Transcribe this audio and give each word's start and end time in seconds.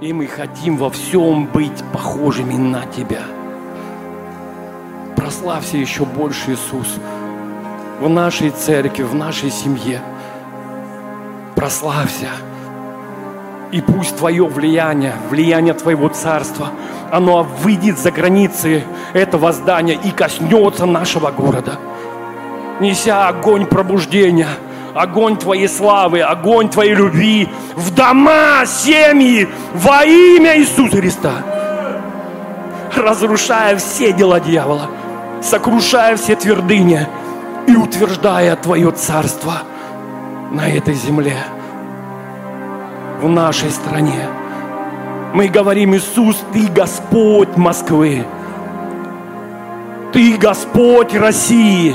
И 0.00 0.12
мы 0.12 0.28
хотим 0.28 0.76
во 0.76 0.90
всем 0.90 1.46
быть 1.46 1.82
похожими 1.92 2.54
на 2.54 2.86
Тебя. 2.86 3.22
Прославься 5.16 5.76
еще 5.76 6.04
больше, 6.04 6.52
Иисус, 6.52 6.86
в 8.00 8.08
нашей 8.08 8.50
церкви, 8.50 9.02
в 9.02 9.16
нашей 9.16 9.50
семье. 9.50 10.00
Прославься. 11.56 12.28
И 13.72 13.80
пусть 13.80 14.16
Твое 14.16 14.46
влияние, 14.46 15.14
влияние 15.30 15.74
Твоего 15.74 16.08
Царства, 16.08 16.70
оно 17.10 17.42
выйдет 17.42 17.98
за 17.98 18.12
границы 18.12 18.84
этого 19.14 19.50
здания 19.50 19.94
и 19.94 20.12
коснется 20.12 20.86
нашего 20.86 21.32
города. 21.32 21.72
Неся 22.78 23.26
огонь 23.26 23.66
пробуждения, 23.66 24.48
огонь 24.94 25.36
Твоей 25.36 25.68
славы, 25.68 26.20
огонь 26.20 26.68
Твоей 26.68 26.94
любви 26.94 27.48
в 27.78 27.94
дома, 27.94 28.66
семьи 28.66 29.48
во 29.72 30.04
имя 30.04 30.58
Иисуса 30.58 30.96
Христа. 30.96 31.32
Разрушая 32.96 33.76
все 33.76 34.12
дела 34.12 34.40
дьявола, 34.40 34.90
сокрушая 35.40 36.16
все 36.16 36.34
твердыни 36.34 37.06
и 37.68 37.76
утверждая 37.76 38.56
Твое 38.56 38.90
Царство 38.90 39.62
на 40.50 40.68
этой 40.68 40.94
земле 40.94 41.36
в 43.20 43.28
нашей 43.28 43.70
стране. 43.70 44.28
Мы 45.32 45.46
говорим, 45.46 45.94
Иисус, 45.94 46.42
Ты 46.52 46.66
Господь 46.66 47.56
Москвы. 47.56 48.24
Ты 50.12 50.36
Господь 50.36 51.14
России. 51.14 51.94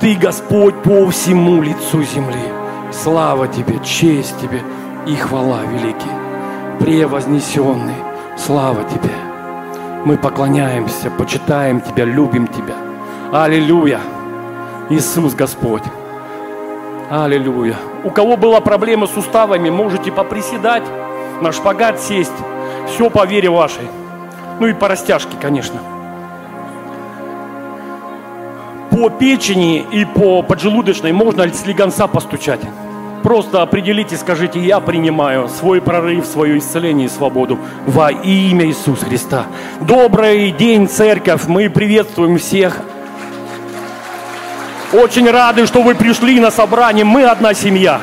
Ты 0.00 0.16
Господь 0.16 0.74
по 0.82 1.08
всему 1.10 1.62
лицу 1.62 2.02
земли. 2.02 2.57
Слава 2.90 3.48
Тебе, 3.48 3.78
честь 3.84 4.38
Тебе 4.40 4.62
и 5.06 5.14
хвала 5.14 5.60
великий. 5.64 6.10
Превознесенный, 6.80 7.94
слава 8.36 8.82
Тебе. 8.84 9.14
Мы 10.04 10.16
поклоняемся, 10.16 11.10
почитаем 11.10 11.80
Тебя, 11.80 12.04
любим 12.04 12.46
Тебя. 12.46 12.74
Аллилуйя. 13.32 14.00
Иисус 14.88 15.34
Господь. 15.34 15.82
Аллилуйя. 17.10 17.76
У 18.04 18.10
кого 18.10 18.36
была 18.36 18.60
проблема 18.60 19.06
с 19.06 19.12
суставами, 19.12 19.68
можете 19.68 20.10
поприседать, 20.10 20.84
на 21.42 21.52
шпагат 21.52 22.00
сесть. 22.00 22.32
Все 22.86 23.10
по 23.10 23.26
вере 23.26 23.50
вашей. 23.50 23.88
Ну 24.60 24.66
и 24.66 24.72
по 24.72 24.88
растяжке, 24.88 25.36
конечно. 25.40 25.78
По 28.90 29.10
печени 29.10 29.78
и 29.92 30.04
по 30.04 30.42
поджелудочной 30.42 31.12
можно 31.12 31.46
слегонца 31.52 32.06
постучать. 32.06 32.60
Просто 33.22 33.62
определите, 33.62 34.16
скажите, 34.16 34.60
я 34.60 34.80
принимаю 34.80 35.48
свой 35.48 35.80
прорыв, 35.80 36.24
свое 36.24 36.58
исцеление 36.58 37.06
и 37.06 37.10
свободу 37.10 37.58
во 37.86 38.10
имя 38.10 38.66
Иисуса 38.66 39.04
Христа. 39.04 39.46
Добрый 39.80 40.52
день, 40.52 40.88
церковь! 40.88 41.46
Мы 41.46 41.68
приветствуем 41.68 42.38
всех. 42.38 42.80
Очень 44.92 45.28
рады, 45.30 45.66
что 45.66 45.82
вы 45.82 45.94
пришли 45.94 46.40
на 46.40 46.50
собрание. 46.50 47.04
Мы 47.04 47.24
одна 47.24 47.54
семья. 47.54 48.00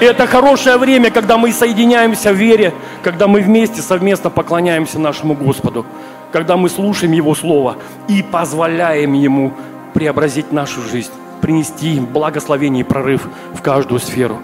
Это 0.00 0.26
хорошее 0.26 0.78
время, 0.78 1.10
когда 1.10 1.38
мы 1.38 1.52
соединяемся 1.52 2.32
в 2.32 2.36
вере, 2.36 2.72
когда 3.02 3.26
мы 3.26 3.40
вместе 3.40 3.82
совместно 3.82 4.30
поклоняемся 4.30 4.98
нашему 4.98 5.34
Господу, 5.34 5.84
когда 6.32 6.56
мы 6.56 6.68
слушаем 6.68 7.12
Его 7.12 7.34
Слово 7.34 7.76
и 8.08 8.22
позволяем 8.22 9.12
Ему 9.14 9.52
преобразить 9.92 10.52
нашу 10.52 10.82
жизнь, 10.82 11.12
принести 11.46 12.00
благословение 12.00 12.80
и 12.80 12.84
прорыв 12.84 13.28
в 13.54 13.62
каждую 13.62 14.00
сферу 14.00 14.42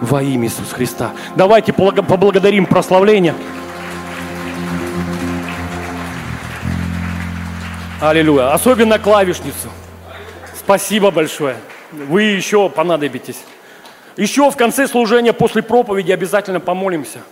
во 0.00 0.22
имя 0.22 0.46
Иисуса 0.46 0.72
Христа. 0.72 1.10
Давайте 1.34 1.72
поблагодарим 1.72 2.66
прославление. 2.66 3.34
Аллилуйя. 8.00 8.52
Особенно 8.52 9.00
клавишницу. 9.00 9.70
Спасибо 10.56 11.10
большое. 11.10 11.56
Вы 11.90 12.22
еще 12.22 12.68
понадобитесь. 12.70 13.40
Еще 14.16 14.48
в 14.48 14.56
конце 14.56 14.86
служения 14.86 15.32
после 15.32 15.64
проповеди 15.64 16.12
обязательно 16.12 16.60
помолимся. 16.60 17.22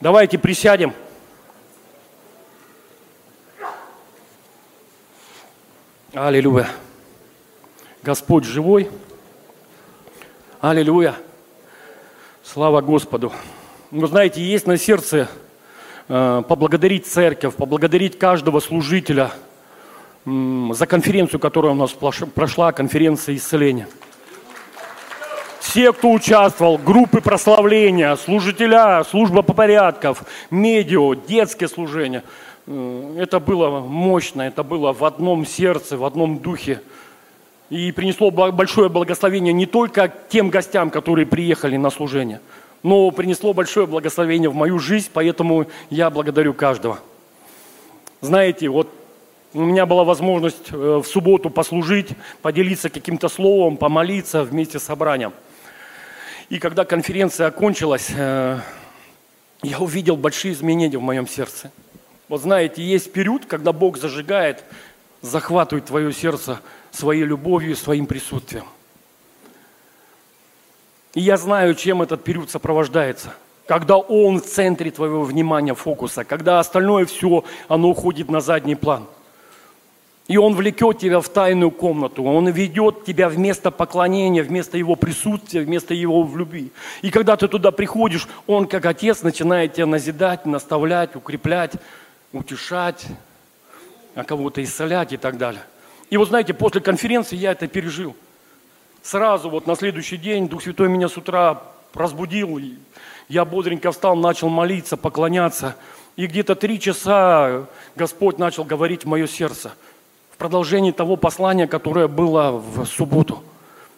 Давайте 0.00 0.38
присядем. 0.38 0.94
Аллилуйя. 6.14 6.66
Господь 8.04 8.44
живой. 8.44 8.90
Аллилуйя. 10.60 11.14
Слава 12.42 12.82
Господу. 12.82 13.32
Вы 13.90 14.06
знаете, 14.06 14.42
есть 14.42 14.66
на 14.66 14.76
сердце 14.76 15.26
э, 16.08 16.42
поблагодарить 16.46 17.06
церковь, 17.06 17.54
поблагодарить 17.54 18.18
каждого 18.18 18.60
служителя– 18.60 19.32
за 20.26 20.86
конференцию, 20.86 21.38
которая 21.38 21.72
у 21.72 21.76
нас 21.76 21.92
прошла, 21.92 22.72
конференция 22.72 23.36
исцеления. 23.36 23.88
Все, 25.60 25.92
кто 25.92 26.12
участвовал, 26.12 26.78
группы 26.78 27.20
прославления, 27.20 28.16
служителя, 28.16 29.02
служба 29.04 29.42
по 29.42 29.52
порядков, 29.52 30.24
медиа, 30.50 31.14
детское 31.14 31.68
служение. 31.68 32.22
Это 32.66 33.40
было 33.40 33.80
мощно, 33.80 34.42
это 34.42 34.62
было 34.62 34.92
в 34.92 35.04
одном 35.04 35.44
сердце, 35.44 35.98
в 35.98 36.04
одном 36.04 36.38
духе. 36.38 36.80
И 37.70 37.92
принесло 37.92 38.30
большое 38.30 38.88
благословение 38.88 39.52
не 39.52 39.66
только 39.66 40.12
тем 40.28 40.50
гостям, 40.50 40.90
которые 40.90 41.26
приехали 41.26 41.76
на 41.76 41.90
служение, 41.90 42.40
но 42.82 43.10
принесло 43.10 43.54
большое 43.54 43.86
благословение 43.86 44.50
в 44.50 44.54
мою 44.54 44.78
жизнь, 44.78 45.08
поэтому 45.12 45.66
я 45.88 46.10
благодарю 46.10 46.52
каждого. 46.52 46.98
Знаете, 48.20 48.68
вот 48.68 48.90
у 49.54 49.60
меня 49.60 49.86
была 49.86 50.04
возможность 50.04 50.70
э, 50.72 50.76
в 50.76 51.04
субботу 51.04 51.48
послужить, 51.48 52.08
поделиться 52.42 52.90
каким-то 52.90 53.28
словом, 53.28 53.76
помолиться 53.76 54.42
вместе 54.42 54.78
с 54.78 54.82
собранием. 54.82 55.32
И 56.50 56.58
когда 56.58 56.84
конференция 56.84 57.46
окончилась, 57.46 58.10
э, 58.14 58.58
я 59.62 59.78
увидел 59.78 60.16
большие 60.16 60.52
изменения 60.52 60.98
в 60.98 61.02
моем 61.02 61.26
сердце. 61.26 61.70
Вот 62.28 62.42
знаете, 62.42 62.82
есть 62.82 63.12
период, 63.12 63.46
когда 63.46 63.72
Бог 63.72 63.96
зажигает, 63.96 64.64
захватывает 65.22 65.86
твое 65.86 66.12
сердце 66.12 66.60
своей 66.94 67.24
любовью, 67.24 67.76
своим 67.76 68.06
присутствием. 68.06 68.64
И 71.14 71.20
я 71.20 71.36
знаю, 71.36 71.74
чем 71.74 72.02
этот 72.02 72.24
период 72.24 72.50
сопровождается. 72.50 73.34
Когда 73.66 73.96
Он 73.96 74.40
в 74.40 74.46
центре 74.46 74.90
твоего 74.90 75.22
внимания, 75.22 75.74
фокуса, 75.74 76.24
когда 76.24 76.58
остальное 76.58 77.06
все, 77.06 77.44
оно 77.68 77.90
уходит 77.90 78.30
на 78.30 78.40
задний 78.40 78.74
план– 78.74 79.06
и 80.26 80.38
Он 80.38 80.54
влекет 80.54 80.98
тебя 80.98 81.20
в 81.20 81.28
тайную 81.28 81.70
комнату. 81.70 82.24
Он 82.24 82.48
ведет 82.48 83.04
тебя 83.04 83.28
вместо 83.28 83.70
поклонения, 83.70 84.42
вместо 84.42 84.78
Его 84.78 84.96
присутствия, 84.96 85.60
вместо 85.60 85.92
Его 85.92 86.22
в 86.22 86.36
любви. 86.36 86.72
И 87.02 87.10
когда 87.10 87.36
ты 87.36 87.46
туда 87.46 87.70
приходишь, 87.70 88.26
Он, 88.46 88.66
как 88.66 88.86
Отец, 88.86 89.22
начинает 89.22 89.74
тебя 89.74 89.86
назидать, 89.86 90.46
наставлять, 90.46 91.14
укреплять, 91.14 91.72
утешать, 92.32 93.04
а 94.14 94.24
кого-то 94.24 94.64
исцелять 94.64 95.12
и 95.12 95.18
так 95.18 95.36
далее. 95.36 95.62
И 96.14 96.16
вот 96.16 96.28
знаете, 96.28 96.54
после 96.54 96.80
конференции 96.80 97.34
я 97.34 97.50
это 97.50 97.66
пережил. 97.66 98.14
Сразу 99.02 99.50
вот 99.50 99.66
на 99.66 99.74
следующий 99.74 100.16
день 100.16 100.48
Дух 100.48 100.62
Святой 100.62 100.88
меня 100.88 101.08
с 101.08 101.16
утра 101.16 101.60
разбудил. 101.92 102.56
И 102.58 102.74
я 103.28 103.44
бодренько 103.44 103.90
встал, 103.90 104.14
начал 104.14 104.48
молиться, 104.48 104.96
поклоняться. 104.96 105.74
И 106.14 106.28
где-то 106.28 106.54
три 106.54 106.78
часа 106.78 107.66
Господь 107.96 108.38
начал 108.38 108.62
говорить 108.62 109.02
в 109.02 109.08
мое 109.08 109.26
сердце– 109.26 109.72
в 110.30 110.36
продолжении 110.36 110.92
того 110.92 111.16
послания, 111.16 111.66
которое 111.66 112.06
было 112.06 112.52
в 112.52 112.86
субботу. 112.86 113.42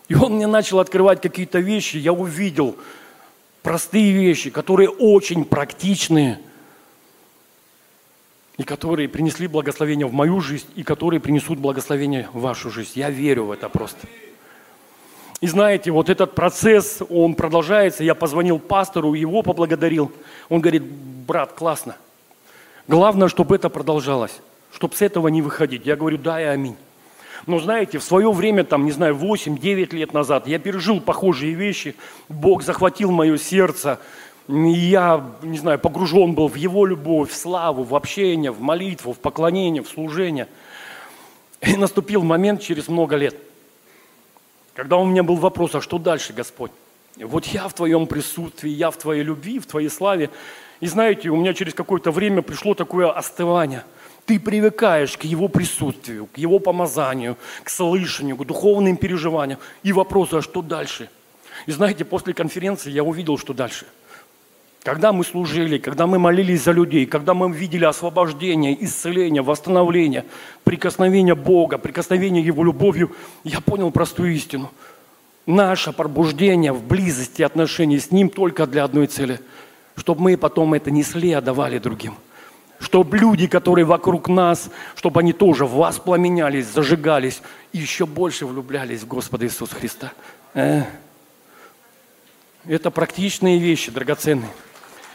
И 0.08 0.14
он 0.14 0.36
мне 0.36 0.46
начал 0.46 0.80
открывать 0.80 1.20
какие-то 1.20 1.58
вещи, 1.58 1.98
я 1.98 2.14
увидел 2.14 2.76
простые 3.62 4.12
вещи, 4.12 4.48
которые 4.48 4.88
очень 4.88 5.44
практичные, 5.44 6.40
и 8.58 8.62
которые 8.62 9.08
принесли 9.08 9.46
благословение 9.46 10.06
в 10.06 10.12
мою 10.12 10.40
жизнь, 10.40 10.66
и 10.76 10.82
которые 10.82 11.20
принесут 11.20 11.58
благословение 11.58 12.28
в 12.32 12.40
вашу 12.40 12.70
жизнь. 12.70 12.92
Я 12.94 13.10
верю 13.10 13.44
в 13.44 13.50
это 13.52 13.68
просто. 13.68 14.06
И 15.40 15.46
знаете, 15.46 15.90
вот 15.90 16.08
этот 16.08 16.34
процесс, 16.34 17.02
он 17.10 17.34
продолжается. 17.34 18.02
Я 18.02 18.14
позвонил 18.14 18.58
пастору, 18.58 19.12
его 19.12 19.42
поблагодарил. 19.42 20.10
Он 20.48 20.60
говорит, 20.60 20.82
брат, 20.82 21.52
классно. 21.52 21.96
Главное, 22.88 23.28
чтобы 23.28 23.54
это 23.56 23.68
продолжалось 23.68 24.40
чтобы 24.76 24.94
с 24.94 25.00
этого 25.00 25.28
не 25.28 25.40
выходить. 25.40 25.86
Я 25.86 25.96
говорю, 25.96 26.18
да 26.18 26.38
и 26.38 26.44
аминь. 26.44 26.76
Но 27.46 27.58
знаете, 27.58 27.98
в 27.98 28.04
свое 28.04 28.30
время, 28.30 28.62
там, 28.62 28.84
не 28.84 28.92
знаю, 28.92 29.14
8-9 29.14 29.94
лет 29.94 30.12
назад 30.12 30.46
я 30.46 30.58
пережил 30.58 31.00
похожие 31.00 31.54
вещи. 31.54 31.96
Бог 32.28 32.62
захватил 32.62 33.10
мое 33.10 33.38
сердце. 33.38 33.98
Я, 34.48 35.24
не 35.42 35.58
знаю, 35.58 35.78
погружен 35.78 36.34
был 36.34 36.48
в 36.48 36.54
Его 36.54 36.86
любовь, 36.86 37.30
в 37.30 37.36
славу, 37.36 37.82
в 37.82 37.94
общение, 37.94 38.52
в 38.52 38.60
молитву, 38.60 39.12
в 39.12 39.18
поклонение, 39.18 39.82
в 39.82 39.88
служение. 39.88 40.46
И 41.62 41.76
наступил 41.76 42.22
момент 42.22 42.60
через 42.60 42.88
много 42.88 43.16
лет, 43.16 43.36
когда 44.74 44.98
у 44.98 45.04
меня 45.04 45.22
был 45.22 45.36
вопрос, 45.36 45.74
а 45.74 45.80
что 45.80 45.98
дальше, 45.98 46.32
Господь? 46.32 46.70
Вот 47.16 47.46
я 47.46 47.66
в 47.66 47.72
твоем 47.72 48.06
присутствии, 48.06 48.68
я 48.68 48.90
в 48.90 48.96
твоей 48.98 49.22
любви, 49.22 49.58
в 49.58 49.66
твоей 49.66 49.88
славе. 49.88 50.30
И 50.80 50.86
знаете, 50.86 51.30
у 51.30 51.36
меня 51.36 51.54
через 51.54 51.72
какое-то 51.72 52.10
время 52.10 52.42
пришло 52.42 52.74
такое 52.74 53.10
остывание. 53.10 53.84
Ты 54.26 54.38
привыкаешь 54.38 55.16
к 55.16 55.24
его 55.24 55.48
присутствию, 55.48 56.26
к 56.26 56.36
его 56.36 56.58
помазанию, 56.58 57.38
к 57.64 57.70
слышанию, 57.70 58.36
к 58.36 58.44
духовным 58.44 58.96
переживаниям. 58.98 59.58
И 59.82 59.92
вопросу, 59.92 60.38
а 60.38 60.42
что 60.42 60.60
дальше? 60.60 61.08
И 61.64 61.72
знаете, 61.72 62.04
после 62.04 62.34
конференции 62.34 62.90
я 62.90 63.02
увидел, 63.02 63.38
что 63.38 63.54
дальше. 63.54 63.86
Когда 64.86 65.12
мы 65.12 65.24
служили, 65.24 65.78
когда 65.78 66.06
мы 66.06 66.20
молились 66.20 66.62
за 66.62 66.70
людей, 66.70 67.06
когда 67.06 67.34
мы 67.34 67.52
видели 67.52 67.84
освобождение, 67.84 68.84
исцеление, 68.84 69.42
восстановление, 69.42 70.24
прикосновение 70.62 71.34
Бога, 71.34 71.76
прикосновение 71.76 72.44
Его 72.44 72.62
любовью, 72.62 73.10
я 73.42 73.60
понял 73.60 73.90
простую 73.90 74.32
истину. 74.32 74.70
Наше 75.44 75.92
пробуждение 75.92 76.72
в 76.72 76.84
близости 76.84 77.42
отношений 77.42 77.98
с 77.98 78.12
Ним 78.12 78.30
только 78.30 78.64
для 78.68 78.84
одной 78.84 79.08
цели– 79.08 79.40
чтобы 79.96 80.20
мы 80.20 80.36
потом 80.36 80.74
это 80.74 80.92
несли, 80.92 81.32
отдавали 81.32 81.78
другим. 81.78 82.14
Чтобы 82.78 83.18
люди, 83.18 83.48
которые 83.48 83.86
вокруг 83.86 84.28
нас, 84.28 84.70
чтобы 84.94 85.18
они 85.20 85.32
тоже 85.32 85.64
в 85.64 85.72
вас 85.72 85.98
пламенялись, 85.98 86.66
зажигались 86.66 87.42
и 87.72 87.78
еще 87.78 88.06
больше 88.06 88.46
влюблялись 88.46 89.00
в 89.00 89.08
Господа 89.08 89.46
Иисуса 89.46 89.74
Христа. 89.74 90.12
Э? 90.54 90.84
Это 92.66 92.90
практичные 92.92 93.58
вещи, 93.58 93.90
драгоценные. 93.90 94.50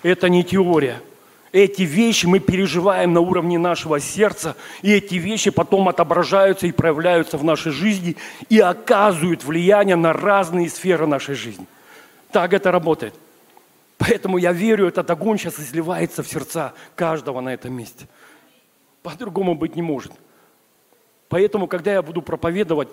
Это 0.03 0.29
не 0.29 0.43
теория. 0.43 1.01
Эти 1.51 1.81
вещи 1.81 2.25
мы 2.25 2.39
переживаем 2.39 3.13
на 3.13 3.19
уровне 3.19 3.57
нашего 3.57 3.99
сердца, 3.99 4.55
и 4.81 4.93
эти 4.93 5.15
вещи 5.15 5.51
потом 5.51 5.89
отображаются 5.89 6.65
и 6.65 6.71
проявляются 6.71 7.37
в 7.37 7.43
нашей 7.43 7.73
жизни 7.73 8.15
и 8.47 8.59
оказывают 8.59 9.43
влияние 9.43 9.97
на 9.97 10.13
разные 10.13 10.69
сферы 10.69 11.07
нашей 11.07 11.35
жизни. 11.35 11.67
Так 12.31 12.53
это 12.53 12.71
работает. 12.71 13.13
Поэтому 13.97 14.37
я 14.37 14.53
верю, 14.53 14.87
этот 14.87 15.11
огонь 15.11 15.37
сейчас 15.37 15.59
изливается 15.59 16.23
в 16.23 16.27
сердца 16.27 16.73
каждого 16.95 17.41
на 17.41 17.53
этом 17.53 17.73
месте. 17.73 18.07
По-другому 19.03 19.53
быть 19.53 19.75
не 19.75 19.81
может. 19.81 20.13
Поэтому, 21.27 21.67
когда 21.67 21.91
я 21.93 22.01
буду 22.01 22.21
проповедовать, 22.21 22.89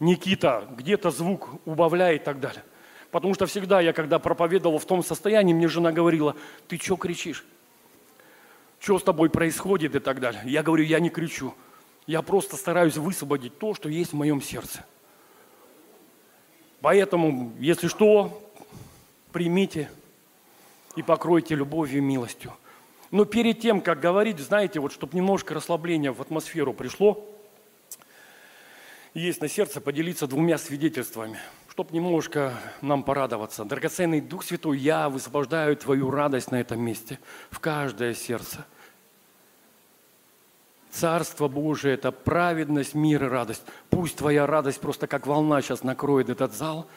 Никита, 0.00 0.64
где-то 0.76 1.10
звук 1.10 1.50
убавляй 1.66 2.16
и 2.16 2.18
так 2.18 2.40
далее. 2.40 2.62
Потому 3.10 3.34
что 3.34 3.46
всегда 3.46 3.80
я, 3.80 3.92
когда 3.92 4.18
проповедовал 4.18 4.78
в 4.78 4.84
том 4.84 5.02
состоянии, 5.02 5.54
мне 5.54 5.68
жена 5.68 5.92
говорила, 5.92 6.36
ты 6.66 6.76
что 6.78 6.96
кричишь? 6.96 7.44
Что 8.80 8.98
с 8.98 9.02
тобой 9.02 9.30
происходит 9.30 9.94
и 9.94 9.98
так 9.98 10.20
далее. 10.20 10.42
Я 10.44 10.62
говорю, 10.62 10.84
я 10.84 11.00
не 11.00 11.08
кричу. 11.08 11.54
Я 12.06 12.22
просто 12.22 12.56
стараюсь 12.56 12.96
высвободить 12.96 13.58
то, 13.58 13.74
что 13.74 13.88
есть 13.88 14.12
в 14.12 14.16
моем 14.16 14.40
сердце. 14.40 14.84
Поэтому, 16.80 17.52
если 17.58 17.88
что, 17.88 18.42
примите 19.32 19.90
и 20.96 21.02
покройте 21.02 21.54
любовью 21.54 21.98
и 21.98 22.00
милостью. 22.02 22.52
Но 23.10 23.24
перед 23.24 23.60
тем, 23.60 23.80
как 23.80 24.00
говорить, 24.00 24.38
знаете, 24.38 24.80
вот 24.80 24.92
чтобы 24.92 25.16
немножко 25.16 25.54
расслабления 25.54 26.12
в 26.12 26.20
атмосферу 26.20 26.72
пришло, 26.74 27.26
есть 29.14 29.40
на 29.40 29.48
сердце 29.48 29.80
поделиться 29.80 30.26
двумя 30.26 30.58
свидетельствами, 30.58 31.38
чтобы 31.78 31.94
немножко 31.94 32.54
нам 32.80 33.04
порадоваться. 33.04 33.64
Драгоценный 33.64 34.20
Дух 34.20 34.42
Святой, 34.42 34.78
я 34.78 35.08
высвобождаю 35.08 35.76
Твою 35.76 36.10
радость 36.10 36.50
на 36.50 36.60
этом 36.60 36.80
месте, 36.80 37.20
в 37.50 37.60
каждое 37.60 38.14
сердце. 38.14 38.66
Царство 40.90 41.46
Божие– 41.46 41.94
это 41.94 42.10
праведность, 42.10 42.94
мир 42.94 43.22
и 43.22 43.28
радость. 43.28 43.62
Пусть 43.90 44.16
Твоя 44.16 44.44
радость 44.44 44.80
просто 44.80 45.06
как 45.06 45.28
волна 45.28 45.62
сейчас 45.62 45.84
накроет 45.84 46.28
этот 46.28 46.52
зал, 46.52 46.88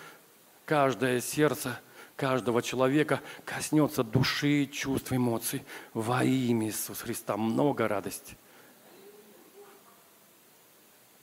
каждое 0.66 1.22
сердце– 1.22 1.80
каждого 2.16 2.64
человека 2.64 3.22
коснется 3.46 4.04
души, 4.04 4.66
чувств, 4.66 5.14
эмоций. 5.14 5.64
Во 5.94 6.24
имя 6.24 6.66
Иисуса 6.66 7.04
Христа 7.04 7.38
много 7.38 7.88
радости. 7.88 8.36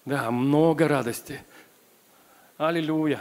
Да, 0.05 0.31
много 0.31 0.87
радости. 0.87 1.43
Аллилуйя. 2.57 3.21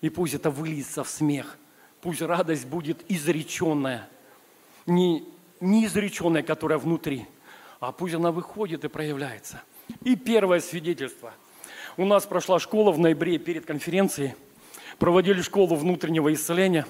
И 0.00 0.10
пусть 0.10 0.34
это 0.34 0.50
выльется 0.50 1.04
в 1.04 1.08
смех. 1.08 1.56
Пусть 2.00 2.22
радость 2.22 2.66
будет 2.66 3.04
изреченная. 3.08 4.08
Не, 4.86 5.24
не 5.60 5.86
изреченная, 5.86 6.42
которая 6.42 6.78
внутри, 6.78 7.26
а 7.80 7.92
пусть 7.92 8.14
она 8.14 8.30
выходит 8.32 8.84
и 8.84 8.88
проявляется. 8.88 9.62
И 10.02 10.16
первое 10.16 10.60
свидетельство. 10.60 11.32
У 11.96 12.04
нас 12.04 12.26
прошла 12.26 12.58
школа 12.58 12.92
в 12.92 12.98
ноябре 12.98 13.38
перед 13.38 13.66
конференцией– 13.66 14.34
проводили 14.98 15.40
школу 15.42 15.76
внутреннего 15.76 16.32
исцеления 16.32 16.86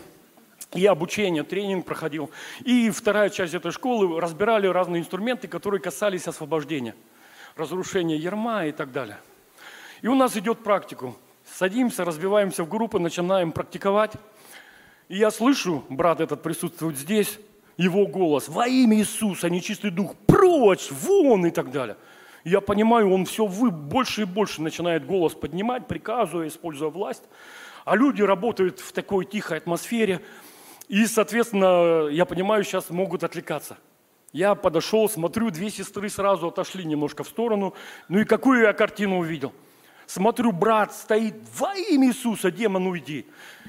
и 0.75 0.85
обучение, 0.87 1.45
тренинг 1.45 1.87
проходил. 1.87 2.31
И 2.65 2.91
вторая 2.91 3.31
часть 3.31 3.55
этой 3.55 3.73
школы 3.73 4.21
разбирали 4.21 4.67
разные 4.67 5.01
инструменты, 5.01 5.49
которые 5.49 5.81
касались 5.81 6.27
освобождения, 6.27 6.95
разрушения 7.57 8.17
ерма 8.17 8.67
и 8.67 8.73
так 8.73 8.93
далее. 8.93 9.19
И 10.03 10.09
у 10.09 10.15
нас 10.15 10.37
идет 10.37 10.63
практику. 10.63 11.17
Садимся, 11.55 12.05
разбиваемся 12.05 12.65
в 12.65 12.69
группы, 12.69 12.99
начинаем 12.99 13.53
практиковать. 13.53 14.13
И 15.09 15.17
я 15.17 15.31
слышу, 15.31 15.85
брат 15.89 16.21
этот 16.21 16.43
присутствует 16.43 16.97
здесь, 16.97 17.39
его 17.77 18.07
голос, 18.07 18.49
во 18.49 18.67
имя 18.67 18.99
Иисуса, 18.99 19.49
нечистый 19.49 19.91
дух, 19.91 20.15
прочь, 20.27 20.91
вон 20.91 21.47
и 21.47 21.51
так 21.51 21.71
далее. 21.71 21.97
я 22.45 22.61
понимаю, 22.61 23.11
он 23.11 23.25
все 23.25 23.47
вы, 23.47 23.71
больше 23.71 24.23
и 24.23 24.25
больше 24.25 24.63
начинает 24.63 25.07
голос 25.07 25.35
поднимать, 25.35 25.87
приказывая, 25.87 26.49
используя 26.49 26.91
власть 26.91 27.23
а 27.89 27.97
люди 27.97 28.21
работают 28.21 28.81
в 28.81 28.93
такой 28.93 29.25
тихой 29.25 29.57
атмосфере, 29.57 30.21
и, 30.89 31.07
соответственно, 31.07 32.09
я 32.09 32.27
понимаю, 32.27 32.63
сейчас 32.63 32.91
могут 32.91 33.25
отвлекаться. 33.25 33.79
Я 34.33 34.55
подошел, 34.55 35.09
смотрю, 35.09 35.51
две 35.51 35.71
сестры 35.71 36.11
сразу 36.11 36.49
отошли 36.49 36.85
немножко 36.85 37.25
в 37.25 37.29
сторону. 37.29 37.73
Ну 38.11 38.19
и 38.19 38.25
какую 38.25 38.61
я 38.61 38.75
картину 38.75 39.21
увидел? 39.21 39.55
Смотрю, 40.09 40.53
брат 40.53 40.95
стоит, 40.95 41.35
во 41.59 41.75
имя 41.75 42.09
Иисуса, 42.09 42.51
демон, 42.51 42.87
уйди. 42.87 43.27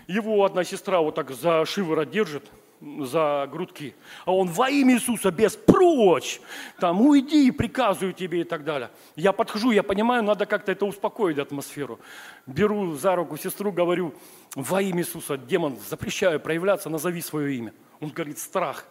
Его 0.07 0.45
одна 0.45 0.63
сестра 0.63 1.01
вот 1.01 1.15
так 1.15 1.31
за 1.31 1.65
шиворот 1.65 2.11
держит, 2.11 2.49
за 2.79 3.45
грудки. 3.51 3.93
А 4.23 4.33
он 4.33 4.47
во 4.47 4.69
имя 4.69 4.93
Иисуса 4.93 5.31
без 5.31 5.57
прочь, 5.57 6.39
там 6.79 7.01
уйди, 7.01 7.51
приказываю 7.51 8.13
тебе 8.13 8.39
и 8.39 8.43
так 8.45 8.63
далее. 8.63 8.89
Я 9.17 9.33
подхожу, 9.33 9.71
я 9.71 9.83
понимаю, 9.83 10.23
надо 10.23 10.45
как-то 10.45 10.71
это 10.71 10.85
успокоить 10.85 11.39
атмосферу. 11.39 11.99
Беру 12.47 12.95
за 12.95 13.17
руку 13.17 13.35
сестру, 13.35 13.73
говорю, 13.73 14.13
во 14.55 14.81
имя 14.81 15.01
Иисуса, 15.01 15.37
демон, 15.37 15.77
запрещаю 15.89 16.39
проявляться, 16.39 16.89
назови 16.89 17.21
свое 17.21 17.57
имя. 17.57 17.73
Он 17.99 18.11
говорит, 18.11 18.39
страх. 18.39 18.85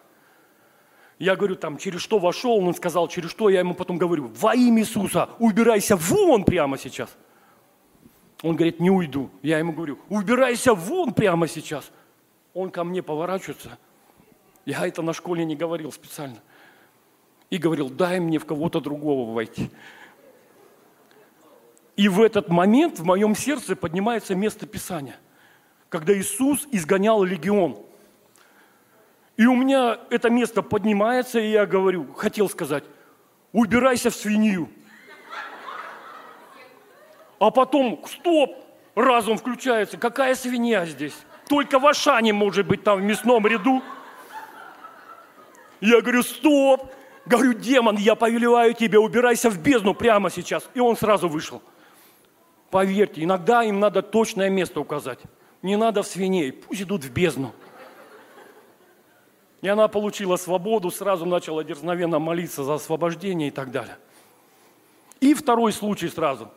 Я 1.18 1.34
говорю, 1.34 1.56
там, 1.56 1.78
через 1.78 2.02
что 2.02 2.18
вошел, 2.18 2.58
он 2.58 2.74
сказал, 2.74 3.08
через 3.08 3.30
что, 3.30 3.48
я 3.48 3.60
ему 3.60 3.72
потом 3.72 3.96
говорю, 3.96 4.30
во 4.38 4.54
имя 4.54 4.82
Иисуса, 4.82 5.30
убирайся 5.38 5.96
вон 5.96 6.44
прямо 6.44 6.76
сейчас. 6.76 7.08
Он 8.42 8.54
говорит, 8.54 8.80
не 8.80 8.90
уйду. 8.90 9.30
Я 9.42 9.58
ему 9.58 9.72
говорю, 9.72 9.98
убирайся 10.08 10.74
вон 10.74 11.12
прямо 11.12 11.48
сейчас 11.48 11.90
он 12.58 12.70
ко 12.70 12.82
мне 12.82 13.02
поворачивается. 13.02 13.78
Я 14.66 14.86
это 14.86 15.00
на 15.00 15.12
школе 15.12 15.44
не 15.44 15.54
говорил 15.54 15.92
специально. 15.92 16.38
И 17.50 17.58
говорил, 17.58 17.88
дай 17.88 18.18
мне 18.18 18.38
в 18.38 18.46
кого-то 18.46 18.80
другого 18.80 19.32
войти. 19.32 19.70
И 21.96 22.08
в 22.08 22.20
этот 22.20 22.48
момент 22.48 22.98
в 22.98 23.04
моем 23.04 23.36
сердце 23.36 23.76
поднимается 23.76 24.34
место 24.34 24.66
Писания, 24.66 25.16
когда 25.88 26.12
Иисус 26.12 26.66
изгонял 26.72 27.22
легион. 27.22 27.78
И 29.36 29.46
у 29.46 29.54
меня 29.54 30.00
это 30.10 30.28
место 30.28 30.62
поднимается, 30.62 31.38
и 31.38 31.50
я 31.52 31.64
говорю, 31.64 32.12
хотел 32.14 32.48
сказать, 32.48 32.82
убирайся 33.52 34.10
в 34.10 34.16
свинью. 34.16 34.68
А 37.38 37.50
потом, 37.50 38.02
стоп, 38.06 38.56
разум 38.94 39.38
включается, 39.38 39.96
какая 39.96 40.34
свинья 40.34 40.86
здесь? 40.86 41.14
Только 41.48 41.78
в 41.78 41.86
Ашане 41.86 42.32
может 42.32 42.66
быть 42.66 42.82
там 42.82 43.00
в 43.00 43.02
мясном 43.02 43.46
ряду. 43.46 43.82
Я 45.80 46.00
говорю, 46.00 46.22
стоп. 46.22 46.92
Говорю, 47.24 47.52
демон, 47.52 47.96
я 47.96 48.14
повелеваю 48.14 48.72
тебе, 48.72 48.98
убирайся 48.98 49.50
в 49.50 49.62
бездну 49.62 49.94
прямо 49.94 50.30
сейчас. 50.30 50.68
И 50.72 50.80
он 50.80 50.96
сразу 50.96 51.28
вышел. 51.28 51.62
Поверьте, 52.70 53.22
иногда 53.22 53.62
им 53.62 53.80
надо 53.80 54.02
точное 54.02 54.48
место 54.48 54.80
указать. 54.80 55.18
Не 55.62 55.76
надо 55.76 56.02
в 56.02 56.06
свиней, 56.06 56.52
пусть 56.52 56.82
идут 56.82 57.04
в 57.04 57.12
бездну. 57.12 57.52
И 59.60 59.68
она 59.68 59.88
получила 59.88 60.36
свободу, 60.36 60.90
сразу 60.90 61.26
начала 61.26 61.64
дерзновенно 61.64 62.18
молиться 62.18 62.62
за 62.62 62.74
освобождение 62.74 63.48
и 63.48 63.50
так 63.50 63.70
далее. 63.72 63.98
И 65.20 65.34
второй 65.34 65.72
случай 65.72 66.08
сразу. 66.08 66.50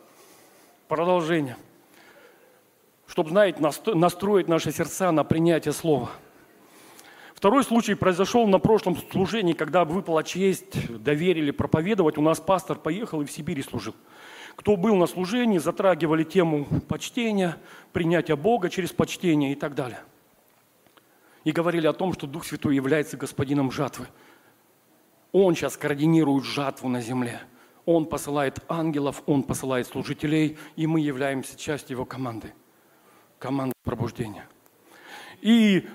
Продолжение– 0.92 1.56
чтобы, 3.06 3.30
знаете, 3.30 3.62
настроить 3.94 4.46
наши 4.46 4.72
сердца 4.72 5.10
на 5.10 5.24
принятие 5.24 5.72
Слова. 5.72 6.10
Второй 7.34 7.64
случай 7.64 7.94
произошел 7.94 8.46
на 8.46 8.58
прошлом 8.58 8.98
служении, 9.10 9.54
когда 9.54 9.86
выпала 9.86 10.22
честь, 10.22 11.02
доверили 11.02 11.50
проповедовать. 11.50 12.18
У 12.18 12.20
нас 12.20 12.40
пастор 12.40 12.76
поехал 12.78 13.22
и 13.22 13.24
в 13.24 13.32
Сибири 13.32 13.62
служил. 13.62 13.94
кто 14.54 14.76
был 14.76 14.94
на 14.96 15.06
служении, 15.06 15.56
затрагивали 15.56 16.24
тему 16.24 16.66
почтения, 16.88 17.56
принятия 17.94 18.36
Бога 18.36 18.68
через 18.68 18.92
почтение 18.92 19.52
и 19.52 19.54
так 19.54 19.74
далее. 19.74 20.00
И 21.44 21.52
говорили 21.52 21.86
о 21.86 21.94
том, 21.94 22.12
что 22.12 22.26
Дух 22.26 22.44
Святой 22.44 22.76
является 22.76 23.16
господином 23.16 23.72
жатвы. 23.72 24.08
Он 25.32 25.54
сейчас 25.54 25.78
координирует 25.78 26.44
жатву 26.44 26.90
на 26.90 27.00
земле. 27.00 27.40
Он 27.84 28.06
посылает 28.06 28.60
ангелов, 28.68 29.22
он 29.26 29.42
посылает 29.42 29.86
служителей, 29.86 30.56
и 30.76 30.86
мы 30.86 31.00
являемся 31.00 31.58
частью 31.58 31.96
его 31.96 32.04
команды. 32.04 32.52
Команды 33.38 33.74
пробуждения. 33.82 34.48
И 35.40 35.88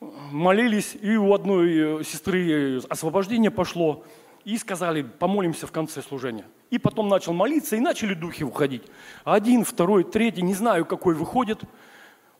молились, 0.00 0.96
и 1.00 1.16
у 1.16 1.34
одной 1.34 2.00
э, 2.00 2.04
сестры 2.04 2.78
освобождение 2.88 3.50
пошло, 3.50 4.04
и 4.44 4.56
сказали, 4.56 5.02
помолимся 5.02 5.66
в 5.66 5.72
конце 5.72 6.02
служения. 6.02 6.46
И 6.70 6.78
потом 6.78 7.08
начал 7.08 7.32
молиться, 7.32 7.76
и 7.76 7.80
начали 7.80 8.14
духи 8.14 8.44
уходить. 8.44 8.82
Один, 9.24 9.64
второй, 9.64 10.04
третий, 10.04 10.42
не 10.42 10.54
знаю, 10.54 10.84
какой 10.84 11.14
выходит, 11.14 11.60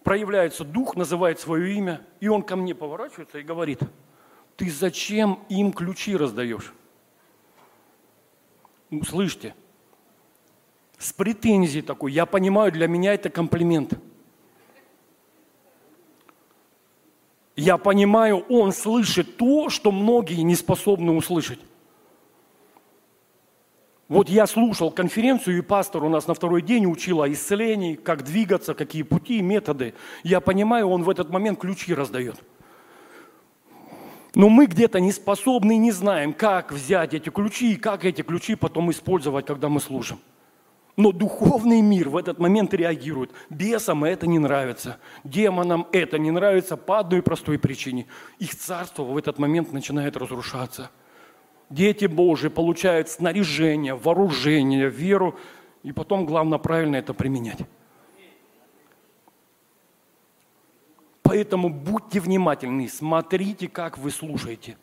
проявляется 0.02 0.64
дух, 0.64 0.96
называет 0.96 1.38
свое 1.38 1.74
имя, 1.74 2.00
и 2.20 2.28
он 2.28 2.42
ко 2.42 2.56
мне 2.56 2.74
поворачивается 2.74 3.38
и 3.38 3.42
говорит, 3.42 3.80
ты 4.56 4.70
зачем 4.70 5.40
им 5.48 5.72
ключи 5.72 6.16
раздаешь? 6.16 6.72
Услышьте, 8.92 9.56
с 10.98 11.12
претензией 11.12 11.82
такой, 11.82 12.12
я 12.12 12.26
понимаю, 12.26 12.70
для 12.70 12.86
меня 12.86 13.14
это 13.14 13.28
комплимент– 13.28 13.98
Я 17.56 17.76
понимаю, 17.76 18.44
он 18.48 18.72
слышит 18.72 19.36
то, 19.36 19.68
что 19.68 19.92
многие 19.92 20.40
не 20.42 20.54
способны 20.54 21.12
услышать. 21.12 21.58
Вот 24.08 24.28
я 24.28 24.46
слушал 24.46 24.90
конференцию, 24.90 25.58
и 25.58 25.62
пастор 25.62 26.04
у 26.04 26.08
нас 26.08 26.26
на 26.26 26.34
второй 26.34 26.62
день 26.62 26.86
учил 26.86 27.22
о 27.22 27.30
исцелении, 27.30 27.94
как 27.94 28.24
двигаться, 28.24 28.74
какие 28.74 29.02
пути, 29.02 29.40
методы. 29.40 29.94
Я 30.22 30.40
понимаю, 30.40 30.88
он 30.88 31.02
в 31.02 31.10
этот 31.10 31.30
момент 31.30 31.60
ключи 31.60 31.94
раздает. 31.94 32.36
Но 34.34 34.48
мы 34.48 34.66
где-то 34.66 34.98
не 34.98 35.12
способны, 35.12 35.76
не 35.76 35.92
знаем, 35.92 36.32
как 36.32 36.72
взять 36.72 37.12
эти 37.12 37.28
ключи 37.28 37.72
и 37.72 37.76
как 37.76 38.04
эти 38.04 38.22
ключи 38.22 38.54
потом 38.54 38.90
использовать, 38.90 39.44
когда 39.46 39.68
мы 39.68 39.78
служим. 39.80 40.18
Но 40.96 41.12
духовный 41.12 41.80
мир 41.80 42.08
в 42.08 42.16
этот 42.16 42.38
момент 42.38 42.74
реагирует. 42.74 43.30
Бесам 43.50 44.04
это 44.04 44.26
не 44.26 44.38
нравится, 44.38 44.98
демонам 45.24 45.86
это 45.92 46.18
не 46.18 46.30
нравится 46.30 46.76
по 46.76 46.98
одной 46.98 47.22
простой 47.22 47.58
причине. 47.58 48.06
Их 48.38 48.54
царство 48.54 49.02
в 49.02 49.16
этот 49.16 49.38
момент 49.38 49.72
начинает 49.72 50.16
разрушаться. 50.16 50.90
Дети 51.70 52.04
Божьи 52.04 52.48
получают 52.48 53.08
снаряжение, 53.08 53.94
вооружение, 53.94 54.90
веру, 54.90 55.38
и 55.82 55.92
потом 55.92 56.26
главное 56.26 56.58
правильно 56.58 56.96
это 56.96 57.14
применять. 57.14 57.60
Поэтому 61.32 61.70
будьте 61.70 62.20
внимательны, 62.20 62.86
смотрите, 62.90 63.66
как 63.66 63.96
вы 63.96 64.10
слушаете 64.10 64.76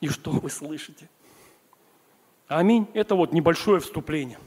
и 0.00 0.08
что 0.08 0.30
вы 0.30 0.48
слышите. 0.48 1.06
Аминь. 2.48 2.86
Это 2.94 3.14
вот 3.14 3.34
небольшое 3.34 3.80
вступление. 3.80 4.38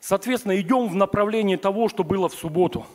Соответственно, 0.00 0.58
идем 0.58 0.88
в 0.88 0.94
направлении 0.94 1.56
того, 1.56 1.90
что 1.90 2.02
было 2.02 2.30
в 2.30 2.34
субботу. 2.34 2.86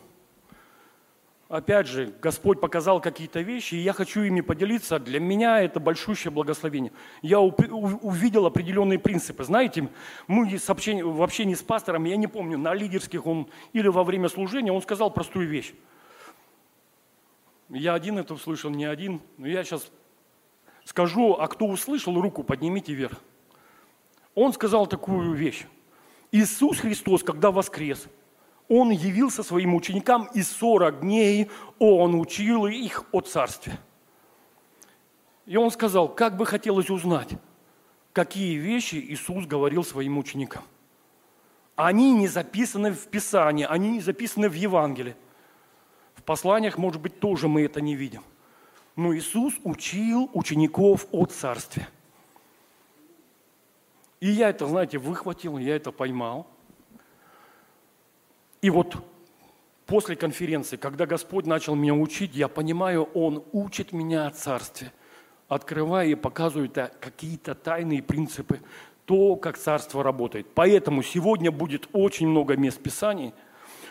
Опять 1.53 1.85
же, 1.85 2.11
Господь 2.19 2.59
показал 2.59 2.99
какие-то 2.99 3.41
вещи, 3.41 3.75
и 3.75 3.77
я 3.77 3.93
хочу 3.93 4.23
ими 4.23 4.41
поделиться. 4.41 4.97
Для 4.97 5.19
меня 5.19 5.61
это 5.61 5.79
большущее 5.79 6.31
благословение. 6.31 6.91
Я 7.21 7.39
увидел 7.41 8.47
определенные 8.47 8.97
принципы. 8.97 9.43
Знаете, 9.43 9.87
мы 10.25 10.57
с 10.57 10.67
общения, 10.71 11.05
в 11.05 11.21
общении 11.21 11.53
с 11.53 11.61
пастором, 11.61 12.05
я 12.05 12.17
не 12.17 12.25
помню, 12.25 12.57
на 12.57 12.73
лидерских 12.73 13.27
он 13.27 13.47
или 13.71 13.87
во 13.87 14.03
время 14.03 14.29
служения, 14.29 14.71
он 14.71 14.81
сказал 14.81 15.11
простую 15.11 15.47
вещь. 15.47 15.75
Я 17.69 17.93
один 17.93 18.17
это 18.17 18.33
услышал, 18.33 18.71
не 18.71 18.85
один. 18.85 19.21
Но 19.37 19.45
я 19.45 19.63
сейчас 19.63 19.91
скажу, 20.85 21.33
а 21.33 21.47
кто 21.47 21.67
услышал, 21.67 22.19
руку 22.19 22.41
поднимите 22.41 22.93
вверх. 22.93 23.21
Он 24.33 24.53
сказал 24.53 24.87
такую 24.87 25.33
вещь. 25.33 25.67
Иисус 26.31 26.79
Христос, 26.79 27.21
когда 27.21 27.51
воскрес, 27.51 28.07
Он 28.69 28.91
явился 28.91 29.43
своим 29.43 29.75
ученикам, 29.75 30.29
и 30.33 30.41
40 30.41 31.01
дней 31.01 31.49
Он 31.79 32.19
учил 32.19 32.65
их 32.65 33.05
о 33.11 33.21
Царстве. 33.21 33.77
И 35.45 35.57
Он 35.57 35.69
сказал, 35.71 36.07
как 36.07 36.37
бы 36.37 36.45
хотелось 36.45 36.89
узнать, 36.89 37.29
какие 38.13 38.55
вещи 38.55 38.95
Иисус 38.95 39.45
говорил 39.45 39.83
своим 39.83 40.17
ученикам. 40.17 40.63
Они 41.75 42.11
не 42.13 42.27
записаны 42.27 42.91
в 42.91 43.07
Писании, 43.07 43.65
они 43.69 43.89
не 43.89 44.01
записаны 44.01 44.47
в 44.47 44.53
Евангелии. 44.53 45.15
В 46.15 46.23
посланиях, 46.23 46.77
может 46.77 47.01
быть, 47.01 47.19
тоже 47.19 47.47
мы 47.47 47.63
это 47.63 47.81
не 47.81 47.95
видим. 47.95 48.23
Но 48.95 49.15
Иисус 49.15 49.55
учил 49.63 50.29
учеников 50.33 51.07
о 51.11 51.25
Царстве– 51.25 51.87
и 54.23 54.29
я 54.29 54.51
это, 54.51 54.67
знаете, 54.67 54.99
выхватил, 54.99 55.57
я 55.57 55.75
это 55.75 55.91
поймал. 55.91 56.47
И 58.63 58.69
вот 58.69 58.95
после 59.85 60.15
конференции, 60.15 60.77
когда 60.77 61.05
Господь 61.05 61.45
начал 61.45 61.75
меня 61.75 61.93
учить, 61.93 62.33
я 62.33 62.47
понимаю, 62.47 63.09
Он 63.13 63.43
учит 63.51 63.91
меня 63.91 64.25
о 64.25 64.31
Царстве, 64.31 64.93
открывая 65.49 66.07
и 66.07 66.15
показывает 66.15 66.73
какие-то 67.01 67.55
тайные 67.55 68.01
принципы, 68.01 68.61
то, 69.03 69.35
как 69.35 69.57
Царство 69.57 70.01
работает. 70.01 70.47
Поэтому 70.55 71.03
сегодня 71.03 71.51
будет 71.51 71.89
очень 71.91 72.29
много 72.29 72.55
мест 72.55 72.81
Писаний, 72.81 73.33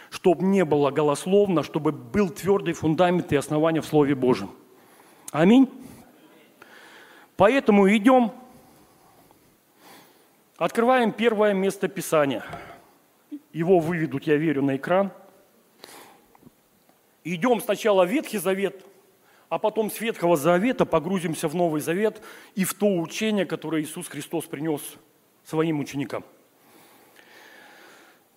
чтобы 0.09 0.43
не 0.45 0.65
было 0.65 0.91
голословно, 0.91 1.63
чтобы 1.63 1.93
был 1.93 2.31
твердый 2.31 2.73
фундамент 2.73 3.31
и 3.31 3.37
основание 3.37 3.83
в 3.83 3.87
Слове 3.87 4.15
Божьем. 4.15 4.53
Аминь. 5.33 5.69
Поэтому 7.37 7.95
идем 7.95 8.33
Открываем 10.57 11.13
первое 11.13 11.55
место 11.55 11.89
Писания. 11.89 12.45
Его 13.53 13.79
выведут, 13.79 14.25
я 14.25 14.37
верю, 14.37 14.63
на 14.63 14.77
экран. 14.77 15.13
Идем 17.25 17.61
сначала 17.61 18.05
в 18.05 18.11
Ветхий 18.11 18.39
Завет, 18.39 18.85
а 19.49 19.59
потом 19.59 19.91
с 19.91 20.01
Ветхого 20.01 20.37
Завета 20.37 20.87
погрузимся 20.87 21.49
в 21.49 21.55
Новый 21.55 21.81
Завет 21.81 22.23
и 22.55 22.65
в 22.65 22.75
то 22.75 22.87
учение, 22.99 23.45
которое 23.45 23.83
Иисус 23.83 24.09
Христос 24.09 24.47
принес 24.47 24.81
своим 25.45 25.81
ученикам. 25.81 26.25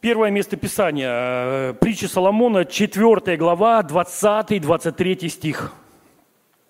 Первое 0.02 0.30
место 0.30 0.56
Писания, 0.58 1.10
э, 1.10 1.74
притча 1.74 2.08
Соломона, 2.08 2.66
4 2.66 3.38
глава, 3.38 3.82
20-23 3.82 5.30
стих. 5.30 5.74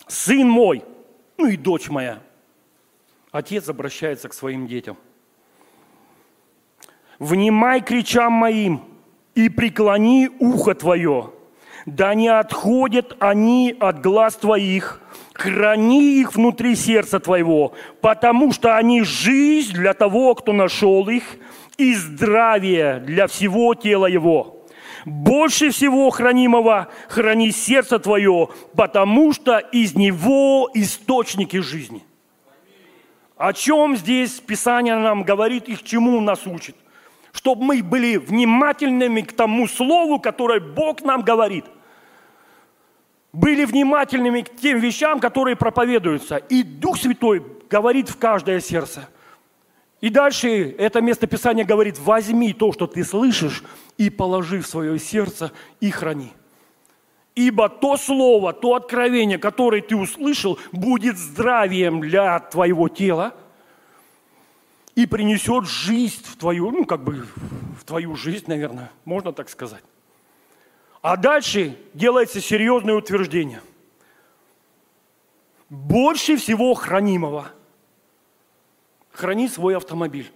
«Сын 0.07 0.47
мой, 0.47 0.83
ну 1.37 1.47
и 1.47 1.57
дочь 1.57 1.89
моя». 1.89 2.21
Отец 3.31 3.67
обращается 3.67 4.29
к 4.29 4.33
своим 4.33 4.67
детям– 4.67 4.97
внимай 7.19 7.81
кричам 7.81 8.33
моим 8.33 8.81
и 9.35 9.49
преклони 9.49 10.29
ухо 10.39 10.75
твое, 10.75 11.31
да 11.85 12.13
не 12.15 12.27
отходят 12.27 13.15
они 13.19 13.75
от 13.79 14.01
глаз 14.01 14.35
твоих, 14.37 15.01
храни 15.33 16.19
их 16.19 16.33
внутри 16.35 16.75
сердца 16.75 17.19
твоего, 17.19 17.73
потому 18.01 18.51
что 18.51 18.75
они 18.75 19.03
жизнь 19.03 19.73
для 19.73 19.93
того, 19.93 20.33
кто 20.35 20.53
нашел 20.53 21.07
их, 21.09 21.23
и 21.77 21.93
здравие 21.93 22.99
для 22.99 23.27
всего 23.27 23.75
тела 23.75 24.05
его. 24.05 24.65
Больше 25.05 25.69
всего 25.69 26.09
хранимого 26.09 26.87
храни 27.09 27.51
сердце 27.51 27.99
твое, 27.99 28.49
потому 28.75 29.33
что 29.33 29.59
из 29.59 29.93
него 29.95 30.69
источники 30.73 31.57
жизни. 31.57 32.01
О 33.37 33.53
чем 33.53 33.97
здесь 33.97 34.39
Писание 34.39 34.95
нам 34.95 35.23
говорит 35.23 35.67
и 35.67 35.75
к 35.75 35.83
чему 35.83 36.21
нас 36.21 36.47
учит? 36.47 36.75
Чтобы 37.35 37.63
мы 37.65 37.83
были 37.83 38.15
внимательными 38.15 39.21
к 39.21 39.33
тому 39.33 39.67
слову, 39.67 40.19
которое 40.19 40.61
Бог 40.61 41.01
нам 41.01 41.21
говорит. 41.21 41.65
Были 43.33 43.65
внимательными 43.65 44.41
к 44.41 44.55
тем 44.55 44.79
вещам, 44.79 45.19
которые 45.19 45.57
проповедуются. 45.57 46.37
И 46.37 46.63
Дух 46.63 46.97
Святой 46.97 47.43
говорит 47.69 48.09
в 48.09 48.17
каждое 48.17 48.61
сердце. 48.61 49.09
И 49.99 50.09
дальше 50.09 50.71
это 50.77 51.01
место 51.01 51.27
Писания 51.27 51.65
говорит, 51.65 51.99
возьми 51.99 52.53
то, 52.53 52.71
что 52.71 52.87
ты 52.87 53.03
слышишь, 53.03 53.63
и 53.97 54.09
положи 54.09 54.61
в 54.61 54.67
свое 54.67 54.97
сердце 54.97 55.51
и 55.81 55.91
храни. 55.91 56.31
Ибо 57.35 57.67
то 57.67 57.97
слово, 57.97 58.53
то 58.53 58.75
откровение, 58.75 59.37
которое 59.37 59.81
ты 59.81 59.97
услышал, 59.97 60.57
будет 60.71 61.17
здравием 61.17 61.99
для 61.99 62.39
твоего 62.39 62.87
тела– 62.87 63.33
и 64.95 65.05
принесет 65.05 65.65
жизнь 65.65 66.23
в 66.23 66.37
твою, 66.37 66.71
ну, 66.71 66.85
как 66.85 67.03
бы 67.03 67.27
в 67.79 67.83
твою 67.83 68.15
жизнь, 68.15 68.45
наверное, 68.47 68.91
можно 69.03 69.33
так 69.33 69.49
сказать. 69.49 69.83
А 71.01 71.17
дальше 71.17 71.77
делается 71.93 72.41
серьезное 72.41 72.95
утверждение. 72.95 73.61
Больше 75.69 76.37
всего 76.37 76.73
хранимого. 76.73 77.51
Храни 79.11 79.47
свой 79.47 79.75
автомобиль. 79.75 80.31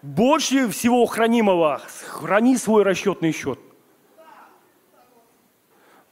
Больше 0.00 0.68
всего 0.70 1.04
хранимого. 1.06 1.82
Храни 2.06 2.56
свой 2.56 2.82
расчетный 2.82 3.32
счет. 3.32 3.58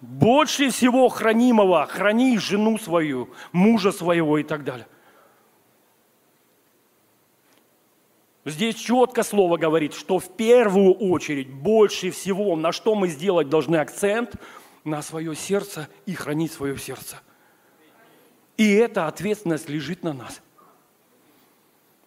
Больше 0.07 0.71
всего 0.71 1.09
хранимого 1.09 1.85
храни 1.87 2.39
жену 2.39 2.79
свою, 2.79 3.29
мужа 3.51 3.91
своего 3.91 4.39
и 4.39 4.45
так 4.45 4.63
далее. 4.63 4.87
Здесь 8.45 8.77
четко 8.77 9.25
слово 9.25 9.57
говорит, 9.57 9.95
что 9.95 10.21
в 10.21 10.37
первую 10.37 10.95
очередь 10.95 11.51
больше 11.51 12.13
всего, 12.13 12.55
на 12.55 12.71
что 12.71 12.95
мы 12.95 13.09
сделать 13.09 13.49
должны 13.49 13.77
акцент, 13.77 14.37
на 14.85 15.03
свое 15.03 15.35
сердце 15.35 15.89
и 16.07 16.15
хранить 16.15 16.53
свое 16.53 16.79
сердце. 16.79 17.21
И 18.57 18.75
эта 18.75 19.09
ответственность 19.09 19.69
лежит 19.69 20.05
на 20.05 20.13
нас. 20.13 20.41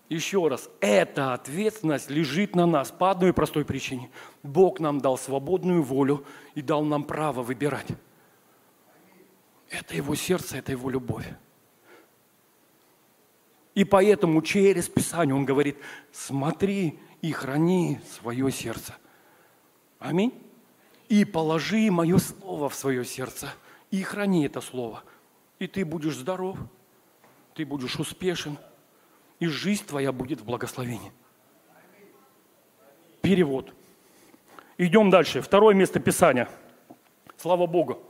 Еще 0.09 0.47
раз, 0.47 0.67
эта 0.81 1.33
ответственность 1.33 2.09
лежит 2.09 2.55
на 2.55 2.65
нас 2.65 2.89
по 2.89 3.11
одной 3.11 3.31
простой 3.31 3.63
причине. 3.63 4.09
Бог 4.41 4.79
нам 4.79 4.99
дал 4.99 5.19
свободную 5.19 5.83
волю 5.83 6.25
и 6.55 6.63
дал 6.63 6.83
нам 6.83 7.03
право 7.03 7.43
выбирать. 7.43 7.87
Это 9.69 9.95
его 9.95 10.15
сердце, 10.15 10.57
это 10.57 10.71
его 10.71 10.89
любовь. 10.89 11.27
И 13.75 13.83
поэтому 13.83 14.41
через 14.41 14.89
Писание 14.89 15.35
он 15.35 15.45
говорит, 15.45 15.77
смотри 16.11 16.99
и 17.21 17.31
храни 17.31 17.99
свое 18.19 18.51
сердце. 18.51 18.95
Аминь. 19.99 20.33
И 21.07 21.23
положи 21.23 21.91
мое 21.91 22.17
слово 22.17 22.69
в 22.69 22.73
свое 22.73 23.05
сердце. 23.05 23.53
И 23.91 24.01
храни 24.01 24.45
это 24.45 24.59
слово. 24.59 25.03
И 25.59 25.67
ты 25.67 25.85
будешь 25.85 26.15
здоров, 26.15 26.57
ты 27.53 27.63
будешь 27.63 27.99
успешен, 27.99 28.57
и 29.39 29.47
жизнь 29.47 29.85
твоя 29.85 30.11
будет 30.11 30.41
в 30.41 30.45
благословении. 30.45 31.11
Перевод. 33.21 33.73
Идем 34.77 35.09
дальше. 35.09 35.41
Второе 35.41 35.75
место 35.75 35.99
Писания. 35.99 36.47
Слава 37.37 37.67
Богу 37.67 38.01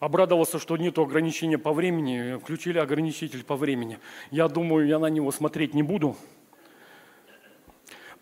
обрадовался, 0.00 0.58
что 0.58 0.76
нет 0.76 0.98
ограничения 0.98 1.58
по 1.58 1.72
времени, 1.72 2.38
включили 2.38 2.78
ограничитель 2.78 3.44
по 3.44 3.56
времени. 3.56 3.98
Я 4.30 4.48
думаю, 4.48 4.86
я 4.86 4.98
на 4.98 5.06
него 5.06 5.32
смотреть 5.32 5.74
не 5.74 5.82
буду. 5.82 6.16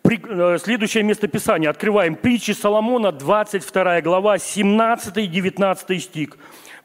При, 0.01 0.19
э, 0.23 0.57
следующее 0.57 1.03
место 1.03 1.27
Писания. 1.27 1.69
Открываем. 1.69 2.15
Притчи 2.15 2.51
Соломона, 2.51 3.11
22 3.11 4.01
глава, 4.01 4.37
17-19 4.37 5.99
стих. 5.99 6.37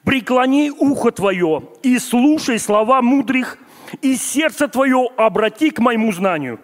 «Преклони 0.04 0.70
ухо 0.70 1.12
твое 1.12 1.62
и 1.84 1.98
слушай 2.00 2.58
слова 2.58 3.00
мудрых, 3.00 3.58
и 4.00 4.16
сердце 4.16 4.68
твое 4.68 5.08
обрати 5.16 5.70
к 5.70 5.78
моему 5.78 6.12
знанию, 6.12 6.60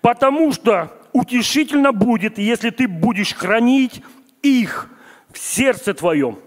потому 0.00 0.52
что 0.52 0.92
утешительно 1.12 1.92
будет, 1.92 2.38
если 2.38 2.70
ты 2.70 2.88
будешь 2.88 3.34
хранить 3.34 4.02
их 4.42 4.90
в 5.32 5.38
сердце 5.38 5.94
твоем, 5.94 6.38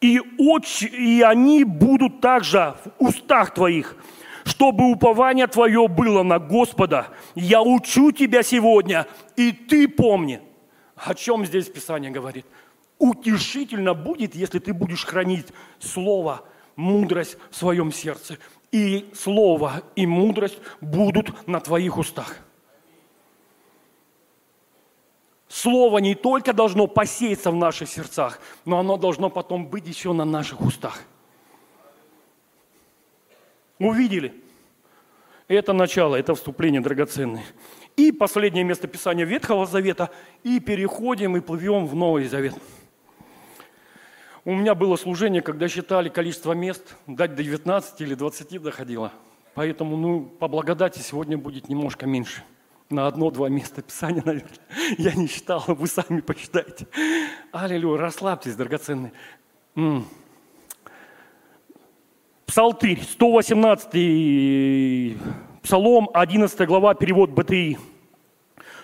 и, 0.00 0.20
очи, 0.38 0.84
и 0.84 1.22
они 1.22 1.64
будут 1.64 2.20
также 2.20 2.74
в 2.98 3.04
устах 3.08 3.54
твоих, 3.54 3.96
чтобы 4.44 4.90
упование 4.90 5.46
твое 5.46 5.88
было 5.88 6.22
на 6.22 6.38
Господа. 6.38 7.08
Я 7.34 7.62
учу 7.62 8.12
тебя 8.12 8.42
сегодня, 8.42 9.06
и 9.36 9.52
ты 9.52 9.88
помни. 9.88 10.42
О 10.96 11.14
чем 11.14 11.46
здесь 11.46 11.68
Писание 11.68 12.10
говорит? 12.10 12.44
Утешительно 12.98 13.94
будет, 13.94 14.34
если 14.34 14.58
ты 14.58 14.74
будешь 14.74 15.04
хранить 15.04 15.46
Слово, 15.80 16.44
мудрость 16.76 17.36
в 17.50 17.56
своем 17.56 17.92
сердце. 17.92 18.38
И 18.74 19.08
Слово, 19.14 19.84
и 19.94 20.04
мудрость 20.04 20.58
будут 20.80 21.46
на 21.46 21.60
твоих 21.60 21.96
устах. 21.96 22.38
Слово 25.46 25.98
не 25.98 26.16
только 26.16 26.52
должно 26.52 26.88
посеяться 26.88 27.52
в 27.52 27.54
наших 27.54 27.88
сердцах, 27.88 28.40
но 28.64 28.80
оно 28.80 28.96
должно 28.96 29.30
потом 29.30 29.68
быть 29.68 29.86
еще 29.86 30.12
на 30.12 30.24
наших 30.24 30.60
устах. 30.60 31.04
Увидели? 33.78 34.34
Это 35.46 35.72
начало, 35.72 36.16
это 36.16 36.34
вступление 36.34 36.80
драгоценное. 36.80 37.44
И 37.94 38.10
последнее 38.10 38.64
место 38.64 38.88
Писания 38.88 39.24
Ветхого 39.24 39.66
Завета. 39.66 40.10
И 40.42 40.58
переходим 40.58 41.36
и 41.36 41.40
плывем 41.40 41.86
в 41.86 41.94
Новый 41.94 42.26
Завет. 42.26 42.56
У 44.44 44.54
меня 44.54 44.74
было 44.74 44.96
служение, 44.96 45.42
когда 45.42 45.68
считали 45.68 46.08
количество 46.08 46.52
мест, 46.52 46.96
дать 47.06 47.34
до 47.34 47.42
19 47.42 48.00
или 48.00 48.14
20 48.14 48.62
доходило. 48.62 49.12
Поэтому, 49.54 49.96
ну, 49.96 50.22
по 50.22 50.48
благодати 50.48 50.98
сегодня 50.98 51.38
будет 51.38 51.68
немножко 51.68 52.06
меньше– 52.06 52.42
на 52.90 53.06
одно-два 53.06 53.48
места 53.48 53.82
Писания, 53.82 54.22
наверное. 54.24 54.50
Я 54.98 55.14
не 55.14 55.26
считал, 55.26 55.64
вы 55.66 55.86
сами 55.86 56.20
посчитайте. 56.20 56.86
Аллилуйя, 57.52 58.00
расслабьтесь, 58.00 58.56
драгоценные. 58.56 59.12
М-м. 59.74 60.06
Псалтырь, 62.46 63.02
118 63.02 65.18
Псалом, 65.62 66.10
11 66.12 66.68
глава, 66.68 66.94
перевод 66.94 67.30
БТИ. 67.30 67.78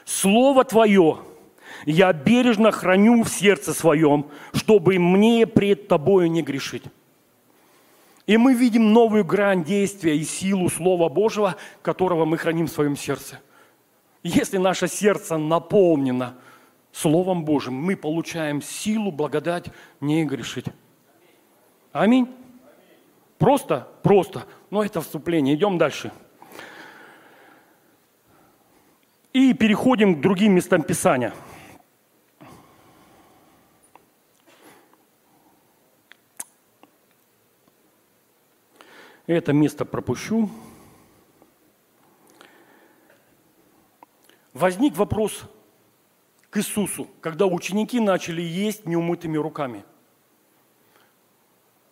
«Слово 0.04 0.64
Твое 0.64 1.18
я 1.86 2.12
бережно 2.12 2.70
храню 2.70 3.22
в 3.22 3.28
сердце 3.28 3.72
своем, 3.74 4.26
чтобы 4.54 4.98
мне 4.98 5.46
пред 5.46 5.88
Тобою 5.88 6.30
не 6.30 6.42
грешить». 6.42 6.84
И 8.26 8.36
мы 8.36 8.54
видим 8.54 8.92
новую 8.92 9.24
грань 9.24 9.64
действия 9.64 10.16
и 10.16 10.24
силу 10.24 10.68
Слова 10.68 11.08
Божьего, 11.08 11.56
которого 11.82 12.24
мы 12.24 12.38
храним 12.38 12.66
в 12.66 12.70
своем 12.70 12.96
сердце– 12.96 13.40
если 14.22 14.58
наше 14.58 14.86
сердце 14.86 15.38
наполнено 15.38 16.34
Словом 16.92 17.44
Божьим, 17.44 17.74
мы 17.74 17.96
получаем 17.96 18.60
силу, 18.60 19.10
благодать 19.10 19.66
не 20.00 20.24
грешить. 20.24 20.66
Аминь. 21.92 22.28
Просто, 23.38 23.88
просто. 24.02 24.44
Но 24.70 24.84
это 24.84 25.00
вступление. 25.00 25.54
Идем 25.54 25.78
дальше. 25.78 26.12
И 29.32 29.54
переходим 29.54 30.16
к 30.16 30.20
другим 30.20 30.52
местам 30.52 30.82
Писания. 30.82 31.32
Это 39.26 39.52
место 39.52 39.84
пропущу. 39.84 40.50
возник 44.52 44.96
вопрос 44.96 45.44
к 46.50 46.58
Иисусу, 46.58 47.08
когда 47.20 47.46
ученики 47.46 48.00
начали 48.00 48.42
есть 48.42 48.86
неумытыми 48.86 49.36
руками. 49.36 49.84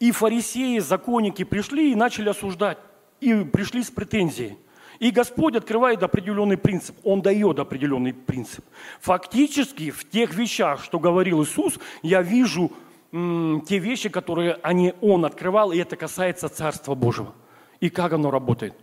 И 0.00 0.10
фарисеи, 0.12 0.78
законники 0.78 1.44
пришли 1.44 1.92
и 1.92 1.96
начали 1.96 2.28
осуждать, 2.28 2.78
и 3.20 3.44
пришли 3.44 3.82
с 3.82 3.90
претензией. 3.90 4.56
И 5.00 5.10
Господь 5.12 5.54
открывает 5.54 6.02
определенный 6.02 6.56
принцип, 6.56 6.96
Он 7.04 7.22
дает 7.22 7.58
определенный 7.60 8.12
принцип. 8.12 8.64
Фактически 9.00 9.90
в 9.90 10.08
тех 10.08 10.34
вещах, 10.34 10.82
что 10.82 10.98
говорил 10.98 11.42
Иисус, 11.42 11.78
я 12.02 12.20
вижу 12.20 12.72
те 13.10 13.78
вещи, 13.78 14.08
которые 14.08 14.58
они, 14.62 14.94
Он 15.00 15.24
открывал, 15.24 15.72
и 15.72 15.78
это 15.78 15.96
касается 15.96 16.48
Царства 16.48 16.94
Божьего. 16.94 17.34
И 17.80 17.90
как 17.90 18.12
оно 18.12 18.30
работает, 18.30 18.74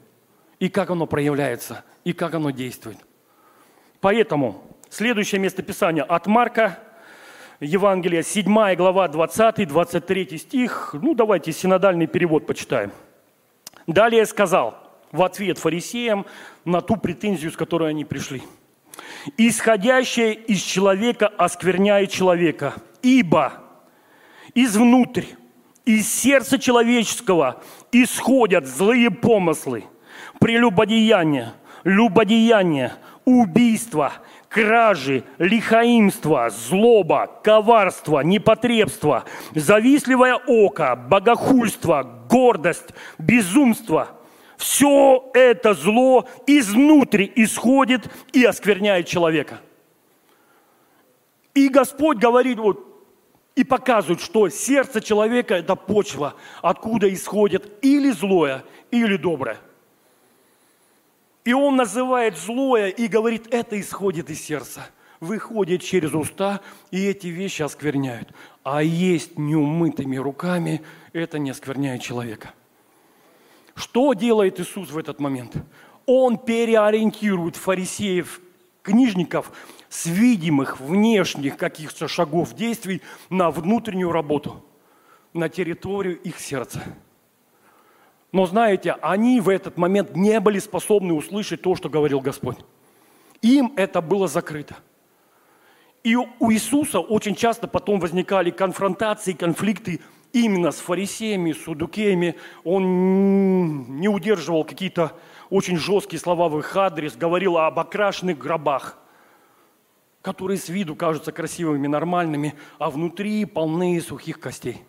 и 0.60 0.70
как 0.70 0.90
оно 0.90 1.06
проявляется, 1.06 1.84
и 2.04 2.14
как 2.14 2.34
оно 2.34 2.52
действует– 2.52 2.98
Поэтому 4.06 4.62
следующее 4.92 5.42
место 5.42 5.64
Писания 5.64 6.04
от 6.04 6.28
Марка, 6.28 6.78
Евангелие, 7.60 8.22
7 8.22 8.76
глава, 8.76 9.08
20-23 9.08 10.38
стих. 10.38 10.96
Ну, 11.02 11.16
давайте 11.16 11.52
синодальный 11.52 12.06
перевод 12.06 12.46
почитаем. 12.46 12.92
Далее 13.88 14.28
сказал 14.28 14.78
в 15.12 15.24
ответ 15.24 15.58
фарисеям 15.58 16.28
на 16.66 16.82
ту 16.82 16.98
претензию, 16.98 17.52
с 17.52 17.58
которой 17.58 17.90
они 17.90 18.06
пришли. 18.06 18.44
«Исходящее 19.38 20.36
из 20.36 20.62
человека 20.62 21.28
оскверняет 21.28 22.12
человека, 22.12 22.76
ибо 23.02 23.54
изнутрь, 24.56 25.26
из 25.86 26.12
сердца 26.12 26.58
человеческого 26.58 27.62
исходят 27.92 28.66
злые 28.66 29.12
помыслы, 29.12 29.86
прелюбодеяние, 30.40 31.54
любодеяние, 31.84 32.94
убийство, 33.26 34.14
кражи, 34.50 35.24
лихаимство, 35.38 36.50
злоба, 36.50 37.28
коварство, 37.44 38.22
непотребство, 38.22 39.26
завистливое 39.54 40.36
око, 40.48 40.96
богохульство, 40.96 42.26
гордость, 42.30 42.90
безумство. 43.20 44.10
Все 44.58 45.30
это 45.34 45.74
зло 45.74 46.28
изнутри 46.48 47.32
исходит 47.36 48.10
и 48.32 48.44
оскверняет 48.46 49.06
человека. 49.06 49.60
И 51.54 51.68
Господь 51.68 52.18
говорит, 52.18 52.58
вот, 52.58 52.95
и 53.56 53.64
показывает, 53.64 54.22
что 54.22 54.50
сердце 54.50 55.02
человека– 55.02 55.56
это 55.56 55.76
почва, 55.76 56.36
откуда 56.62 57.12
исходит 57.14 57.72
или 57.82 58.12
злое, 58.12 58.64
или 58.92 59.16
доброе. 59.16 59.58
И 61.46 61.54
он 61.54 61.76
называет 61.76 62.38
злое 62.38 62.90
и 62.90 63.08
говорит, 63.08 63.48
это 63.54 63.80
исходит 63.80 64.30
из 64.30 64.42
сердца, 64.42 64.88
выходит 65.20 65.84
через 65.84 66.14
уста, 66.14 66.62
и 66.92 67.06
эти 67.06 67.28
вещи 67.28 67.62
оскверняют. 67.62 68.30
А 68.64 68.84
есть 68.84 69.38
неумытыми 69.38 70.18
руками, 70.18 70.82
это 71.14 71.40
не 71.40 71.52
оскверняет 71.52 72.02
человека. 72.02 72.54
Что 73.76 74.14
делает 74.14 74.60
Иисус 74.60 74.90
в 74.90 74.98
этот 74.98 75.20
момент? 75.20 75.56
Он 76.06 76.38
переориентирует 76.38 77.56
фарисеев, 77.56 78.42
книжников 78.82 79.52
с 79.90 80.06
видимых 80.06 80.80
внешних 80.80 81.58
каких-то 81.58 82.08
шагов 82.08 82.54
действий 82.54 83.02
на 83.30 83.52
внутреннюю 83.52 84.12
работу, 84.12 84.64
на 85.34 85.50
территорию 85.50 86.20
их 86.22 86.40
сердца. 86.40 86.84
Но 88.32 88.46
знаете, 88.46 88.92
они 89.02 89.40
в 89.40 89.50
этот 89.50 89.78
момент 89.78 90.16
не 90.16 90.40
были 90.40 90.60
способны 90.60 91.14
услышать 91.14 91.62
то, 91.62 91.76
что 91.76 91.90
говорил 91.90 92.20
Господь. 92.20 92.58
Им 93.42 93.74
это 93.78 94.02
было 94.02 94.28
закрыто. 94.28 94.76
И 96.04 96.16
у 96.16 96.52
Иисуса 96.52 97.00
очень 97.00 97.34
часто 97.34 97.68
потом 97.68 98.00
возникали 98.00 98.52
конфронтации, 98.52 99.34
конфликты 99.34 100.02
именно 100.34 100.72
с 100.72 100.80
фарисеями, 100.80 101.54
с 101.54 101.64
судукеями. 101.64 102.36
Он 102.64 104.00
не 104.00 104.08
удерживал 104.08 104.66
какие-то 104.66 105.14
очень 105.50 105.78
жесткие 105.78 106.20
слова 106.20 106.50
в 106.50 106.60
их 106.60 106.76
адрес, 106.76 107.16
говорил 107.16 107.58
об 107.58 107.80
окрашенных 107.80 108.38
гробах, 108.38 108.98
которые 110.26 110.58
с 110.58 110.70
виду 110.70 110.96
кажутся 110.96 111.32
красивыми, 111.32 111.86
нормальными, 111.86 112.56
а 112.80 112.90
внутри 112.90 113.46
полны 113.46 114.02
сухих 114.02 114.40
костей. 114.40 114.82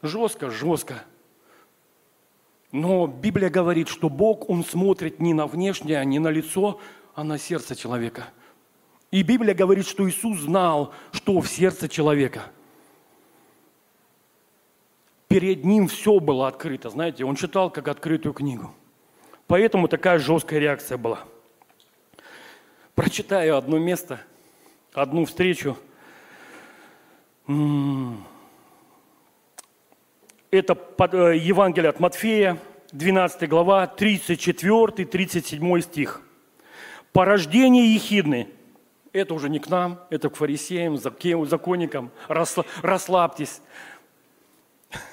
Жестко, 0.00 0.50
жестко. 0.50 1.04
Но 2.72 3.06
Библия 3.06 3.50
говорит, 3.50 3.88
что 3.88 4.08
Бог, 4.08 4.48
Он 4.48 4.64
смотрит 4.64 5.20
не 5.20 5.34
на 5.34 5.46
внешнее, 5.46 6.02
не 6.06 6.18
на 6.18 6.28
лицо, 6.28 6.80
а 7.14 7.24
на 7.24 7.36
сердце 7.36 7.76
человека. 7.76 8.28
И 9.10 9.22
Библия 9.22 9.54
говорит, 9.54 9.86
что 9.86 10.08
Иисус 10.08 10.38
знал, 10.38 10.94
что 11.12 11.38
в 11.42 11.46
сердце 11.46 11.86
человека. 11.86 12.44
Перед 15.28 15.62
Ним 15.62 15.88
все 15.88 16.20
было 16.20 16.48
открыто, 16.48 16.88
знаете, 16.88 17.26
Он 17.26 17.36
читал 17.36 17.68
как 17.68 17.86
открытую 17.86 18.32
книгу. 18.32 18.74
Поэтому 19.46 19.88
такая 19.88 20.18
жесткая 20.18 20.58
реакция 20.58 20.96
была. 20.96 21.20
Прочитаю 22.96 23.56
одно 23.58 23.78
место, 23.78 24.20
одну 24.94 25.26
встречу. 25.26 25.76
Это 30.50 30.78
э, 31.12 31.36
Евангелие 31.36 31.90
от 31.90 32.00
Матфея, 32.00 32.58
12 32.92 33.48
глава, 33.50 33.92
34-37 33.98 35.80
стих. 35.82 36.22
«Порождение 37.12 37.92
ехидны». 37.92 38.48
Это 39.12 39.34
уже 39.34 39.50
не 39.50 39.58
к 39.58 39.68
нам, 39.68 40.00
это 40.08 40.30
к 40.30 40.36
фарисеям, 40.36 40.96
законникам. 40.96 42.10
Расслабьтесь. 42.28 43.60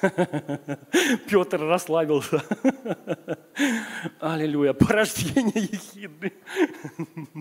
Петр 1.28 1.60
расслабился. 1.60 2.42
Аллилуйя. 4.20 4.72
Порождение 4.72 5.68
ехидны. 5.70 6.32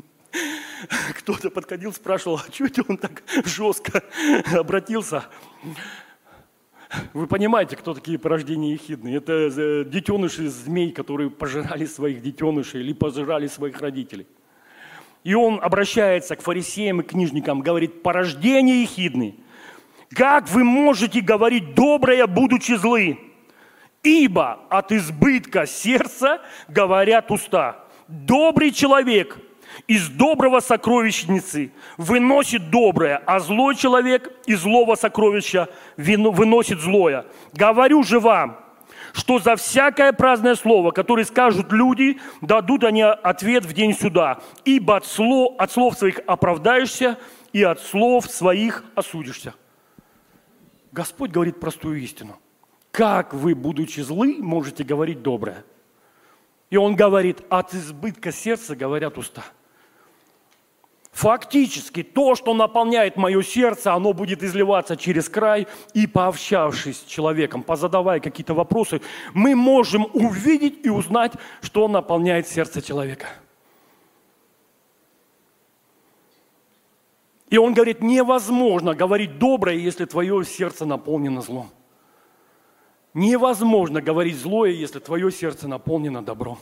Кто-то 1.18 1.50
подходил, 1.50 1.94
спрашивал, 1.94 2.38
а 2.38 2.52
что 2.52 2.84
он 2.88 2.98
так 2.98 3.24
жестко 3.46 4.04
обратился? 4.54 5.26
Вы 7.14 7.26
понимаете, 7.26 7.76
кто 7.76 7.94
такие 7.94 8.20
порождения 8.20 8.74
ехидные? 8.74 9.18
Это 9.18 9.34
э, 9.34 9.84
детеныши 9.86 10.48
змей, 10.48 10.92
которые 10.92 11.32
пожирали 11.32 11.86
своих 11.86 12.22
детенышей 12.22 12.82
или 12.82 12.94
пожирали 12.94 13.48
своих 13.48 13.82
родителей. 13.82 14.28
И 15.24 15.34
он 15.34 15.60
обращается 15.62 16.36
к 16.36 16.42
фарисеям 16.42 17.02
и 17.02 17.04
книжникам, 17.04 17.62
говорит, 17.62 18.04
порождение 18.04 18.84
ехидны. 18.84 19.36
Как 20.14 20.50
вы 20.50 20.64
можете 20.64 21.22
говорить 21.22 21.74
доброе, 21.74 22.28
будучи 22.28 22.74
злы? 22.74 23.18
Ибо 24.04 24.60
от 24.70 24.92
избытка 24.92 25.66
сердца 25.66 26.42
говорят 26.68 27.32
уста. 27.32 27.86
Добрый 28.08 28.72
человек 28.72 29.38
из 29.88 30.10
доброго 30.10 30.60
сокровищницы 30.60 31.72
выносит 31.98 32.70
доброе, 32.70 33.18
а 33.26 33.40
злой 33.40 33.76
человек 33.76 34.32
из 34.46 34.62
злого 34.62 34.96
сокровища 34.96 35.70
выносит 35.98 36.80
злое. 36.80 37.26
Говорю 37.54 38.04
же 38.04 38.20
вам, 38.20 38.60
что 39.14 39.40
за 39.40 39.56
всякое 39.56 40.14
праздное 40.14 40.56
слово, 40.56 40.92
которое 40.92 41.26
скажут 41.26 41.72
люди, 41.72 42.20
дадут 42.42 42.84
они 42.84 43.04
ответ 43.04 43.66
в 43.66 43.74
день 43.74 43.94
суда. 43.94 44.40
Ибо 44.66 44.98
от 44.98 45.06
слов, 45.06 45.56
от 45.58 45.72
слов 45.72 45.98
своих 45.98 46.20
оправдаешься, 46.26 47.18
и 47.52 47.62
от 47.62 47.80
слов 47.80 48.26
своих 48.26 48.84
осудишься. 48.96 49.54
Господь 50.92 51.30
говорит 51.30 51.60
простую 51.60 52.02
истину. 52.02 52.40
Как 52.92 53.34
вы, 53.34 53.54
будучи 53.54 54.00
злы, 54.00 54.38
можете 54.40 54.84
говорить 54.84 55.22
доброе? 55.22 55.64
И 56.72 56.78
Он 56.78 56.96
говорит, 56.96 57.44
от 57.50 57.76
избытка 57.76 58.32
сердца 58.32 58.76
говорят 58.76 59.18
уста– 59.18 59.44
Фактически 61.14 62.02
то, 62.02 62.34
что 62.34 62.56
наполняет 62.56 63.18
мое 63.18 63.44
сердце, 63.44 63.94
оно 63.94 64.14
будет 64.14 64.42
изливаться 64.42 64.98
через 64.98 65.30
край, 65.30 65.68
и 65.94 66.08
пообщавшись 66.08 67.02
с 67.02 67.04
человеком, 67.04 67.62
позадавая 67.62 68.20
какие-то 68.20 68.56
вопросы, 68.56 69.00
мы 69.36 69.54
можем 69.56 70.08
увидеть 70.14 70.84
и 70.84 70.90
узнать, 70.90 71.34
что 71.62 71.88
наполняет 71.88 72.48
сердце 72.48 72.82
человека. 72.82 73.28
И 77.52 77.60
он 77.60 77.76
говорит, 77.76 78.02
невозможно 78.02 78.96
говорить 78.96 79.38
доброе, 79.38 79.78
если 79.78 80.06
твое 80.06 80.44
сердце 80.44 80.88
наполнено 80.88 81.42
злом. 81.42 81.70
Невозможно 83.14 84.02
говорить 84.02 84.38
злое, 84.38 84.72
если 84.72 84.98
твое 84.98 85.32
сердце 85.32 85.68
наполнено 85.68 86.24
добром. 86.24 86.58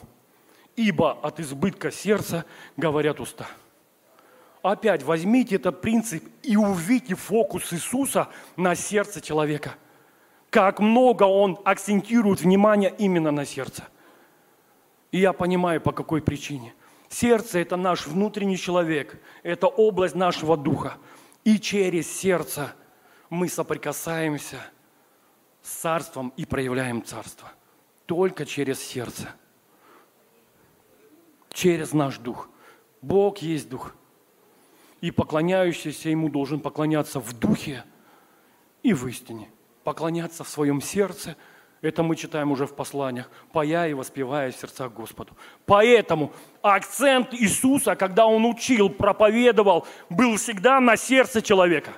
Ибо 0.75 1.13
от 1.13 1.39
избытка 1.39 1.89
сердца 1.89 2.43
говорят 2.75 3.21
уста– 3.21 3.47
Опять 4.61 5.01
возьмите 5.01 5.55
этот 5.55 5.81
принцип 5.81 6.23
и 6.43 6.55
увидите 6.55 7.15
фокус 7.15 7.73
Иисуса 7.73 8.27
на 8.55 8.75
сердце 8.75 9.19
человека. 9.19 9.75
Как 10.51 10.79
много 10.79 11.23
Он 11.23 11.59
акцентирует 11.65 12.41
внимание 12.41 12.93
именно 12.97 13.31
на 13.31 13.45
сердце. 13.45 13.87
И 15.11 15.19
я 15.19 15.33
понимаю, 15.33 15.81
по 15.81 15.91
какой 15.91 16.21
причине. 16.21 16.75
Сердце– 17.09 17.59
это 17.61 17.75
наш 17.75 18.05
внутренний 18.05 18.57
человек, 18.57 19.21
это 19.43 19.67
область 19.67 20.15
нашего 20.15 20.55
духа. 20.55 20.93
И 21.43 21.59
через 21.59 22.09
сердце 22.09 22.73
мы 23.29 23.49
соприкасаемся 23.49 24.57
с 25.61 25.69
царством 25.69 26.33
и 26.37 26.45
проявляем 26.45 27.03
царство. 27.03 27.51
Только 28.05 28.45
через 28.45 28.79
сердце. 28.81 29.29
Через 31.51 31.93
наш 31.93 32.17
дух. 32.19 32.47
Бог 33.01 33.39
есть 33.39 33.67
дух– 33.67 33.95
и 35.01 35.09
поклоняющийся 35.09 36.09
ему 36.09 36.29
должен 36.29 36.59
поклоняться 36.59 37.19
в 37.19 37.33
духе 37.33 37.83
и 38.83 38.93
в 38.93 39.07
истине. 39.07 39.49
Поклоняться 39.83 40.43
в 40.43 40.47
своем 40.47 40.79
сердце, 40.79 41.35
это 41.81 42.03
мы 42.03 42.15
читаем 42.15 42.51
уже 42.51 42.67
в 42.67 42.75
посланиях, 42.75 43.29
поя 43.51 43.87
и 43.87 43.93
воспевая 43.93 44.51
в 44.51 44.55
сердцах 44.55 44.93
Господу. 44.93 45.35
Поэтому 45.65 46.31
акцент 46.61 47.33
Иисуса, 47.33 47.95
когда 47.95 48.27
Он 48.27 48.45
учил, 48.45 48.89
проповедовал, 48.89 49.87
был 50.09 50.37
всегда 50.37 50.79
на 50.79 50.95
сердце 50.95 51.41
человека. 51.41 51.93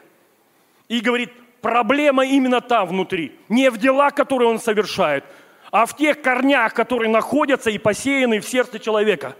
И 0.88 1.02
говорит, 1.02 1.34
проблема 1.62 2.26
именно 2.26 2.62
там 2.62 2.88
внутри, 2.88 3.38
не 3.50 3.70
в 3.70 3.78
делах, 3.78 4.16
которые 4.16 4.50
Он 4.50 4.60
совершает, 4.60 5.26
а 5.72 5.86
в 5.86 5.98
тех 5.98 6.22
корнях, 6.22 6.74
которые 6.74 7.12
находятся 7.12 7.70
и 7.70 7.78
посеяны 7.78 8.40
в 8.40 8.48
сердце 8.48 8.80
человека. 8.80 9.36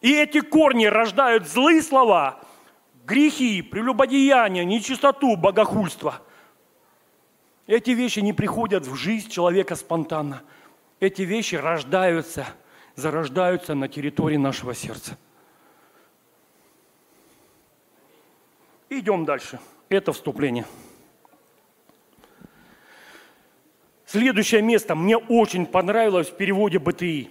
И 0.00 0.14
эти 0.14 0.40
корни 0.40 0.86
рождают 0.86 1.48
злые 1.48 1.82
слова– 1.82 2.38
грехи, 3.04 3.62
прелюбодеяние, 3.62 4.64
нечистоту, 4.64 5.36
богохульство. 5.36 6.22
Эти 7.66 7.90
вещи 7.90 8.20
не 8.20 8.32
приходят 8.32 8.86
в 8.86 8.94
жизнь 8.96 9.30
человека 9.30 9.76
спонтанно. 9.76 10.42
Эти 10.98 11.22
вещи 11.22 11.54
рождаются, 11.54 12.46
зарождаются 12.96 13.74
на 13.74 13.88
территории 13.88 14.36
нашего 14.36 14.74
сердца. 14.74 15.16
Идем 18.88 19.24
дальше. 19.24 19.60
Это 19.88 20.12
вступление. 20.12 20.66
Следующее 24.04 24.62
место 24.62 24.96
мне 24.96 25.16
очень 25.16 25.66
понравилось 25.66 26.28
в 26.28 26.36
переводе 26.36 26.80
БТИ. 26.80 27.30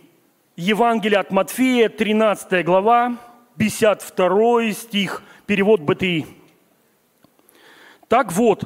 Евангелие 0.56 1.20
от 1.20 1.32
Матфея, 1.32 1.90
13 1.90 2.66
глава, 2.66 3.18
52 3.60 4.72
стих– 4.72 5.22
перевод 5.46 5.82
БТИ. 5.82 6.26
Так 8.08 8.32
вот, 8.32 8.64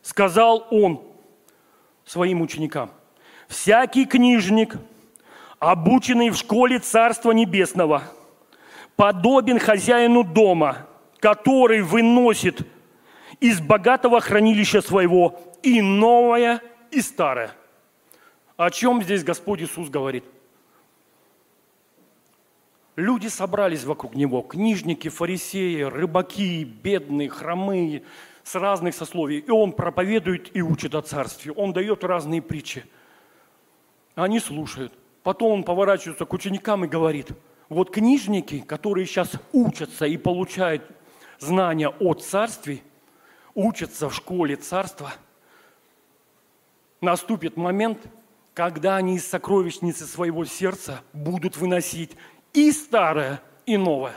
сказал 0.00 0.66
он 0.70 1.02
своим 2.06 2.40
ученикам, 2.40 2.90
всякий 3.48 4.06
книжник, 4.06 4.78
обученный 5.58 6.30
в 6.30 6.36
школе 6.36 6.78
Царства 6.78 7.32
Небесного, 7.32 8.04
подобен 8.96 9.58
хозяину 9.58 10.24
дома, 10.24 10.86
который 11.18 11.82
выносит 11.82 12.66
из 13.40 13.60
богатого 13.60 14.22
хранилища 14.22 14.80
своего 14.80 15.38
и 15.62 15.82
новое, 15.82 16.62
и 16.90 17.02
старое. 17.02 17.50
О 18.56 18.70
чем 18.70 19.02
здесь 19.02 19.22
Господь 19.22 19.60
Иисус 19.60 19.90
говорит? 19.90 20.24
Люди 23.00 23.28
собрались 23.28 23.84
вокруг 23.84 24.14
Него, 24.14 24.42
книжники, 24.42 25.08
фарисеи, 25.08 25.80
рыбаки, 25.80 26.64
бедные, 26.64 27.30
хромые, 27.30 28.02
с 28.44 28.54
разных 28.56 28.94
сословий. 28.94 29.38
И 29.38 29.50
Он 29.50 29.72
проповедует 29.72 30.54
и 30.54 30.60
учит 30.60 30.94
о 30.94 31.00
Царстве. 31.00 31.52
Он 31.52 31.72
дает 31.72 32.04
разные 32.04 32.42
притчи. 32.42 32.84
Они 34.16 34.38
слушают. 34.38 34.92
Потом 35.22 35.52
Он 35.52 35.64
поворачивается 35.64 36.26
к 36.26 36.32
ученикам 36.34 36.84
и 36.84 36.88
говорит, 36.88 37.28
вот 37.70 37.90
книжники, 37.90 38.60
которые 38.60 39.06
сейчас 39.06 39.30
учатся 39.54 40.04
и 40.04 40.18
получают 40.18 40.82
знания 41.38 41.88
о 41.88 42.12
Царстве, 42.12 42.82
учатся 43.54 44.10
в 44.10 44.14
школе 44.14 44.56
Царства, 44.56 45.14
наступит 47.00 47.56
момент, 47.56 47.98
когда 48.52 48.96
они 48.96 49.16
из 49.16 49.26
сокровищницы 49.26 50.04
своего 50.04 50.44
сердца 50.44 51.00
будут 51.14 51.56
выносить 51.56 52.14
и 52.52 52.72
старое, 52.72 53.40
и 53.66 53.76
новое. 53.76 54.14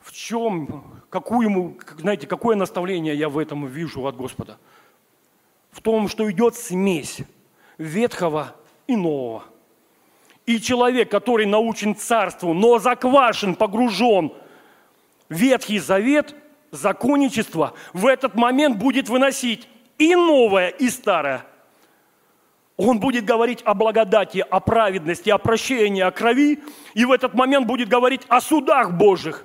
В 0.00 0.12
чем, 0.12 0.84
какую, 1.08 1.78
знаете, 1.98 2.26
какое 2.26 2.56
наставление 2.56 3.14
я 3.14 3.28
в 3.28 3.38
этом 3.38 3.66
вижу 3.66 4.06
от 4.06 4.16
Господа? 4.16 4.58
В 5.70 5.80
том, 5.80 6.08
что 6.08 6.30
идет 6.30 6.56
смесь 6.56 7.18
ветхого 7.78 8.54
и 8.86 8.96
нового. 8.96 9.44
И 10.46 10.60
человек, 10.60 11.10
который 11.10 11.46
научен 11.46 11.94
царству, 11.94 12.54
но 12.54 12.78
заквашен, 12.78 13.54
погружен 13.54 14.32
в 15.28 15.34
Ветхий 15.34 15.78
Завет, 15.78 16.34
законничество, 16.72 17.74
в 17.92 18.06
этот 18.06 18.34
момент 18.34 18.78
будет 18.78 19.08
выносить 19.08 19.68
и 19.98 20.14
новое, 20.16 20.68
и 20.68 20.88
старое. 20.88 21.44
Он 22.82 22.98
будет 22.98 23.26
говорить 23.26 23.60
о 23.66 23.74
благодати, 23.74 24.38
о 24.38 24.58
праведности, 24.58 25.28
о 25.28 25.36
прощении, 25.36 26.00
о 26.00 26.10
крови, 26.10 26.62
и 26.94 27.04
в 27.04 27.12
этот 27.12 27.34
момент 27.34 27.66
будет 27.66 27.90
говорить 27.90 28.22
о 28.28 28.40
судах 28.40 28.92
Божьих. 28.92 29.44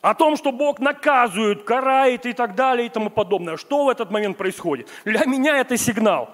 О 0.00 0.14
том, 0.14 0.38
что 0.38 0.50
Бог 0.50 0.80
наказывает, 0.80 1.64
карает 1.64 2.24
и 2.24 2.32
так 2.32 2.54
далее 2.54 2.86
и 2.86 2.88
тому 2.88 3.10
подобное. 3.10 3.58
Что 3.58 3.84
в 3.84 3.90
этот 3.90 4.10
момент 4.10 4.38
происходит? 4.38 4.88
Для 5.04 5.26
меня 5.26 5.58
это 5.58 5.76
сигнал. 5.76 6.30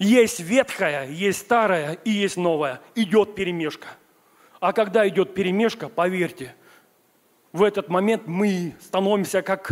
Есть 0.00 0.40
ветхое, 0.40 1.06
есть 1.06 1.38
старое 1.42 1.98
и 2.04 2.10
есть 2.10 2.36
новое. 2.36 2.80
Идет 2.96 3.36
перемешка. 3.36 3.86
А 4.58 4.72
когда 4.72 5.06
идет 5.06 5.34
перемешка, 5.34 5.88
поверьте, 5.88 6.56
в 7.52 7.62
этот 7.62 7.88
момент 7.88 8.26
мы 8.26 8.74
становимся 8.80 9.40
как 9.40 9.70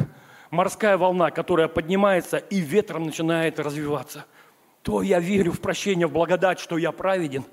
морская 0.51 0.97
волна, 0.97 1.31
которая 1.31 1.69
поднимается 1.69 2.39
и 2.39 2.61
ветром 2.61 3.05
начинает 3.05 3.59
развиваться. 3.59 4.25
То 4.83 5.03
я 5.03 5.21
верю 5.21 5.53
в 5.53 5.61
прощение, 5.61 6.07
в 6.07 6.13
благодать, 6.13 6.59
что 6.61 6.79
я 6.79 6.93
праведен. 6.93 7.45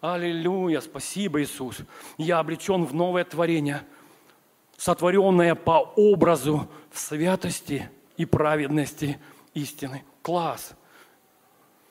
Аллилуйя, 0.00 0.80
спасибо, 0.80 1.42
Иисус. 1.42 1.78
Я 2.16 2.38
облечен 2.38 2.84
в 2.84 2.94
новое 2.94 3.24
творение, 3.24 3.82
сотворенное 4.76 5.54
по 5.54 5.92
образу 5.96 6.68
в 6.90 6.98
святости 6.98 7.90
и 8.16 8.24
праведности 8.24 9.18
истины. 9.52 10.04
Класс. 10.22 10.72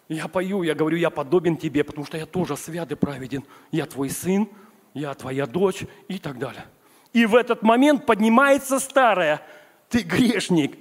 Я 0.07 0.27
пою, 0.27 0.63
я 0.63 0.73
говорю, 0.73 0.97
я 0.97 1.12
подобен 1.12 1.55
тебе, 1.55 1.83
потому 1.83 2.07
что 2.07 2.17
я 2.17 2.25
тоже 2.25 2.57
свят 2.57 2.91
и 2.91 2.95
праведен. 2.95 3.43
Я 3.71 3.85
твой 3.85 4.09
сын, 4.09 4.49
я 4.95 5.13
твоя 5.13 5.45
дочь 5.45 5.83
и 6.07 6.17
так 6.17 6.39
далее. 6.39 6.65
И 7.13 7.27
в 7.27 7.35
этот 7.35 7.62
момент 7.62 8.07
поднимается 8.07 8.79
старое– 8.79 9.41
ты 9.89 10.04
грешник. 10.04 10.78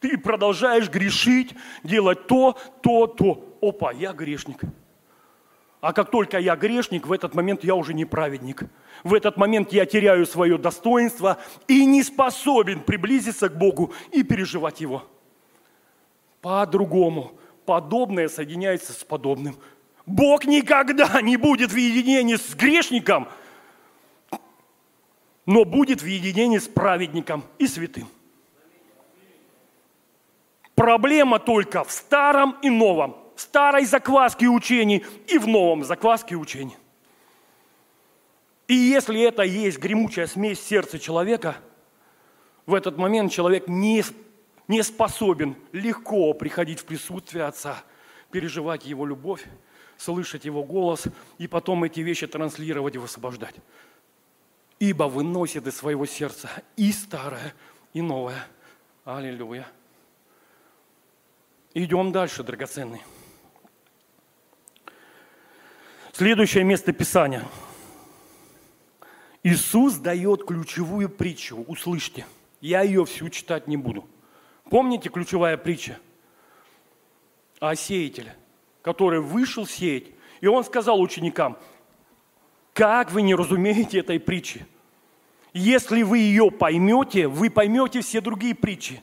Ты 0.00 0.16
продолжаешь 0.16 0.88
грешить, 0.88 1.54
делать 1.82 2.26
то, 2.26 2.56
то, 2.82 3.06
то. 3.06 3.58
Опа, 3.60 3.92
я 3.92 4.12
грешник. 4.12 4.60
А 5.80 5.92
как 5.92 6.10
только 6.10 6.38
я 6.38 6.56
грешник, 6.56 7.06
в 7.06 7.12
этот 7.12 7.34
момент 7.34 7.64
я 7.64 7.74
уже 7.74 7.94
не 7.94 8.04
праведник. 8.04 8.64
В 9.04 9.14
этот 9.14 9.36
момент 9.36 9.72
я 9.72 9.86
теряю 9.86 10.26
свое 10.26 10.58
достоинство 10.58 11.38
и 11.66 11.84
не 11.84 12.02
способен 12.02 12.80
приблизиться 12.80 13.48
к 13.48 13.56
Богу 13.56 13.92
и 14.12 14.22
переживать 14.22 14.80
Его. 14.80 15.04
По-другому. 16.40 17.32
Подобное 17.64 18.28
соединяется 18.28 18.92
с 18.92 19.04
подобным. 19.04 19.56
Бог 20.06 20.46
никогда 20.46 21.20
не 21.20 21.36
будет 21.36 21.72
в 21.72 21.76
единении 21.76 22.36
с 22.36 22.54
грешником, 22.54 23.28
но 25.44 25.64
будет 25.64 26.02
в 26.02 26.06
единении 26.06 26.58
с 26.58 26.66
праведником 26.66 27.44
и 27.58 27.66
святым. 27.66 28.08
Проблема 30.78 31.40
только 31.40 31.82
в 31.82 31.90
старом 31.90 32.56
и 32.62 32.70
новом. 32.70 33.16
В 33.34 33.40
старой 33.40 33.84
закваске 33.84 34.46
учений 34.46 35.04
и 35.26 35.36
в 35.36 35.48
новом 35.48 35.82
закваске 35.82 36.36
учений. 36.36 36.76
И 38.68 38.74
если 38.74 39.20
это 39.22 39.42
есть 39.42 39.78
гремучая 39.80 40.28
смесь 40.28 40.62
сердца 40.62 41.00
человека, 41.00 41.56
в 42.64 42.74
этот 42.74 42.96
момент 42.96 43.32
человек 43.32 43.66
не, 43.66 44.04
не 44.68 44.84
способен 44.84 45.56
легко 45.72 46.32
приходить 46.32 46.78
в 46.78 46.84
присутствие 46.84 47.44
Отца, 47.44 47.82
переживать 48.30 48.86
Его 48.86 49.04
любовь, 49.04 49.44
слышать 49.96 50.44
Его 50.44 50.62
голос 50.62 51.08
и 51.38 51.48
потом 51.48 51.82
эти 51.82 52.00
вещи 52.00 52.28
транслировать 52.28 52.94
и 52.94 52.98
высвобождать. 52.98 53.56
Ибо 54.78 55.04
выносит 55.04 55.66
из 55.66 55.76
своего 55.76 56.06
сердца 56.06 56.48
и 56.76 56.92
старое, 56.92 57.52
и 57.94 58.00
новое. 58.00 58.46
Аллилуйя. 59.04 59.66
Идем 61.78 62.10
дальше, 62.10 62.42
драгоценный. 62.42 63.00
Следующее 66.12 66.64
место 66.64 66.92
Писания. 66.92 67.44
Иисус 69.44 69.94
дает 69.94 70.44
ключевую 70.44 71.08
притчу. 71.08 71.62
Услышьте. 71.68 72.26
Я 72.60 72.82
ее 72.82 73.04
всю 73.04 73.28
читать 73.28 73.68
не 73.68 73.76
буду. 73.76 74.08
Помните 74.68 75.08
ключевая 75.08 75.56
притча? 75.56 76.00
О 77.60 77.76
сеятеле, 77.76 78.34
который 78.82 79.20
вышел 79.20 79.64
сеять. 79.64 80.06
И 80.40 80.48
он 80.48 80.64
сказал 80.64 81.00
ученикам, 81.00 81.56
как 82.72 83.12
вы 83.12 83.22
не 83.22 83.36
разумеете 83.36 84.00
этой 84.00 84.18
притчи? 84.18 84.66
Если 85.52 86.02
вы 86.02 86.18
ее 86.18 86.50
поймете, 86.50 87.28
вы 87.28 87.50
поймете 87.50 88.00
все 88.00 88.20
другие 88.20 88.56
притчи, 88.56 89.00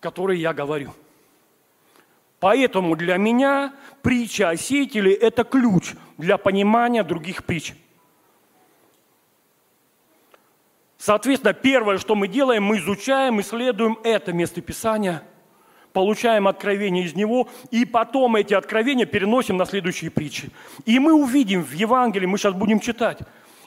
которые 0.00 0.38
я 0.38 0.52
говорю. 0.52 0.92
Поэтому 2.44 2.94
для 2.94 3.16
меня 3.16 3.72
притча 4.02 4.50
о 4.50 4.56
сеятеле– 4.58 5.14
это 5.14 5.44
ключ 5.44 5.94
для 6.18 6.36
понимания 6.36 7.02
других 7.02 7.42
притч. 7.44 7.72
Соответственно, 10.98 11.54
первое, 11.54 11.96
что 11.96 12.14
мы 12.14 12.28
делаем, 12.28 12.64
мы 12.64 12.76
изучаем, 12.76 13.40
исследуем 13.40 13.98
это 14.04 14.34
местописание, 14.34 15.22
получаем 15.94 16.46
откровение 16.46 17.06
из 17.06 17.14
него, 17.14 17.48
и 17.70 17.86
потом 17.86 18.36
эти 18.36 18.52
откровения 18.52 19.06
переносим 19.06 19.56
на 19.56 19.64
следующие 19.64 20.10
притчи. 20.10 20.50
И 20.84 20.98
мы 20.98 21.14
увидим 21.14 21.64
в 21.64 21.72
Евангелии, 21.72 22.26
мы 22.26 22.36
сейчас 22.36 22.52
будем 22.52 22.78
читать, 22.78 23.20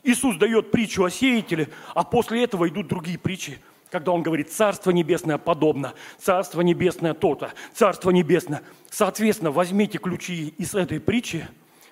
Иисус 0.04 0.38
дает 0.38 0.70
притчу 0.70 1.04
о 1.04 1.10
сеятеле, 1.10 1.70
а 1.96 2.04
после 2.04 2.44
этого 2.44 2.70
идут 2.70 2.86
другие 2.86 3.18
притчи– 3.18 3.58
когда 3.90 4.12
он 4.12 4.24
говорит, 4.24 4.52
Царство 4.52 4.92
Небесное 4.92 5.38
подобно, 5.38 5.94
Царство 6.18 6.62
Небесное 6.62 7.14
то-то, 7.14 7.54
Царство 7.74 8.12
Небесное. 8.12 8.64
Соответственно, 8.90 9.52
возьмите 9.52 9.98
ключи 9.98 10.50
из 10.58 10.76
этой 10.76 11.00
притчи, 11.00 11.48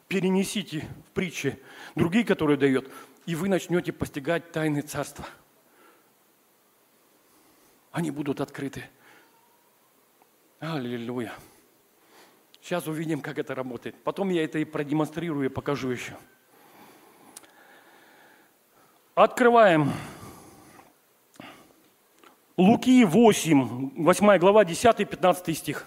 перенесите 0.07 0.87
в 1.07 1.11
притчи 1.11 1.59
другие, 1.95 2.25
которые 2.25 2.57
дает, 2.57 2.89
и 3.25 3.35
вы 3.35 3.49
начнете 3.49 3.91
постигать 3.91 4.51
тайны 4.51 4.81
Царства. 4.81 5.25
Они 7.91 8.11
будут 8.11 8.41
открыты. 8.41 8.83
Аллилуйя. 10.59 11.33
Сейчас 12.61 12.87
увидим, 12.87 13.21
как 13.21 13.37
это 13.37 13.53
работает. 13.53 13.95
Потом 14.03 14.29
я 14.29 14.43
это 14.43 14.57
и 14.57 14.65
продемонстрирую 14.65 15.45
и 15.45 15.49
покажу 15.49 15.89
еще. 15.89 16.13
Открываем 19.13 19.93
Луки 22.57 23.03
8, 23.03 23.91
8 23.97 24.37
глава, 24.37 24.63
10-15 24.63 25.53
стих. 25.53 25.85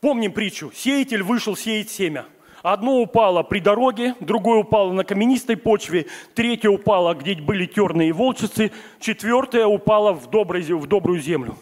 Помним 0.00 0.32
притчу. 0.32 0.70
Сеятель 0.74 1.22
вышел 1.22 1.56
сеять 1.56 1.88
семя. 1.88 2.26
Одно 2.62 3.00
упало 3.00 3.42
при 3.42 3.60
дороге, 3.60 4.14
другое 4.20 4.58
упало 4.58 4.92
на 4.92 5.04
каменистой 5.04 5.56
почве, 5.56 6.06
третье 6.34 6.68
упало, 6.68 7.14
где 7.14 7.34
были 7.36 7.64
терные 7.64 8.12
волчицы, 8.12 8.72
четвертое 9.00 9.66
упало 9.66 10.12
в, 10.12 10.28
добрый, 10.28 10.62
в 10.62 10.86
добрую 10.86 11.20
землю. 11.20 11.56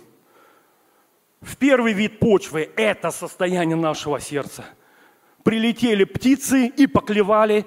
В 1.41 1.57
первый 1.57 1.93
вид 1.93 2.19
почвы– 2.19 2.71
это 2.77 3.11
состояние 3.11 3.77
нашего 3.77 4.19
сердца. 4.19 4.65
Прилетели 5.45 6.05
птицы 6.05 6.67
и 6.67 6.87
поклевали 6.87 7.67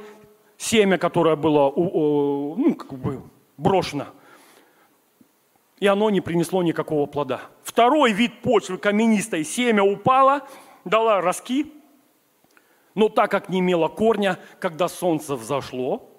семя, 0.58 0.98
которое 0.98 1.36
было 1.36 1.72
ну, 1.76 2.76
как 2.76 2.98
бы 2.98 3.22
брошено. 3.56 4.08
И 5.80 5.88
оно 5.88 6.10
не 6.10 6.22
принесло 6.22 6.64
никакого 6.64 7.06
плода. 7.06 7.42
Второй 7.64 8.12
вид 8.12 8.42
почвы 8.42 8.78
каменистой. 8.78 9.44
Семя 9.44 9.84
упало, 9.84 10.48
дала 10.86 11.22
ростки, 11.22 11.72
но 12.96 13.10
так 13.10 13.30
как 13.30 13.50
не 13.50 13.60
имело 13.60 13.90
корня, 13.90 14.40
когда 14.60 14.88
солнце 14.88 15.36
взошло, 15.36 16.10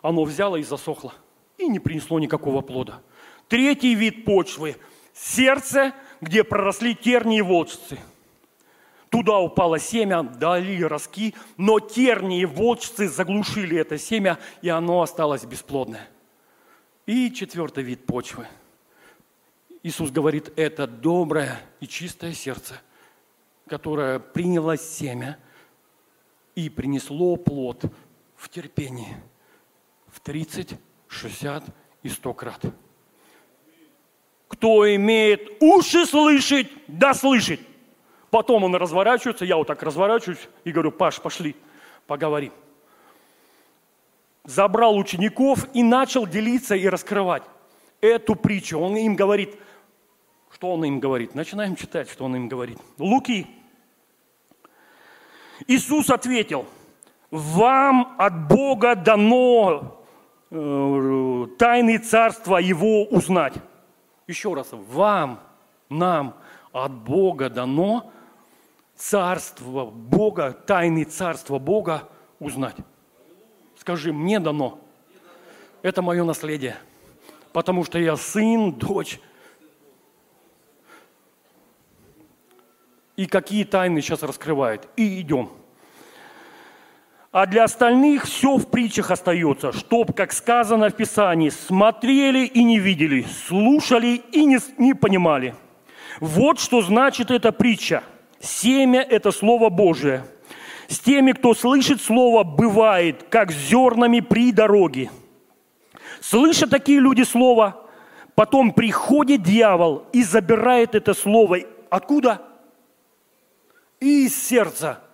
оно 0.00 0.24
взяло 0.24 0.56
и 0.56 0.62
засохло. 0.62 1.12
И 1.58 1.68
не 1.68 1.78
принесло 1.78 2.18
никакого 2.18 2.62
плода. 2.62 3.02
Третий 3.48 3.94
вид 3.94 4.24
почвы– 4.24 4.76
сердце, 5.14 5.92
где 6.22 6.42
проросли 6.42 6.94
тернии 6.94 7.40
и 7.40 7.42
волчцы. 7.42 7.98
Туда 9.10 9.40
упало 9.40 9.78
семя, 9.78 10.22
дали 10.22 10.82
ростки, 10.82 11.34
но 11.58 11.80
тернии 11.80 12.40
и 12.40 12.46
волчцы 12.46 13.08
заглушили 13.08 13.76
это 13.76 13.98
семя, 13.98 14.38
и 14.62 14.70
оно 14.70 15.02
осталось 15.02 15.44
бесплодное. 15.44 16.08
И 17.04 17.30
четвертый 17.30 17.84
вид 17.84 18.06
почвы. 18.06 18.46
Иисус 19.82 20.10
говорит, 20.10 20.52
это 20.56 20.86
доброе 20.86 21.60
и 21.80 21.88
чистое 21.88 22.32
сердце, 22.32 22.80
которое 23.66 24.20
приняло 24.20 24.76
семя 24.76 25.38
и 26.54 26.68
принесло 26.70 27.36
плод 27.36 27.84
в 28.36 28.48
терпении 28.48 29.16
в 30.06 30.20
30, 30.20 30.76
60 31.08 31.64
и 32.04 32.08
100 32.08 32.34
крат. 32.34 32.64
Кто 34.46 34.94
имеет 34.94 35.60
уши 35.60 36.06
слышать, 36.06 36.68
да 36.86 37.12
слышит. 37.12 37.60
Потом 38.30 38.64
он 38.64 38.74
разворачивается, 38.76 39.44
я 39.44 39.56
вот 39.56 39.66
так 39.66 39.82
разворачиваюсь 39.82 40.48
и 40.64 40.70
говорю, 40.70 40.92
Паш, 40.92 41.20
пошли, 41.20 41.56
поговорим. 42.06 42.52
Забрал 44.44 44.96
учеников 44.96 45.66
и 45.74 45.82
начал 45.82 46.26
делиться 46.26 46.74
и 46.76 46.86
раскрывать 46.86 47.42
эту 48.00 48.34
притчу. 48.34 48.78
Он 48.78 48.96
им 48.96 49.16
говорит, 49.16 49.56
что 50.62 50.74
он 50.74 50.84
им 50.84 51.00
говорит? 51.00 51.34
Начинаем 51.34 51.74
читать, 51.74 52.08
что 52.08 52.24
он 52.24 52.36
им 52.36 52.46
говорит. 52.46 52.78
Луки. 52.96 53.48
Иисус 55.66 56.08
ответил, 56.08 56.66
вам 57.32 58.14
от 58.16 58.46
Бога 58.46 58.94
дано 58.94 60.04
э, 60.52 61.46
тайны 61.58 61.98
царства 61.98 62.58
Его 62.58 63.06
узнать. 63.06 63.54
Еще 64.28 64.54
раз, 64.54 64.68
вам, 64.70 65.40
нам 65.88 66.36
от 66.70 66.92
Бога 66.92 67.50
дано 67.50 68.12
царство 68.94 69.86
Бога, 69.86 70.52
тайны 70.52 71.02
царства 71.02 71.58
Бога 71.58 72.08
узнать. 72.38 72.76
Скажи, 73.74 74.12
мне 74.12 74.38
дано. 74.38 74.78
Это 75.82 76.02
мое 76.02 76.22
наследие. 76.22 76.76
Потому 77.52 77.82
что 77.82 77.98
я 77.98 78.16
сын, 78.16 78.70
дочь. 78.70 79.18
И 83.16 83.26
какие 83.26 83.64
тайны 83.64 84.00
сейчас 84.00 84.22
раскрывает. 84.22 84.88
И 84.96 85.20
идем. 85.20 85.50
А 87.32 87.46
для 87.46 87.64
остальных 87.64 88.24
все 88.24 88.58
в 88.58 88.70
притчах 88.70 89.10
остается, 89.10 89.72
чтоб, 89.72 90.14
как 90.14 90.32
сказано 90.32 90.90
в 90.90 90.94
Писании, 90.94 91.48
смотрели 91.48 92.44
и 92.44 92.62
не 92.62 92.78
видели, 92.78 93.24
слушали 93.48 94.20
и 94.32 94.44
не, 94.44 94.58
не 94.76 94.92
понимали. 94.92 95.54
Вот 96.20 96.60
что 96.60 96.82
значит 96.82 97.30
эта 97.30 97.50
притча. 97.50 98.02
Семя– 98.38 99.00
это 99.10 99.30
Слово 99.30 99.70
Божие. 99.70 100.26
С 100.88 100.98
теми, 100.98 101.32
кто 101.32 101.54
слышит 101.54 102.02
Слово, 102.02 102.42
бывает, 102.44 103.24
как 103.30 103.50
зернами 103.50 104.20
при 104.20 104.52
дороге. 104.52 105.10
Слышат 106.20 106.68
такие 106.68 107.00
люди 107.00 107.22
Слово, 107.22 107.86
потом 108.34 108.72
приходит 108.72 109.42
дьявол 109.42 110.04
и 110.12 110.22
забирает 110.22 110.94
это 110.94 111.14
Слово. 111.14 111.60
Откуда? 111.88 112.42
Из 114.02 114.34
сердца– 114.36 115.02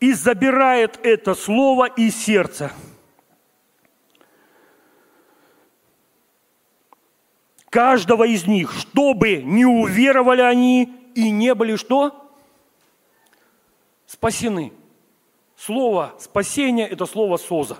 и 0.00 0.12
забирает 0.12 0.98
это 1.02 1.34
слово 1.34 1.86
из 1.86 2.16
сердца. 2.16 2.72
Каждого 7.70 8.26
из 8.26 8.46
них, 8.46 8.72
чтобы 8.72 9.42
не 9.42 9.66
уверовали 9.66 10.40
они 10.40 10.94
и 11.14 11.30
не 11.30 11.54
были 11.54 11.76
что? 11.76 12.32
Спасены. 14.06 14.72
Слово 15.56 16.14
спасение– 16.18 16.88
это 16.88 17.04
слово 17.04 17.36
соза. 17.36 17.78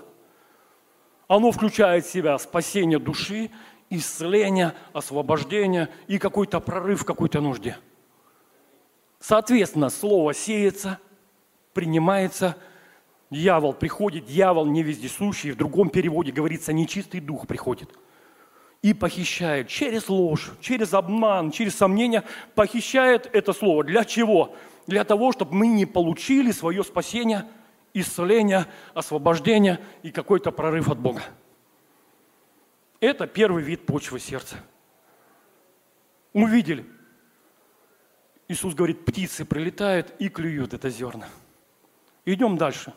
Оно 1.27 1.51
включает 1.51 2.05
в 2.05 2.11
себя 2.11 2.37
спасение 2.37 2.99
души, 2.99 3.49
исцеление, 3.89 4.75
освобождение 4.93 5.89
и 6.07 6.19
какой-то 6.19 6.59
прорыв 6.59 7.01
в 7.01 7.05
какой-то 7.05 7.39
нужде. 7.39 7.77
Соответственно, 9.19 9.89
слово 9.89 10.33
сеется– 10.33 10.99
принимается, 11.73 12.57
дьявол 13.29 13.73
приходит, 13.73 14.25
дьявол 14.25 14.65
не 14.65 14.83
вездесущий, 14.83 15.51
в 15.51 15.55
другом 15.55 15.89
переводе 15.89 16.31
говорится, 16.31 16.73
нечистый 16.73 17.21
дух 17.21 17.47
приходит 17.47 17.89
и 18.81 18.93
похищает 18.93 19.67
через 19.67 20.09
ложь, 20.09 20.51
через 20.61 20.93
обман, 20.93 21.51
через 21.51 21.75
сомнения, 21.75 22.23
похищает 22.55 23.29
это 23.33 23.53
слово. 23.53 23.83
Для 23.83 24.05
чего? 24.05 24.55
Для 24.87 25.05
того, 25.05 25.31
чтобы 25.31 25.53
мы 25.53 25.67
не 25.67 25.85
получили 25.85 26.51
свое 26.51 26.83
спасение, 26.83 27.45
исцеление, 27.93 28.67
освобождение 28.93 29.79
и 30.01 30.11
какой-то 30.11 30.51
прорыв 30.51 30.89
от 30.89 30.99
Бога. 30.99 31.23
Это 32.99 33.27
первый 33.27 33.63
вид 33.63 33.85
почвы 33.85 34.19
сердца. 34.19 34.57
Увидели. 36.33 36.85
Иисус 38.49 38.73
говорит, 38.73 39.05
птицы 39.05 39.45
прилетают 39.45 40.11
и 40.17 40.27
клюют 40.27 40.73
это 40.73 40.89
зерна. 40.89 41.27
Идем 42.25 42.57
дальше. 42.57 42.93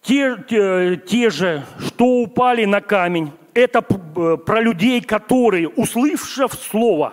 Те, 0.00 0.42
те, 0.48 0.96
те 0.96 1.28
же, 1.28 1.66
что 1.78 2.22
упали 2.22 2.64
на 2.64 2.80
камень, 2.80 3.32
это 3.52 3.84
э, 3.84 4.36
про 4.38 4.60
людей, 4.62 5.02
которые, 5.02 5.68
услышав 5.68 6.54
слово, 6.54 7.12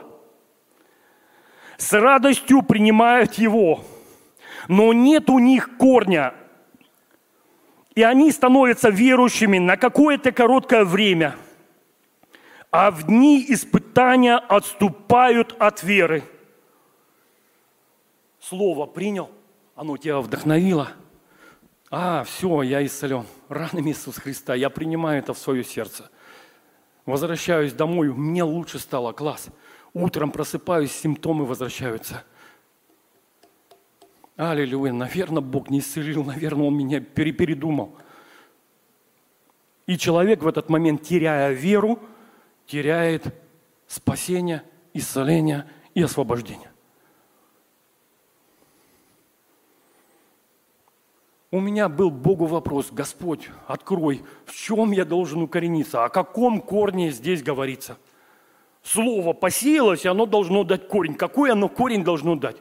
с 1.78 1.92
радостью 1.92 2.62
принимают 2.62 3.34
его, 3.34 3.84
но 4.70 4.94
нет 4.94 5.30
у 5.30 5.40
них 5.40 5.76
корня, 5.76 6.34
и 7.94 8.04
они 8.04 8.32
становятся 8.32 8.90
верующими 8.90 9.58
на 9.58 9.76
какое-то 9.76 10.32
короткое 10.32 10.86
время, 10.86 11.36
а 12.74 12.92
в 12.92 13.04
дни 13.04 13.46
испытания 13.48 14.36
отступают 14.36 15.56
от 15.60 15.82
веры– 15.84 16.24
слово 18.44 18.86
принял, 18.86 19.32
оно 19.76 19.98
тебя 19.98 20.20
вдохновило. 20.20 20.92
А, 21.90 22.24
все, 22.24 22.62
я 22.62 22.86
исцелен. 22.86 23.26
Ранами 23.50 23.90
Иисуса 23.90 24.22
Христа, 24.22 24.56
я 24.56 24.70
принимаю 24.70 25.20
это 25.20 25.34
в 25.34 25.38
свое 25.38 25.64
сердце. 25.64 26.10
Возвращаюсь 27.06 27.74
домой, 27.74 28.14
мне 28.14 28.44
лучше 28.44 28.80
стало, 28.80 29.12
класс. 29.12 29.48
Утром 29.94 30.32
просыпаюсь, 30.32 30.92
симптомы 30.92 31.46
возвращаются. 31.46 32.24
Аллилуйя, 34.36 34.94
наверное, 34.94 35.42
Бог 35.42 35.70
не 35.70 35.80
исцелил, 35.80 36.24
наверное, 36.24 36.68
Он 36.68 36.76
меня 36.76 37.00
перепередумал. 37.00 37.96
И 39.86 39.98
человек 39.98 40.42
в 40.42 40.48
этот 40.48 40.70
момент, 40.70 41.04
теряя 41.04 41.52
веру, 41.52 42.00
теряет 42.66 43.34
спасение, 43.88 44.64
исцеление 44.94 45.66
и 45.94 46.02
освобождение. 46.04 46.74
у 51.54 51.60
меня 51.60 51.88
был 51.88 52.10
Богу 52.10 52.48
вопрос, 52.48 52.88
Господь, 52.92 53.48
открой, 53.68 54.24
в 54.44 54.56
чем 54.56 54.92
я 54.92 55.06
должен 55.06 55.44
укорениться, 55.44 56.04
о 56.04 56.10
каком 56.10 56.60
корне 56.60 57.12
здесь 57.12 57.44
говорится. 57.44 58.00
Слово 58.82 59.34
посеялось, 59.34 60.04
и 60.04 60.08
оно 60.08 60.26
должно 60.26 60.64
дать 60.64 60.88
корень. 60.88 61.14
Какой 61.14 61.52
оно 61.52 61.70
корень 61.70 62.04
должно 62.04 62.36
дать? 62.36 62.56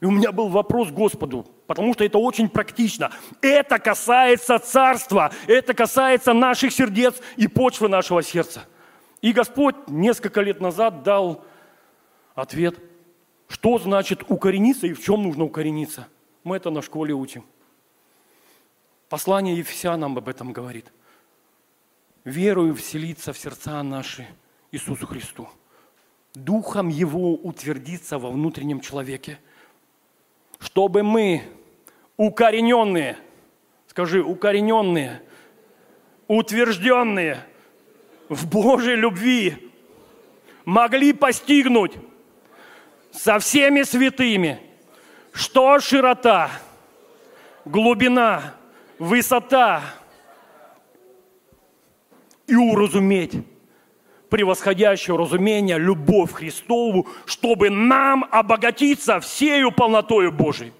И 0.00 0.06
у 0.06 0.10
меня 0.10 0.32
был 0.32 0.48
вопрос 0.48 0.88
Господу, 0.88 1.46
потому 1.66 1.92
что 1.92 2.02
это 2.02 2.16
очень 2.16 2.48
практично. 2.48 3.10
Это 3.42 3.78
касается 3.78 4.58
царства, 4.58 5.30
это 5.46 5.74
касается 5.74 6.32
наших 6.32 6.72
сердец 6.72 7.16
и 7.36 7.46
почвы 7.46 7.90
нашего 7.90 8.22
сердца. 8.22 8.64
И 9.24 9.32
Господь 9.32 9.88
несколько 9.88 10.42
лет 10.42 10.60
назад 10.60 11.02
дал 11.02 11.46
ответ, 12.34 12.78
что 13.48 13.78
значит 13.78 14.22
укорениться 14.28 14.86
и 14.86 14.92
в 14.92 15.02
чем 15.02 15.22
нужно 15.22 15.44
укорениться. 15.44 16.08
Мы 16.42 16.58
это 16.58 16.68
на 16.68 16.82
школе 16.82 17.14
учим. 17.14 17.42
Послание 19.08 19.56
Ефесянам 19.56 20.18
об 20.18 20.28
этом 20.28 20.52
говорит. 20.52 20.92
верою 22.24 22.74
вселиться 22.74 23.32
в 23.32 23.38
сердца 23.38 23.82
наши 23.82 24.28
Иисусу 24.72 25.06
Христу. 25.06 25.48
Духом 26.34 26.88
Его 26.88 27.32
утвердиться 27.32 28.18
во 28.18 28.30
внутреннем 28.30 28.80
человеке, 28.80 29.38
чтобы 30.58 31.02
мы, 31.02 31.44
укорененные, 32.18 33.16
скажи, 33.86 34.22
укорененные, 34.22 35.22
утвержденные 36.28 37.46
в 38.28 38.46
Божьей 38.48 38.96
любви, 38.96 39.70
могли 40.64 41.12
постигнуть 41.12 41.92
со 43.12 43.38
всеми 43.38 43.82
святыми, 43.82 44.60
что 45.32 45.78
широта, 45.80 46.50
глубина, 47.64 48.54
высота, 48.98 49.82
и 52.46 52.54
уразуметь 52.54 53.34
превосходящее 54.34 55.16
разумение, 55.16 55.78
любовь 55.78 56.32
Христову, 56.32 57.06
чтобы 57.24 57.70
нам 57.70 58.26
обогатиться 58.32 59.20
всею 59.20 59.70
полнотою 59.70 60.32
Божией. 60.32 60.72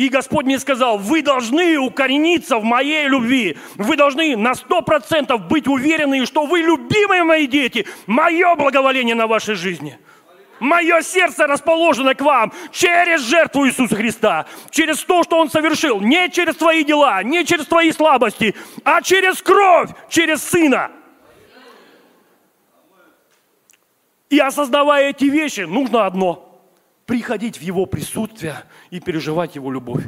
И 0.00 0.08
Господь 0.08 0.46
мне 0.46 0.58
сказал, 0.58 0.96
вы 0.96 1.20
должны 1.20 1.76
укорениться 1.76 2.56
в 2.56 2.64
моей 2.64 3.06
любви. 3.06 3.58
Вы 3.74 3.96
должны 3.96 4.34
на 4.34 4.54
сто 4.54 4.80
процентов 4.80 5.46
быть 5.46 5.68
уверены, 5.68 6.24
что 6.24 6.46
вы 6.46 6.60
любимые 6.60 7.22
мои 7.22 7.46
дети, 7.46 7.86
мое 8.06 8.54
благоволение 8.54 9.14
на 9.14 9.26
вашей 9.26 9.56
жизни– 9.56 9.98
Мое 10.60 11.00
сердце 11.00 11.46
расположено 11.46 12.14
к 12.14 12.20
вам 12.20 12.52
через 12.70 13.22
жертву 13.22 13.66
Иисуса 13.66 13.96
Христа, 13.96 14.44
через 14.70 15.02
то, 15.02 15.22
что 15.22 15.38
Он 15.38 15.48
совершил, 15.48 16.02
не 16.02 16.28
через 16.28 16.56
твои 16.56 16.84
дела, 16.84 17.22
не 17.22 17.46
через 17.46 17.64
твои 17.64 17.90
слабости, 17.92 18.54
а 18.84 19.00
через 19.00 19.40
кровь, 19.40 19.88
через 20.10 20.42
Сына. 20.42 20.90
И 24.28 24.38
осознавая 24.38 25.08
эти 25.08 25.24
вещи, 25.24 25.62
нужно 25.62 26.04
одно– 26.04 26.46
приходить 27.10 27.58
в 27.58 27.62
Его 27.62 27.86
присутствие 27.86 28.62
и 28.90 29.00
переживать 29.00 29.56
Его 29.56 29.72
любовь. 29.72 30.04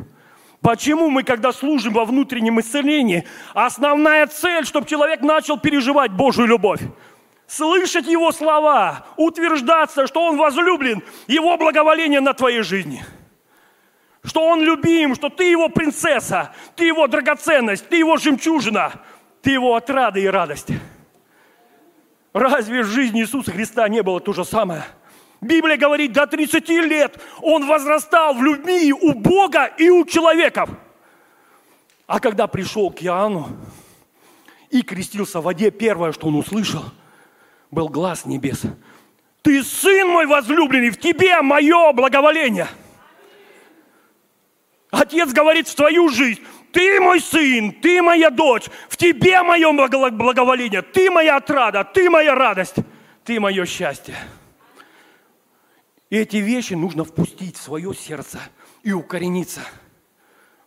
Почему 0.61 1.11
мы, 1.11 1.25
когда 1.25 1.53
служим 1.53 1.95
во 1.95 2.05
внутреннем 2.05 2.61
исцелении, 2.61 3.27
основная 3.55 4.29
цель, 4.29 4.65
чтобы 4.65 4.87
человек 4.87 5.21
начал 5.23 5.59
переживать 5.59 6.13
Божью 6.13 6.47
любовь? 6.47 6.81
слышать 7.49 8.07
Его 8.07 8.31
слова, 8.31 9.05
утверждаться, 9.17 10.07
что 10.07 10.23
Он 10.23 10.37
возлюблен, 10.37 11.03
Его 11.27 11.59
благоволение 11.59 12.21
на 12.21 12.35
твоей 12.35 12.63
жизни. 12.63 13.05
Что 14.23 14.47
Он 14.47 14.63
любим, 14.63 15.17
что 15.17 15.29
ты 15.29 15.51
Его 15.51 15.69
принцесса, 15.69 16.55
ты 16.77 16.87
Его 16.87 17.09
драгоценность, 17.09 17.89
ты 17.89 17.97
Его 17.97 18.17
жемчужина, 18.17 18.93
ты 19.43 19.51
Его 19.51 19.75
отрада 19.75 20.21
и 20.21 20.27
радость. 20.27 20.69
Разве 22.33 22.85
в 22.85 22.87
жизни 22.87 23.23
Иисуса 23.23 23.51
Христа 23.51 23.89
не 23.89 24.05
было 24.05 24.21
то 24.21 24.33
же 24.33 24.45
самое? 24.45 24.85
Библия 25.43 25.77
говорит, 25.77 26.13
до 26.13 26.27
30 26.27 26.69
лет 26.71 27.21
Он 27.43 27.67
возрастал 27.67 28.33
в 28.33 28.43
любви 28.43 28.93
у 28.95 29.13
Бога 29.13 29.67
и 29.67 29.91
у 29.91 30.07
человеков. 30.07 30.71
А 32.07 32.19
когда 32.19 32.47
пришел 32.47 32.91
к 32.91 33.03
Иоанну 33.03 33.49
и 34.71 34.81
крестился 34.81 35.41
в 35.41 35.45
воде, 35.45 35.71
первое, 35.71 36.13
что 36.13 36.29
он 36.29 36.37
услышал– 36.37 36.85
был 37.73 37.89
глаз 37.89 38.27
небес. 38.27 38.63
Ты 39.41 39.65
сын 39.65 40.07
мой 40.07 40.27
возлюбленный, 40.27 40.91
в 40.91 41.01
тебе 41.01 41.41
мое 41.43 41.93
благоволение. 41.93 42.69
Отец 44.91 45.33
говорит 45.33 45.67
в 45.67 45.75
твою 45.75 46.11
жизнь, 46.11 46.41
ты 46.71 47.01
мой 47.01 47.19
сын, 47.19 47.73
ты 47.73 48.03
моя 48.03 48.31
дочь, 48.31 48.67
в 48.89 48.97
тебе 48.97 49.43
мое 49.43 49.73
благоволение, 49.73 50.83
ты 50.83 51.11
моя 51.11 51.37
отрада, 51.37 51.83
ты 51.83 52.09
моя 52.11 52.35
радость, 52.35 52.77
ты 53.25 53.41
мое 53.41 53.65
счастье. 53.65 54.15
И 56.13 56.17
эти 56.17 56.37
вещи 56.37 56.75
нужно 56.75 57.05
впустить 57.05 57.57
в 57.57 57.63
свое 57.63 57.95
сердце 57.95 58.39
и 58.83 58.93
укорениться. 58.93 59.63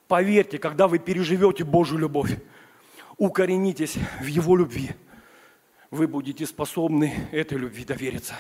Поверьте, 0.08 0.58
когда 0.58 0.88
вы 0.88 0.98
переживете 0.98 1.64
Божью 1.64 2.00
любовь, 2.00 2.36
укоренитесь 3.18 3.96
в 4.22 4.26
Его 4.26 4.56
любви– 4.56 4.90
вы 5.92 6.08
будете 6.08 6.46
способны 6.46 7.28
этой 7.32 7.58
любви 7.58 7.86
довериться. 7.86 8.36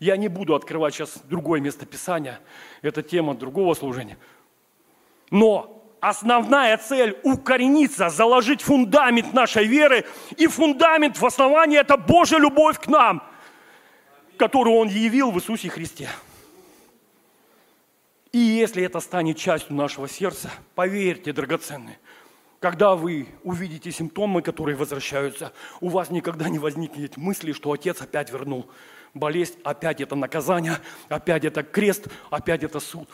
Я 0.00 0.16
не 0.16 0.28
буду 0.28 0.54
открывать 0.54 0.94
сейчас 0.94 1.18
другое 1.24 1.60
место 1.60 1.86
Писания, 1.86 2.40
это 2.82 3.02
тема 3.02 3.34
другого 3.34 3.74
служения. 3.74 4.18
Но 5.30 5.84
основная 6.00 6.76
цель– 6.76 7.16
укорениться, 7.22 8.10
заложить 8.10 8.62
фундамент 8.62 9.32
нашей 9.32 9.66
веры. 9.66 10.04
И 10.36 10.46
фундамент 10.46 11.18
в 11.18 11.24
основании– 11.24 11.78
это 11.80 11.96
Божья 11.96 12.38
любовь 12.38 12.78
к 12.80 12.88
нам, 12.88 13.22
которую 14.36 14.76
Он 14.76 14.88
явил 14.88 15.30
в 15.30 15.38
Иисусе 15.38 15.68
Христе. 15.68 16.08
И 18.36 18.38
если 18.38 18.82
это 18.82 19.00
станет 19.00 19.38
частью 19.38 19.74
нашего 19.76 20.06
сердца, 20.10 20.50
поверьте, 20.74 21.32
драгоценные, 21.32 21.98
когда 22.60 22.94
вы 22.94 23.28
увидите 23.44 23.90
симптомы, 23.90 24.42
которые 24.42 24.76
возвращаются, 24.76 25.54
у 25.80 25.88
вас 25.88 26.10
никогда 26.10 26.50
не 26.50 26.58
возникнет 26.58 27.16
мысли, 27.16 27.52
что 27.52 27.72
отец 27.72 28.02
опять 28.02 28.30
вернул 28.30 28.68
болезнь, 29.14 29.54
опять 29.64 30.02
это 30.02 30.16
наказание, 30.16 30.76
опять 31.08 31.46
это 31.46 31.62
крест, 31.62 32.08
опять 32.28 32.62
это 32.62 32.78
суд. 32.78 33.08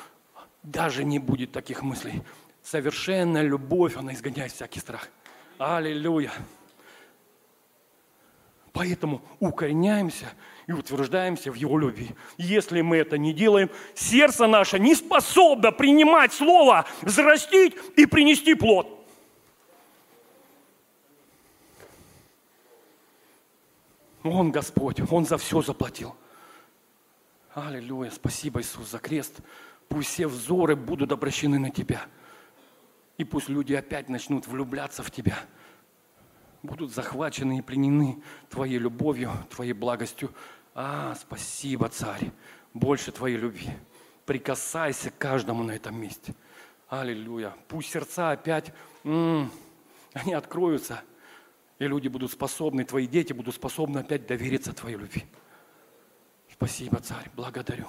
Даже 0.65 1.05
не 1.05 1.21
будет 1.21 1.53
таких 1.53 1.83
мыслей. 1.83 2.25
Совершенная 2.65 3.43
любовь, 3.43 3.97
она 3.97 4.15
изгоняет 4.15 4.51
всякий 4.51 4.81
страх. 4.81 5.09
Аллилуйя. 5.57 6.33
Поэтому 8.73 9.23
укореняемся 9.39 10.33
и 10.67 10.73
утверждаемся 10.73 11.51
в 11.51 11.55
Его 11.55 11.79
любви. 11.79 12.11
Если 12.39 12.81
мы 12.81 12.99
это 12.99 13.19
не 13.19 13.33
делаем, 13.33 13.71
сердце 13.95 14.47
наше 14.47 14.79
не 14.79 14.95
способно 14.95 15.73
принимать 15.73 16.33
Слово, 16.33 16.87
взрастить 17.03 17.75
и 17.97 18.07
принести 18.07 18.55
плод. 18.55 18.99
Он 24.23 24.53
Господь, 24.53 25.01
Он 25.11 25.25
за 25.25 25.37
все 25.37 25.63
заплатил. 25.63 26.15
Аллилуйя, 27.55 28.11
спасибо, 28.11 28.61
Иисус, 28.61 28.89
за 28.89 28.99
крест. 28.99 29.41
Пусть 29.89 30.09
все 30.09 30.27
взоры 30.27 30.77
будут 30.77 31.13
обращены 31.13 31.59
на 31.59 31.71
Тебя. 31.71 32.07
И 33.19 33.25
пусть 33.25 33.49
люди 33.49 33.75
опять 33.75 34.09
начнут 34.09 34.47
влюбляться 34.47 35.03
в 35.03 35.11
Тебя. 35.11 35.39
Будут 36.63 36.93
захвачены 36.93 37.59
и 37.59 37.63
пленены 37.63 38.23
Твоей 38.49 38.79
любовью, 38.79 39.33
Твоей 39.51 39.73
благостью. 39.73 40.33
А, 40.75 41.15
спасибо, 41.15 41.89
Царь, 41.89 42.31
больше 42.75 43.13
Твоей 43.13 43.37
любви. 43.37 43.71
Прикасайся 44.27 45.11
к 45.11 45.19
каждому 45.19 45.65
на 45.65 45.73
этом 45.73 46.01
месте. 46.01 46.35
Аллилуйя. 46.89 47.55
Пусть 47.69 47.91
сердца 47.91 48.31
опять, 48.31 48.73
м-м, 49.05 49.51
они 50.15 50.35
откроются– 50.35 51.03
и 51.83 51.89
люди 51.89 52.07
будут 52.07 52.31
способны, 52.31 52.85
твои 52.85 53.09
дети 53.09 53.33
будут 53.33 53.57
способны 53.57 53.99
опять 53.99 54.25
довериться 54.29 54.73
твоей 54.73 54.97
любви. 54.97 55.25
Спасибо, 56.53 57.01
Царь, 57.01 57.29
благодарю. 57.35 57.87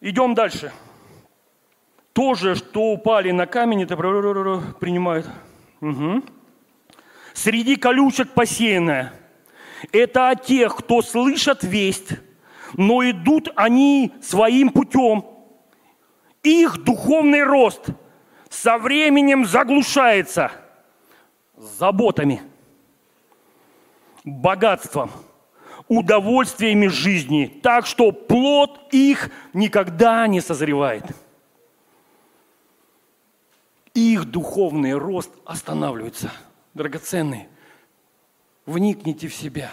Идем 0.00 0.34
дальше. 0.34 0.72
То 2.14 2.32
же, 2.32 2.54
что 2.54 2.92
упали 2.92 3.32
на 3.32 3.46
камень, 3.46 3.82
это 3.82 3.96
принимают. 3.98 5.28
Угу. 5.80 6.22
Среди 7.34 7.76
колючек 7.76 8.30
посеянное. 8.30 9.12
Это 9.92 10.30
от 10.30 10.44
тех, 10.44 10.76
кто 10.76 11.00
слышат 11.02 11.62
весть, 11.62 12.12
но 12.74 13.08
идут 13.08 13.50
они 13.56 14.12
своим 14.22 14.70
путем. 14.70 15.24
Их 16.42 16.82
духовный 16.84 17.44
рост 17.44 17.88
со 18.48 18.78
временем 18.78 19.46
заглушается– 19.46 20.52
заботами, 21.60 22.42
богатством, 24.24 25.10
удовольствиями 25.88 26.86
жизни, 26.86 27.60
так 27.62 27.86
что 27.86 28.12
плод 28.12 28.80
их 28.92 29.30
никогда 29.52 30.26
не 30.26 30.40
созревает. 30.40 31.04
Их 33.94 34.24
духовный 34.26 34.94
рост 34.94 35.30
останавливается. 35.44 36.30
Драгоценные, 36.74 37.48
вникните 38.64 39.28
в 39.28 39.34
себя. 39.34 39.70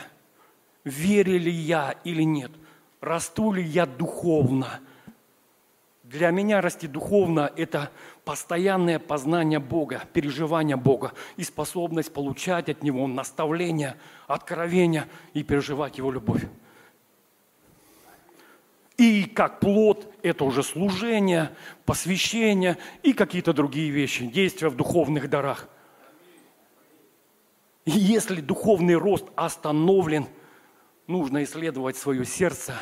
Верю 0.84 1.38
ли 1.38 1.52
я 1.52 1.96
или 2.04 2.24
нет? 2.24 2.52
Расту 3.02 3.52
ли 3.52 3.62
я 3.62 3.86
духовно? 3.86 4.80
Для 6.04 6.32
меня 6.32 6.62
расти 6.62 6.88
духовно– 6.88 7.52
это 7.58 7.92
постоянное 8.24 8.98
познание 8.98 9.60
Бога, 9.60 10.04
переживание 10.14 10.78
Бога 10.78 11.12
и 11.36 11.44
способность 11.44 12.14
получать 12.14 12.70
от 12.70 12.82
Него 12.82 13.06
наставления, 13.08 13.98
откровения 14.26 15.08
и 15.34 15.44
переживать 15.44 15.98
Его 15.98 16.10
любовь. 16.12 16.46
И 18.98 19.26
как 19.26 19.60
плод– 19.60 20.12
это 20.24 20.44
уже 20.44 20.64
служение, 20.64 21.56
посвящение 21.86 22.78
и 23.04 23.14
какие-то 23.14 23.54
другие 23.54 23.92
вещи, 23.92 24.26
действия 24.26 24.70
в 24.70 24.76
духовных 24.76 25.30
дарах. 25.30 25.70
И 27.86 27.92
если 27.92 28.42
духовный 28.42 28.96
рост 28.96 29.26
остановлен, 29.36 30.28
нужно 31.06 31.44
исследовать 31.44 31.96
свое 31.96 32.26
сердце 32.26 32.74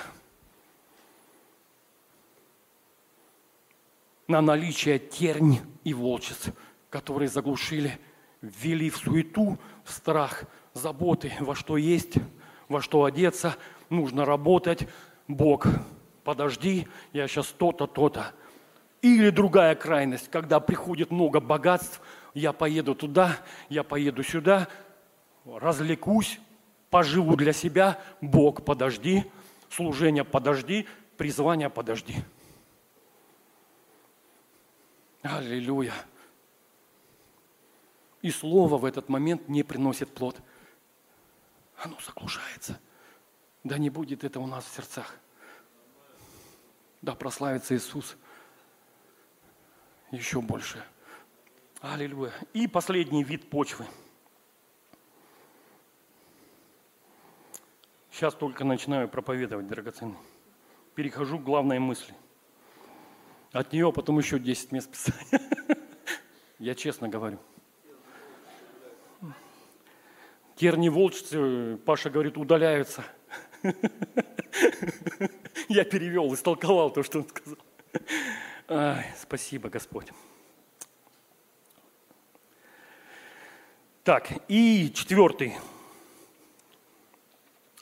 на 4.27 4.41
наличие 4.41 4.99
тернь 4.99 5.59
и 5.83 5.93
волчиц, 5.93 6.45
которые 6.89 7.27
заглушили, 7.27 7.99
ввели 8.41 8.89
в 8.89 8.97
суету, 8.97 9.59
в 9.83 9.91
страх, 9.91 10.45
заботы, 10.73 11.33
во 11.39 11.55
что 11.55 11.77
есть, 11.77 12.15
во 12.69 12.81
что 12.81 13.03
одеться, 13.03 13.57
нужно 13.89 14.25
работать. 14.25 14.87
Бог, 15.27 15.67
подожди, 16.25 16.87
я 17.13 17.27
сейчас 17.29 17.47
то-то, 17.47 17.87
то-то. 17.87 18.33
Или 19.01 19.29
другая 19.29 19.75
крайность, 19.75 20.29
когда 20.29 20.59
приходит 20.59 21.11
много 21.11 21.39
богатств, 21.39 22.01
я 22.33 22.51
поеду 22.51 22.95
туда, 22.95 23.37
я 23.69 23.83
поеду 23.83 24.23
сюда, 24.23 24.67
развлекусь, 25.45 26.39
поживу 26.89 27.35
для 27.35 27.53
себя, 27.53 28.01
Бог, 28.19 28.65
подожди, 28.65 29.31
служение 29.69 30.25
подожди, 30.25 30.87
призвание 31.15 31.69
подожди. 31.69 32.15
Аллилуйя. 35.21 35.93
И 38.21 38.31
слово 38.31 38.77
в 38.77 38.85
этот 38.85 39.07
момент 39.09 39.47
не 39.47 39.61
приносит 39.61 40.11
плод. 40.13 40.41
Оно 41.77 41.97
заглушается. 42.03 42.79
Да 43.63 43.77
не 43.77 43.91
будет 43.91 44.23
это 44.23 44.39
у 44.39 44.47
нас 44.47 44.65
в 44.65 44.75
сердцах. 44.75 45.19
Да 47.05 47.15
прославится 47.15 47.75
Иисус 47.75 48.17
еще 50.11 50.41
больше. 50.41 50.83
Аллилуйя. 51.79 52.33
И 52.53 52.67
последний 52.67 53.23
вид 53.23 53.49
почвы– 53.49 53.85
Сейчас 58.15 58.33
только 58.33 58.63
начинаю 58.63 59.09
проповедовать, 59.09 59.67
драгоценный. 59.67 60.15
Перехожу 60.95 61.37
к 61.37 61.43
главной 61.43 61.79
мысли. 61.79 62.13
От 63.51 63.73
нее 63.73 63.91
потом 63.91 64.17
еще 64.19 64.39
10 64.39 64.71
мест 64.71 64.89
писания. 64.89 65.41
Я 66.59 66.75
честно 66.75 67.09
говорю. 67.09 67.39
Терни 70.55 70.87
волчцы, 70.87 71.75
Паша 71.85 72.09
говорит, 72.09 72.37
удаляются. 72.37 73.03
Я 75.67 75.83
перевел, 75.83 76.33
истолковал 76.33 76.91
то, 76.91 77.03
что 77.03 77.19
он 77.19 77.27
сказал. 77.27 77.57
Ай, 78.67 79.05
спасибо, 79.19 79.69
Господь. 79.69 80.07
Так, 84.03 84.29
и 84.47 84.91
четвертый 84.93 85.55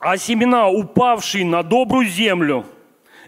а 0.03 0.17
семена, 0.17 0.67
упавшие 0.67 1.45
на 1.45 1.63
добрую 1.63 2.05
землю, 2.05 2.65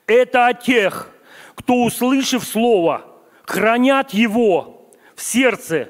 это 0.08 0.48
от 0.48 0.64
тех, 0.64 1.10
кто, 1.56 1.86
услышав 1.86 2.44
слово, 2.44 3.06
хранят 3.46 4.14
его 4.14 4.92
в 5.16 5.22
сердце, 5.22 5.90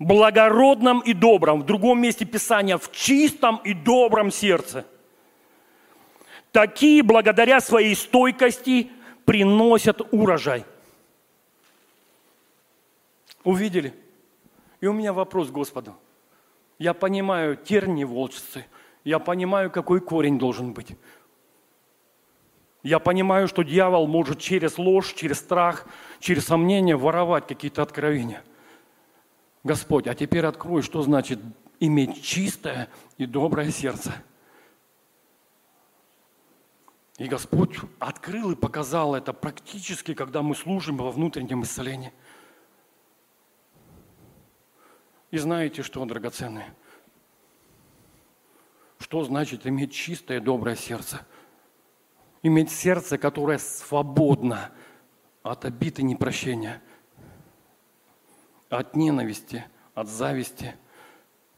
благородном 0.00 1.00
и 1.00 1.12
добром. 1.12 1.60
В 1.60 1.66
другом 1.66 2.00
месте 2.00 2.24
Писания, 2.24 2.78
в 2.78 2.90
чистом 2.90 3.60
и 3.62 3.74
добром 3.74 4.32
сердце. 4.32 4.84
Такие, 6.54 7.02
благодаря 7.02 7.60
своей 7.60 7.94
стойкости, 7.94 8.90
приносят 9.26 10.00
урожай. 10.10 10.64
Увидели? 13.42 13.92
И 14.80 14.86
у 14.86 14.94
меня 14.94 15.12
вопрос 15.12 15.50
Господу. 15.50 15.94
Я 16.78 16.94
понимаю 16.94 17.56
терни 17.56 18.04
волчцы– 18.04 18.64
я 19.04 19.18
понимаю, 19.18 19.70
какой 19.70 20.00
корень 20.00 20.38
должен 20.38 20.72
быть. 20.72 20.96
Я 22.82 22.98
понимаю, 22.98 23.48
что 23.48 23.62
дьявол 23.62 24.06
может 24.06 24.40
через 24.40 24.78
ложь, 24.78 25.12
через 25.14 25.38
страх, 25.38 25.86
через 26.20 26.46
сомнение 26.46 26.96
воровать 26.96 27.46
какие-то 27.46 27.82
откровения. 27.82 28.42
Господь, 29.62 30.06
а 30.06 30.14
теперь 30.14 30.44
открой, 30.44 30.82
что 30.82 31.02
значит 31.02 31.38
иметь 31.80 32.22
чистое 32.22 32.88
и 33.18 33.26
доброе 33.26 33.70
сердце. 33.70 34.12
И 37.18 37.26
Господь 37.26 37.76
открыл 38.00 38.50
и 38.50 38.56
показал 38.56 39.14
это 39.14 39.32
практически, 39.32 40.14
когда 40.14 40.42
мы 40.42 40.54
служим 40.54 40.96
во 40.96 41.12
внутреннем 41.12 41.62
исцелении. 41.62 42.12
И 45.30 45.38
знаете 45.38 45.82
что, 45.82 46.04
драгоценные? 46.04 46.74
Что 48.98 49.22
значит 49.22 49.66
иметь 49.66 49.92
чистое, 49.92 50.40
доброе 50.40 50.76
сердце? 50.76 51.24
Иметь 52.42 52.70
сердце, 52.70 53.16
которое 53.16 53.58
свободно 53.58 54.72
от 55.42 55.64
обид 55.64 55.98
и 55.98 56.02
непрощения, 56.02 56.82
от 58.70 58.96
ненависти, 58.96 59.64
от 59.94 60.08
зависти, 60.08 60.74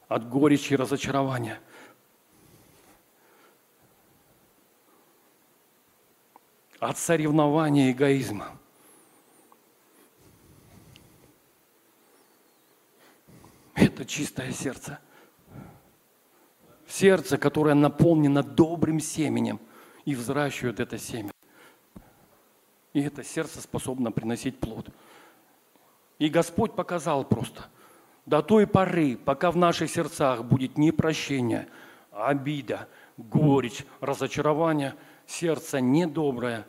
от 0.08 0.28
горечи 0.28 0.74
и 0.74 0.76
разочарования. 0.76 1.60
От 6.86 6.98
соревнования 6.98 7.90
эгоизма. 7.90 8.56
Это 13.74 14.04
чистое 14.04 14.52
сердце– 14.52 15.00
сердце, 16.86 17.38
которое 17.38 17.74
наполнено 17.74 18.44
добрым 18.44 19.00
семенем, 19.00 19.58
и 20.04 20.14
взращивают 20.14 20.78
это 20.78 20.96
семя. 20.96 21.32
И 22.92 23.00
это 23.02 23.24
сердце 23.24 23.60
способно 23.60 24.12
приносить 24.12 24.60
плод. 24.60 24.88
И 26.20 26.28
Господь 26.28 26.76
показал 26.76 27.24
просто, 27.24 27.64
до 28.26 28.42
той 28.42 28.68
поры, 28.68 29.16
пока 29.16 29.50
в 29.50 29.56
наших 29.56 29.90
сердцах 29.90 30.44
будет 30.44 30.78
непрощение, 30.78 31.66
обида, 32.12 32.88
горечь, 33.16 33.84
разочарование, 34.00 34.94
сердце 35.26 35.80
недоброе, 35.80 36.64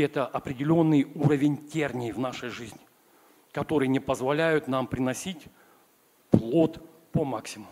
это 0.00 0.26
определенный 0.26 1.04
уровень 1.14 1.68
терний 1.68 2.12
в 2.12 2.18
нашей 2.18 2.48
жизни, 2.48 2.80
которые 3.52 3.88
не 3.88 4.00
позволяют 4.00 4.68
нам 4.68 4.86
приносить 4.86 5.46
плод 6.30 6.82
по 7.12 7.24
максимуму. 7.24 7.70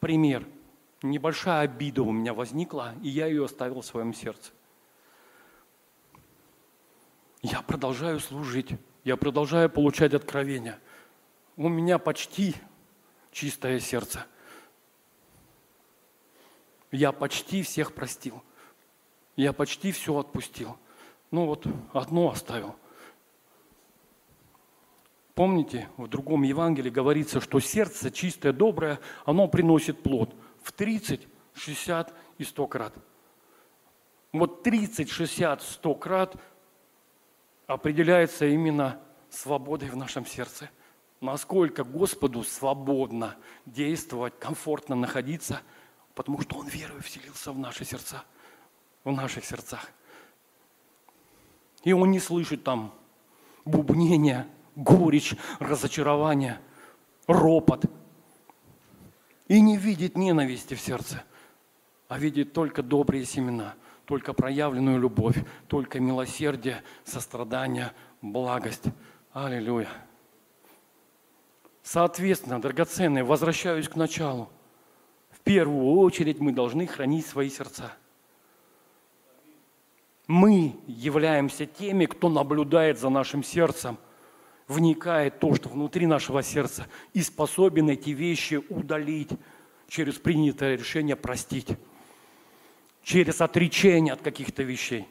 Пример– 0.00 0.46
небольшая 1.02 1.62
обида 1.62 2.02
у 2.02 2.12
меня 2.12 2.34
возникла, 2.34 2.94
и 3.02 3.08
я 3.08 3.26
ее 3.26 3.44
оставил 3.44 3.80
в 3.80 3.86
своем 3.86 4.12
сердце. 4.12 4.52
Я 7.42 7.62
продолжаю 7.62 8.18
служить, 8.20 8.70
я 9.04 9.16
продолжаю 9.16 9.70
получать 9.70 10.14
откровения. 10.14 10.78
У 11.56 11.68
меня 11.68 11.98
почти 11.98 12.54
чистое 13.30 13.78
сердце. 13.78 14.26
Я 16.90 17.12
почти 17.12 17.62
всех 17.62 17.94
простил. 17.94 18.42
Я 19.36 19.52
почти 19.52 19.92
все 19.92 20.16
отпустил. 20.18 20.76
Ну 21.30 21.46
вот 21.46 21.66
одно 21.92 22.30
оставил. 22.30 22.76
Помните, 25.34 25.88
в 25.96 26.08
другом 26.08 26.42
Евангелии 26.42 26.90
говорится, 26.90 27.40
что 27.40 27.60
сердце 27.60 28.10
чистое, 28.10 28.52
доброе, 28.52 28.98
оно 29.24 29.48
приносит 29.48 30.02
плод– 30.02 30.34
в 30.68 30.72
30, 30.72 31.26
60 31.54 32.14
и 32.36 32.44
100 32.44 32.66
крат. 32.66 32.94
Вот 34.32 34.62
30, 34.62 35.08
60, 35.08 35.62
100 35.62 35.94
крат 35.94 36.36
определяется 37.66 38.44
именно 38.44 39.00
свободой 39.30 39.88
в 39.88 39.96
нашем 39.96 40.26
сердце. 40.26 40.68
Насколько 41.22 41.84
Господу 41.84 42.44
свободно 42.44 43.36
действовать, 43.64 44.38
комфортно 44.38 44.94
находиться, 44.94 45.62
потому 46.14 46.42
что 46.42 46.58
Он 46.58 46.68
верой 46.68 47.00
вселился 47.00 47.50
в 47.50 47.58
наши 47.58 47.86
сердца, 47.86 48.24
в 49.04 49.12
наших 49.12 49.46
сердцах. 49.46 49.90
И 51.88 51.92
Он 51.94 52.10
не 52.10 52.20
слышит 52.20 52.64
там 52.64 52.92
бубнения, 53.64 54.46
горечь, 54.76 55.34
разочарование, 55.58 56.60
ропот– 57.26 57.86
и 59.48 59.62
не 59.62 59.78
видит 59.78 60.16
ненависти 60.16 60.74
в 60.74 60.80
сердце, 60.80 61.24
а 62.06 62.18
видит 62.18 62.52
только 62.52 62.82
добрые 62.82 63.24
семена, 63.24 63.74
только 64.04 64.34
проявленную 64.34 65.00
любовь, 65.00 65.42
только 65.66 66.00
милосердие, 66.00 66.82
сострадание, 67.04 67.92
благость. 68.20 68.84
Аллилуйя. 69.32 69.88
Соответственно, 71.82 72.60
драгоценные, 72.60 73.24
возвращаюсь 73.24 73.88
к 73.88 73.96
началу. 73.96 74.50
В 75.30 75.40
первую 75.40 75.96
очередь 75.96 76.38
мы 76.38 76.52
должны 76.52 76.86
хранить 76.86 77.24
свои 77.24 77.48
сердца. 77.48 77.92
Мы 80.28 80.76
являемся 80.86 81.66
теми, 81.66 82.06
кто 82.06 82.28
наблюдает 82.28 83.00
за 83.00 83.08
нашим 83.08 83.42
сердцем– 83.42 83.98
вникает 84.68 85.40
то, 85.40 85.54
что 85.54 85.70
внутри 85.70 86.06
нашего 86.06 86.42
сердца, 86.42 86.86
и 87.14 87.22
способен 87.22 87.88
эти 87.88 88.10
вещи 88.10 88.62
удалить, 88.68 89.30
через 89.88 90.14
принятое 90.16 90.76
решение 90.76 91.16
простить, 91.16 91.68
через 93.02 93.40
отречение 93.40 94.12
от 94.12 94.20
каких-то 94.20 94.62
вещей. 94.62 95.08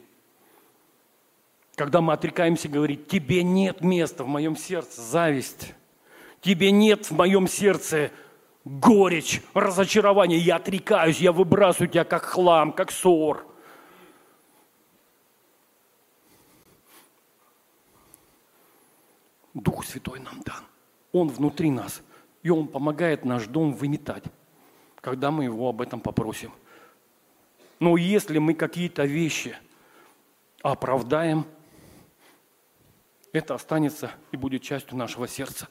Когда 1.76 1.99
мы 1.99 2.13
отрекаемся 2.13 2.70
говорить, 2.70 3.07
тебе 3.07 3.41
нет 3.41 3.82
места 3.82 4.24
в 4.24 4.28
моем 4.28 4.55
сердце, 4.55 5.01
зависть, 5.01 5.74
тебе 6.41 6.70
нет 6.72 7.09
в 7.09 7.11
моем 7.11 7.47
сердце 7.47 8.11
горечь, 8.63 9.41
разочарование, 9.55 10.38
я 10.38 10.57
отрекаюсь, 10.57 11.18
я 11.18 11.32
выбрасываю 11.32 11.89
тебя 11.89 12.03
как 12.03 12.24
хлам, 12.24 12.72
как 12.72 12.91
ссор. 12.91 13.47
Дух 19.62 19.86
Святой 19.86 20.20
нам 20.20 20.41
дан. 20.41 20.64
Он 21.12 21.30
внутри 21.30 21.72
нас. 21.72 22.01
И 22.43 22.49
Он 22.49 22.68
помогает 22.68 23.26
наш 23.26 23.47
дом 23.47 23.74
выметать, 23.74 24.24
когда 25.01 25.32
мы 25.32 25.45
Его 25.45 25.70
об 25.70 25.82
этом 25.82 25.99
попросим. 25.99 26.51
Но 27.80 27.97
если 27.97 28.38
мы 28.39 28.53
какие-то 28.53 29.05
вещи 29.05 29.55
оправдаем, 30.62 31.45
это 33.34 33.55
останется 33.55 34.12
и 34.32 34.38
будет 34.38 34.64
частью 34.64 34.97
нашего 34.97 35.28
сердца. 35.28 35.68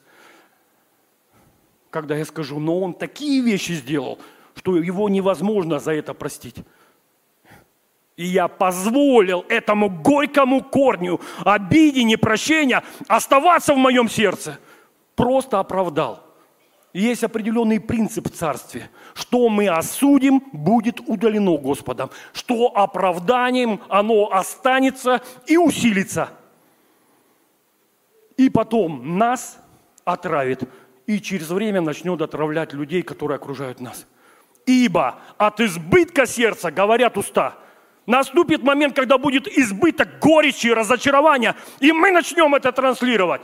Когда 1.89 2.15
я 2.15 2.25
скажу, 2.25 2.59
но 2.59 2.79
он 2.79 2.93
такие 2.93 3.41
вещи 3.41 3.73
сделал, 3.73 4.19
что 4.55 4.77
его 4.77 5.09
невозможно 5.09 5.79
за 5.79 5.93
это 5.93 6.13
простить. 6.13 6.57
И 8.17 8.25
я 8.25 8.47
позволил 8.47 9.45
этому 9.47 9.89
горькому 9.89 10.63
корню 10.63 11.21
обиде, 11.45 12.03
непрощения 12.03 12.83
оставаться 13.07 13.75
в 13.75 13.77
моем 13.77 14.09
сердце. 14.09 14.59
Просто 15.15 15.59
оправдал. 15.59 16.23
Есть 16.93 17.23
определенный 17.23 17.79
принцип 17.79 18.27
в 18.27 18.31
царстве. 18.31 18.89
Что 19.13 19.49
мы 19.49 19.67
осудим, 19.67 20.41
будет 20.51 20.99
удалено 21.07 21.57
Господом. 21.57 22.09
Что 22.33 22.71
оправданием, 22.75 23.81
оно 23.87 24.31
останется 24.31 25.21
и 25.45 25.57
усилится. 25.57 26.29
И 28.35 28.49
потом 28.49 29.19
нас 29.19 29.59
отравит. 30.05 30.67
И 31.05 31.21
через 31.21 31.49
время 31.49 31.81
начнет 31.81 32.19
отравлять 32.19 32.73
людей, 32.73 33.03
которые 33.03 33.35
окружают 33.35 33.79
нас. 33.79 34.07
Ибо 34.65 35.19
от 35.37 35.61
избытка 35.61 36.25
сердца 36.25 36.71
говорят 36.71 37.15
уста– 37.15 37.53
Наступит 38.07 38.63
момент, 38.63 38.95
когда 38.95 39.17
будет 39.17 39.49
избыток 39.49 40.19
горечи 40.19 40.67
и 40.67 40.73
разочарования, 40.73 41.55
и 41.81 41.91
мы 41.91 42.11
начнем 42.11 42.55
это 42.55 42.71
транслировать. 42.71 43.41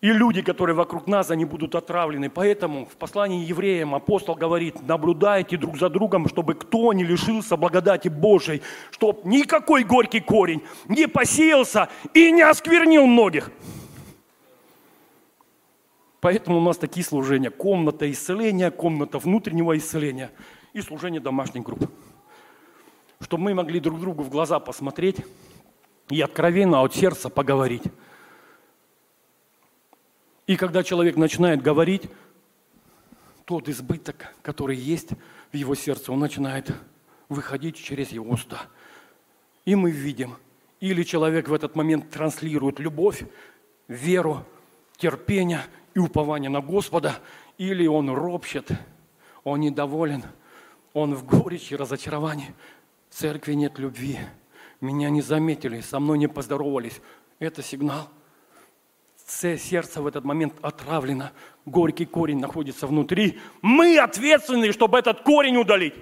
И 0.00 0.10
люди, 0.10 0.40
которые 0.40 0.74
вокруг 0.74 1.06
нас, 1.06 1.30
они 1.30 1.44
будут 1.44 1.74
отравлены. 1.74 2.30
Поэтому 2.30 2.86
в 2.86 2.96
послании 2.96 3.44
евреям 3.44 3.94
апостол 3.94 4.34
говорит, 4.34 4.80
наблюдайте 4.80 5.58
друг 5.58 5.76
за 5.76 5.90
другом, 5.90 6.28
чтобы 6.28 6.54
кто 6.54 6.94
не 6.94 7.04
лишился 7.04 7.58
благодати 7.58 8.08
Божией, 8.08 8.62
чтобы 8.90 9.20
никакой 9.24 9.84
горький 9.84 10.20
корень 10.20 10.62
не 10.88 11.06
посеялся 11.06 11.90
и 12.14 12.32
не 12.32 12.40
осквернил 12.40 13.04
многих. 13.04 13.50
Поэтому 16.22 16.56
у 16.56 16.62
нас 16.62 16.78
такие 16.78 17.04
служения. 17.04 17.50
Комната 17.50 18.10
исцеления, 18.10 18.70
комната 18.70 19.18
внутреннего 19.18 19.76
исцеления 19.76 20.30
и 20.72 20.80
служение 20.80 21.20
домашних 21.20 21.64
групп 21.64 21.90
чтобы 23.20 23.44
мы 23.44 23.54
могли 23.54 23.80
друг 23.80 24.00
другу 24.00 24.22
в 24.22 24.30
глаза 24.30 24.58
посмотреть 24.60 25.18
и 26.08 26.20
откровенно 26.20 26.82
от 26.82 26.94
сердца 26.94 27.28
поговорить. 27.28 27.84
И 30.46 30.56
когда 30.56 30.82
человек 30.82 31.16
начинает 31.16 31.62
говорить, 31.62 32.02
тот 33.44 33.68
избыток, 33.68 34.34
который 34.42 34.76
есть 34.76 35.10
в 35.52 35.56
его 35.56 35.74
сердце, 35.74 36.12
он 36.12 36.20
начинает 36.20 36.72
выходить 37.28 37.76
через 37.76 38.10
его 38.10 38.30
уста. 38.30 38.62
И 39.64 39.74
мы 39.74 39.90
видим, 39.90 40.36
или 40.80 41.02
человек 41.02 41.48
в 41.48 41.54
этот 41.54 41.76
момент 41.76 42.10
транслирует 42.10 42.80
любовь, 42.80 43.24
веру, 43.86 44.44
терпение 44.96 45.62
и 45.94 45.98
упование 45.98 46.50
на 46.50 46.60
Господа, 46.60 47.18
или 47.58 47.86
он 47.86 48.10
ропщет, 48.10 48.70
он 49.44 49.60
недоволен, 49.60 50.24
он 50.94 51.14
в 51.14 51.24
горечи, 51.26 51.74
разочаровании– 51.74 52.54
в 53.10 53.14
церкви 53.14 53.54
нет 53.54 53.78
любви. 53.78 54.18
Меня 54.80 55.10
не 55.10 55.20
заметили, 55.20 55.80
со 55.80 56.00
мной 56.00 56.16
не 56.16 56.28
поздоровались. 56.28 57.02
Это 57.38 57.62
сигнал. 57.62 58.08
Сердце 59.26 60.00
в 60.00 60.06
этот 60.06 60.24
момент 60.24 60.54
отравлено. 60.62 61.32
Горький 61.66 62.06
корень 62.06 62.38
находится 62.38 62.86
внутри. 62.86 63.38
Мы 63.62 63.98
ответственны, 63.98 64.72
чтобы 64.72 64.98
этот 64.98 65.22
корень 65.22 65.56
удалить. 65.56 65.94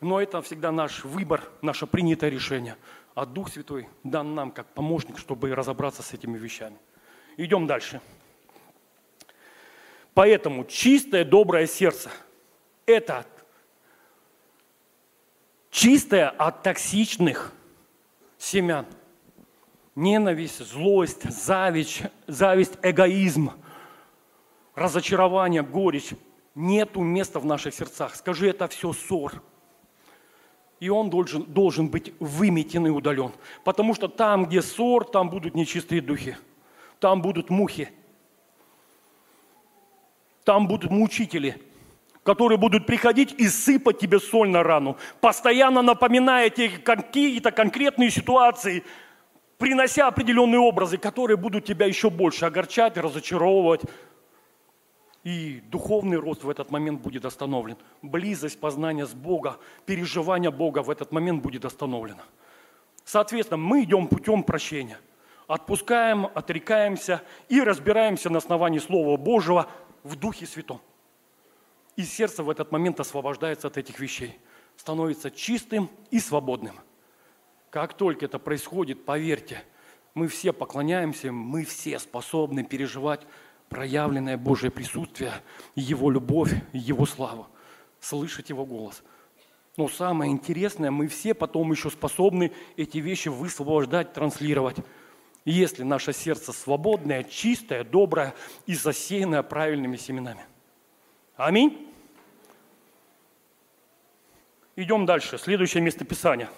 Но 0.00 0.20
это 0.20 0.42
всегда 0.42 0.72
наш 0.72 1.04
выбор, 1.04 1.48
наше 1.62 1.86
принятое 1.86 2.30
решение. 2.30 2.76
А 3.14 3.24
Дух 3.24 3.50
Святой 3.50 3.88
дан 4.02 4.34
нам 4.34 4.50
как 4.50 4.66
помощник, 4.66 5.18
чтобы 5.18 5.54
разобраться 5.54 6.02
с 6.02 6.12
этими 6.12 6.36
вещами. 6.36 6.76
Идем 7.36 7.66
дальше. 7.66 8.00
Поэтому 10.14 10.64
чистое, 10.64 11.24
доброе 11.24 11.66
сердце– 11.66 12.10
это 12.86 13.24
чистое 15.72 16.28
от 16.28 16.62
токсичных 16.62 17.52
семян. 18.38 18.86
Ненависть, 19.96 20.64
злость, 20.64 21.28
зависть, 21.28 22.02
зависть, 22.26 22.78
эгоизм, 22.82 23.50
разочарование, 24.76 25.62
горечь. 25.62 26.10
Нету 26.54 27.00
места 27.00 27.40
в 27.40 27.46
наших 27.46 27.74
сердцах. 27.74 28.14
Скажи, 28.14 28.48
это 28.50 28.68
все 28.68 28.92
ссор. 28.92 29.42
И 30.80 30.88
он 30.90 31.08
должен, 31.08 31.44
должен 31.44 31.88
быть 31.88 32.12
выметен 32.20 32.86
и 32.86 32.90
удален. 32.90 33.32
Потому 33.64 33.94
что 33.94 34.08
там, 34.08 34.46
где 34.46 34.60
ссор, 34.60 35.04
там 35.06 35.30
будут 35.30 35.54
нечистые 35.54 36.02
духи. 36.02 36.36
Там 37.00 37.22
будут 37.22 37.48
мухи. 37.48 37.90
Там 40.44 40.68
будут 40.68 40.90
мучители– 40.90 41.60
которые 42.22 42.58
будут 42.58 42.86
приходить 42.86 43.34
и 43.38 43.48
сыпать 43.48 43.98
тебе 43.98 44.20
соль 44.20 44.48
на 44.48 44.62
рану, 44.62 44.96
постоянно 45.20 45.82
напоминая 45.82 46.50
тебе 46.50 46.78
какие-то 46.78 47.50
конкретные 47.50 48.10
ситуации, 48.10 48.84
принося 49.58 50.06
определенные 50.06 50.60
образы, 50.60 50.98
которые 50.98 51.36
будут 51.36 51.64
тебя 51.64 51.86
еще 51.86 52.10
больше 52.10 52.44
огорчать, 52.44 52.96
разочаровывать. 52.96 53.82
И 55.24 55.62
духовный 55.68 56.16
рост 56.16 56.42
в 56.42 56.50
этот 56.50 56.72
момент 56.72 57.00
будет 57.00 57.24
остановлен. 57.24 57.76
Близость 58.02 58.58
познания 58.58 59.06
с 59.06 59.14
Бога, 59.14 59.58
переживание 59.86 60.50
Бога 60.50 60.82
в 60.82 60.90
этот 60.90 61.12
момент 61.12 61.42
будет 61.42 61.64
остановлено. 61.64 62.22
Соответственно, 63.04 63.58
мы 63.58 63.84
идем 63.84 64.08
путем 64.08 64.42
прощения. 64.42 64.98
Отпускаем, 65.46 66.26
отрекаемся 66.34 67.22
и 67.48 67.60
разбираемся 67.60 68.30
на 68.30 68.38
основании 68.38 68.78
Слова 68.78 69.16
Божьего 69.16 69.68
в 70.02 70.16
Духе 70.16 70.46
Святом. 70.46 70.80
И 71.96 72.04
сердце 72.04 72.42
в 72.42 72.50
этот 72.50 72.72
момент 72.72 73.00
освобождается 73.00 73.68
от 73.68 73.76
этих 73.76 74.00
вещей, 74.00 74.38
становится 74.76 75.30
чистым 75.30 75.90
и 76.10 76.18
свободным. 76.18 76.76
Как 77.70 77.94
только 77.94 78.24
это 78.26 78.38
происходит, 78.38 79.04
поверьте, 79.04 79.62
мы 80.14 80.28
все 80.28 80.52
поклоняемся, 80.52 81.32
мы 81.32 81.64
все 81.64 81.98
способны 81.98 82.64
переживать 82.64 83.26
проявленное 83.68 84.36
Божье 84.36 84.70
присутствие, 84.70 85.32
Его 85.74 86.10
любовь, 86.10 86.52
Его 86.72 87.06
славу, 87.06 87.46
слышать 88.00 88.50
Его 88.50 88.66
голос. 88.66 89.02
Но 89.78 89.88
самое 89.88 90.30
интересное, 90.30 90.90
мы 90.90 91.08
все 91.08 91.32
потом 91.32 91.72
еще 91.72 91.90
способны 91.90 92.52
эти 92.76 92.98
вещи 92.98 93.28
высвобождать, 93.28 94.12
транслировать. 94.12 94.76
Если 95.46 95.82
наше 95.82 96.12
сердце 96.12 96.52
свободное, 96.52 97.24
чистое, 97.24 97.82
доброе 97.82 98.34
и 98.66 98.74
засеянное 98.74 99.42
правильными 99.42 99.96
семенами. 99.96 100.44
Аминь. 101.36 101.88
Идем 104.76 105.06
дальше. 105.06 105.38
Следующее 105.38 105.82
местописание. 105.82 106.48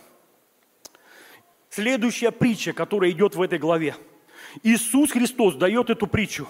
Следующая 1.70 2.30
притча, 2.30 2.72
которая 2.72 3.10
идет 3.10 3.34
в 3.34 3.42
этой 3.42 3.58
главе. 3.58 3.96
Иисус 4.62 5.10
Христос 5.10 5.56
дает 5.56 5.90
эту 5.90 6.06
притчу. 6.06 6.46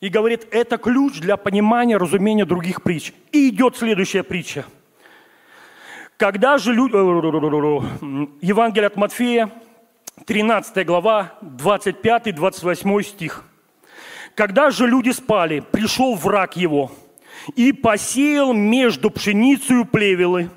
И 0.00 0.08
говорит, 0.08 0.48
это 0.50 0.78
ключ 0.78 1.20
для 1.20 1.36
понимания, 1.36 1.96
разумения 1.96 2.44
других 2.44 2.82
притч. 2.82 3.12
И 3.30 3.50
идет 3.50 3.76
следующая 3.76 4.24
притча. 4.24 4.64
Когда 6.16 6.58
же 6.58 6.74
люди... 6.74 6.92
Евангелие 8.44 8.88
от 8.88 8.96
Матфея, 8.96 9.52
13 10.26 10.84
глава, 10.84 11.38
25-28 11.42 13.02
стих. 13.02 13.44
Когда 14.34 14.70
же 14.70 14.86
люди 14.86 15.10
спали, 15.10 15.60
пришел 15.60 16.14
враг 16.14 16.56
его 16.56 16.90
и 17.54 17.72
посеял 17.72 18.52
между 18.52 19.10
пшеницей 19.10 19.84
плевелы 19.84 20.50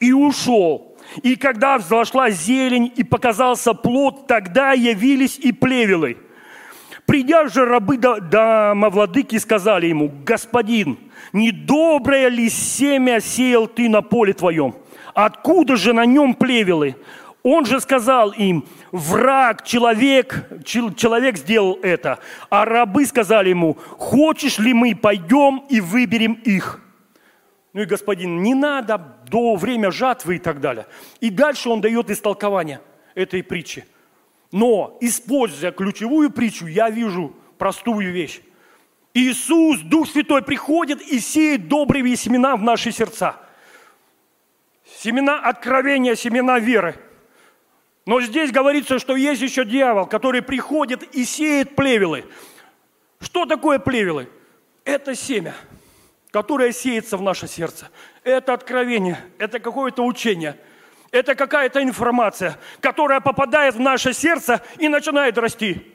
и 0.00 0.12
ушел. 0.12 0.96
И 1.22 1.36
когда 1.36 1.78
взошла 1.78 2.30
зелень 2.30 2.92
и 2.94 3.02
показался 3.02 3.74
плод, 3.74 4.26
тогда 4.26 4.72
явились 4.72 5.38
и 5.38 5.52
плевелы. 5.52 6.18
Придя 7.06 7.48
же 7.48 7.64
рабы 7.64 7.96
до, 7.96 8.20
домовладыки 8.20 9.36
сказали 9.38 9.86
ему, 9.86 10.12
«Господин, 10.24 10.98
недоброе 11.32 12.28
ли 12.28 12.50
семя 12.50 13.20
сеял 13.20 13.66
ты 13.66 13.88
на 13.88 14.02
поле 14.02 14.34
твоем? 14.34 14.74
Откуда 15.14 15.76
же 15.76 15.92
на 15.92 16.04
нем 16.04 16.34
плевелы?» 16.34 16.96
Он 17.42 17.64
же 17.64 17.80
сказал 17.80 18.32
им, 18.32 18.66
враг, 18.90 19.64
человек, 19.64 20.48
человек 20.64 21.36
сделал 21.36 21.78
это. 21.82 22.18
А 22.50 22.64
рабы 22.64 23.06
сказали 23.06 23.50
ему, 23.50 23.74
хочешь 23.74 24.58
ли 24.58 24.74
мы 24.74 24.94
пойдем 24.94 25.64
и 25.68 25.80
выберем 25.80 26.32
их? 26.44 26.80
Ну 27.72 27.82
и 27.82 27.86
господин, 27.86 28.42
не 28.42 28.54
надо 28.54 28.98
до 29.30 29.54
время 29.54 29.90
жатвы 29.90 30.36
и 30.36 30.38
так 30.38 30.60
далее. 30.60 30.86
И 31.20 31.30
дальше 31.30 31.68
он 31.68 31.80
дает 31.80 32.10
истолкование 32.10 32.80
этой 33.14 33.42
притчи. 33.42 33.86
Но, 34.50 34.96
используя 35.00 35.70
ключевую 35.70 36.30
притчу, 36.30 36.66
я 36.66 36.90
вижу 36.90 37.34
простую 37.56 38.12
вещь. 38.12 38.40
Иисус, 39.14 39.80
Дух 39.80 40.08
Святой, 40.08 40.42
приходит 40.42 41.02
и 41.02 41.20
сеет 41.20 41.68
добрые 41.68 42.16
семена 42.16 42.56
в 42.56 42.62
наши 42.62 42.90
сердца. 42.90 43.36
Семена 44.84 45.38
откровения, 45.38 46.14
семена 46.14 46.58
веры. 46.58 46.96
Но 48.08 48.22
здесь 48.22 48.50
говорится, 48.50 48.98
что 48.98 49.16
есть 49.16 49.42
еще 49.42 49.66
дьявол, 49.66 50.06
который 50.06 50.40
приходит 50.40 51.02
и 51.14 51.26
сеет 51.26 51.76
плевелы. 51.76 52.24
Что 53.20 53.44
такое 53.44 53.78
плевелы? 53.78 54.30
Это 54.86 55.14
семя– 55.14 55.54
которое 56.30 56.72
сеется 56.72 57.18
в 57.18 57.22
наше 57.22 57.46
сердце. 57.46 57.90
Это 58.24 58.54
откровение, 58.54 59.22
это 59.36 59.60
какое-то 59.60 60.04
учение, 60.04 60.58
это 61.10 61.34
какая-то 61.34 61.82
информация, 61.82 62.58
которая 62.80 63.20
попадает 63.20 63.74
в 63.74 63.80
наше 63.80 64.14
сердце 64.14 64.62
и 64.78 64.88
начинает 64.88 65.36
расти. 65.36 65.94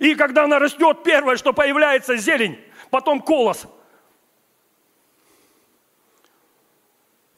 И 0.00 0.16
когда 0.16 0.44
она 0.44 0.58
растет, 0.58 1.04
первое, 1.04 1.36
что 1.36 1.52
появляется 1.52 2.16
зелень, 2.16 2.58
потом 2.90 3.20
колос. 3.20 3.68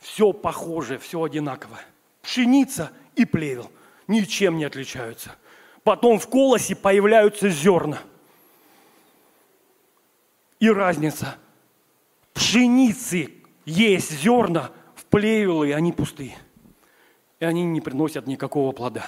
Все 0.00 0.32
похоже, 0.32 0.96
все 0.96 1.22
одинаково. 1.22 1.78
Пшеница 2.22 2.92
и 3.14 3.26
плевел 3.26 3.70
ничем 4.08 4.58
не 4.58 4.64
отличаются. 4.64 5.36
Потом 5.82 6.18
в 6.18 6.28
колосе 6.28 6.74
появляются 6.74 7.48
зерна. 7.48 7.98
И 10.58 10.70
разница– 10.70 11.36
пшеницы 12.36 13.32
есть 13.64 14.12
зерна, 14.20 14.70
в 14.94 15.04
плевелы, 15.06 15.72
они 15.74 15.92
пустые. 15.92 16.36
И 17.40 17.44
они 17.44 17.64
не 17.64 17.80
приносят 17.80 18.26
никакого 18.26 18.72
плода. 18.72 19.06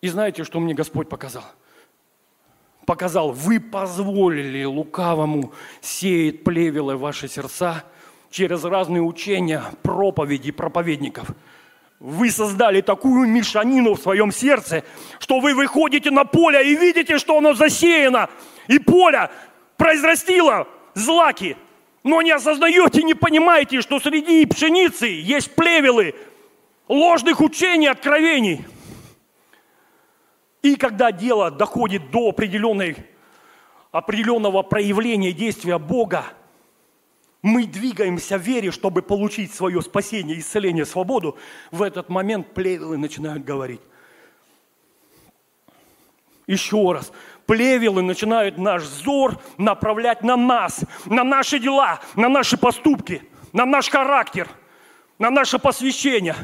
И 0.00 0.08
знаете, 0.08 0.44
что 0.44 0.60
мне 0.60 0.74
Господь 0.74 1.08
показал? 1.08 1.44
Показал, 2.86 3.32
вы 3.32 3.60
позволили 3.60 4.64
лукавому 4.64 5.52
сеять 5.80 6.44
плевелы 6.44 6.96
в 6.96 7.00
ваши 7.00 7.28
сердца 7.28 7.84
через 8.30 8.64
разные 8.64 9.02
учения, 9.02 9.62
проповеди 9.82 10.52
проповедников. 10.52 11.32
Вы 12.00 12.30
создали 12.30 12.80
такую 12.80 13.28
мешанину 13.28 13.94
в 13.94 14.00
своем 14.00 14.30
сердце, 14.30 14.84
что 15.18 15.40
вы 15.40 15.54
выходите 15.54 16.10
на 16.10 16.24
поле 16.24 16.70
и 16.70 16.76
видите, 16.76 17.18
что 17.18 17.38
оно 17.38 17.54
засеяно, 17.54 18.30
и 18.68 18.78
поле 18.78 19.30
произрастило 19.76 20.68
злаки– 20.94 21.56
но 22.08 22.22
не 22.22 22.30
осознаете, 22.30 23.02
не 23.02 23.14
понимаете, 23.14 23.82
что 23.82 24.00
среди 24.00 24.46
пшеницы 24.46 25.06
есть 25.06 25.54
плевелы 25.54 26.14
ложных 26.88 27.40
учений, 27.40 27.88
откровений. 27.88 28.64
И 30.62 30.76
когда 30.76 31.12
дело 31.12 31.50
доходит 31.50 32.10
до 32.10 32.30
определенной, 32.30 32.96
определенного 33.92 34.62
проявления 34.62 35.32
действия 35.32 35.78
Бога, 35.78 36.24
мы 37.42 37.66
двигаемся 37.66 38.36
в 38.36 38.42
вере, 38.42 38.70
чтобы 38.70 39.02
получить 39.02 39.54
свое 39.54 39.80
спасение, 39.80 40.38
исцеление, 40.38 40.84
свободу. 40.84 41.36
В 41.70 41.82
этот 41.82 42.08
момент 42.08 42.52
плевелы 42.52 42.98
начинают 42.98 43.44
говорить. 43.44 43.80
Еще 46.46 46.92
раз, 46.92 47.12
плевелы 47.46 48.02
начинают 48.02 48.58
наш 48.58 48.82
взор 48.82 49.38
направлять 49.58 50.22
на 50.22 50.36
нас, 50.36 50.80
на 51.06 51.22
наши 51.22 51.58
дела, 51.58 52.00
на 52.16 52.28
наши 52.28 52.56
поступки, 52.56 53.22
на 53.52 53.66
наш 53.66 53.88
характер, 53.88 54.48
на 55.18 55.30
наше 55.30 55.58
посвящение. 55.58 56.34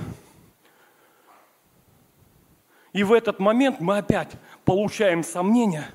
И 2.92 3.02
в 3.02 3.12
этот 3.12 3.40
момент 3.40 3.80
мы 3.80 3.98
опять 3.98 4.30
получаем 4.64 5.24
сомнения, 5.24 5.90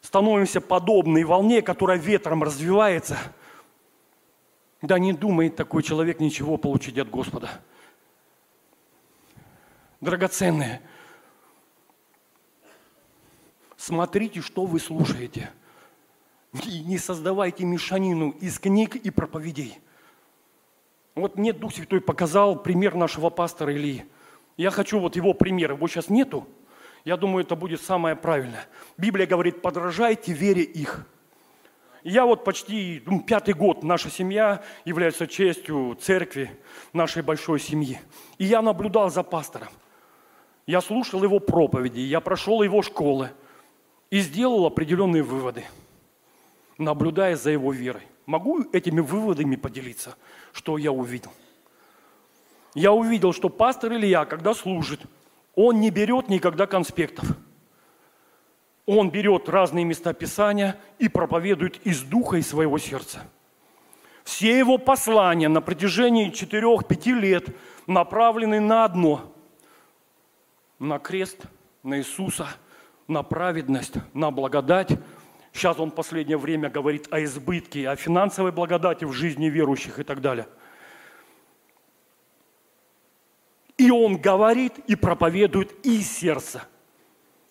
становимся 0.00 0.60
подобной 0.62 1.24
волне, 1.24 1.60
которая 1.60 1.98
ветром 1.98 2.42
развивается. 2.42 3.18
Да 4.82 4.98
не 4.98 5.12
думает 5.12 5.56
такой 5.56 5.82
человек 5.82 6.20
ничего 6.20 6.56
получить 6.56 6.98
от 6.98 7.10
Господа. 7.10 7.50
Драгоценные– 10.00 10.80
Смотрите, 13.80 14.42
что 14.42 14.66
вы 14.66 14.78
слушаете. 14.78 15.50
И 16.66 16.80
не 16.80 16.98
создавайте 16.98 17.64
мешанину 17.64 18.28
из 18.38 18.58
книг 18.58 18.94
и 18.94 19.08
проповедей. 19.08 19.78
Вот 21.14 21.38
мне 21.38 21.54
Дух 21.54 21.74
Святой 21.74 22.02
показал 22.02 22.62
пример 22.62 22.94
нашего 22.94 23.30
пастора 23.30 23.74
Ильи. 23.74 24.04
Я 24.58 24.70
хочу 24.70 25.00
вот 25.00 25.16
его 25.16 25.32
пример. 25.32 25.72
Его 25.72 25.88
сейчас 25.88 26.10
нету. 26.10 26.46
Я 27.06 27.16
думаю, 27.16 27.42
это 27.42 27.56
будет 27.56 27.80
самое 27.80 28.16
правильное. 28.16 28.66
Библия 28.98 29.26
говорит, 29.26 29.62
подражайте 29.62 30.34
вере 30.34 30.62
их. 30.62 31.06
Я 32.02 32.24
вот 32.24 32.44
почти 32.44 33.02
ну, 33.06 33.20
пятый 33.20 33.54
год, 33.54 33.82
наша 33.82 34.10
семья 34.10 34.62
является 34.84 35.26
частью 35.26 35.96
церкви, 36.00 36.50
нашей 36.92 37.22
большой 37.22 37.60
семьи. 37.60 38.00
И 38.38 38.44
я 38.44 38.62
наблюдал 38.62 39.10
за 39.10 39.22
пастором. 39.22 39.68
Я 40.66 40.80
слушал 40.80 41.22
его 41.22 41.40
проповеди, 41.40 42.00
я 42.00 42.20
прошел 42.20 42.62
его 42.62 42.82
школы– 42.82 43.30
и 44.10 44.20
сделал 44.20 44.66
определенные 44.66 45.22
выводы, 45.22 45.64
наблюдая 46.78 47.36
за 47.36 47.50
его 47.50 47.72
верой. 47.72 48.02
Могу 48.26 48.62
этими 48.72 49.00
выводами 49.00 49.56
поделиться, 49.56 50.16
что 50.52 50.78
я 50.78 50.92
увидел? 50.92 51.32
Я 52.74 52.92
увидел, 52.92 53.32
что 53.32 53.48
пастор 53.48 53.92
Илья, 53.94 54.24
когда 54.24 54.54
служит, 54.54 55.00
он 55.54 55.80
не 55.80 55.90
берет 55.90 56.28
никогда 56.28 56.66
конспектов. 56.66 57.24
Он 58.92 59.08
берет 59.08 59.48
разные 59.48 59.84
места 59.84 60.12
Писания 60.12 60.76
и 60.98 61.08
проповедует 61.08 61.80
из 61.86 62.02
духа 62.02 62.38
и 62.38 62.42
своего 62.42 62.76
сердца. 62.76 63.20
Все 64.24 64.58
его 64.58 64.78
послания 64.78 65.48
на 65.48 65.60
протяжении 65.60 66.32
4-5 66.32 67.12
лет 67.12 67.56
направлены 67.86 68.58
на 68.58 68.84
одно– 68.84 69.32
на 70.80 70.98
крест, 70.98 71.42
на 71.84 71.98
Иисуса– 71.98 72.48
на 73.06 73.22
праведность, 73.22 73.94
на 74.12 74.32
благодать. 74.32 74.98
Сейчас 75.52 75.78
он 75.78 75.90
в 75.90 75.94
последнее 75.94 76.38
время 76.38 76.68
говорит 76.68 77.06
о 77.12 77.22
избытке, 77.22 77.88
о 77.88 77.94
финансовой 77.94 78.50
благодати 78.50 79.04
в 79.04 79.12
жизни 79.12 79.46
верующих 79.46 80.00
и 80.00 80.02
так 80.02 80.20
далее. 80.20 80.48
И 83.76 83.88
он 83.90 84.16
говорит 84.16 84.78
и 84.88 84.96
проповедует 84.96 85.86
из 85.86 86.10
сердца, 86.10 86.64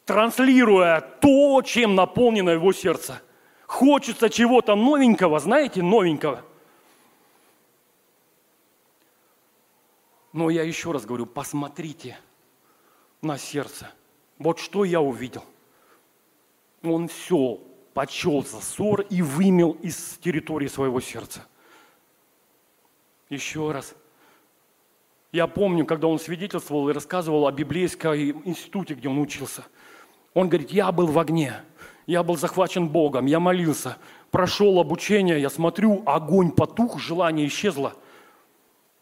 транслируя 0.10 1.02
то, 1.02 1.62
чем 1.62 1.96
наполнено 1.96 2.50
его 2.50 2.74
сердце. 2.74 3.22
Хочется 3.66 4.30
чего-то 4.30 4.76
новенького, 4.76 5.40
знаете, 5.40 5.82
новенького. 5.82 6.44
Но 10.34 10.50
я 10.50 10.64
еще 10.64 10.92
раз 10.92 11.06
говорю, 11.06 11.26
посмотрите 11.26 12.18
на 13.22 13.38
сердце– 13.38 13.92
вот 14.40 14.58
что 14.58 14.86
я 14.86 15.02
увидел. 15.02 15.44
Он 16.82 17.10
все 17.10 17.60
почел 17.94 18.44
за 18.44 18.62
ссор 18.62 19.02
и 19.02 19.22
вымел 19.22 19.74
из 19.82 20.18
территории 20.22 20.68
своего 20.68 21.02
сердца. 21.02 21.46
Еще 23.30 23.72
раз. 23.72 23.94
Я 25.34 25.46
помню, 25.46 25.86
когда 25.86 26.08
он 26.08 26.18
свидетельствовал 26.18 26.90
и 26.90 26.94
рассказывал 26.94 27.46
о 27.46 27.52
библейском 27.52 28.14
институте, 28.16 28.96
где 28.96 29.10
он 29.10 29.20
учился. 29.20 29.66
Он 30.34 30.50
говорит, 30.50 30.72
я 30.72 30.92
был 30.92 31.08
в 31.08 31.20
огне, 31.20 31.62
я 32.08 32.24
был 32.24 32.38
захвачен 32.38 32.88
Богом, 32.88 33.26
я 33.26 33.40
молился, 33.40 33.98
прошел 34.32 34.80
обучение, 34.80 35.42
я 35.42 35.50
смотрю, 35.50 36.04
огонь 36.06 36.52
потух, 36.52 37.00
желание 37.00 37.48
исчезло– 37.48 37.94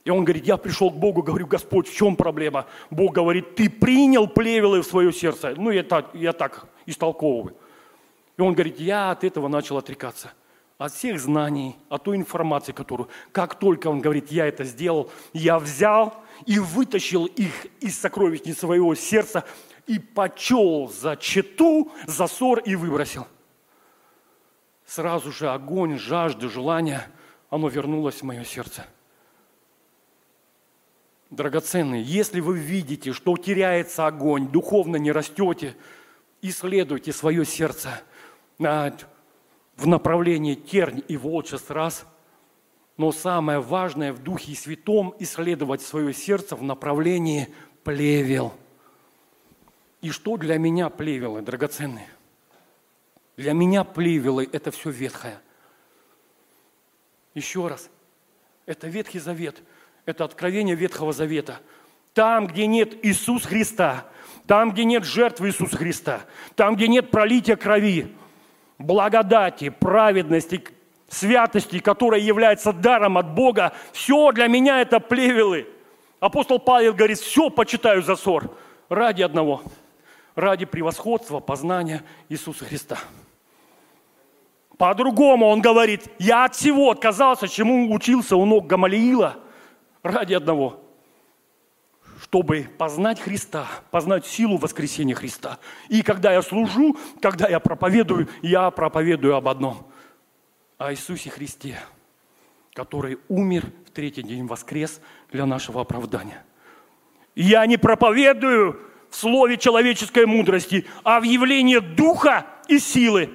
и 0.08 0.10
он 0.10 0.24
говорит, 0.24 0.46
я 0.46 0.56
пришел 0.56 0.90
к 0.90 0.96
Богу, 0.96 1.22
говорю, 1.22 1.48
Господь, 1.48 1.86
в 1.90 1.94
чем 1.94 2.16
проблема? 2.16 2.66
Бог 2.90 3.14
говорит, 3.14 3.56
ты 3.56 3.70
принял 3.70 4.26
плевелы 4.26 4.82
в 4.82 4.86
свое 4.86 5.12
сердце. 5.12 5.54
Ну, 5.58 5.70
я 5.70 5.84
так, 5.84 6.12
я 6.14 6.32
так 6.32 6.66
истолковываю. 6.86 7.54
И 8.38 8.42
он 8.42 8.54
говорит, 8.54 8.80
я 8.80 9.12
от 9.12 9.26
этого 9.26 9.50
начал 9.50 9.78
отрекаться. 9.78 10.32
от 10.78 10.94
всех 10.94 11.20
знаний, 11.20 11.76
от 11.90 12.06
той 12.06 12.16
информации, 12.16 12.72
которую, 12.72 13.10
как 13.34 13.56
только 13.56 13.88
он 13.88 14.00
говорит, 14.00 14.32
я 14.32 14.48
это 14.48 14.64
сделал, 14.64 15.12
я 15.34 15.60
взял 15.60 16.16
и 16.46 16.58
вытащил 16.58 17.26
их 17.26 17.66
из 17.82 18.00
сокровищницы 18.00 18.62
своего 18.62 18.96
сердца 18.96 19.44
и 19.88 20.00
почел 20.00 20.90
за 20.90 21.16
чету, 21.16 21.92
за 22.06 22.28
ссор 22.28 22.60
и 22.60 22.76
выбросил. 22.76 23.26
Сразу 24.86 25.32
же 25.32 25.50
огонь, 25.50 25.98
жажда, 25.98 26.50
желание, 26.50 27.08
оно 27.50 27.68
вернулось 27.68 28.22
в 28.22 28.24
мое 28.24 28.44
сердце. 28.44 28.86
Драгоценные, 31.30 32.04
если 32.04 32.40
вы 32.40 32.58
видите, 32.58 33.12
что 33.12 33.36
теряется 33.36 34.08
огонь, 34.08 34.48
духовно 34.48 34.96
не 34.96 35.12
растете, 35.12 35.76
исследуйте 36.42 37.12
свое 37.12 37.46
сердце 37.46 38.02
в 38.58 39.88
направлении 39.88 40.56
тернь 40.56 41.04
и 41.08 41.18
волчеств 41.18 41.70
раз, 41.70 42.06
но 42.96 43.12
самое 43.12 43.60
важное 43.60 44.14
в 44.14 44.24
Духе 44.24 44.56
Святом 44.56 45.14
исследовать 45.20 45.82
свое 45.82 46.14
сердце 46.14 46.56
в 46.56 46.64
направлении 46.64 47.50
плевел. 47.84 48.54
И 50.02 50.12
что 50.12 50.38
для 50.38 50.58
меня 50.58 50.90
плевелы, 50.90 51.42
драгоценные? 51.42 52.10
Для 53.36 53.54
меня 53.54 53.84
плевелы– 53.84 54.48
это 54.52 54.72
все 54.72 54.90
ветхое. 54.90 55.40
Еще 57.34 57.68
раз, 57.68 57.90
это 58.66 58.88
Ветхий 58.88 59.20
Завет, 59.20 59.62
это 60.06 60.24
откровение 60.24 60.76
Ветхого 60.76 61.14
Завета. 61.14 61.60
Там, 62.14 62.48
где 62.48 62.66
нет 62.66 63.06
Иисуса 63.06 63.48
Христа, 63.48 64.06
там, 64.48 64.72
где 64.72 64.86
нет 64.86 65.04
жертвы 65.04 65.50
Иисуса 65.50 65.78
Христа, 65.78 66.22
там, 66.56 66.76
где 66.76 66.88
нет 66.88 67.12
пролития 67.12 67.56
крови, 67.56 68.16
благодати, 68.80 69.70
праведности, 69.70 70.64
святости, 71.10 71.80
которая 71.80 72.22
является 72.22 72.74
даром 72.74 73.18
от 73.18 73.34
Бога, 73.34 73.74
все 73.94 74.32
для 74.32 74.48
меня 74.48 74.82
это 74.82 75.00
плевелы. 75.00 75.68
Апостол 76.20 76.58
Павел 76.58 76.94
говорит, 76.94 77.20
все 77.20 77.50
почитаю 77.52 78.02
за 78.02 78.16
ссор 78.16 78.52
ради 78.90 79.22
одного, 79.22 79.62
ради 80.38 80.66
превосходства, 80.66 81.40
познания 81.40 82.04
Иисуса 82.30 82.64
Христа. 82.64 83.00
По-другому 84.78 85.48
он 85.48 85.62
говорит, 85.62 86.04
я 86.20 86.46
от 86.46 86.56
всего 86.56 86.92
отказался, 86.92 87.48
чему 87.48 87.92
учился 87.92 88.36
у 88.36 88.46
ног 88.46 88.68
Гамалиила, 88.68 89.38
ради 90.04 90.36
одного, 90.36 90.80
чтобы 92.22 92.70
познать 92.78 93.20
Христа, 93.20 93.68
познать 93.90 94.28
силу 94.28 94.58
воскресения 94.58 95.16
Христа. 95.16 95.58
И 95.90 96.04
когда 96.04 96.32
я 96.32 96.44
служу, 96.44 96.96
когда 97.20 97.50
я 97.50 97.60
проповедую, 97.60 98.30
я 98.44 98.70
проповедую 98.70 99.36
об 99.36 99.48
одном– 99.50 99.88
о 100.78 100.94
Иисусе 100.94 101.32
Христе, 101.32 101.80
который 102.74 103.18
умер 103.28 103.66
в 103.88 103.90
третий 103.90 104.22
день 104.22 104.46
воскрес 104.46 105.02
для 105.32 105.48
нашего 105.48 105.82
оправдания. 105.82 106.46
я 107.34 107.66
не 107.66 107.78
проповедую 107.78 108.80
слове 109.18 109.58
человеческой 109.58 110.26
мудрости, 110.26 110.86
а 111.04 111.20
в 111.20 111.24
явлении 111.24 111.80
духа 111.80 112.46
и 112.68 112.80
силы. 112.80 113.30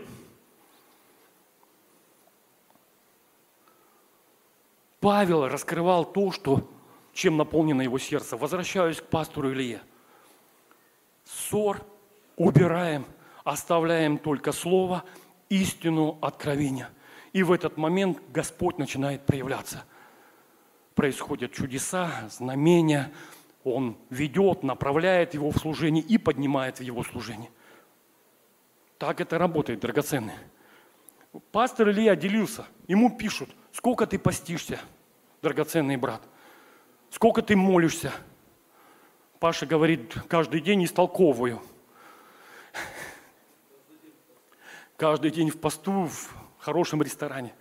Павел 5.01 5.49
раскрывал 5.49 6.05
то, 6.05 6.31
что 6.31 6.69
чем 7.13 7.37
наполнено 7.37 7.83
его 7.83 7.99
сердце. 7.99 8.37
Возвращаюсь 8.37 9.01
к 9.01 9.05
пастору 9.05 9.53
Илье. 9.53 9.83
Ссор 11.25 11.85
убираем, 12.37 13.05
оставляем 13.45 14.19
только 14.19 14.53
слово, 14.53 15.05
истину, 15.49 16.19
откровения. 16.23 16.89
И 17.33 17.43
в 17.43 17.53
этот 17.53 17.77
момент 17.77 18.19
Господь 18.33 18.79
начинает 18.79 19.25
проявляться. 19.27 19.85
Происходят 20.95 21.53
чудеса, 21.53 22.29
знамения, 22.31 23.13
Он 23.65 23.97
ведет, 24.11 24.63
направляет 24.63 25.35
его 25.35 25.51
в 25.51 25.59
служение 25.59 26.03
и 26.03 26.19
поднимает 26.19 26.79
в 26.79 26.83
его 26.83 27.05
служение. 27.05 27.51
Так 28.99 29.21
это 29.21 29.39
работает, 29.39 29.81
драгоценный. 29.81 30.35
Пастор 31.51 31.91
Илья 31.91 32.15
делился, 32.15 32.67
ему 32.89 33.17
пишут, 33.17 33.51
сколько 33.73 34.07
ты 34.07 34.19
постишься, 34.19 34.81
драгоценный 35.41 35.97
брат. 35.97 36.23
Сколько 37.11 37.43
ты 37.43 37.57
молишься? 37.57 38.13
Паша 39.39 39.67
говорит, 39.67 40.15
каждый 40.29 40.61
день 40.61 40.85
истолковываю. 40.85 41.63
Каждый 44.97 45.31
день 45.31 45.51
в 45.51 45.59
посту, 45.59 46.07
в 46.07 46.31
хорошем 46.59 47.03
ресторане. 47.03 47.55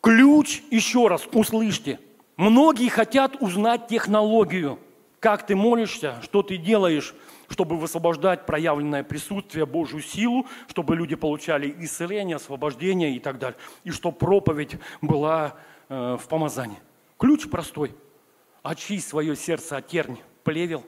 Ключ, 0.00 0.62
еще 0.70 1.08
раз, 1.08 1.28
услышьте. 1.32 2.00
Многие 2.36 2.88
хотят 2.88 3.36
узнать 3.40 3.88
технологию. 3.88 4.78
Как 5.18 5.46
ты 5.46 5.54
молишься, 5.54 6.16
что 6.22 6.42
ты 6.42 6.56
делаешь, 6.56 7.14
чтобы 7.50 7.76
высвобождать 7.76 8.46
проявленное 8.46 9.02
присутствие, 9.02 9.66
Божью 9.66 10.00
силу, 10.00 10.46
чтобы 10.68 10.96
люди 10.96 11.16
получали 11.16 11.74
исцеление, 11.80 12.36
освобождение 12.36 13.14
и 13.14 13.18
так 13.18 13.38
далее. 13.38 13.58
И 13.84 13.90
чтобы 13.90 14.16
проповедь 14.16 14.76
была 15.02 15.56
э, 15.90 16.16
в 16.18 16.26
помазании. 16.28 16.78
Ключ 17.18 17.50
простой. 17.50 17.94
Очисть 18.62 19.08
свое 19.08 19.36
сердце 19.36 19.76
от 19.76 19.88
терни, 19.88 20.22
плевел. 20.42 20.84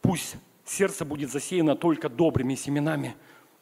Пусть 0.00 0.36
сердце 0.64 1.04
будет 1.04 1.30
засеяно 1.30 1.76
только 1.76 2.08
добрыми 2.08 2.54
семенами. 2.54 3.14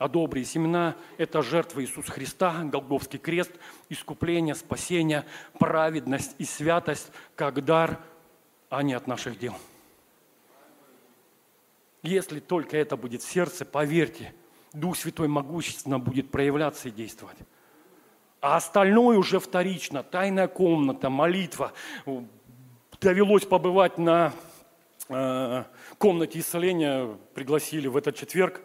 А 0.04 0.08
добрые 0.08 0.44
семена– 0.44 0.96
это 1.16 1.40
жертва 1.40 1.80
Иисуса 1.80 2.12
Христа, 2.12 2.62
Голговский 2.64 3.18
крест, 3.18 3.52
искупление, 3.88 4.54
спасение, 4.54 5.24
праведность 5.58 6.34
и 6.36 6.44
святость, 6.44 7.10
как 7.36 7.64
дар, 7.64 7.98
а 8.68 8.82
не 8.82 8.92
от 8.92 9.06
наших 9.06 9.38
дел. 9.38 9.54
Если 12.02 12.40
только 12.40 12.76
это 12.76 12.98
будет 12.98 13.22
в 13.22 13.32
сердце, 13.32 13.64
поверьте, 13.64 14.34
Дух 14.74 14.98
Святой 14.98 15.26
могущественно 15.26 15.98
будет 15.98 16.30
проявляться 16.30 16.90
и 16.90 16.92
действовать. 16.92 17.38
А 18.42 18.56
остальное 18.56 19.16
уже 19.16 19.40
вторично. 19.40 20.02
Тайная 20.02 20.48
комната, 20.48 21.08
молитва. 21.08 21.72
Довелось 23.00 23.46
побывать 23.46 23.96
на 23.96 24.34
э, 25.08 25.64
комнате 25.96 26.40
исцеления, 26.40 27.16
пригласили 27.32 27.88
в 27.88 27.96
этот 27.96 28.16
четверг. 28.16 28.60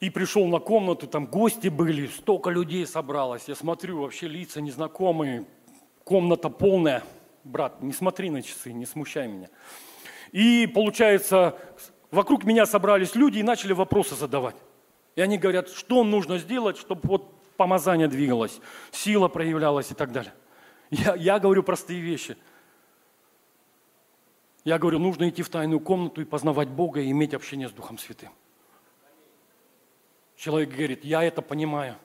И 0.00 0.08
пришел 0.08 0.46
на 0.46 0.58
комнату, 0.60 1.06
там 1.06 1.26
гости 1.26 1.68
были, 1.68 2.06
столько 2.06 2.48
людей 2.48 2.86
собралось. 2.86 3.44
Я 3.48 3.54
смотрю, 3.54 4.00
вообще 4.00 4.28
лица 4.28 4.62
незнакомые, 4.62 5.44
комната 6.04 6.48
полная. 6.48 7.02
Брат, 7.44 7.82
не 7.82 7.92
смотри 7.92 8.30
на 8.30 8.42
часы, 8.42 8.72
не 8.72 8.86
смущай 8.86 9.28
меня. 9.28 9.48
И 10.32 10.66
получается, 10.66 11.58
вокруг 12.10 12.44
меня 12.44 12.64
собрались 12.64 13.14
люди 13.14 13.38
и 13.38 13.42
начали 13.42 13.74
вопросы 13.74 14.14
задавать. 14.14 14.56
И 15.16 15.20
они 15.20 15.36
говорят, 15.36 15.68
что 15.68 16.02
нужно 16.02 16.38
сделать, 16.38 16.78
чтобы 16.78 17.02
вот 17.04 17.34
помазание 17.56 18.08
двигалось, 18.08 18.58
сила 18.90 19.28
проявлялась 19.28 19.90
и 19.90 19.94
так 19.94 20.12
далее. 20.12 20.32
Я, 20.90 21.14
я 21.14 21.38
говорю 21.38 21.62
простые 21.62 22.00
вещи. 22.00 22.38
Я 24.64 24.78
говорю, 24.78 24.98
нужно 24.98 25.28
идти 25.28 25.42
в 25.42 25.50
тайную 25.50 25.80
комнату 25.80 26.22
и 26.22 26.24
познавать 26.24 26.68
Бога 26.68 27.00
и 27.00 27.10
иметь 27.10 27.34
общение 27.34 27.68
с 27.68 27.72
Духом 27.72 27.98
Святым. 27.98 28.30
Человек 30.40 30.70
говорит, 30.70 31.04
я 31.04 31.22
это 31.22 31.42
понимаю. 31.42 31.96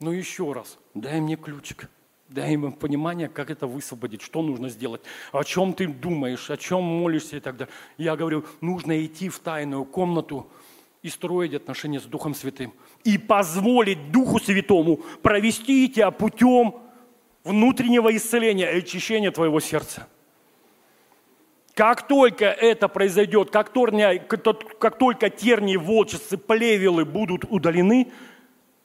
Но 0.00 0.12
еще 0.12 0.52
раз, 0.52 0.78
дай 0.94 1.20
мне 1.20 1.36
ключик– 1.36 1.88
дай 2.30 2.54
им 2.54 2.72
понимание, 2.72 3.28
как 3.28 3.50
это 3.50 3.66
высвободить, 3.66 4.22
что 4.22 4.42
нужно 4.42 4.68
сделать, 4.68 5.02
о 5.32 5.42
чем 5.42 5.74
ты 5.74 5.86
думаешь, 5.88 6.50
о 6.50 6.56
чем 6.56 6.82
молишься 6.82 7.36
и 7.36 7.40
так 7.40 7.56
далее. 7.56 7.72
Я 7.98 8.16
говорю, 8.16 8.44
нужно 8.60 9.04
идти 9.04 9.28
в 9.28 9.38
тайную 9.40 9.84
комнату 9.84 10.48
и 11.02 11.08
строить 11.08 11.54
отношения 11.54 12.00
с 12.00 12.04
Духом 12.04 12.34
Святым. 12.34 12.72
И 13.04 13.18
позволить 13.18 14.12
Духу 14.12 14.38
Святому 14.38 14.98
провести 15.22 15.88
тебя 15.88 16.10
путем 16.10 16.76
внутреннего 17.42 18.14
исцеления 18.16 18.70
и 18.72 18.78
очищения 18.78 19.30
твоего 19.30 19.60
сердца. 19.60 20.06
Как 21.80 22.06
только 22.06 22.44
это 22.44 22.88
произойдет, 22.88 23.50
как 23.50 23.72
только, 23.72 24.52
как 24.78 24.98
только 24.98 25.30
тернии, 25.30 25.76
волчицы, 25.76 26.36
плевелы 26.36 27.06
будут 27.06 27.44
удалены, 27.48 28.12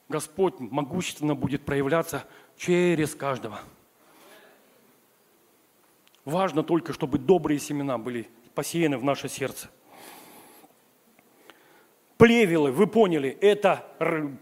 Господь 0.07 0.53
могущественно 0.61 1.35
будет 1.35 1.65
проявляться 1.65 2.23
через 2.55 3.13
каждого. 3.13 3.59
Важно 6.23 6.63
только, 6.63 6.93
чтобы 6.93 7.17
добрые 7.17 7.59
семена 7.59 7.97
были 7.97 8.29
посеяны 8.53 8.97
в 8.97 9.03
наше 9.03 9.27
сердце. 9.27 9.69
Плевелы, 12.15 12.71
вы 12.71 12.87
поняли, 12.87 13.37
это 13.41 13.85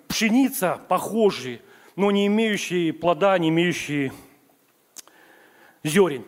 пшеница 0.07 0.79
похожие, 0.89 1.59
но 1.95 2.11
не 2.11 2.27
имеющие 2.27 2.93
плода, 2.93 3.35
не 3.39 3.49
имеющие 3.49 4.13
зерен. 5.83 6.23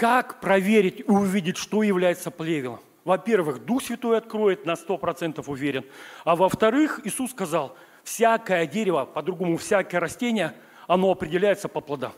Как 0.00 0.40
проверить 0.40 1.00
и 1.00 1.02
увидеть, 1.02 1.58
что 1.58 1.82
является 1.82 2.30
плевелом? 2.30 2.80
Во-первых, 3.04 3.66
Дух 3.66 3.82
Святой 3.82 4.16
откроет, 4.16 4.64
на 4.64 4.74
сто 4.74 4.96
процентов 4.96 5.50
уверен. 5.50 5.84
А 6.24 6.36
во-вторых, 6.36 7.02
Иисус 7.04 7.32
сказал, 7.32 7.76
всякое 8.02 8.66
дерево, 8.66 9.04
по-другому 9.04 9.58
всякое 9.58 10.00
растение, 10.00 10.54
оно 10.86 11.10
определяется 11.10 11.68
по 11.68 11.82
плодам. 11.82 12.14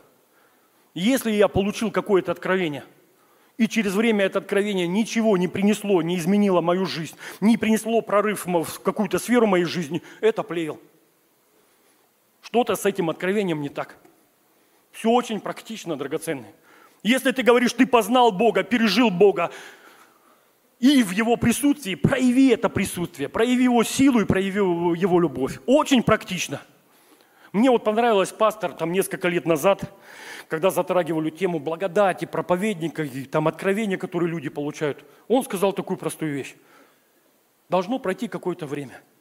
Если 0.93 1.31
я 1.31 1.49
получил 1.49 1.91
какое-то 1.91 2.31
откровение, 2.31 2.85
и 3.57 3.67
через 3.67 3.95
время 3.95 4.23
это 4.23 4.39
откровение 4.39 4.87
ничего 4.87 5.35
не 5.35 5.49
принесло, 5.49 6.01
не 6.01 6.15
изменило 6.15 6.61
мою 6.61 6.85
жизнь, 6.85 7.17
не 7.41 7.57
принесло 7.57 7.99
прорыв 7.99 8.45
в 8.45 8.79
какую-то 8.79 9.19
сферу 9.19 9.45
моей 9.45 9.65
жизни, 9.65 10.01
это 10.21 10.43
плевел. 10.43 10.79
Что-то 12.43 12.77
с 12.77 12.85
этим 12.85 13.09
откровением 13.09 13.59
не 13.59 13.67
так. 13.67 13.97
Все 14.93 15.09
очень 15.09 15.41
практично, 15.41 15.97
драгоценное. 15.97 16.53
Если 17.03 17.31
ты 17.31 17.43
говоришь, 17.43 17.73
ты 17.73 17.85
познал 17.85 18.31
Бога, 18.31 18.63
пережил 18.63 19.09
Бога, 19.09 19.51
и 20.79 21.03
в 21.03 21.11
Его 21.11 21.35
присутствии 21.35 21.95
прояви 21.95 22.47
это 22.49 22.69
присутствие, 22.69 23.29
прояви 23.29 23.65
Его 23.65 23.83
силу 23.83 24.21
и 24.21 24.25
прояви 24.25 24.59
Его 24.59 25.19
любовь. 25.19 25.59
Очень 25.65 26.01
практично. 26.01 26.61
Мне 27.51 27.69
вот 27.69 27.83
понравилось 27.83 28.31
пастор 28.31 28.71
там 28.71 28.91
несколько 28.91 29.27
лет 29.27 29.45
назад, 29.45 29.93
когда 30.47 30.71
затрагивали 30.71 31.29
тему 31.29 31.59
благодати, 31.59 32.25
проповедника, 32.25 33.03
и 33.03 33.25
там 33.25 33.47
откровения, 33.47 33.97
которые 33.97 34.29
люди 34.29 34.49
получают. 34.49 35.05
Он 35.27 35.43
сказал 35.43 35.73
такую 35.73 35.97
простую 35.97 36.33
вещь. 36.33 36.55
Должно 37.69 37.99
пройти 37.99 38.27
какое-то 38.27 38.65
время– 38.65 39.01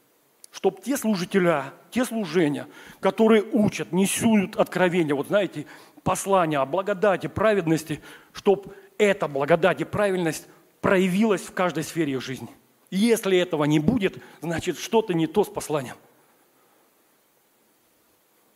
чтобы 0.52 0.82
те 0.82 0.96
служителя, 0.98 1.72
те 1.90 2.04
служения, 2.04 2.68
которые 3.00 3.42
учат, 3.42 3.90
несут 3.90 4.56
откровения, 4.56 5.14
вот 5.14 5.28
знаете, 5.28 5.66
послания 6.02 6.58
о 6.58 6.66
благодати, 6.66 7.26
праведности, 7.26 8.02
чтобы 8.32 8.74
эта 8.98 9.28
благодать 9.28 9.80
и 9.80 9.84
правильность 9.84 10.46
проявилась 10.80 11.42
в 11.42 11.52
каждой 11.52 11.84
сфере 11.84 12.12
их 12.12 12.22
жизни. 12.22 12.48
Если 12.90 13.38
этого 13.38 13.64
не 13.64 13.78
будет, 13.78 14.22
значит 14.42 14.78
что-то 14.78 15.14
не 15.14 15.26
то 15.26 15.44
с 15.44 15.48
посланием. 15.48 15.96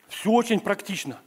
Все 0.09 0.31
очень 0.31 0.61
практично. 0.61 1.19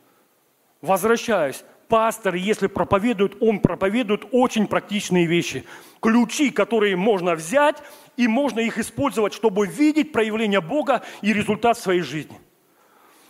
Возвращаюсь. 0.82 1.64
Пастор, 1.88 2.36
если 2.36 2.68
проповедует, 2.68 3.42
он 3.42 3.62
проповедует 3.62 4.24
очень 4.32 4.68
практичные 4.68 5.26
вещи. 5.26 5.66
Ключи, 6.00 6.52
которые 6.52 6.96
можно 6.96 7.34
взять 7.34 7.78
и 8.16 8.28
можно 8.28 8.60
их 8.60 8.78
использовать, 8.78 9.34
чтобы 9.34 9.66
видеть 9.66 10.12
проявление 10.12 10.62
Бога 10.62 11.02
и 11.24 11.34
результат 11.34 11.80
своей 11.80 12.02
жизни. 12.02 12.40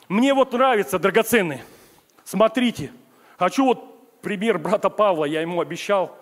Мне 0.10 0.34
вот 0.34 0.52
нравится, 0.52 1.00
драгоценные, 1.00 1.64
смотрите, 2.30 2.92
хочу 3.38 3.66
вот 3.66 4.22
пример 4.22 4.60
брата 4.60 4.90
Павла, 4.90 5.26
я 5.26 5.42
ему 5.42 5.62
обещал, 5.62 6.18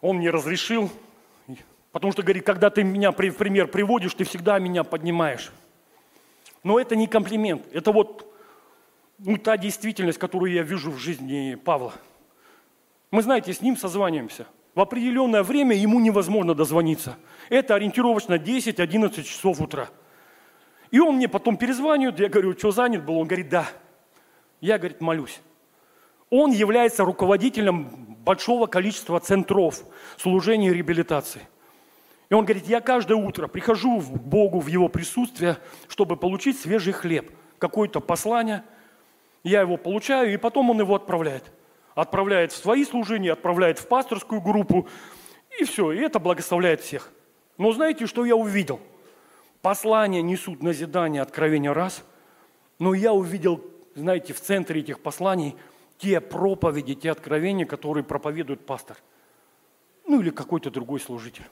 он 0.00 0.16
мне 0.16 0.30
разрешил, 0.30 0.90
потому 1.92 2.12
что 2.12 2.22
говорит, 2.22 2.44
когда 2.44 2.70
ты 2.70 2.82
меня 2.82 3.12
в 3.12 3.14
пример 3.14 3.68
приводишь, 3.68 4.14
ты 4.14 4.24
всегда 4.24 4.58
меня 4.58 4.84
поднимаешь. 4.84 5.52
Но 6.64 6.78
это 6.78 6.96
не 6.96 7.06
комплимент, 7.06 7.66
это 7.72 7.92
вот 7.92 8.32
ну, 9.18 9.36
та 9.36 9.56
действительность, 9.56 10.18
которую 10.18 10.52
я 10.52 10.62
вижу 10.62 10.90
в 10.90 10.98
жизни 10.98 11.54
Павла. 11.54 11.94
Мы, 13.10 13.22
знаете, 13.22 13.52
с 13.52 13.60
ним 13.60 13.76
созваниваемся– 13.76 14.46
в 14.74 14.80
определенное 14.80 15.42
время 15.42 15.76
ему 15.76 16.00
невозможно 16.00 16.54
дозвониться. 16.54 17.16
Это 17.50 17.74
ориентировочно 17.74 18.34
10-11 18.34 19.22
часов 19.22 19.60
утра. 19.60 19.90
И 20.90 20.98
он 20.98 21.16
мне 21.16 21.28
потом 21.28 21.56
перезванивает, 21.56 22.20
я 22.20 22.28
говорю, 22.28 22.56
что 22.56 22.70
занят 22.70 23.04
был? 23.04 23.18
Он 23.18 23.26
говорит, 23.26 23.48
да. 23.48 23.68
Я, 24.62 24.78
говорит, 24.78 25.02
молюсь. 25.02 25.42
Он 26.30 26.52
является 26.52 27.04
руководителем 27.04 28.16
большого 28.24 28.66
количества 28.66 29.20
центров 29.20 29.82
служения 30.16 30.70
и 30.70 30.72
реабилитации. 30.72 31.42
И 32.30 32.34
он 32.34 32.46
говорит, 32.46 32.66
я 32.66 32.80
каждое 32.80 33.16
утро 33.16 33.46
прихожу 33.46 34.00
к 34.00 34.04
Богу 34.04 34.60
в 34.60 34.68
Его 34.68 34.88
присутствие, 34.88 35.58
чтобы 35.88 36.16
получить 36.16 36.58
свежий 36.58 36.94
хлеб, 36.94 37.30
какое-то 37.58 38.00
послание. 38.00 38.64
Я 39.44 39.60
его 39.60 39.76
получаю, 39.76 40.32
и 40.32 40.38
потом 40.38 40.70
он 40.70 40.80
его 40.80 40.94
отправляет 40.94 41.52
отправляет 41.94 42.52
в 42.52 42.56
свои 42.56 42.84
служения, 42.84 43.32
отправляет 43.32 43.78
в 43.78 43.86
пасторскую 43.86 44.40
группу, 44.40 44.88
и 45.58 45.64
все, 45.64 45.92
и 45.92 45.98
это 45.98 46.18
благословляет 46.18 46.80
всех. 46.80 47.10
Но 47.58 47.72
знаете, 47.72 48.06
что 48.06 48.24
я 48.24 48.34
увидел? 48.36 48.80
Послания 49.60 50.22
несут 50.22 50.62
назидание, 50.62 51.22
откровение 51.22 51.72
раз, 51.72 52.04
но 52.78 52.94
я 52.94 53.12
увидел, 53.12 53.62
знаете, 53.94 54.32
в 54.32 54.40
центре 54.40 54.80
этих 54.80 55.00
посланий 55.00 55.56
те 55.98 56.20
проповеди, 56.20 56.94
те 56.94 57.10
откровения, 57.10 57.66
которые 57.66 58.04
проповедует 58.04 58.66
пастор. 58.66 58.96
Ну 60.06 60.20
или 60.20 60.30
какой-то 60.30 60.70
другой 60.70 61.00
служитель. 61.00 61.44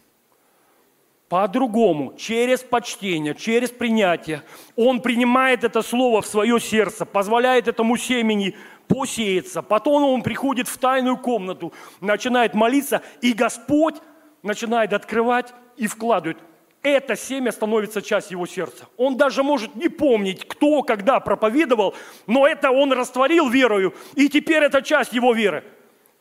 По-другому, 1.28 2.14
через 2.16 2.61
почтение, 2.61 3.36
через 3.36 3.70
принятие. 3.70 4.43
Он 4.74 5.01
принимает 5.01 5.62
это 5.62 5.82
слово 5.82 6.22
в 6.22 6.26
свое 6.26 6.59
сердце, 6.59 7.07
позволяет 7.07 7.68
этому 7.68 7.97
семени 7.97 8.57
посеется. 8.88 9.62
Потом 9.62 10.03
он 10.03 10.22
приходит 10.22 10.66
в 10.66 10.76
тайную 10.78 11.16
комнату, 11.16 11.72
начинает 12.01 12.55
молиться, 12.55 13.03
и 13.20 13.32
Господь 13.32 13.95
начинает 14.43 14.93
открывать 14.93 15.55
и 15.76 15.86
вкладывает. 15.86 16.38
Это 16.82 17.14
семя 17.14 17.52
становится 17.52 18.00
частью 18.00 18.36
его 18.36 18.46
сердца. 18.46 18.86
Он 18.96 19.16
даже 19.16 19.42
может 19.42 19.74
не 19.74 19.88
помнить, 19.88 20.48
кто, 20.48 20.82
когда 20.82 21.20
проповедовал, 21.20 21.94
но 22.26 22.46
это 22.46 22.70
он 22.70 22.92
растворил 22.92 23.50
верою, 23.50 23.94
и 24.14 24.30
теперь 24.30 24.64
это 24.64 24.80
часть 24.80 25.12
его 25.12 25.34
веры. 25.34 25.62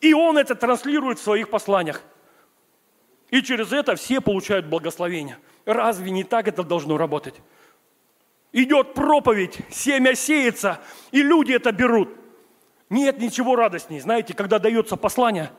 И 0.01 0.13
он 0.13 0.37
это 0.37 0.55
транслирует 0.55 1.19
в 1.19 1.23
своих 1.23 1.49
посланиях. 1.49 2.01
И 3.29 3.41
через 3.41 3.71
это 3.71 3.95
все 3.95 4.19
получают 4.19 4.65
благословение. 4.65 5.37
Разве 5.65 6.11
не 6.11 6.23
так 6.23 6.47
это 6.47 6.63
должно 6.63 6.97
работать? 6.97 7.35
Идет 8.51 8.95
проповедь, 8.95 9.59
семя 9.69 10.15
сеется, 10.15 10.79
и 11.11 11.21
люди 11.21 11.53
это 11.53 11.71
берут. 11.71 12.09
Нет 12.89 13.19
ничего 13.19 13.55
радостней, 13.55 13.99
знаете, 13.99 14.33
когда 14.33 14.57
дается 14.57 14.97
послание, 14.97 15.51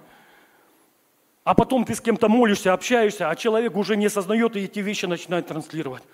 а 1.50 1.54
потом 1.54 1.84
ты 1.84 1.96
с 1.96 2.00
кем-то 2.00 2.28
молишься, 2.28 2.72
общаешься, 2.72 3.28
а 3.28 3.34
человек 3.34 3.74
уже 3.74 3.96
не 3.96 4.06
осознает 4.06 4.54
и 4.54 4.60
эти 4.60 4.78
вещи 4.78 5.06
начинает 5.06 5.48
транслировать. 5.48 6.04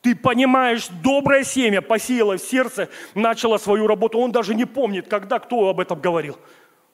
Ты 0.00 0.16
понимаешь, 0.16 0.88
доброе 0.88 1.44
семя 1.44 1.80
посеяло 1.80 2.36
в 2.36 2.42
сердце, 2.42 2.88
начало 3.14 3.58
свою 3.58 3.86
работу. 3.86 4.18
Он 4.18 4.32
даже 4.32 4.56
не 4.56 4.64
помнит, 4.64 5.06
когда 5.06 5.38
кто 5.38 5.68
об 5.68 5.78
этом 5.78 6.00
говорил. 6.00 6.36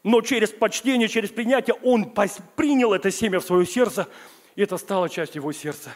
Но 0.04 0.20
через 0.20 0.50
почтение, 0.50 1.08
через 1.08 1.30
принятие 1.30 1.76
он 1.76 2.12
принял 2.56 2.92
это 2.92 3.10
семя 3.10 3.40
в 3.40 3.44
свое 3.44 3.64
сердце, 3.64 4.06
и 4.54 4.60
это 4.60 4.76
стало 4.76 5.08
частью 5.08 5.40
его 5.40 5.52
сердца. 5.52 5.88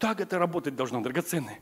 Так 0.00 0.20
это 0.20 0.40
работать 0.40 0.74
должно, 0.74 1.00
драгоценные. 1.00 1.60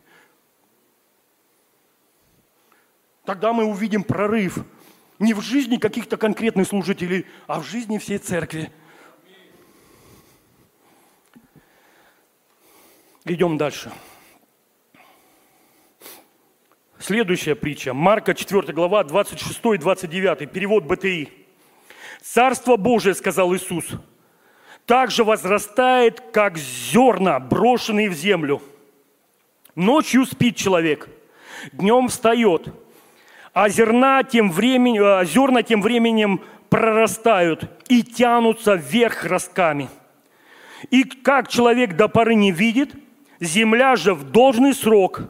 Тогда 3.26 3.52
мы 3.52 3.66
увидим 3.66 4.02
прорыв 4.02 4.64
не 5.19 5.35
в 5.35 5.41
жизни 5.41 5.77
каких-то 5.77 6.16
конкретных 6.16 6.69
служителей, 6.69 7.27
а 7.47 7.61
в 7.61 7.66
жизни 7.66 7.99
всей 7.99 8.19
церкви. 8.19 8.71
Идем 13.25 13.59
дальше. 13.59 13.93
Следующая 16.99 17.55
притча. 17.55 17.95
Марка 17.95 18.35
4 18.35 18.73
глава, 18.73 19.05
26 19.05 19.61
и 19.75 19.79
29. 19.79 20.51
Перевод 20.51 20.85
БТИ. 20.85 21.29
«Царство 22.23 22.77
Божие,— 22.77 23.14
сказал 23.16 23.55
Иисус,— 23.55 23.87
также 24.87 25.25
возрастает, 25.25 26.21
как 26.33 26.59
зерна, 26.59 27.39
брошенные 27.39 28.11
в 28.11 28.14
землю. 28.14 28.61
Ночью 29.75 30.27
спит 30.27 30.57
человек, 30.57 31.09
днем 31.73 32.09
встает— 32.09 32.69
а 33.61 33.68
зерна 33.68 34.22
тем 34.22 34.52
временем, 34.52 35.02
а 35.02 35.24
зерна 35.24 35.64
тем 35.64 35.82
временем 35.82 36.40
прорастают 36.70 37.68
и 37.88 38.04
тянутся 38.04 38.74
вверх 38.74 39.24
ростками. 39.24 39.88
И 40.90 41.02
как 41.02 41.48
человек 41.48 41.96
до 41.96 42.06
поры 42.06 42.36
не 42.36 42.52
видит, 42.52 42.94
земля 43.40 43.96
же 43.96 44.14
в 44.14 44.30
должный 44.30 44.72
срок 44.74 45.22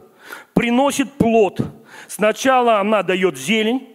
приносит 0.53 1.11
плод. 1.15 1.63
Сначала 2.07 2.81
она 2.81 3.03
дает 3.03 3.39
зелень, 3.39 3.89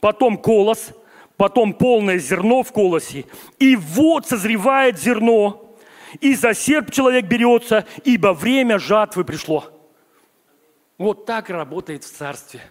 потом 0.00 0.38
колос, 0.38 0.92
потом 1.36 1.72
полное 1.72 2.18
зерно 2.18 2.62
в 2.62 2.70
колосе. 2.70 3.24
И 3.58 3.74
вот 3.74 4.28
созревает 4.28 5.00
зерно, 5.00 5.76
и 6.20 6.36
за 6.36 6.54
серп 6.54 6.92
человек 6.92 7.24
берется, 7.24 7.84
ибо 8.04 8.34
время 8.34 8.78
жатвы 8.78 9.24
пришло. 9.24 9.64
Вот 10.96 11.26
так 11.26 11.50
работает 11.50 12.04
в 12.04 12.16
царстве– 12.16 12.60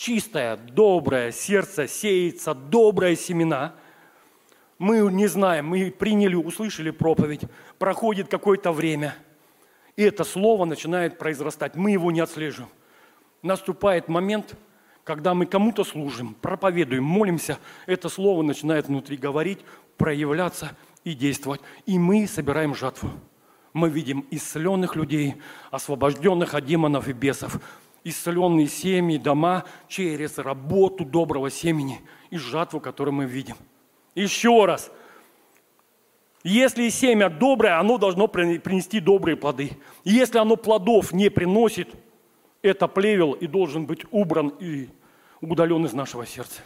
чистое, 0.00 0.56
доброе 0.56 1.30
сердце 1.30 1.86
сеется 1.86 2.54
добрые 2.54 3.16
семена. 3.16 3.74
Мы 4.78 5.00
не 5.12 5.26
знаем, 5.26 5.66
мы 5.66 5.90
приняли, 5.90 6.34
услышали 6.34 6.90
проповедь, 6.90 7.42
проходит 7.78 8.28
какое-то 8.28 8.72
время, 8.72 9.14
и 9.96 10.02
это 10.02 10.24
слово 10.24 10.64
начинает 10.64 11.18
произрастать. 11.18 11.76
Мы 11.76 11.90
его 11.90 12.10
не 12.10 12.20
отслеживаем. 12.20 12.70
Наступает 13.42 14.08
момент, 14.08 14.56
когда 15.04 15.34
мы 15.34 15.44
кому-то 15.44 15.84
служим, 15.84 16.34
проповедуем, 16.40 17.04
молимся, 17.04 17.58
это 17.84 18.08
слово 18.08 18.40
начинает 18.42 18.86
внутри 18.88 19.18
говорить, 19.18 19.58
проявляться 19.98 20.74
и 21.04 21.12
действовать. 21.12 21.60
И 21.84 21.98
мы 21.98 22.26
собираем 22.26 22.74
жатву. 22.74 23.10
Мы 23.74 23.90
видим 23.90 24.26
исцеленных 24.30 24.96
людей, 24.96 25.36
освобожденных 25.70 26.54
от 26.54 26.64
демонов 26.64 27.06
и 27.06 27.12
бесов, 27.12 27.60
исцеленные 28.04 28.66
семьи, 28.66 29.18
дома 29.18 29.64
через 29.88 30.38
работу 30.38 31.04
доброго 31.04 31.50
семени 31.50 32.00
и 32.30 32.38
жатву, 32.38 32.80
которую 32.80 33.14
мы 33.14 33.24
видим. 33.26 33.56
Еще 34.14 34.64
раз. 34.64 34.90
Если 36.42 36.88
семя 36.88 37.28
доброе, 37.28 37.78
оно 37.78 37.98
должно 37.98 38.26
принести 38.26 39.00
добрые 39.00 39.36
плоды. 39.36 39.72
Если 40.04 40.38
оно 40.38 40.56
плодов 40.56 41.12
не 41.12 41.28
приносит, 41.28 41.88
это 42.62 42.88
плевел 42.88 43.32
и 43.32 43.46
должен 43.46 43.86
быть 43.86 44.04
убран 44.10 44.48
и 44.58 44.88
удален 45.40 45.84
из 45.84 45.92
нашего 45.92 46.26
сердца. 46.26 46.62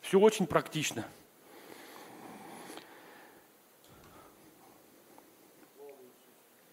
Все 0.00 0.18
очень 0.18 0.46
практично. 0.46 1.06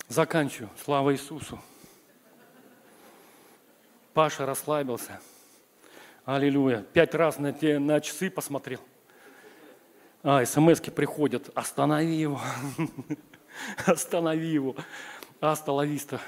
Заканчиваю. 0.09 0.71
Слава 0.83 1.13
Иисусу. 1.13 1.59
Паша 4.15 4.47
расслабился. 4.47 5.21
Аллилуйя. 6.25 6.81
Пять 6.81 7.13
раз 7.13 7.37
на, 7.37 7.53
те, 7.53 7.77
на 7.77 8.01
часы 8.01 8.31
посмотрел. 8.31 8.79
А, 10.23 10.43
смс 10.45 10.79
приходят. 10.79 11.51
Останови 11.53 12.15
его. 12.15 12.41
Останови 13.85 14.47
его. 14.47 14.75
Остановиста. 15.41 16.19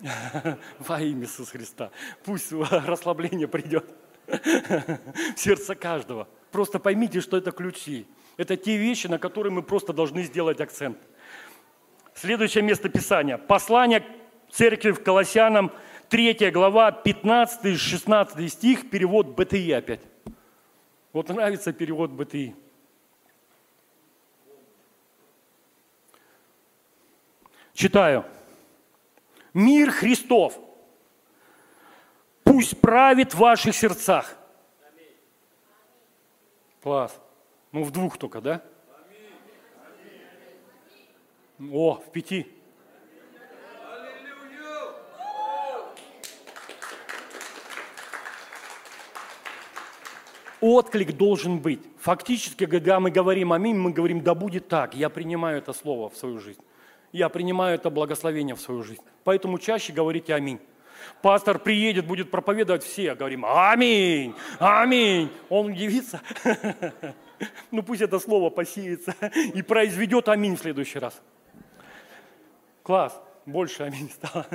Во 0.78 0.98
имя 1.02 1.24
Иисуса 1.24 1.50
Христа. 1.50 1.90
Пусть 2.24 2.52
расслабление 2.52 3.48
придет 3.48 3.84
в 4.26 5.36
сердце 5.36 5.74
каждого. 5.74 6.26
Просто 6.50 6.78
поймите, 6.78 7.20
что 7.20 7.36
это 7.36 7.52
ключи. 7.52 8.06
Это 8.38 8.56
те 8.56 8.78
вещи, 8.78 9.08
на 9.08 9.18
которые 9.18 9.52
мы 9.52 9.62
просто 9.62 9.92
должны 9.92 10.22
сделать 10.22 10.62
акцент. 10.62 10.96
Следующее 12.14 12.62
место 12.62 12.88
Писания. 12.88 13.38
Послание 13.38 14.04
церкви 14.50 14.92
в 14.92 15.02
Колоссянам, 15.02 15.72
3 16.08 16.50
глава, 16.52 16.90
15-16 17.04 18.48
стих, 18.48 18.88
перевод 18.88 19.28
БТИ 19.28 19.72
опять. 19.72 20.00
Вот 21.12 21.28
нравится 21.28 21.72
перевод 21.72 22.10
БТИ. 22.12 22.54
Читаю. 27.72 28.24
Мир 29.52 29.90
Христов 29.90 30.58
пусть 32.44 32.80
правит 32.80 33.34
в 33.34 33.38
ваших 33.38 33.74
сердцах. 33.74 34.36
Класс. 36.80 37.20
Ну, 37.72 37.82
в 37.82 37.90
двух 37.90 38.18
только, 38.18 38.40
да? 38.40 38.62
О, 41.60 41.94
в 41.94 42.10
пяти. 42.10 42.46
Отклик 50.60 51.12
должен 51.16 51.58
быть. 51.58 51.80
Фактически, 51.98 52.64
когда 52.66 52.98
мы 52.98 53.10
говорим 53.10 53.52
аминь, 53.52 53.76
мы 53.76 53.92
говорим, 53.92 54.22
да 54.22 54.34
будет 54.34 54.66
так. 54.68 54.94
Я 54.94 55.10
принимаю 55.10 55.58
это 55.58 55.72
слово 55.74 56.08
в 56.08 56.16
свою 56.16 56.38
жизнь. 56.38 56.60
Я 57.12 57.28
принимаю 57.28 57.74
это 57.74 57.90
благословение 57.90 58.54
в 58.54 58.60
свою 58.60 58.82
жизнь. 58.82 59.02
Поэтому 59.24 59.58
чаще 59.58 59.92
говорите 59.92 60.34
аминь. 60.34 60.58
Пастор 61.20 61.58
приедет, 61.58 62.06
будет 62.06 62.30
проповедовать, 62.30 62.82
все 62.82 63.14
говорим 63.14 63.44
аминь, 63.44 64.34
аминь. 64.58 65.30
Он 65.48 65.66
удивится. 65.66 66.20
Ну 67.70 67.82
пусть 67.82 68.00
это 68.00 68.20
слово 68.20 68.48
посеется 68.48 69.14
и 69.52 69.60
произведет 69.60 70.28
аминь 70.28 70.56
в 70.56 70.60
следующий 70.60 71.00
раз. 71.00 71.20
Класс, 72.84 73.18
больше 73.46 73.82
аминь 73.84 74.10
стало. 74.10 74.46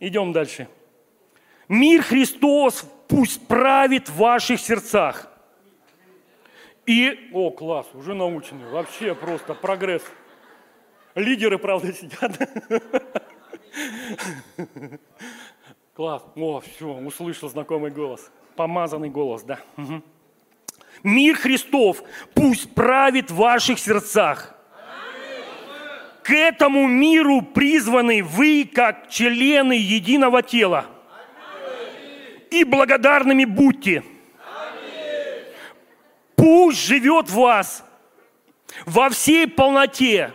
Идем 0.00 0.32
дальше. 0.32 0.66
Мир 1.68 2.02
Христос 2.02 2.84
пусть 3.06 3.46
правит 3.46 4.08
в 4.08 4.16
ваших 4.16 4.58
сердцах. 4.58 5.28
И, 6.86 7.30
о, 7.34 7.50
класс, 7.50 7.86
уже 7.92 8.14
научены, 8.14 8.66
вообще 8.70 9.14
просто 9.14 9.54
прогресс. 9.54 10.02
Лидеры, 11.14 11.58
правда, 11.58 11.92
сидят. 11.92 12.32
Класс, 15.94 16.24
о, 16.34 16.60
все, 16.60 16.86
услышал 16.86 17.50
знакомый 17.50 17.90
голос. 17.90 18.32
Помазанный 18.56 19.10
голос, 19.10 19.42
да. 19.42 19.60
Мир 21.02 21.36
Христов 21.36 22.02
пусть 22.34 22.74
правит 22.74 23.30
в 23.30 23.36
ваших 23.36 23.78
сердцах– 23.78 24.56
к 26.30 26.32
этому 26.32 26.86
миру 26.86 27.42
призваны 27.42 28.22
вы, 28.22 28.70
как 28.72 29.10
члены 29.10 29.72
единого 29.72 30.44
тела. 30.44 30.86
И 32.52 32.62
благодарными 32.62 33.44
будьте. 33.44 34.04
Пусть 36.36 36.86
живет 36.86 37.28
в 37.28 37.34
вас 37.34 37.84
во 38.86 39.10
всей 39.10 39.48
полноте, 39.48 40.32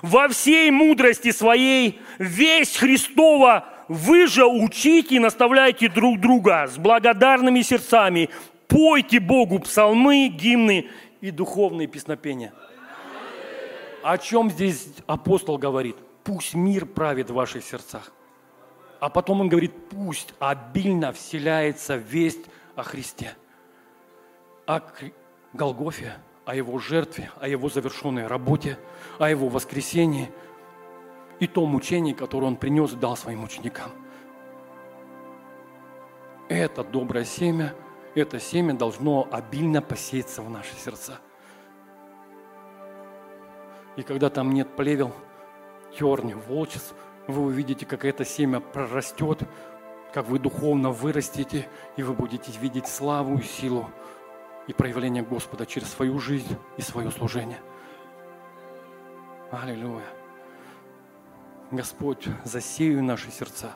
во 0.00 0.28
всей 0.28 0.70
мудрости 0.70 1.32
своей, 1.32 2.00
весь 2.18 2.76
Христова, 2.76 3.66
вы 3.88 4.28
же 4.28 4.46
учите 4.46 5.16
и 5.16 5.18
наставляйте 5.18 5.88
друг 5.88 6.20
друга 6.20 6.68
с 6.68 6.78
благодарными 6.78 7.62
сердцами. 7.62 8.30
Пойте 8.68 9.18
Богу 9.18 9.58
псалмы, 9.58 10.28
гимны 10.28 10.88
и 11.20 11.32
духовные 11.32 11.88
песнопения– 11.88 12.52
о 14.02 14.18
чем 14.18 14.50
здесь 14.50 14.88
апостол 15.06 15.58
говорит? 15.58 15.96
Пусть 16.24 16.54
мир 16.54 16.86
правит 16.86 17.30
в 17.30 17.34
ваших 17.34 17.64
сердцах. 17.64 18.12
А 19.00 19.08
потом 19.08 19.40
он 19.40 19.48
говорит, 19.48 19.72
пусть 19.90 20.32
обильно 20.38 21.12
вселяется 21.12 21.96
весть 21.96 22.46
о 22.76 22.84
Христе, 22.84 23.34
о 24.66 24.80
Голгофе, 25.52 26.14
о 26.44 26.54
Его 26.54 26.78
жертве, 26.78 27.30
о 27.40 27.48
Его 27.48 27.68
завершенной 27.68 28.26
работе, 28.28 28.78
о 29.18 29.28
Его 29.28 29.48
воскресении 29.48 30.30
и 31.40 31.48
том 31.48 31.74
учении, 31.74 32.12
которое 32.12 32.46
Он 32.46 32.56
принес 32.56 32.92
и 32.92 32.96
дал 32.96 33.16
своим 33.16 33.42
ученикам. 33.42 33.90
Это 36.48 36.84
доброе 36.84 37.24
семя, 37.24 37.74
это 38.14 38.38
семя 38.38 38.74
должно 38.74 39.26
обильно 39.32 39.82
посеяться 39.82 40.42
в 40.42 40.50
наши 40.50 40.74
сердца– 40.76 41.18
и 43.96 44.02
когда 44.02 44.30
там 44.30 44.52
нет 44.52 44.74
плевел, 44.74 45.12
терни, 45.96 46.34
волчиц, 46.34 46.94
вы 47.26 47.42
увидите, 47.42 47.86
как 47.86 48.04
это 48.04 48.24
семя 48.24 48.60
прорастет, 48.60 49.42
как 50.12 50.28
вы 50.28 50.38
духовно 50.38 50.90
вырастете, 50.90 51.68
и 51.96 52.02
вы 52.02 52.14
будете 52.14 52.52
видеть 52.58 52.86
славу 52.86 53.38
и 53.38 53.42
силу 53.42 53.90
и 54.66 54.72
проявление 54.72 55.22
Господа 55.22 55.66
через 55.66 55.88
свою 55.88 56.18
жизнь 56.18 56.56
и 56.76 56.82
свое 56.82 57.10
служение. 57.10 57.60
Аллилуйя. 59.50 60.06
Господь, 61.70 62.26
засею 62.44 63.02
наши 63.02 63.30
сердца 63.30 63.72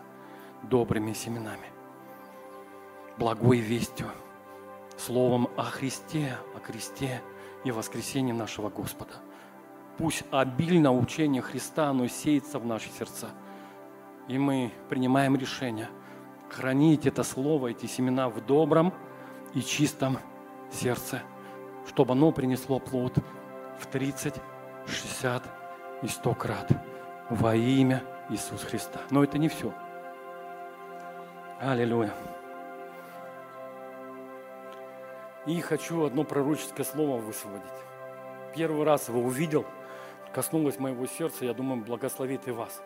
добрыми 0.63 1.13
семенами, 1.13 1.69
благой 3.19 3.59
вестью, 3.59 4.07
словом 4.97 5.49
о 5.57 5.65
Христе, 5.65 6.37
о 6.55 6.61
кресте 6.61 7.23
и 7.65 7.71
воскресении 7.71 8.33
нашего 8.33 8.71
Господа– 8.71 9.15
Пусть 9.99 10.25
обильно 10.31 10.93
учение 10.93 11.41
Христа, 11.41 11.89
оно 11.89 12.07
сеется 12.07 12.59
в 12.59 12.67
наши 12.67 12.91
сердца. 12.91 13.31
И 14.29 14.39
мы 14.39 14.71
принимаем 14.91 15.37
решение 15.37 15.89
хранить 16.51 17.07
это 17.07 17.23
слово, 17.23 17.69
эти 17.69 17.87
семена 17.87 18.29
в 18.29 18.45
добром 18.45 18.93
и 19.55 19.63
чистом 19.63 20.19
сердце, 20.71 21.23
чтобы 21.89 22.13
оно 22.13 22.31
принесло 22.31 22.79
плод 22.79 23.19
в 23.79 23.87
30, 23.87 24.35
60 24.87 25.43
и 26.03 26.09
100 26.09 26.35
крат 26.35 26.73
во 27.31 27.55
имя 27.55 28.03
Иисуса 28.29 28.67
Христа. 28.67 29.01
Но 29.11 29.25
это 29.25 29.39
не 29.39 29.49
все. 29.49 29.73
Аллилуйя. 31.59 32.13
И 35.47 35.61
хочу 35.61 36.05
одно 36.05 36.25
пророческое 36.25 36.85
слово 36.85 37.19
высвободить. 37.19 37.65
Первый 38.55 38.85
раз 38.85 39.09
его 39.09 39.21
увидел– 39.21 39.65
коснулось 40.37 40.79
моего 40.79 41.07
сердца, 41.07 41.47
я 41.47 41.55
думаю, 41.55 41.83
благословит 41.83 42.47
и 42.47 42.51
вас. 42.51 42.83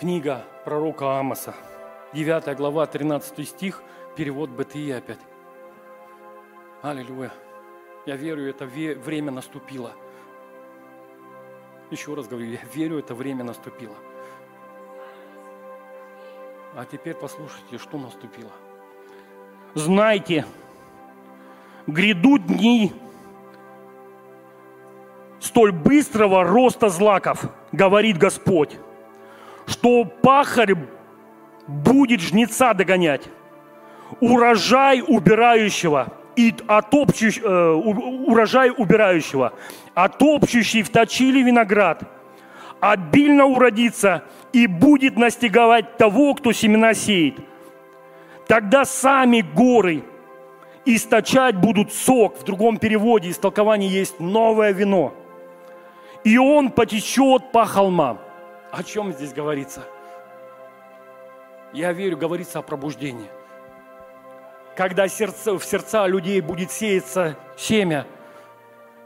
Книга 0.00 0.44
пророка 0.64 1.20
Амоса, 1.20 1.54
9 2.12 2.56
глава, 2.56 2.86
13 2.86 3.48
стих, 3.48 3.84
перевод 4.16 4.50
БТИ 4.50 4.90
опять. 4.90 5.20
Аллилуйя. 6.82 7.30
Я 8.04 8.16
верю, 8.16 8.50
это 8.50 8.66
время 8.66 9.30
наступило. 9.30 9.92
Еще 11.92 12.14
раз 12.14 12.26
говорю, 12.26 12.46
я 12.46 12.64
верю, 12.74 12.98
это 12.98 13.14
время 13.14 13.44
наступило. 13.44 13.94
А 16.74 16.84
теперь 16.84 17.14
послушайте, 17.14 17.78
что 17.78 17.96
наступило. 17.96 18.50
Знайте, 19.76 20.44
грядут 21.86 22.46
дни 22.46 22.92
столь 25.40 25.72
быстрого 25.72 26.44
роста 26.44 26.88
злаков, 26.88 27.44
говорит 27.72 28.16
Господь, 28.16 28.78
что 29.66 30.04
пахарь 30.04 30.74
будет 31.66 32.20
жнеца 32.20 32.74
догонять, 32.74 33.28
урожай 34.20 35.02
убирающего 35.06 36.12
и 36.36 36.54
отопчущ, 36.66 37.38
э, 37.42 37.70
урожай 37.72 38.70
убирающего, 38.70 39.52
отопчущий 39.94 40.82
в 40.82 40.90
точили 40.90 41.42
виноград, 41.42 42.02
обильно 42.80 43.44
уродится 43.44 44.24
и 44.52 44.66
будет 44.66 45.16
настиговать 45.16 45.96
того, 45.96 46.34
кто 46.34 46.52
семена 46.52 46.94
сеет. 46.94 47.36
Тогда 48.46 48.84
сами 48.84 49.40
горы 49.40 50.04
источать 50.84 51.56
будут 51.56 51.92
сок. 51.92 52.38
В 52.38 52.44
другом 52.44 52.78
переводе 52.78 53.30
истолкование 53.30 53.90
есть 53.90 54.20
новое 54.20 54.72
вино. 54.72 55.14
И 56.24 56.38
он 56.38 56.70
потечет 56.70 57.52
по 57.52 57.64
холмам. 57.64 58.20
О 58.70 58.82
чем 58.82 59.12
здесь 59.12 59.32
говорится? 59.32 59.84
Я 61.72 61.92
верю, 61.92 62.16
говорится 62.16 62.58
о 62.58 62.62
пробуждении. 62.62 63.28
Когда 64.76 65.08
сердце, 65.08 65.58
в 65.58 65.64
сердца 65.64 66.06
людей 66.06 66.40
будет 66.40 66.70
сеяться 66.70 67.36
семя, 67.56 68.06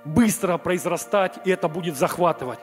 быстро 0.04 0.58
произрастать, 0.58 1.38
и 1.44 1.50
это 1.50 1.68
будет 1.68 1.96
захватывать. 1.96 2.60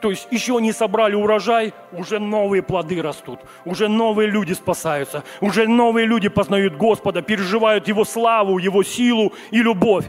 То 0.00 0.10
есть 0.10 0.28
еще 0.30 0.60
не 0.60 0.72
собрали 0.72 1.14
урожай, 1.14 1.74
уже 1.92 2.20
новые 2.20 2.62
плоды 2.62 3.02
растут, 3.02 3.40
уже 3.64 3.88
новые 3.88 4.28
люди 4.28 4.52
спасаются, 4.52 5.24
уже 5.40 5.66
новые 5.66 6.06
люди 6.06 6.28
познают 6.28 6.76
Господа, 6.76 7.20
переживают 7.20 7.88
Его 7.88 8.04
славу, 8.04 8.58
Его 8.58 8.84
силу 8.84 9.32
и 9.50 9.60
любовь. 9.60 10.08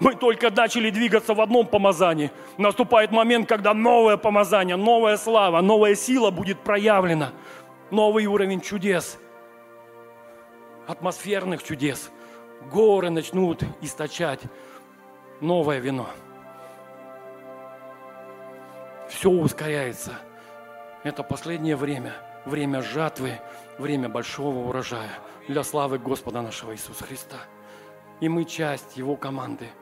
Мы 0.00 0.14
только 0.14 0.50
начали 0.50 0.90
двигаться 0.90 1.34
в 1.34 1.40
одном 1.40 1.66
помазании. 1.66 2.30
Наступает 2.58 3.12
момент, 3.12 3.48
когда 3.48 3.72
новое 3.72 4.16
помазание, 4.16 4.76
новая 4.76 5.16
слава, 5.16 5.60
новая 5.62 5.94
сила 5.94 6.30
будет 6.30 6.60
проявлена. 6.60 7.32
Новый 7.90 8.26
уровень 8.26 8.60
чудес, 8.60 9.18
атмосферных 10.86 11.62
чудес. 11.62 12.10
Горы 12.72 13.10
начнут 13.10 13.62
источать 13.80 14.40
новое 15.40 15.78
вино. 15.78 16.08
Все 19.08 19.30
ускоряется. 19.30 20.14
Это 21.04 21.22
последнее 21.22 21.76
время, 21.76 22.14
время 22.44 22.82
жатвы, 22.82 23.40
время 23.78 24.08
большого 24.08 24.68
урожая 24.68 25.18
для 25.48 25.62
славы 25.62 25.98
Господа 25.98 26.42
нашего 26.42 26.72
Иисуса 26.72 27.04
Христа. 27.04 27.38
И 28.20 28.28
мы 28.28 28.44
часть 28.44 28.96
Его 28.96 29.16
команды– 29.16 29.68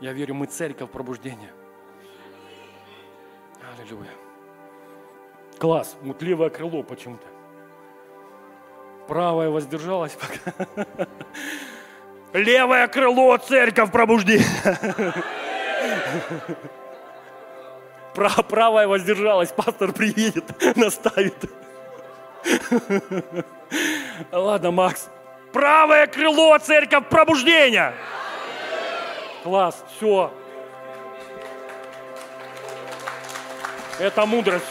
я 0.00 0.12
верю, 0.12 0.34
мы 0.34 0.46
церковь 0.46 0.90
пробуждения. 0.90 1.50
Аллилуйя. 3.80 4.10
Класс, 5.58 5.96
мутливое 6.02 6.50
крыло 6.50 6.82
почему-то. 6.82 7.26
Правое 9.08 9.48
воздержалось 9.48 10.16
пока. 10.16 10.86
Левое 12.34 12.88
крыло, 12.88 13.38
церковь 13.38 13.90
пробуждения. 13.90 14.44
Правое 18.16 18.88
воздержалось, 18.88 19.52
пастор 19.52 19.92
приедет, 19.92 20.44
наставит. 20.76 21.36
Ладно, 24.32 24.70
Макс. 24.70 25.08
Правое 25.52 26.06
крыло, 26.06 26.58
церковь 26.58 27.08
пробуждения. 27.08 27.94
Класс, 29.42 29.84
все. 29.96 30.32
Это 33.98 34.26
мудрость. 34.26 34.64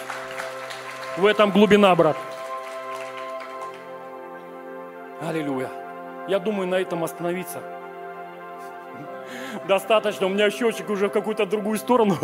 В 1.18 1.26
этом 1.26 1.52
глубина, 1.52 1.96
брат. 1.96 2.18
Аллилуйя. 5.22 5.70
Я 6.28 6.40
думаю, 6.40 6.68
на 6.68 6.76
этом 6.76 7.04
остановиться. 7.04 7.62
Достаточно, 9.68 10.28
у 10.28 10.30
меня 10.30 10.50
счетчик 10.50 10.90
уже 10.90 11.08
в 11.08 11.12
какую-то 11.12 11.46
другую 11.46 11.78
сторону 11.78 12.18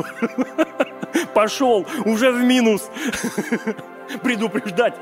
пошел, 1.34 1.86
уже 2.06 2.32
в 2.32 2.44
минус. 2.44 2.90
Предупреждать. 4.24 4.96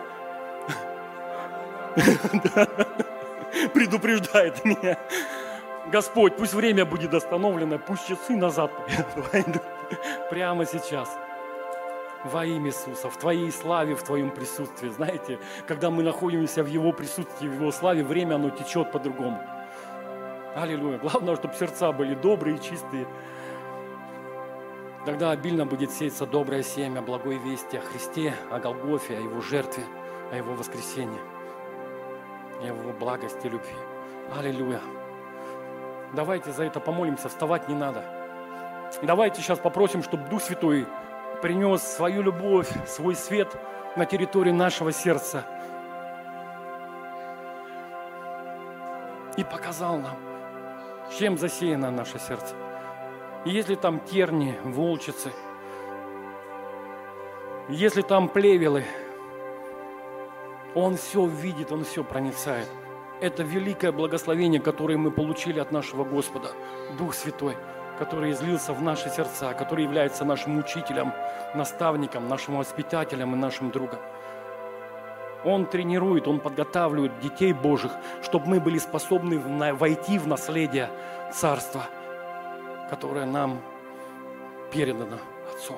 Предупреждает 3.74 4.64
меня. 4.64 4.98
Господь, 5.92 6.36
пусть 6.38 6.54
время 6.54 6.86
будет 6.86 7.14
остановлено, 7.14 7.80
пусть 7.80 8.08
часы 8.08 8.36
назад. 8.36 8.72
Прямо 10.30 10.66
сейчас. 10.66 11.10
Во 12.26 12.46
имя 12.46 12.68
Иисуса, 12.68 13.10
в 13.10 13.18
Твоей 13.18 13.50
славе, 13.52 13.96
в 13.96 14.04
Твоем 14.04 14.30
присутствии. 14.32 14.90
Знаете, 14.90 15.40
когда 15.68 15.90
мы 15.90 16.04
находимся 16.04 16.64
в 16.64 16.68
Его 16.68 16.92
присутствии, 16.92 17.48
в 17.48 17.54
Его 17.54 17.72
славе, 17.72 18.04
время, 18.04 18.36
оно 18.36 18.50
течет 18.50 18.92
по-другому. 18.92 19.42
Аллилуйя. 20.60 20.98
Главное, 20.98 21.38
чтобы 21.38 21.54
сердца 21.54 21.94
были 21.94 22.16
добрые 22.16 22.58
и 22.58 22.62
чистые. 22.62 23.08
Тогда 25.06 25.32
обильно 25.32 25.66
будет 25.66 25.90
сеяться 25.90 26.26
доброе 26.26 26.64
семя, 26.64 27.02
благой 27.02 27.38
вести 27.38 27.78
о 27.78 27.82
Христе, 27.82 28.34
о 28.52 28.60
Голгофе, 28.60 29.16
о 29.16 29.22
Его 29.22 29.40
жертве, 29.40 29.84
о 30.34 30.36
Его 30.36 30.56
воскресении, 30.56 31.22
о 32.62 32.66
Его 32.66 32.92
благости 32.92 33.48
и 33.48 33.50
любви. 33.50 33.74
Аллилуйя. 34.38 34.82
Давайте 36.14 36.52
за 36.52 36.66
это 36.66 36.82
помолимся, 36.82 37.30
вставать 37.30 37.70
не 37.70 37.76
надо. 37.76 38.04
Давайте 39.02 39.42
сейчас 39.42 39.60
попросим, 39.60 40.04
чтобы 40.04 40.28
Дух 40.28 40.42
Святой 40.42 40.86
принес 41.42 41.82
свою 41.84 42.22
любовь, 42.22 42.70
свой 42.86 43.16
свет 43.16 43.56
на 43.96 44.06
территории 44.06 44.52
нашего 44.52 44.92
сердца. 44.92 45.46
И 49.38 49.44
показал 49.46 50.00
нам, 50.00 50.29
чем 51.18 51.38
засеяно 51.38 51.92
наше 51.92 52.20
сердце. 52.20 52.56
И 53.46 53.52
если 53.52 53.76
там 53.76 54.00
терни, 54.00 54.58
волчицы, 54.64 55.32
если 57.70 58.02
там 58.02 58.28
плевелы, 58.28 58.84
Он 60.76 60.98
все 60.98 61.26
видит, 61.26 61.72
Он 61.72 61.84
все 61.84 62.04
проницает 62.04 62.68
это 63.22 63.44
великое 63.44 63.92
благословение, 63.92 64.62
которое 64.62 64.98
мы 64.98 65.12
получили 65.12 65.60
от 65.60 65.72
нашего 65.72 66.04
Господа, 66.04 66.52
Дух 66.98 67.14
Святой, 67.14 67.58
который 67.98 68.32
излился 68.32 68.74
в 68.74 68.82
наши 68.82 69.10
сердца, 69.10 69.54
который 69.54 69.84
является 69.84 70.26
нашим 70.26 70.58
учителем, 70.58 71.14
наставником, 71.54 72.28
нашим 72.28 72.58
воспитателем 72.58 73.34
и 73.34 73.38
нашим 73.38 73.72
другом. 73.72 74.00
Он 75.46 75.66
тренирует, 75.66 76.28
Он 76.28 76.40
подготавливает 76.40 77.20
детей 77.20 77.54
Божьих, 77.54 77.92
чтобы 78.22 78.48
мы 78.48 78.60
были 78.60 78.78
способны 78.78 79.40
войти 79.74 80.18
в 80.20 80.28
наследие 80.28 80.90
Царства, 81.34 81.84
которое 82.90 83.26
нам 83.26 83.62
передано 84.72 85.18
Отцом. 85.54 85.78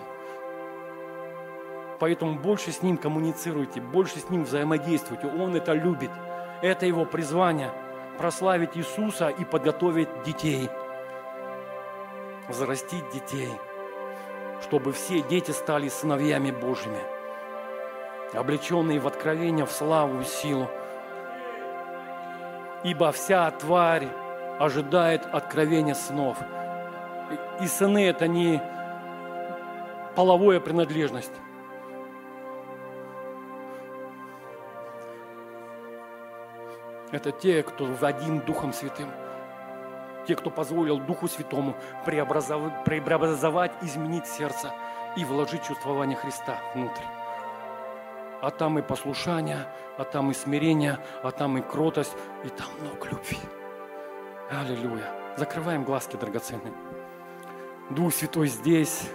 Поэтому 2.00 2.40
больше 2.40 2.72
с 2.72 2.82
Ним 2.82 2.98
коммуницируйте, 2.98 3.80
больше 3.80 4.20
с 4.20 4.30
Ним 4.30 4.44
взаимодействуйте. 4.44 5.28
Он 5.28 5.56
это 5.56 5.74
любит– 5.74 6.12
это 6.62 6.86
его 6.86 7.06
призвание– 7.06 7.72
прославить 8.18 8.78
Иисуса 8.78 9.30
и 9.30 9.44
подготовить 9.44 10.10
детей, 10.24 10.70
взрастить 12.48 13.10
детей, 13.12 13.50
чтобы 14.62 14.92
все 14.92 15.22
дети 15.24 15.50
стали 15.50 15.90
сыновьями 15.90 16.52
Божьими, 16.52 17.00
облеченные 18.34 19.00
в 19.00 19.08
откровение, 19.08 19.66
в 19.66 19.72
славу 19.72 20.22
и 20.22 20.24
силу. 20.24 20.70
Ибо 22.84 23.12
вся 23.12 23.50
тварь 23.52 24.08
ожидает 24.60 25.26
откровения 25.32 25.94
сынов. 25.94 26.38
И 27.62 27.68
сыны– 27.68 28.06
это 28.08 28.28
не 28.28 28.62
половая 30.16 30.60
принадлежность, 30.60 31.32
Это 37.12 37.32
те, 37.32 37.62
кто 37.62 37.90
один 38.02 38.40
Духом 38.40 38.72
Святым. 38.72 39.10
Те, 40.28 40.36
кто 40.36 40.50
позволил 40.50 40.98
Духу 40.98 41.28
Святому 41.28 41.76
преобразовать, 42.06 42.86
преобразовать 42.86 43.72
изменить 43.82 44.28
сердце 44.28 44.72
и 45.18 45.26
вложить 45.26 45.64
чувствование 45.64 46.16
Христа 46.16 46.58
внутрь. 46.74 47.04
А 48.42 48.50
там 48.50 48.80
и 48.80 48.82
послушание, 48.82 49.68
а 49.98 50.04
там 50.04 50.32
и 50.32 50.34
смирение, 50.34 51.00
а 51.24 51.32
там 51.32 51.58
и 51.58 51.62
кротость, 51.62 52.14
и 52.44 52.50
там 52.50 52.68
много 52.82 53.08
любви. 53.10 53.38
Аллилуйя. 54.50 55.06
Закрываем 55.38 55.84
глазки 55.84 56.16
драгоценные. 56.16 56.74
Дух 57.92 58.14
Святой 58.14 58.48
здесь. 58.48 59.10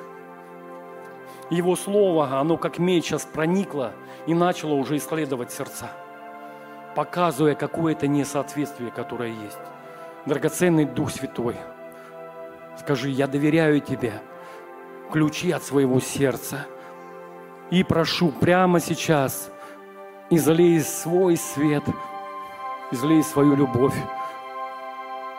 Его 1.51 1.77
Слово, 1.77 2.39
оно 2.39 2.57
как 2.57 2.79
меч 2.79 3.05
сейчас 3.05 3.25
проникло 3.25 3.93
и 4.27 4.35
начало 4.35 4.75
уже 4.75 4.97
исследовать 4.97 5.53
сердца, 5.53 5.91
показывая 6.95 7.55
какое-то 7.55 8.09
несоответствие, 8.09 8.91
которое 8.91 9.31
есть. 9.31 9.59
Драгоценный 10.25 10.85
Дух 10.85 11.11
Святой, 11.11 11.57
скажи, 12.79 13.11
я 13.11 13.27
доверяю 13.29 13.81
Тебе 13.81 14.21
ключи 15.13 15.53
от 15.53 15.63
своего 15.63 16.01
сердца 16.01 16.67
и 17.71 17.83
прошу 17.83 18.31
прямо 18.31 18.81
сейчас, 18.81 19.51
излей 20.31 20.81
свой 20.81 21.37
свет, 21.37 21.85
излей 22.91 23.23
свою 23.23 23.57
любовь 23.57 23.97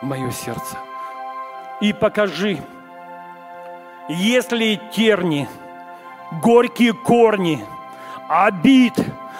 в 0.01 0.05
мое 0.05 0.31
сердце. 0.31 0.77
И 1.81 1.93
покажи, 1.93 2.59
если 4.09 4.79
терни– 4.91 5.47
горькие 6.31 6.93
корни 6.93 7.63
обид, 8.27 8.93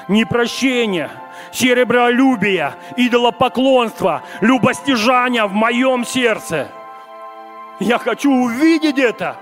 непрощения, 0.07 1.11
серебролюбия, 1.51 2.75
идолопоклонства, 2.95 4.23
любостяжания 4.41 5.45
в 5.45 5.53
моем 5.53 6.05
сердце. 6.05 6.69
Я 7.79 7.99
хочу 7.99 8.31
увидеть 8.31 8.97
это 8.97 9.35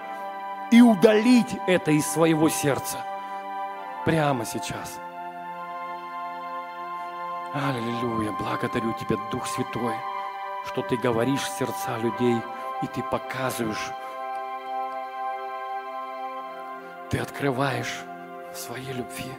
и 0.72 0.82
удалить 0.82 1.56
это 1.68 1.92
из 1.92 2.06
своего 2.08 2.50
сердца 2.50 2.98
прямо 4.06 4.46
сейчас. 4.46 5.00
Аллилуйя, 7.54 8.32
благодарю 8.40 8.94
Тебя, 8.94 9.18
Дух 9.32 9.48
Святой, 9.48 9.96
что 10.68 10.82
Ты 10.82 10.98
говоришь 10.98 11.42
в 11.42 11.58
сердца 11.58 11.98
людей, 11.98 12.42
и 12.82 12.88
Ты 12.88 13.02
показываешь 13.04 13.92
ты 17.16 17.22
открываешь 17.22 18.04
своей 18.54 18.92
любви. 18.92 19.32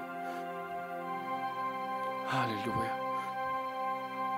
Аллилуйя. 2.32 2.93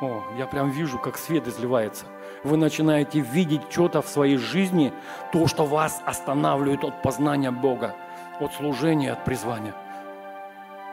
О, 0.01 0.25
я 0.37 0.47
прям 0.47 0.71
вижу, 0.71 0.99
как 0.99 1.17
свет 1.17 1.47
изливается. 1.47 2.07
Вы 2.43 2.57
начинаете 2.57 3.21
видеть 3.21 3.63
что-то 3.71 4.03
в 4.03 4.09
своей 4.09 4.39
жизни, 4.39 4.93
то, 5.33 5.47
что 5.47 5.67
вас 5.67 6.03
останавливает 6.05 6.83
от 6.83 7.01
познания 7.01 7.53
Бога, 7.53 7.95
от 8.41 8.53
служения, 8.55 9.13
от 9.13 9.25
призвания. 9.25 9.75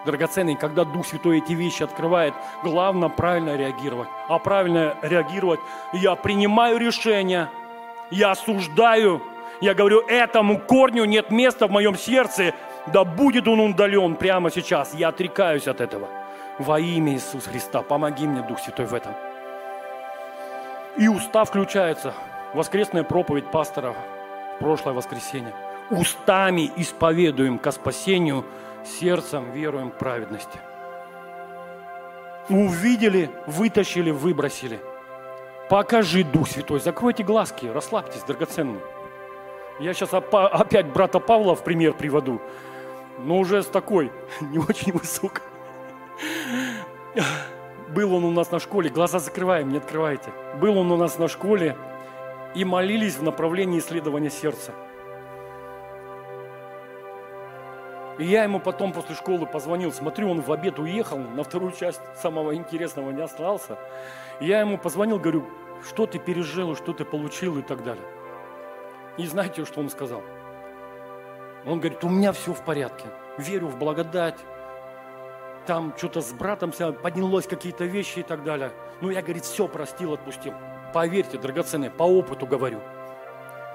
Драгоценный, 0.06 0.56
когда 0.56 0.86
Дух 0.86 1.06
Святой 1.06 1.40
эти 1.40 1.54
вещи 1.54 1.84
открывает, 1.84 2.34
главное 2.64 3.10
правильно 3.10 3.56
реагировать. 3.56 4.08
А 4.30 4.40
правильно 4.40 4.96
реагировать, 5.02 5.60
я 5.94 6.16
принимаю 6.16 6.78
решение, 6.78 7.50
я 8.12 8.32
осуждаю 8.32 9.22
я 9.62 9.74
говорю, 9.74 10.02
этому 10.08 10.60
корню 10.60 11.06
нет 11.06 11.32
места 11.32 11.68
в 11.68 11.72
моем 11.72 11.96
сердце, 11.96 12.54
да 12.88 13.04
будет 13.04 13.48
он 13.48 13.60
удален 13.60 14.16
прямо 14.16 14.52
сейчас. 14.52 14.94
Я 14.94 15.10
отрекаюсь 15.10 15.68
от 15.68 15.82
этого. 15.82 16.08
Во 16.60 16.80
имя 16.80 17.14
Иисуса 17.14 17.50
Христа, 17.50 17.82
помоги 17.82 18.28
мне, 18.28 18.42
Дух 18.42 18.60
Святой, 18.60 18.86
в 18.86 18.94
этом. 18.94 19.14
И 20.98 21.08
уста 21.08 21.46
включается. 21.46 22.14
Воскресная 22.54 23.04
проповедь 23.04 23.52
пастора 23.52 23.94
в 24.56 24.60
прошлое 24.60 24.94
воскресенье. 24.94 25.54
Устами 25.90 26.72
исповедуем 26.78 27.60
ко 27.60 27.72
спасению, 27.72 28.46
сердцем 28.88 29.52
веруем 29.52 29.92
праведности. 29.92 30.60
Увидели, 32.50 33.30
вытащили, 33.48 34.12
выбросили. 34.12 34.80
Покажи, 35.70 36.24
Дух 36.24 36.48
Святой, 36.48 36.80
закройте 36.80 37.24
глазки, 37.24 37.66
расслабьтесь, 37.66 38.22
драгоценные. 38.22 38.82
Я 39.80 39.94
сейчас 39.94 40.14
опять 40.14 40.86
брата 40.88 41.20
Павла 41.20 41.56
в 41.56 41.64
пример 41.64 41.94
приводу, 41.94 42.40
но 43.20 43.40
уже 43.40 43.64
с 43.64 43.68
такой, 43.68 44.12
не 44.42 44.60
очень 44.60 44.92
высокой. 44.92 45.44
Был 47.90 48.14
он 48.14 48.26
у 48.26 48.32
нас 48.32 48.52
на 48.52 48.60
школе, 48.60 48.90
глаза 48.90 49.20
закрываем, 49.20 49.70
не 49.70 49.78
открывайте. 49.78 50.32
Был 50.60 50.78
он 50.78 50.92
у 50.92 50.98
нас 50.98 51.18
на 51.18 51.28
школе, 51.28 51.76
и 52.56 52.64
молились 52.64 53.18
в 53.18 53.24
направлении 53.24 53.80
исследования 53.80 54.30
сердца. 54.30 54.74
И 58.18 58.26
я 58.26 58.44
ему 58.44 58.60
потом 58.60 58.94
после 58.94 59.16
школы 59.16 59.46
позвонил, 59.46 59.92
смотрю, 59.92 60.30
он 60.30 60.42
в 60.42 60.52
обед 60.52 60.80
уехал, 60.80 61.18
на 61.18 61.44
вторую 61.44 61.74
часть 61.74 62.02
самого 62.22 62.56
интересного 62.56 63.12
не 63.12 63.22
остался. 63.22 63.78
И 64.40 64.46
я 64.46 64.62
ему 64.62 64.78
позвонил, 64.78 65.20
говорю, 65.20 65.46
что 65.88 66.06
ты 66.06 66.18
пережил, 66.18 66.76
что 66.76 66.94
ты 66.94 67.04
получил 67.04 67.58
и 67.58 67.62
так 67.62 67.84
далее. 67.84 68.06
И 69.18 69.26
знаете, 69.26 69.66
что 69.66 69.82
он 69.82 69.90
сказал? 69.90 70.24
Он 71.66 71.80
говорит, 71.80 72.04
у 72.04 72.10
меня 72.10 72.32
все 72.32 72.54
в 72.54 72.64
порядке, 72.64 73.06
верю 73.38 73.68
в 73.68 73.78
благодать, 73.78 74.38
там 75.66 75.94
что-то 75.98 76.22
с 76.22 76.32
братом 76.32 76.72
поднялось 77.02 77.48
какие-то 77.48 77.86
вещи 77.86 78.20
и 78.20 78.24
так 78.24 78.44
далее. 78.44 78.72
Ну, 79.02 79.10
я, 79.10 79.22
говорит, 79.22 79.44
все 79.46 79.68
простил, 79.68 80.14
отпустил. 80.14 80.54
Поверьте, 80.94 81.38
драгоценные, 81.38 81.90
по 81.90 82.04
опыту 82.04 82.46
говорю. 82.46 82.80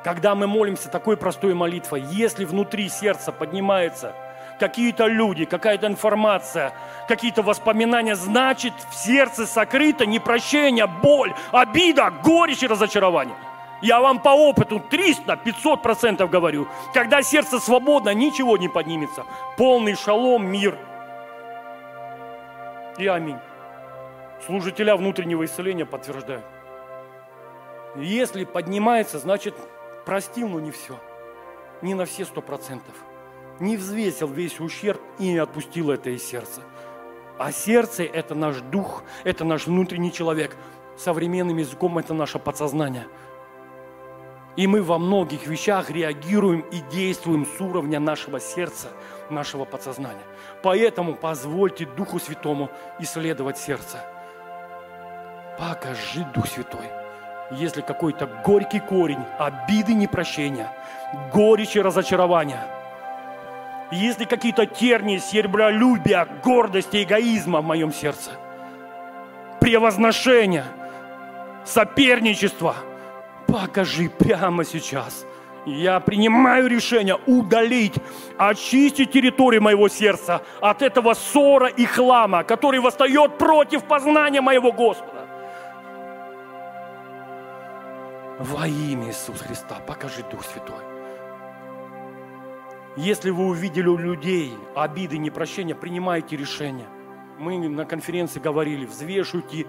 Когда 0.05 0.35
мы 0.35 0.47
молимся 0.47 0.89
такой 0.89 1.17
простой 1.17 1.53
молитвой, 1.53 2.01
если 2.01 2.45
внутри 2.45 2.89
сердца 2.89 3.33
поднимается 3.33 4.15
какие-то 4.61 5.07
люди, 5.07 5.45
какая-то 5.45 5.89
информация, 5.89 6.73
какие-то 7.09 7.43
воспоминания, 7.43 8.15
значит 8.15 8.75
в 8.91 8.95
сердце 8.95 9.47
сокрыто 9.47 10.07
непрощение, 10.07 10.87
боль, 10.87 11.35
обида, 11.51 12.13
горечь 12.23 12.63
и 12.63 12.69
разочарование– 12.69 13.37
я 13.83 14.01
вам 14.01 14.21
по 14.21 14.29
опыту 14.29 14.83
300-500 14.91 15.81
процентов 15.81 16.31
говорю. 16.31 16.69
Когда 16.93 17.23
сердце 17.23 17.59
свободно, 17.59 18.13
ничего 18.13 18.59
не 18.59 18.69
поднимется. 18.69 19.25
Полный 19.57 19.95
шалом, 19.95 20.47
мир. 20.47 20.77
И 22.99 23.07
аминь. 23.07 23.39
Служителя 24.45 24.97
внутреннего 24.97 25.45
исцеления 25.45 25.87
подтверждают. 25.87 26.45
Если 27.97 28.45
поднимается, 28.45 29.19
значит 29.19 29.55
простил, 30.05 30.49
но 30.49 30.61
не 30.61 30.71
все. 30.71 30.99
Не 31.81 31.95
на 31.95 32.05
все 32.05 32.27
сто 32.27 32.43
процентов. 32.43 32.95
Не 33.61 33.77
взвесил 33.77 34.29
весь 34.29 34.59
ущерб 34.59 35.01
и 35.19 35.29
не 35.29 35.39
отпустил 35.39 35.91
это 35.91 36.11
из 36.11 36.25
сердца. 36.25 36.63
А 37.39 37.53
сердце– 37.53 38.03
это 38.05 38.35
наш 38.35 38.61
дух, 38.61 39.05
это 39.25 39.45
наш 39.45 39.67
внутренний 39.67 40.13
человек. 40.13 40.57
Современным 40.97 41.57
языком 41.57 41.99
это 41.99 42.15
наше 42.15 42.39
подсознание– 42.39 43.07
и 44.57 44.67
мы 44.67 44.83
во 44.83 44.99
многих 44.99 45.47
вещах 45.47 45.91
реагируем 45.91 46.61
и 46.73 46.81
действуем 46.93 47.47
с 47.47 47.61
уровня 47.61 48.01
нашего 48.01 48.41
сердца, 48.41 48.89
нашего 49.31 49.65
подсознания. 49.65 50.25
Поэтому 50.63 51.15
позвольте 51.15 51.87
Духу 51.87 52.19
Святому 52.19 52.69
исследовать 52.99 53.59
сердце. 53.59 54.05
Покажи, 55.59 56.27
Дух 56.35 56.49
Святой, 56.49 56.87
если 57.53 57.81
какой-то 57.81 58.27
горький 58.45 58.81
корень 58.81 59.25
обиды, 59.39 59.95
непрощения, 59.95 60.73
горечи, 61.33 61.79
разочарования, 61.79 62.67
если 63.91 64.25
какие-то 64.25 64.67
тернии 64.67 65.19
серебролюбия, 65.19 66.27
гордости, 66.43 67.03
эгоизма 67.03 67.61
в 67.61 67.65
моем 67.65 67.93
сердце, 67.93 68.31
превозношения, 69.61 70.65
соперничества– 71.65 72.77
покажи 73.51 74.09
прямо 74.09 74.65
сейчас. 74.65 75.27
Я 75.67 76.01
принимаю 76.01 76.69
решение 76.69 77.19
удалить, 77.27 77.95
очистить 78.39 79.13
территорию 79.13 79.63
моего 79.63 79.89
сердца 79.89 80.43
от 80.61 80.81
этого 80.81 81.15
ссора 81.15 81.67
и 81.67 81.85
хлама, 81.85 82.45
который 82.45 82.81
восстает 82.81 83.37
против 83.37 83.85
познания 83.85 84.41
моего 84.41 84.73
Господа. 84.73 85.27
Во 88.39 88.67
имя 88.67 89.09
Иисуса 89.09 89.45
Христа 89.45 89.77
покажи 89.87 90.25
Дух 90.31 90.45
Святой. 90.47 90.90
Если 93.01 93.31
вы 93.31 93.47
увидели 93.47 93.89
у 93.89 93.97
людей 93.97 94.53
обиды, 94.77 95.17
непрощения, 95.17 95.75
принимайте 95.75 96.37
решение. 96.37 96.87
Мы 97.39 97.57
на 97.67 97.87
конференции 97.87 98.41
говорили, 98.41 98.85
взвешивайте 98.85 99.67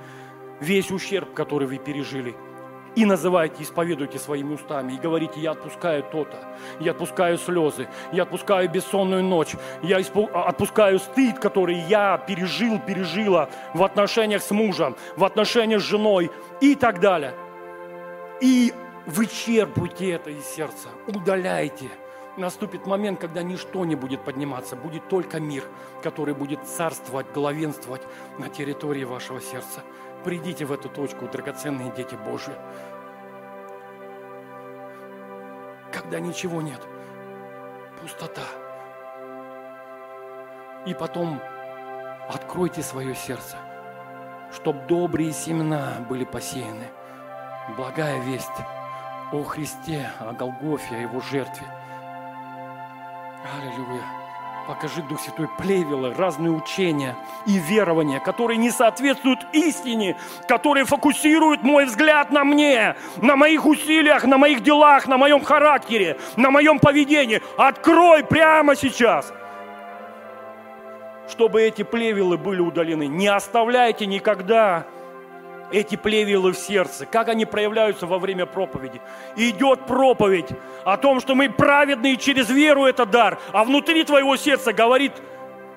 весь 0.60 0.92
ущерб, 0.92 1.34
который 1.34 1.66
вы 1.66 1.78
пережили– 1.78 2.36
и 2.94 3.06
называйте, 3.06 3.64
исповедуйте 3.64 4.20
своими 4.20 4.54
устами, 4.54 4.94
и 4.94 4.98
говорите, 4.98 5.40
я 5.40 5.52
отпускаю 5.52 6.04
то-то, 6.04 6.38
я 6.82 6.92
отпускаю 6.92 7.38
слезы, 7.38 7.88
я 8.12 8.24
отпускаю 8.24 8.70
бессонную 8.70 9.24
ночь, 9.24 9.56
я 9.82 9.98
отпускаю 9.98 11.00
стыд, 11.00 11.40
который 11.40 11.78
я 11.88 12.18
пережил, 12.18 12.80
пережила 12.80 13.50
в 13.74 13.82
отношениях 13.84 14.44
с 14.44 14.52
мужем, 14.52 14.98
в 15.16 15.24
отношениях 15.24 15.82
с 15.82 15.86
женой 15.86 16.32
и 16.60 16.76
так 16.76 17.00
далее. 17.00 17.34
И 18.42 18.74
вычерпывайте 19.06 20.12
это 20.12 20.32
из 20.32 20.44
сердца, 20.44 20.90
удаляйте. 21.08 21.90
Наступит 22.38 22.88
момент, 22.88 23.20
когда 23.20 23.44
ничто 23.44 23.84
не 23.84 23.96
будет 23.96 24.24
подниматься, 24.24 24.78
будет 24.78 25.10
только 25.10 25.42
мир, 25.42 25.66
который 26.02 26.34
будет 26.34 26.66
царствовать, 26.66 27.32
главенствовать 27.34 28.04
на 28.40 28.48
территории 28.48 29.04
вашего 29.04 29.42
сердца. 29.42 29.82
Придите 30.24 30.64
в 30.66 30.72
эту 30.72 30.88
точку, 30.88 31.28
драгоценные 31.28 31.92
дети 31.92 32.16
Божьи. 32.16 32.54
Когда 35.92 36.20
ничего 36.22 36.62
нет, 36.62 36.80
пустота, 38.02 38.44
И 40.88 40.96
потом 40.96 41.40
откройте 42.28 42.82
свое 42.82 43.14
сердце, 43.14 43.58
чтобы 44.52 44.80
добрые 44.88 45.32
семена 45.32 46.04
были 46.10 46.24
посеяны. 46.24 46.88
Благая 47.78 48.20
весть 48.22 48.50
о 49.32 49.44
Христе, 49.44 50.10
о 50.20 50.34
Голгофе, 50.34 50.96
о 50.96 51.02
Его 51.02 51.20
жертве. 51.20 51.68
Аллилуйя. 53.44 54.04
Покажи, 54.68 55.02
Дух 55.02 55.20
Святой, 55.20 55.50
плевелы, 55.58 56.14
разные 56.14 56.52
учения 56.52 57.16
и 57.48 57.58
верования, 57.58 58.20
которые 58.20 58.58
не 58.58 58.70
соответствуют 58.70 59.40
истине, 59.54 60.18
которые 60.48 60.86
фокусируют 60.86 61.64
мой 61.64 61.86
взгляд 61.86 62.32
на 62.32 62.44
мне, 62.44 62.96
на 63.18 63.36
моих 63.36 63.66
усилиях, 63.66 64.24
на 64.24 64.38
моих 64.38 64.62
делах, 64.62 65.08
на 65.08 65.18
моем 65.18 65.44
характере, 65.44 66.20
на 66.38 66.52
моем 66.52 66.78
поведении. 66.78 67.42
Открой 67.58 68.24
прямо 68.24 68.76
сейчас, 68.76 69.34
чтобы 71.28 71.64
эти 71.64 71.82
плевелы 71.82 72.38
были 72.38 72.62
удалены. 72.62 73.08
Не 73.08 73.28
оставляйте 73.28 74.06
никогда 74.06 74.86
эти 75.72 75.96
плевелы 75.96 76.52
в 76.54 76.58
сердце, 76.58 77.06
как 77.06 77.30
они 77.30 77.46
проявляются 77.46 78.08
во 78.08 78.20
время 78.20 78.46
проповеди. 78.46 79.02
Идет 79.36 79.86
проповедь 79.86 80.50
о 80.84 80.98
том, 80.98 81.20
что 81.20 81.36
мы 81.36 81.50
праведные 81.50 82.18
через 82.18 82.50
веру 82.50 82.86
это 82.86 83.06
дар, 83.06 83.40
а 83.52 83.64
внутри 83.64 84.04
твоего 84.04 84.36
сердца 84.38 84.74
говорит 84.74 85.14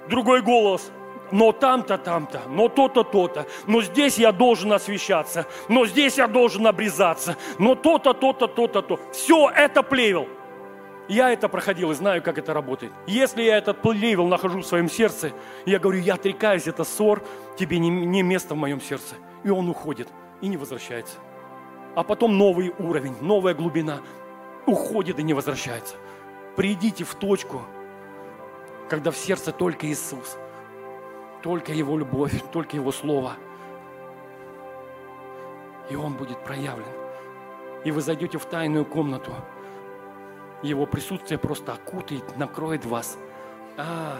другой 0.08 0.42
голос– 0.42 0.90
но 1.34 1.52
там-то, 1.52 1.98
там-то, 1.98 2.42
но 2.48 2.68
то-то, 2.68 3.02
то-то, 3.02 3.46
но 3.66 3.82
здесь 3.82 4.18
я 4.18 4.30
должен 4.30 4.72
освещаться, 4.72 5.46
но 5.68 5.84
здесь 5.84 6.18
я 6.18 6.28
должен 6.28 6.66
обрезаться, 6.66 7.36
но 7.58 7.74
то-то, 7.74 8.12
то-то, 8.12 8.46
то-то, 8.46 8.82
то. 8.82 9.00
Все 9.12 9.50
это 9.50 9.82
плевел. 9.82 10.28
Я 11.08 11.30
это 11.30 11.48
проходил 11.48 11.90
и 11.90 11.94
знаю, 11.94 12.22
как 12.22 12.38
это 12.38 12.54
работает. 12.54 12.92
Если 13.06 13.42
я 13.42 13.58
этот 13.58 13.82
плевел 13.82 14.26
нахожу 14.26 14.60
в 14.60 14.66
своем 14.66 14.88
сердце, 14.88 15.32
я 15.66 15.78
говорю, 15.78 16.00
я 16.00 16.14
отрекаюсь, 16.14 16.66
это 16.66 16.84
ссор, 16.84 17.22
тебе 17.58 17.78
не, 17.78 17.90
не 17.90 18.22
место 18.22 18.54
в 18.54 18.58
моем 18.58 18.80
сердце 18.80 19.16
и 19.44 19.50
он 19.50 19.68
уходит 19.68 20.08
и 20.40 20.48
не 20.48 20.56
возвращается. 20.56 21.18
А 21.94 22.02
потом 22.02 22.36
новый 22.36 22.74
уровень, 22.78 23.14
новая 23.20 23.54
глубина 23.54 24.00
уходит 24.66 25.20
и 25.20 25.22
не 25.22 25.34
возвращается. 25.34 25.94
Придите 26.56 27.04
в 27.04 27.14
точку, 27.14 27.62
когда 28.88 29.10
в 29.10 29.16
сердце 29.16 29.52
только 29.52 29.86
Иисус, 29.86 30.36
только 31.42 31.72
Его 31.72 31.96
любовь, 31.96 32.42
только 32.52 32.76
Его 32.76 32.90
Слово. 32.90 33.34
И 35.90 35.94
Он 35.94 36.14
будет 36.14 36.42
проявлен. 36.42 36.86
И 37.84 37.90
вы 37.90 38.00
зайдете 38.00 38.38
в 38.38 38.46
тайную 38.46 38.86
комнату. 38.86 39.32
Его 40.64 40.86
присутствие 40.86 41.38
просто 41.38 41.74
окутает, 41.74 42.36
накроет 42.36 42.84
вас. 42.84 43.16
А, 43.76 44.18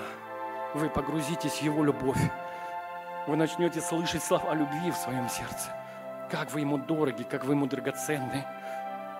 вы 0.75 0.89
погрузитесь 0.89 1.55
в 1.55 1.63
Его 1.63 1.83
любовь 1.83 2.21
вы 3.27 3.37
начнете 3.37 3.81
слышать 3.81 4.23
слова 4.23 4.55
любви 4.55 4.91
в 4.91 4.97
своем 4.97 5.29
сердце. 5.29 5.75
Как 6.31 6.53
вы 6.53 6.61
ему 6.61 6.79
дороги, 6.79 7.23
как 7.23 7.45
вы 7.45 7.55
ему 7.55 7.67
драгоценны. 7.67 8.45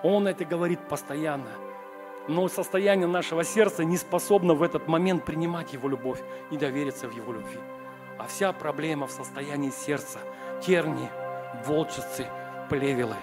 Он 0.03 0.27
это 0.27 0.45
говорит 0.45 0.87
постоянно. 0.87 1.49
Но 2.27 2.47
состояние 2.47 3.07
нашего 3.07 3.43
сердца 3.43 3.83
не 3.83 3.97
способно 3.97 4.53
в 4.53 4.63
этот 4.63 4.87
момент 4.87 5.25
принимать 5.25 5.73
его 5.73 5.87
любовь 5.87 6.21
и 6.51 6.57
довериться 6.57 7.07
в 7.07 7.15
его 7.15 7.33
любви. 7.33 7.59
А 8.17 8.25
вся 8.27 8.51
проблема 8.53 9.07
в 9.07 9.11
состоянии 9.11 9.69
сердца. 9.69 10.19
Терни, 10.61 11.09
волчицы, 11.65 12.27
плевелы. 12.69 13.17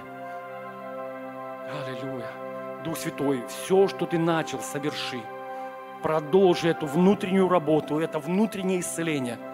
Аллилуйя. 1.68 2.41
Дух 2.84 2.96
Святой, 2.96 3.44
все, 3.48 3.88
что 3.88 4.06
ты 4.06 4.18
начал, 4.18 4.60
соверши. 4.60 5.20
Продолжи 6.02 6.68
эту 6.68 6.86
внутреннюю 6.86 7.48
работу, 7.48 7.98
это 7.98 8.18
внутреннее 8.18 8.80
исцеление– 8.80 9.38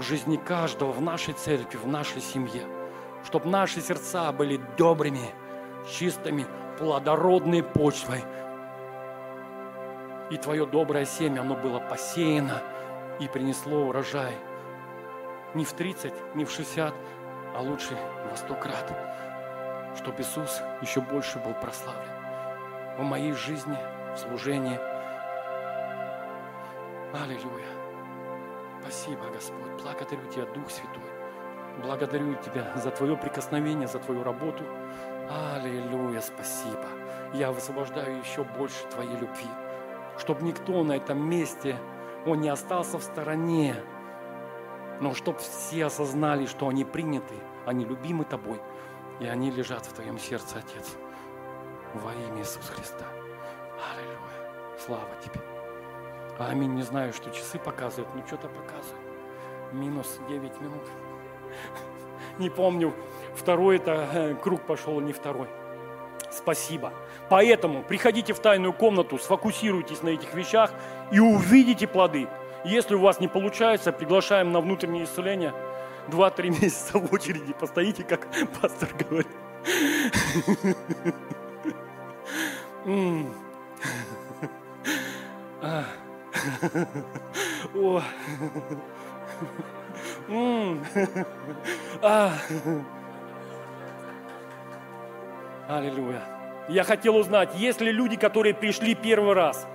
в 0.00 0.02
жизни 0.02 0.36
каждого, 0.36 0.92
в 0.92 1.02
нашей 1.02 1.34
церкви, 1.34 1.76
в 1.76 1.86
нашей 1.86 2.22
семье. 2.22 2.62
Чтобы 3.24 3.50
наши 3.50 3.82
сердца 3.82 4.32
были 4.32 4.58
добрыми, 4.78 5.30
чистыми, 5.86 6.46
плодородной 6.78 7.62
почвой. 7.62 8.24
И 10.30 10.38
твое 10.38 10.64
доброе 10.64 11.04
семя, 11.04 11.40
оно 11.40 11.54
было 11.54 11.80
посеяно 11.80 12.62
и 13.20 13.28
принесло 13.28 13.88
урожай. 13.88 14.32
Не 15.54 15.66
в 15.66 15.72
30, 15.74 16.14
не 16.34 16.46
в 16.46 16.50
60, 16.50 16.94
а 17.54 17.60
лучше 17.60 17.94
во 18.30 18.36
сто 18.36 18.54
крат. 18.54 19.09
Чтобы 19.96 20.20
Иисус 20.20 20.62
еще 20.82 21.00
больше 21.00 21.38
был 21.38 21.54
прославлен 21.54 22.20
в 22.98 23.02
моей 23.02 23.32
жизни, 23.32 23.76
в 24.14 24.18
служении. 24.18 24.78
Аллилуйя. 27.12 27.66
Спасибо, 28.82 29.28
Господь. 29.32 29.82
Благодарю 29.82 30.26
Тебя, 30.30 30.46
Дух 30.46 30.70
Святой. 30.70 31.02
Благодарю 31.82 32.34
Тебя 32.36 32.72
за 32.76 32.90
Твое 32.90 33.16
прикосновение, 33.16 33.88
за 33.88 33.98
Твою 33.98 34.22
работу. 34.22 34.64
Аллилуйя, 35.30 36.20
спасибо. 36.20 36.86
Я 37.32 37.52
высвобождаю 37.52 38.18
еще 38.18 38.44
больше 38.44 38.84
Твоей 38.90 39.16
любви, 39.16 39.48
чтобы 40.18 40.42
никто 40.42 40.82
на 40.82 40.92
этом 40.92 41.28
месте, 41.28 41.76
он 42.26 42.40
не 42.40 42.48
остался 42.48 42.98
в 42.98 43.02
стороне, 43.02 43.76
но 45.00 45.14
чтобы 45.14 45.38
все 45.38 45.86
осознали, 45.86 46.46
что 46.46 46.68
они 46.68 46.84
приняты, 46.84 47.34
они 47.66 47.84
любимы 47.84 48.24
Тобой, 48.24 48.60
и 49.20 49.26
они 49.26 49.50
лежат 49.50 49.86
в 49.86 49.92
Твоем 49.92 50.18
сердце, 50.18 50.58
Отец. 50.58 50.96
Во 51.94 52.12
имя 52.12 52.40
Иисуса 52.40 52.72
Христа. 52.72 53.06
Аллилуйя. 53.92 54.78
Слава 54.78 55.10
Тебе. 55.22 55.40
Аминь. 56.38 56.74
Не 56.74 56.82
знаю, 56.82 57.12
что 57.12 57.30
часы 57.30 57.58
показывают, 57.58 58.14
но 58.14 58.26
что-то 58.26 58.48
показывают. 58.48 59.04
Минус 59.72 60.18
9 60.28 60.60
минут. 60.60 60.82
Не 62.38 62.48
помню, 62.48 62.94
второй 63.34 63.76
это 63.76 64.08
э, 64.12 64.34
круг 64.34 64.62
пошел, 64.62 64.98
не 65.00 65.12
второй. 65.12 65.48
Спасибо. 66.30 66.92
Поэтому 67.28 67.82
приходите 67.82 68.32
в 68.32 68.38
тайную 68.38 68.72
комнату, 68.72 69.18
сфокусируйтесь 69.18 70.02
на 70.02 70.10
этих 70.10 70.32
вещах 70.32 70.72
и 71.12 71.18
увидите 71.18 71.86
плоды. 71.86 72.28
Если 72.64 72.94
у 72.94 73.00
вас 73.00 73.20
не 73.20 73.28
получается, 73.28 73.92
приглашаем 73.92 74.52
на 74.52 74.60
внутреннее 74.60 75.04
исцеление. 75.04 75.52
Два-три 76.08 76.50
месяца 76.50 76.98
в 76.98 77.12
очереди 77.12 77.52
постоите, 77.52 78.02
как 78.04 78.26
пастор 78.60 78.88
говорит. 78.94 79.28
О. 87.74 88.02
А. 92.02 92.32
Аллилуйя. 95.68 96.22
Я 96.68 96.84
хотел 96.84 97.16
узнать, 97.16 97.54
есть 97.56 97.80
ли 97.80 97.90
люди, 97.92 98.16
которые 98.16 98.54
пришли 98.54 98.94
первый 98.94 99.34
раз, 99.34 99.66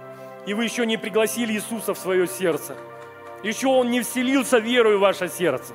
и 0.45 0.53
вы 0.53 0.63
еще 0.63 0.85
не 0.85 0.97
пригласили 0.97 1.53
Иисуса 1.53 1.93
в 1.93 1.97
свое 1.97 2.27
сердце. 2.27 2.75
Еще 3.43 3.67
Он 3.67 3.91
не 3.91 4.01
вселился 4.01 4.59
верою 4.59 4.97
в 4.97 5.01
ваше 5.01 5.27
сердце. 5.27 5.73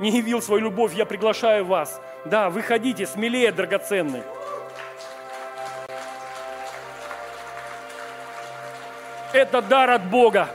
Не 0.00 0.10
явил 0.10 0.40
свою 0.40 0.64
любовь, 0.64 0.94
я 0.94 1.04
приглашаю 1.04 1.66
вас. 1.66 2.00
Да, 2.24 2.48
выходите 2.48 3.06
смелее, 3.06 3.52
драгоценные. 3.52 4.24
Это 9.34 9.60
дар 9.60 9.90
от 9.90 10.08
Бога. 10.08 10.48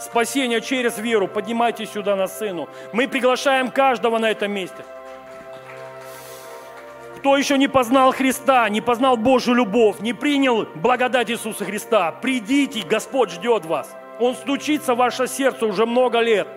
Спасение 0.00 0.60
через 0.60 0.98
веру. 0.98 1.28
Поднимайтесь 1.28 1.92
сюда 1.92 2.16
на 2.16 2.26
сцену. 2.26 2.68
Мы 2.92 3.06
приглашаем 3.06 3.70
каждого 3.70 4.18
на 4.18 4.30
этом 4.30 4.50
месте. 4.50 4.84
Кто 7.18 7.36
еще 7.36 7.58
не 7.58 7.68
познал 7.68 8.12
Христа, 8.12 8.68
не 8.70 8.80
познал 8.80 9.16
Божью 9.16 9.54
любовь, 9.54 10.00
не 10.00 10.14
принял 10.14 10.66
благодать 10.74 11.30
Иисуса 11.30 11.66
Христа, 11.66 12.12
придите, 12.12 12.80
Господь 12.80 13.30
ждет 13.30 13.66
вас. 13.66 13.94
Он 14.18 14.34
стучится 14.34 14.94
в 14.94 14.98
ваше 14.98 15.28
сердце 15.28 15.66
уже 15.66 15.84
много 15.84 16.20
лет. 16.20 16.48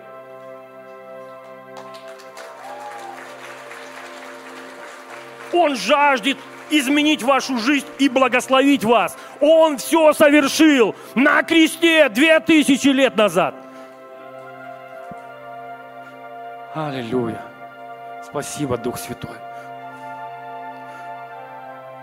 Он 5.54 5.76
жаждет 5.76 6.36
изменить 6.68 7.22
вашу 7.22 7.58
жизнь 7.58 7.86
и 7.98 8.08
благословить 8.08 8.84
вас. 8.84 9.16
Он 9.40 9.78
все 9.78 10.12
совершил 10.12 10.94
на 11.14 11.42
кресте 11.42 12.08
две 12.08 12.40
тысячи 12.40 12.88
лет 12.88 13.16
назад. 13.16 13.54
Аллилуйя. 16.74 17.40
Спасибо, 18.24 18.76
Дух 18.76 18.98
Святой. 18.98 19.36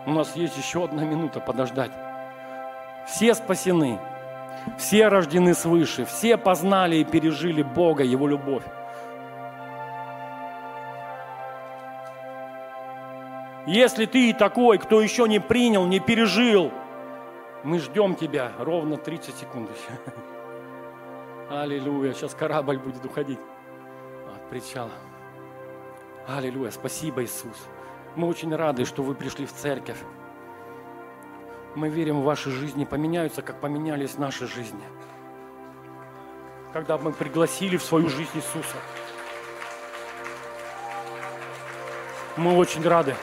У 0.05 0.11
нас 0.11 0.35
есть 0.35 0.57
еще 0.57 0.85
одна 0.85 1.03
минута 1.03 1.41
подождать. 1.41 1.91
Все 3.05 3.33
спасены, 3.35 3.99
все 4.77 5.09
рождены 5.09 5.53
свыше, 5.53 6.05
все 6.05 6.37
познали 6.37 6.97
и 6.97 7.03
пережили 7.03 7.63
Бога, 7.63 8.03
Его 8.03 8.27
любовь. 8.27 8.63
Если 13.67 14.05
ты 14.07 14.33
такой, 14.33 14.79
кто 14.79 15.01
еще 15.01 15.27
не 15.27 15.39
принял, 15.39 15.85
не 15.85 15.99
пережил, 15.99 16.71
мы 17.63 17.77
ждем 17.77 18.15
тебя 18.15 18.53
ровно 18.57 18.97
30 18.97 19.35
секунд 19.35 19.69
еще. 19.69 19.99
Аллилуйя. 21.49 22.13
Сейчас 22.13 22.33
корабль 22.33 22.79
будет 22.79 23.05
уходить 23.05 23.39
от 24.33 24.49
причала. 24.49 24.89
Аллилуйя. 26.27 26.71
Спасибо, 26.71 27.23
Иисус. 27.23 27.67
Мы 28.15 28.27
очень 28.27 28.53
рады, 28.55 28.83
что 28.85 29.03
вы 29.03 29.13
пришли 29.13 29.45
в 29.45 29.53
церковь. 29.53 29.99
Мы 31.75 31.89
верим, 31.89 32.21
ваши 32.21 32.49
жизни 32.49 32.83
поменяются, 32.83 33.43
как 33.43 33.61
поменялись 33.61 34.17
наши 34.17 34.47
жизни. 34.47 34.83
Когда 36.73 36.97
мы 36.97 37.11
пригласили 37.11 37.77
в 37.77 37.83
свою 37.83 38.09
жизнь 38.09 38.31
Иисуса. 38.33 38.77
Мы 42.37 42.57
очень 42.57 42.81
рады. 42.81 43.15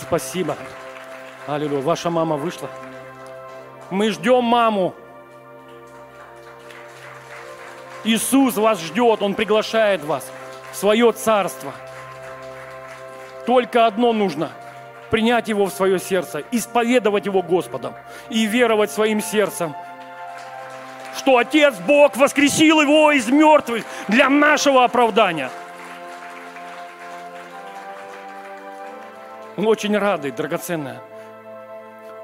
Спасибо. 0.00 0.56
Аллилуйя. 1.46 1.82
Ваша 1.82 2.10
мама 2.10 2.36
вышла. 2.36 2.68
Мы 3.90 4.10
ждем 4.10 4.44
маму. 4.44 4.94
Иисус 8.04 8.56
вас 8.56 8.80
ждет, 8.80 9.22
Он 9.22 9.34
приглашает 9.34 10.04
вас 10.04 10.30
в 10.72 10.76
свое 10.76 11.12
царство. 11.12 11.72
Только 13.46 13.86
одно 13.86 14.12
нужно– 14.12 14.50
принять 15.10 15.48
Его 15.48 15.66
в 15.66 15.70
свое 15.70 15.98
сердце, 15.98 16.42
исповедовать 16.50 17.26
Его 17.26 17.40
Господом 17.40 17.94
и 18.30 18.46
веровать 18.46 18.90
своим 18.90 19.20
сердцем, 19.20 19.74
что 21.16 21.38
Отец 21.38 21.74
Бог 21.86 22.16
воскресил 22.16 22.80
Его 22.80 23.12
из 23.12 23.28
мертвых 23.28 23.84
для 24.08 24.28
нашего 24.28 24.82
оправдания. 24.82 25.50
Мы 29.56 29.66
очень 29.68 29.96
рады, 29.96 30.32
драгоценная. 30.32 31.02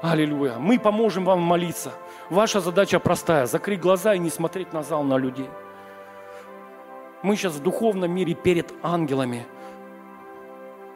Аллилуйя. 0.01 0.55
Мы 0.55 0.79
поможем 0.79 1.25
вам 1.25 1.41
молиться. 1.41 1.91
Ваша 2.29 2.59
задача 2.59 2.99
простая– 2.99 3.45
закрыть 3.47 3.79
глаза 3.79 4.15
и 4.15 4.19
не 4.19 4.29
смотреть 4.29 4.73
на 4.73 4.83
зал, 4.83 5.03
на 5.03 5.17
людей– 5.17 5.49
мы 7.23 7.35
сейчас 7.35 7.53
в 7.53 7.61
духовном 7.61 8.11
мире 8.11 8.33
перед 8.33 8.73
ангелами 8.81 9.45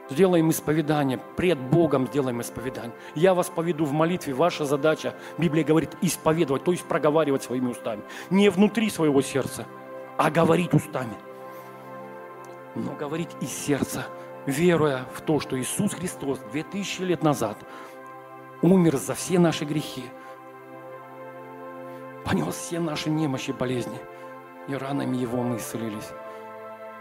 сделаем 0.09 0.49
исповедание, 0.49 1.19
пред 1.35 1.59
Богом 1.59 2.07
сделаем 2.07 2.41
исповедание. 2.41 2.93
Я 3.13 3.33
вас 3.33 3.49
поведу 3.49 3.85
в 3.85 3.91
молитве, 3.91 4.33
ваша 4.33 4.65
задача, 4.65 5.13
Библия 5.37 5.63
говорит, 5.63 5.91
исповедовать, 6.01 6.63
то 6.63 6.71
есть 6.71 6.83
проговаривать 6.85 7.43
своими 7.43 7.69
устами. 7.69 8.01
Не 8.29 8.49
внутри 8.49 8.89
своего 8.89 9.21
сердца, 9.21 9.65
а 10.17 10.31
говорить 10.31 10.73
устами. 10.73 11.15
Но 12.73 12.93
говорить 12.93 13.29
из 13.39 13.51
сердца, 13.51 14.07
веруя 14.45 15.05
в 15.13 15.21
то, 15.21 15.39
что 15.39 15.59
Иисус 15.59 15.93
Христос 15.93 16.39
2000 16.51 17.01
лет 17.01 17.23
назад 17.23 17.57
умер 18.61 18.97
за 18.97 19.13
все 19.13 19.39
наши 19.39 19.65
грехи, 19.65 20.03
понес 22.23 22.55
все 22.55 22.79
наши 22.79 23.09
немощи, 23.09 23.51
болезни– 23.51 23.99
и 24.67 24.75
ранами 24.75 25.17
Его 25.17 25.43
мы 25.43 25.57
исцелились. 25.57 26.11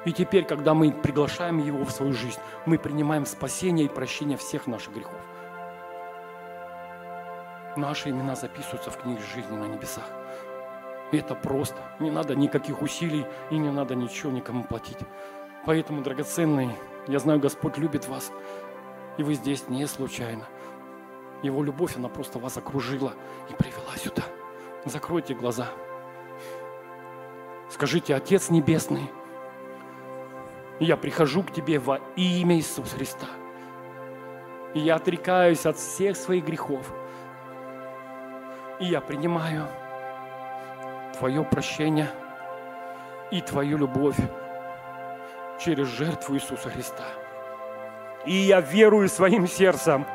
И 0.05 0.13
теперь, 0.13 0.45
когда 0.45 0.75
мы 0.75 0.93
приглашаем 0.93 1.59
Его 1.59 1.85
в 1.85 1.91
свою 1.91 2.13
жизнь, 2.13 2.39
мы 2.67 2.79
принимаем 2.79 3.25
спасение 3.25 3.87
и 3.87 3.89
прощение 3.89 4.37
всех 4.37 4.67
наших 4.67 4.95
грехов. 4.95 5.21
Наши 7.77 8.11
имена 8.11 8.35
записываются 8.35 8.91
в 8.91 8.99
книге 8.99 9.23
жизни 9.35 9.57
на 9.57 9.65
небесах. 9.65 10.05
И 11.11 11.17
это 11.17 11.35
просто. 11.35 11.77
Не 12.01 12.11
надо 12.11 12.37
никаких 12.37 12.83
усилий 12.83 13.27
и 13.51 13.57
не 13.57 13.71
надо 13.71 13.95
ничего 13.95 14.31
никому 14.31 14.63
платить. 14.63 14.99
Поэтому, 15.67 16.03
драгоценные, 16.03 16.77
я 17.07 17.19
знаю, 17.19 17.39
Господь 17.39 17.77
любит 17.79 18.09
вас. 18.09 18.33
И 19.19 19.23
вы 19.23 19.35
здесь 19.35 19.69
не 19.69 19.87
случайно. 19.87 20.45
Его 21.43 21.63
любовь, 21.63 21.97
она 21.97 22.09
просто 22.09 22.39
вас 22.39 22.57
окружила 22.57 23.13
и 23.51 23.55
привела 23.55 23.97
сюда. 23.97 24.23
Закройте 24.87 25.35
глаза. 25.35 25.69
Скажите, 27.69 28.15
Отец 28.15 28.51
Небесный, 28.51 29.11
я 30.81 30.97
прихожу 30.97 31.43
к 31.43 31.53
Тебе 31.53 31.79
во 31.79 32.01
имя 32.17 32.57
Иисуса 32.57 32.97
Христа. 32.97 33.27
И 34.73 34.81
я 34.81 34.97
отрекаюсь 34.97 35.67
от 35.67 35.77
всех 35.77 36.17
своих 36.17 36.45
грехов. 36.45 36.93
И 38.81 38.87
я 38.87 39.01
принимаю 39.01 39.69
Твое 41.19 41.45
прощение 41.45 42.11
и 43.31 43.41
Твою 43.41 43.79
любовь 43.79 44.19
через 45.61 45.89
жертву 45.89 46.35
Иисуса 46.35 46.71
Христа. 46.71 47.05
И 48.27 48.33
я 48.33 48.61
верую 48.61 49.09
своим 49.09 49.47
сердцем, 49.47 50.07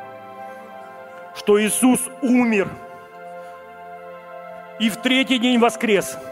что 1.34 1.60
Иисус 1.60 2.00
умер 2.22 2.68
и 4.78 4.88
в 4.90 4.96
третий 4.96 5.38
день 5.38 5.58
воскрес– 5.58 6.18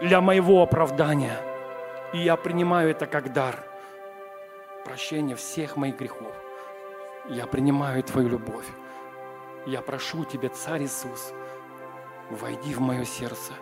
для 0.00 0.20
моего 0.20 0.62
оправдания. 0.62 1.38
И 2.12 2.18
я 2.18 2.36
принимаю 2.36 2.90
это 2.90 3.06
как 3.06 3.32
дар. 3.32 3.56
Прощение 4.84 5.36
всех 5.36 5.76
моих 5.76 5.98
грехов. 5.98 6.32
Я 7.28 7.46
принимаю 7.46 8.02
Твою 8.02 8.28
любовь. 8.28 8.66
Я 9.66 9.80
прошу 9.82 10.24
Тебя, 10.24 10.48
Царь 10.48 10.84
Иисус, 10.84 11.32
войди 12.30 12.72
в 12.72 12.80
мое 12.80 13.04
сердце 13.04 13.52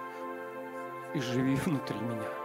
и 1.15 1.21
живи 1.21 1.55
внутри 1.57 1.99
меня. 1.99 2.44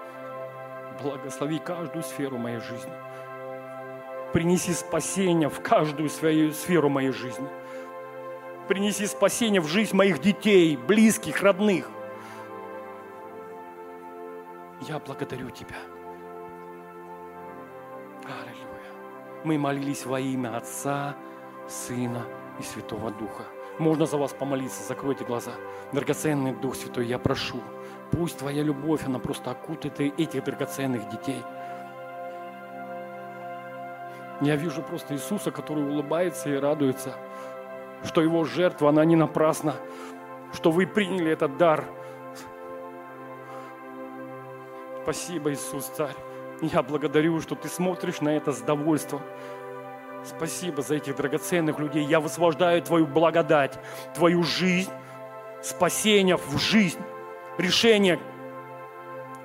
Благослови 1.02 1.60
каждую 1.60 2.04
сферу 2.04 2.38
моей 2.38 2.60
жизни. 2.60 2.92
Принеси 4.34 4.74
спасение 4.74 5.50
в 5.50 5.62
каждую 5.62 6.10
свою 6.10 6.52
сферу 6.52 6.90
моей 6.90 7.12
жизни. 7.12 7.48
Принеси 8.68 9.08
спасение 9.08 9.62
в 9.62 9.68
жизнь 9.68 9.96
моих 9.96 10.20
детей, 10.20 10.78
близких, 10.78 11.42
родных. 11.42 11.90
Я 14.82 15.00
благодарю 15.00 15.50
Тебя. 15.50 15.78
Аллилуйя. 18.24 19.44
Мы 19.44 19.58
молились 19.58 20.06
во 20.06 20.20
имя 20.20 20.58
Отца, 20.58 21.16
Сына 21.68 22.26
и 22.60 22.64
Святого 22.64 23.10
Духа. 23.12 23.44
Можно 23.80 24.06
за 24.06 24.18
вас 24.18 24.34
помолиться, 24.34 24.84
закройте 24.84 25.24
глаза. 25.24 25.54
Драгоценный 25.94 26.54
Дух 26.54 26.76
Святой, 26.76 27.08
я 27.08 27.18
прошу, 27.18 27.62
пусть 28.12 28.40
Твоя 28.40 28.64
любовь, 28.64 29.06
она 29.06 29.20
просто 29.20 29.52
окутает 29.52 30.00
этих 30.00 30.44
драгоценных 30.44 31.10
детей. 31.10 31.44
Я 34.42 34.56
вижу 34.56 34.82
просто 34.82 35.14
Иисуса, 35.16 35.52
который 35.52 35.84
улыбается 35.84 36.50
и 36.50 36.56
радуется, 36.56 37.14
что 38.04 38.22
Его 38.22 38.46
жертва, 38.46 38.90
она 38.90 39.04
не 39.06 39.16
напрасна, 39.16 39.76
что 40.54 40.72
вы 40.72 40.88
приняли 40.88 41.32
этот 41.32 41.58
дар– 41.58 41.86
Спасибо, 45.12 45.52
Иисус, 45.52 45.86
Царь. 45.86 46.16
Я 46.62 46.84
благодарю, 46.84 47.42
что 47.42 47.56
Ты 47.56 47.68
смотришь 47.68 48.22
на 48.22 48.30
это 48.30 48.52
с 48.52 48.62
довольством. 48.62 49.22
Спасибо 50.24 50.84
за 50.84 50.98
этих 50.98 51.16
драгоценных 51.16 51.80
людей. 51.80 52.06
Я 52.06 52.20
высвобождаю 52.20 52.84
Твою 52.84 53.08
благодать, 53.08 53.80
Твою 54.14 54.44
жизнь, 54.44 54.92
спасение 55.64 56.38
в 56.38 56.60
жизнь, 56.60 57.00
решение, 57.60 58.20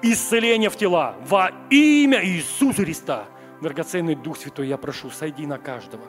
исцеление 0.02 0.70
в 0.70 0.76
тела 0.76 1.16
во 1.26 1.50
имя 1.70 2.24
Иисуса 2.24 2.82
Христа. 2.82 3.26
Драгоценный 3.60 4.14
Дух 4.14 4.36
Святой, 4.36 4.68
я 4.68 4.76
прошу, 4.78 5.10
сойди 5.10 5.46
на 5.46 5.58
каждого. 5.58 6.04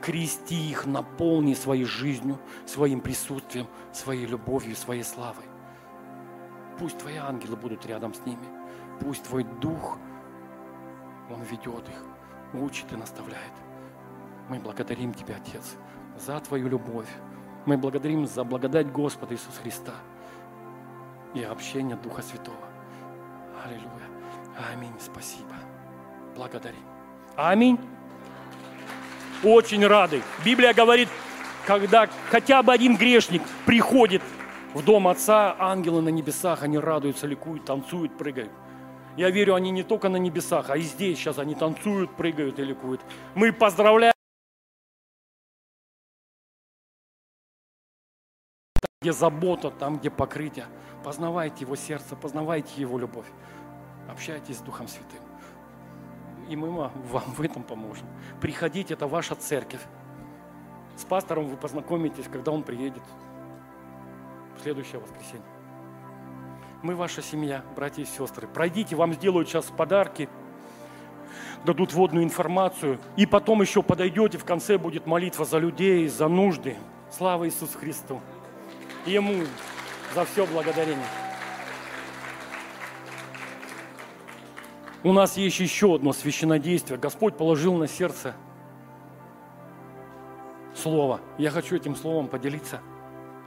Крести 0.00 0.70
их, 0.70 0.86
наполни 0.86 1.54
своей 1.54 1.84
жизнью, 1.84 2.38
своим 2.66 3.00
присутствием, 3.00 3.66
своей 3.92 4.26
любовью, 4.26 4.76
своей 4.76 5.02
славой. 5.02 5.44
Пусть 6.78 6.98
Твои 6.98 7.16
ангелы 7.16 7.56
будут 7.56 7.86
рядом 7.86 8.14
с 8.14 8.24
ними. 8.26 8.46
Пусть 9.00 9.24
Твой 9.24 9.44
Дух, 9.44 9.98
Он 11.30 11.42
ведет 11.42 11.88
их, 11.88 12.60
учит 12.60 12.92
и 12.92 12.96
наставляет. 12.96 13.52
Мы 14.48 14.58
благодарим 14.58 15.14
Тебя, 15.14 15.36
Отец, 15.36 15.76
за 16.18 16.38
Твою 16.40 16.68
любовь. 16.68 17.08
Мы 17.66 17.78
благодарим 17.78 18.26
за 18.26 18.44
благодать 18.44 18.92
Господа 18.92 19.34
Иисуса 19.34 19.60
Христа 19.62 19.94
и 21.34 21.42
общение 21.42 21.96
Духа 21.96 22.22
Святого. 22.22 22.56
Аллилуйя. 23.64 24.08
Аминь. 24.72 24.94
Спасибо. 25.00 25.54
Благодарим. 26.36 26.80
Аминь. 27.36 27.78
Очень 29.42 29.86
рады. 29.86 30.22
Библия 30.44 30.72
говорит, 30.72 31.08
когда 31.66 32.08
хотя 32.30 32.62
бы 32.62 32.72
один 32.72 32.96
грешник 32.96 33.42
приходит 33.66 34.22
в 34.74 34.84
дом 34.84 35.08
Отца, 35.08 35.54
ангелы 35.58 36.02
на 36.02 36.08
небесах, 36.08 36.62
они 36.62 36.78
радуются, 36.78 37.26
ликуют, 37.26 37.64
танцуют, 37.64 38.16
прыгают. 38.16 38.50
Я 39.16 39.30
верю, 39.30 39.54
они 39.54 39.70
не 39.70 39.82
только 39.82 40.08
на 40.08 40.16
небесах, 40.16 40.70
а 40.70 40.76
и 40.76 40.82
здесь 40.82 41.18
сейчас 41.18 41.38
они 41.38 41.54
танцуют, 41.54 42.16
прыгают 42.16 42.58
и 42.58 42.64
ликуют. 42.64 43.00
Мы 43.34 43.52
поздравляем. 43.52 44.13
Где 49.04 49.12
забота, 49.12 49.70
там, 49.70 49.98
где 49.98 50.08
покрытие. 50.08 50.64
Познавайте 51.04 51.66
Его 51.66 51.76
сердце, 51.76 52.16
познавайте 52.16 52.80
Его 52.80 52.98
любовь. 52.98 53.26
Общайтесь 54.10 54.56
с 54.56 54.60
Духом 54.62 54.88
Святым. 54.88 55.20
И 56.48 56.56
мы 56.56 56.70
вам 56.70 56.90
в 57.10 57.42
этом 57.42 57.64
поможем. 57.64 58.06
Приходите, 58.40 58.94
это 58.94 59.06
ваша 59.06 59.34
церковь. 59.34 59.82
С 60.96 61.04
пастором 61.04 61.48
вы 61.48 61.58
познакомитесь, 61.58 62.24
когда 62.32 62.50
он 62.50 62.62
приедет 62.62 63.02
в 64.56 64.62
следующее 64.62 65.02
воскресенье. 65.02 65.44
Мы 66.82 66.96
ваша 66.96 67.20
семья, 67.20 67.62
братья 67.76 68.00
и 68.00 68.06
сестры. 68.06 68.48
Пройдите, 68.48 68.96
вам 68.96 69.12
сделают 69.12 69.48
сейчас 69.48 69.66
подарки, 69.66 70.30
дадут 71.66 71.92
водную 71.92 72.24
информацию. 72.24 72.98
И 73.16 73.26
потом 73.26 73.60
еще 73.60 73.82
подойдете, 73.82 74.38
в 74.38 74.46
конце 74.46 74.78
будет 74.78 75.06
молитва 75.06 75.44
за 75.44 75.58
людей, 75.58 76.08
за 76.08 76.26
нужды. 76.28 76.78
Слава 77.10 77.46
Иисусу 77.46 77.78
Христу. 77.78 78.22
Ему 79.06 79.44
за 80.14 80.24
все 80.24 80.46
благодарение. 80.46 81.06
У 85.02 85.12
нас 85.12 85.36
есть 85.36 85.60
еще 85.60 85.96
одно 85.96 86.14
священнодействие. 86.14 86.98
Господь 86.98 87.36
положил 87.36 87.74
на 87.74 87.86
сердце 87.86 88.34
слово. 90.74 91.20
Я 91.36 91.50
хочу 91.50 91.76
этим 91.76 91.94
словом 91.94 92.28
поделиться. 92.28 92.80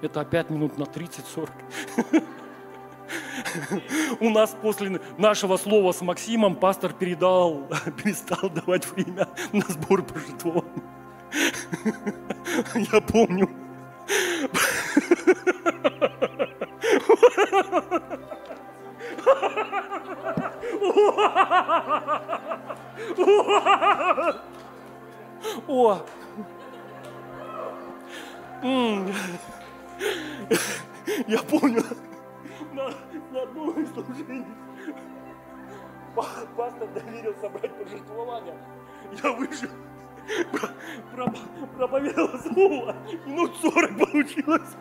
Это 0.04 0.22
опять 0.22 0.52
минут 0.52 0.78
на 0.78 0.84
30-40. 0.84 1.50
У 4.20 4.30
нас 4.30 4.56
после 4.62 5.02
нашего 5.18 5.58
слова 5.58 5.92
с 5.92 6.02
Максимом 6.02 6.56
пастор 6.56 6.94
передал, 6.94 7.68
перестал 8.04 8.52
давать 8.52 8.86
время 8.92 9.28
на 9.52 9.62
сбор 9.62 10.04
пожертвований. 10.04 10.84
Я 12.92 13.02
помню. 13.02 13.67
О! 25.68 26.00
Я 31.28 31.40
помню, 31.50 31.84
на, 32.74 32.90
на 33.32 33.42
одном 33.42 33.82
из 33.82 33.92
служений 33.92 34.46
пастор 36.16 36.88
доверил 36.94 37.36
собрать 37.42 37.72
пожертвования. 37.76 38.56
Я 39.24 39.32
вышел, 39.34 39.70
проповедовал 41.76 42.40
слово, 42.40 42.96
минут 43.26 43.56
сорок 43.62 43.98
получилось. 43.98 44.76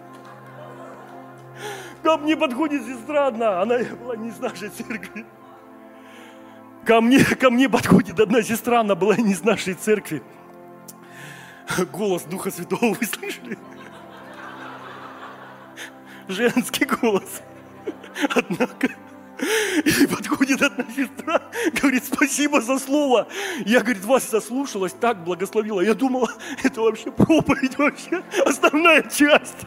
Ко 2.02 2.16
мне 2.16 2.36
подходит 2.36 2.84
сестра 2.84 3.28
одна, 3.28 3.62
она 3.62 3.78
была 4.00 4.16
не 4.16 4.28
из 4.28 4.38
нашей 4.38 4.68
церкви. 4.68 5.26
Ко 6.84 7.00
мне, 7.00 7.24
ко 7.24 7.50
мне 7.50 7.68
подходит 7.68 8.20
одна 8.20 8.42
сестра, 8.42 8.80
она 8.80 8.94
была 8.94 9.16
не 9.16 9.32
из 9.32 9.42
нашей 9.42 9.74
церкви. 9.74 10.22
Голос 11.92 12.22
Духа 12.22 12.50
Святого 12.50 12.94
вы 12.94 13.06
слышали? 13.06 13.58
Женский 16.28 16.84
голос. 16.84 17.42
Однако, 18.34 18.88
и 19.84 20.06
подходит 20.06 20.62
одна 20.62 20.84
сестра, 20.94 21.42
говорит, 21.80 22.04
спасибо 22.04 22.60
за 22.60 22.78
слово. 22.78 23.28
Я, 23.64 23.80
говорит, 23.80 24.04
вас 24.04 24.30
заслушалась, 24.30 24.92
так 24.92 25.22
благословила. 25.24 25.80
Я 25.80 25.94
думала, 25.94 26.30
это 26.62 26.80
вообще 26.80 27.10
проповедь, 27.10 27.76
вообще 27.78 28.22
основная 28.44 29.02
часть. 29.02 29.66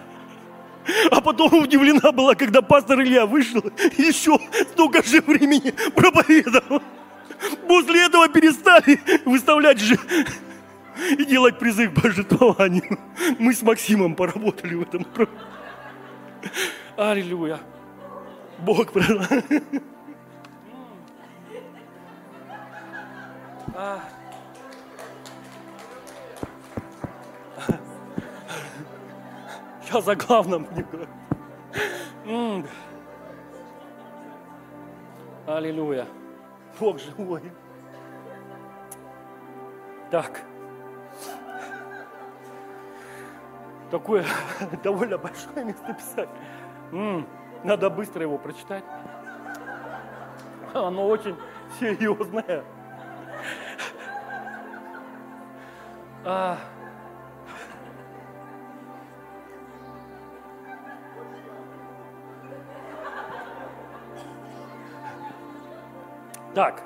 А 1.11 1.22
потом 1.22 1.53
удивлена 1.53 2.11
была, 2.11 2.36
когда 2.36 2.61
пастор 2.61 3.02
Илья 3.02 3.26
вышел, 3.26 3.61
еще 3.98 4.40
столько 4.72 5.03
же 5.03 5.22
времени 5.22 5.74
проповедовал. 5.95 6.82
После 7.68 8.06
этого 8.06 8.28
перестали 8.28 8.99
выставлять 9.26 9.80
же 9.80 9.98
и 11.11 11.26
делать 11.26 11.57
призыв 11.60 11.94
к 11.94 12.02
божествованию. 12.02 12.98
Мы 13.38 13.53
с 13.53 13.61
Максимом 13.61 14.16
поработали 14.16 14.76
в 14.76 14.82
этом. 14.82 15.06
Аллилуйя. 16.98 17.60
Бог 18.60 18.91
а. 23.76 24.09
Я 29.91 30.02
за 30.02 30.16
главным 30.16 30.68
не. 32.26 32.66
Аллилуйя. 35.48 36.06
Бог 36.80 36.99
живой. 36.99 37.41
Так. 40.11 40.41
Такое 43.90 44.26
довольно 44.84 45.18
большое 45.18 45.66
место 45.66 45.94
писать. 45.94 46.30
Надо 47.64 47.90
быстро 47.90 48.22
его 48.22 48.38
прочитать. 48.38 48.84
Оно 50.74 51.07
очень 51.07 51.36
серьезное. 51.80 52.64
А, 56.24 56.57
Так, 66.53 66.84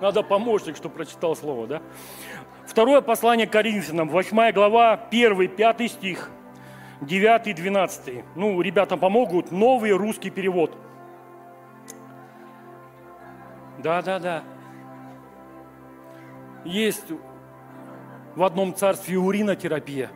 надо 0.00 0.22
помощник, 0.22 0.76
чтобы 0.76 0.96
прочитал 0.96 1.34
слово, 1.36 1.66
да? 1.66 1.82
Второе 2.66 3.00
послание 3.00 3.46
Коринфянам, 3.46 4.08
8 4.08 4.52
глава, 4.52 4.92
1, 5.10 5.48
5 5.48 5.90
стих, 5.90 6.30
9, 7.00 7.54
12. 7.54 8.24
Ну, 8.34 8.60
ребятам 8.60 8.98
помогут, 8.98 9.50
новый 9.50 9.92
русский 9.92 10.30
перевод. 10.30 10.76
Да, 13.78 14.02
да, 14.02 14.18
да. 14.18 14.42
Есть 16.64 17.12
в 18.34 18.42
одном 18.42 18.74
царстве 18.74 19.18
уринотерапия, 19.18 20.10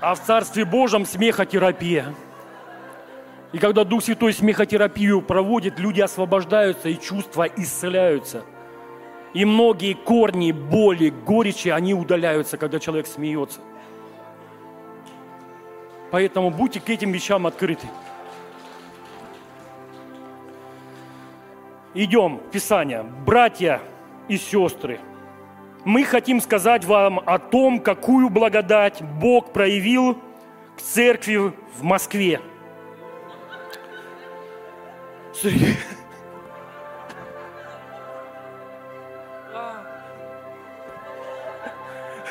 а 0.00 0.14
в 0.14 0.20
царстве 0.20 0.64
Божьем 0.64 1.06
смехотерапия. 1.06 2.14
И 3.52 3.58
когда 3.58 3.84
Дух 3.84 4.04
Святой 4.04 4.32
смехотерапию 4.34 5.22
проводит, 5.22 5.78
люди 5.78 6.00
освобождаются 6.00 6.90
и 6.90 7.00
чувства 7.00 7.44
исцеляются. 7.44 8.44
И 9.32 9.44
многие 9.44 9.94
корни, 9.94 10.52
боли, 10.52 11.08
горечи, 11.08 11.68
они 11.68 11.94
удаляются, 11.94 12.58
когда 12.58 12.78
человек 12.78 13.06
смеется. 13.06 13.60
Поэтому 16.10 16.50
будьте 16.50 16.80
к 16.80 16.88
этим 16.90 17.12
вещам 17.12 17.46
открыты. 17.46 17.86
Идем, 21.94 22.40
Писание. 22.52 23.02
Братья 23.02 23.80
и 24.28 24.36
сестры, 24.36 25.00
мы 25.84 26.04
хотим 26.04 26.40
сказать 26.42 26.84
вам 26.84 27.20
о 27.24 27.38
том, 27.38 27.80
какую 27.80 28.28
благодать 28.28 29.02
Бог 29.02 29.52
проявил 29.52 30.18
к 30.76 30.82
церкви 30.82 31.54
в 31.78 31.82
Москве– 31.82 32.42
Сергей. 35.40 35.76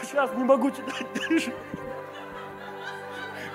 Сейчас 0.01 0.33
не 0.33 0.43
могу 0.43 0.71
читать 0.71 1.05
дальше. 1.15 1.53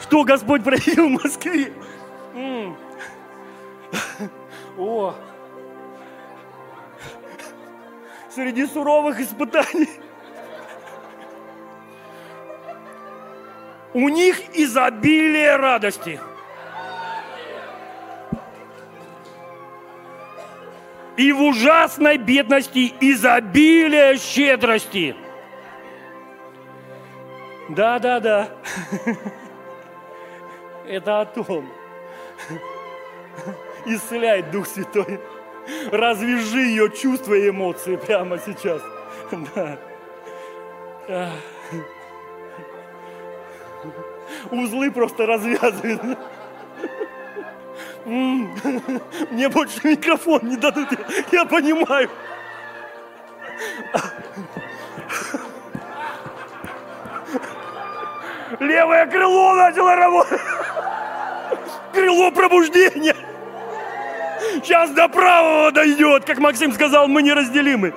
Что 0.01 0.25
Господь 0.25 0.65
проявил 0.65 1.09
в 1.09 1.23
Москве? 1.23 1.73
О! 4.79 5.15
Среди 8.35 8.67
суровых 8.67 9.21
испытаний. 9.21 9.91
У 13.93 14.09
них 14.09 14.57
изобилие 14.57 15.57
радости– 15.57 16.19
и 21.17 21.33
в 21.33 21.43
ужасной 21.43 22.17
бедности 22.17 22.95
изобилие 23.01 24.19
щедрости. 24.19 25.15
Да, 27.69 27.99
да, 27.99 28.21
да. 28.21 28.49
Это 30.87 31.21
о 31.21 31.27
том. 31.27 31.69
Исцеляет 33.87 34.51
Дух 34.51 34.67
Святой. 34.67 35.21
Развяжи 35.91 36.61
ее 36.61 36.91
чувства 36.91 37.35
и 37.35 37.49
эмоции 37.49 37.97
прямо 37.97 38.39
сейчас. 38.39 38.83
Да. 41.09 41.33
Узлы 44.53 44.93
просто 44.93 45.27
развязывают. 45.27 46.17
Мне 49.31 49.49
больше 49.49 49.81
микрофон 49.85 50.41
не 50.43 50.57
дадут, 50.57 50.89
я 51.31 51.45
понимаю. 51.45 52.11
Левое 58.59 59.07
крыло 59.07 59.55
начало 59.55 59.97
работать. 59.97 60.41
Крыло 61.93 62.31
пробуждения. 62.31 63.17
Сейчас 64.63 64.91
до 64.91 65.09
правого 65.09 65.71
дойдет, 65.73 66.25
как 66.25 66.39
Максим 66.39 66.73
сказал, 66.73 67.09
мы 67.09 67.23
неразделимы. 67.23 67.95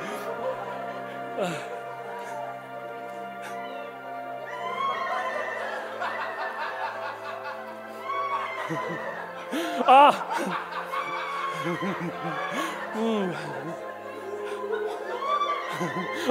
А! 9.88 10.16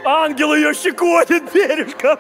Ангел 0.04 0.54
ее 0.54 0.74
щекотит 0.74 1.52
бережком. 1.52 2.18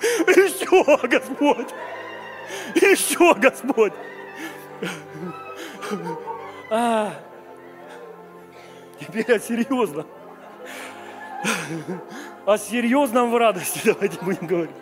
Еще, 0.00 1.08
Господь! 1.08 1.74
Еще, 2.74 3.34
Господь! 3.34 3.92
А, 6.70 7.12
теперь 9.00 9.32
о 9.32 9.38
серьезном. 9.38 10.06
О 12.44 12.58
серьезном 12.58 13.30
в 13.30 13.36
радости 13.36 13.80
давайте 13.84 14.18
будем 14.20 14.46
говорить. 14.46 14.76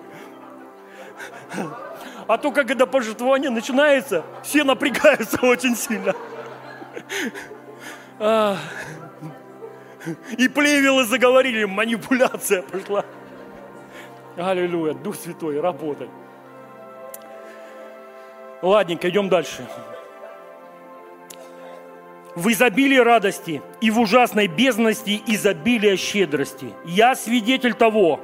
А 2.27 2.39
то, 2.39 2.51
это 2.51 2.87
пожертвование 2.87 3.51
начинается, 3.51 4.25
все 4.43 4.65
напрягаются 4.65 5.39
очень 5.43 5.77
сильно. 5.77 6.15
А, 8.19 8.57
и 10.39 10.49
плевелы 10.49 11.05
заговорили, 11.05 11.65
манипуляция 11.65 12.63
пошла. 12.63 13.05
Аллилуйя, 14.37 14.95
Дух 14.95 15.17
Святой, 15.17 15.61
работай. 15.61 16.09
Ладненько, 18.63 19.11
идем 19.11 19.29
дальше. 19.29 19.67
В 22.35 22.49
изобилии 22.49 22.99
радости 22.99 23.63
и 23.81 23.91
в 23.91 24.01
ужасной 24.01 24.49
бездности 24.49 25.23
изобилия 25.27 25.97
щедрости. 25.97 26.73
Я 26.85 27.15
свидетель 27.15 27.75
того, 27.75 28.21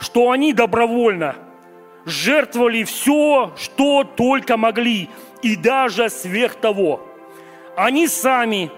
что 0.00 0.30
они 0.30 0.52
добровольно 0.52 1.36
жертвовали 2.04 2.84
все, 2.84 3.52
что 3.56 4.04
только 4.04 4.56
могли, 4.56 5.10
и 5.42 5.56
даже 5.56 6.08
сверх 6.10 6.54
того. 6.56 7.00
Они 7.76 8.08
сами 8.08 8.70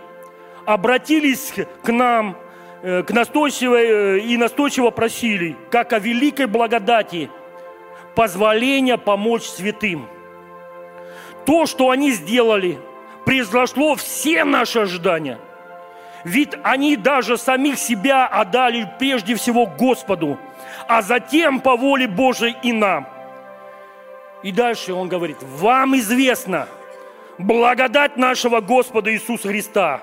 обратились 0.65 1.53
к 1.83 1.93
нам 1.93 2.37
Э, 2.89 3.03
к 3.03 3.11
настойчивой, 3.11 3.87
э, 3.87 4.19
и 4.21 4.37
настойчиво 4.37 4.91
просили, 4.91 5.57
как 5.73 5.93
о 5.93 5.99
великой 5.99 6.47
благодати, 6.47 7.31
позволения 8.15 8.97
помочь 8.97 9.43
святым. 9.43 10.07
То, 11.47 11.67
что 11.67 11.91
они 11.91 12.13
сделали, 12.13 12.79
произошло 13.25 13.97
все 13.97 14.45
наши 14.45 14.79
ожидания. 14.79 15.41
Ведь 16.23 16.53
они 16.63 16.97
даже 16.97 17.37
самих 17.39 17.79
себя 17.79 18.27
отдали 18.27 18.89
прежде 19.01 19.35
всего 19.35 19.67
Господу, 19.67 20.39
а 20.87 21.03
затем 21.03 21.59
по 21.59 21.77
воле 21.77 22.07
Божией 22.07 22.57
и 22.63 22.73
нам. 22.73 23.09
И 24.47 24.53
дальше 24.53 24.93
он 24.93 25.09
говорит, 25.09 25.39
вам 25.41 25.97
известно 25.97 26.69
благодать 27.37 28.17
нашего 28.17 28.61
Господа 28.61 29.13
Иисуса 29.13 29.49
Христа. 29.49 30.03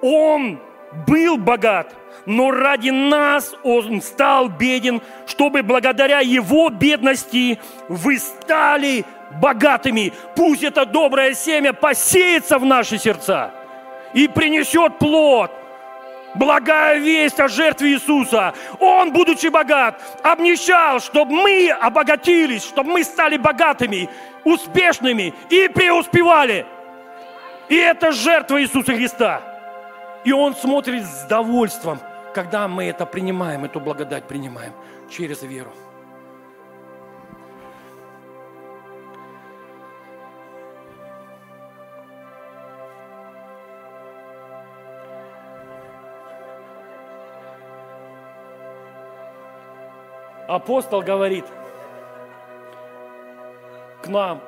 Он 0.00 0.60
был 1.08 1.36
богат– 1.36 1.92
но 2.24 2.52
ради 2.52 2.90
нас 2.90 3.52
Он 3.64 4.00
стал 4.00 4.48
беден, 4.48 5.02
чтобы 5.26 5.64
благодаря 5.64 6.20
Его 6.20 6.68
бедности 6.68 7.58
вы 7.88 8.18
стали 8.18 9.04
богатыми. 9.40 10.12
Пусть 10.36 10.62
это 10.62 10.86
доброе 10.86 11.34
семя 11.34 11.72
посеется 11.72 12.60
в 12.60 12.64
наши 12.64 12.96
сердца 12.96 13.50
и 14.14 14.28
принесет 14.28 15.00
плод. 15.00 15.50
Благая 16.34 16.98
весть 16.98 17.38
о 17.40 17.48
жертве 17.48 17.92
Иисуса. 17.92 18.54
Он, 18.78 19.12
будучи 19.12 19.48
богат, 19.48 20.00
обнищал, 20.22 21.00
чтобы 21.00 21.32
мы 21.32 21.70
обогатились, 21.70 22.64
чтобы 22.64 22.92
мы 22.92 23.04
стали 23.04 23.36
богатыми, 23.36 24.08
успешными 24.44 25.34
и 25.50 25.68
преуспевали. 25.68 26.66
И 27.68 27.76
это 27.76 28.12
жертва 28.12 28.62
Иисуса 28.62 28.94
Христа. 28.94 29.42
И 30.24 30.32
Он 30.32 30.54
смотрит 30.54 31.04
с 31.04 31.24
довольством– 31.24 31.98
когда 32.32 32.66
мы 32.68 32.84
это 32.84 33.06
принимаем, 33.06 33.64
эту 33.64 33.80
благодать 33.80 34.24
принимаем 34.24 34.72
через 35.10 35.42
веру. 35.42 35.72
Апостол 50.48 51.02
говорит 51.02 51.44
к 54.02 54.08
нам, 54.08 54.40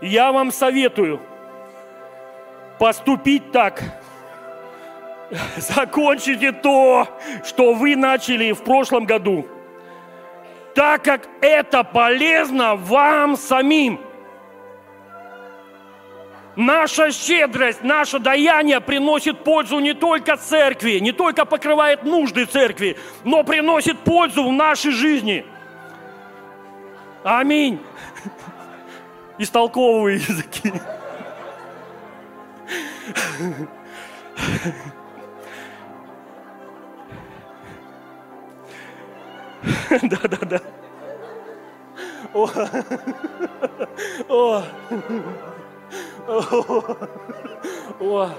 я 0.00 0.32
вам 0.32 0.50
советую 0.50 1.20
поступить 2.78 3.52
так, 3.52 3.82
закончите 5.56 6.52
то, 6.52 7.08
что 7.44 7.74
вы 7.74 7.96
начали 7.96 8.52
в 8.52 8.62
прошлом 8.62 9.04
году, 9.04 9.46
так 10.74 11.02
как 11.02 11.28
это 11.40 11.84
полезно 11.84 12.74
вам 12.76 13.36
самим. 13.36 14.00
Наша 16.56 17.12
щедрость, 17.12 17.84
наше 17.84 18.18
даяние 18.18 18.80
приносит 18.80 19.44
пользу 19.44 19.78
не 19.78 19.92
только 19.92 20.38
церкви, 20.38 20.98
не 21.00 21.12
только 21.12 21.44
покрывает 21.44 22.04
нужды 22.04 22.46
церкви, 22.46 22.96
но 23.24 23.44
приносит 23.44 23.98
пользу 23.98 24.48
в 24.48 24.52
нашей 24.52 24.92
жизни. 24.92 25.44
Аминь. 27.22 27.78
Истолковываю 29.38 30.14
языки. 30.14 30.72
Да, 40.02 40.18
да, 40.28 40.38
да. 40.46 40.60
О. 42.34 42.48
О. 44.28 44.62
О. 48.00 48.30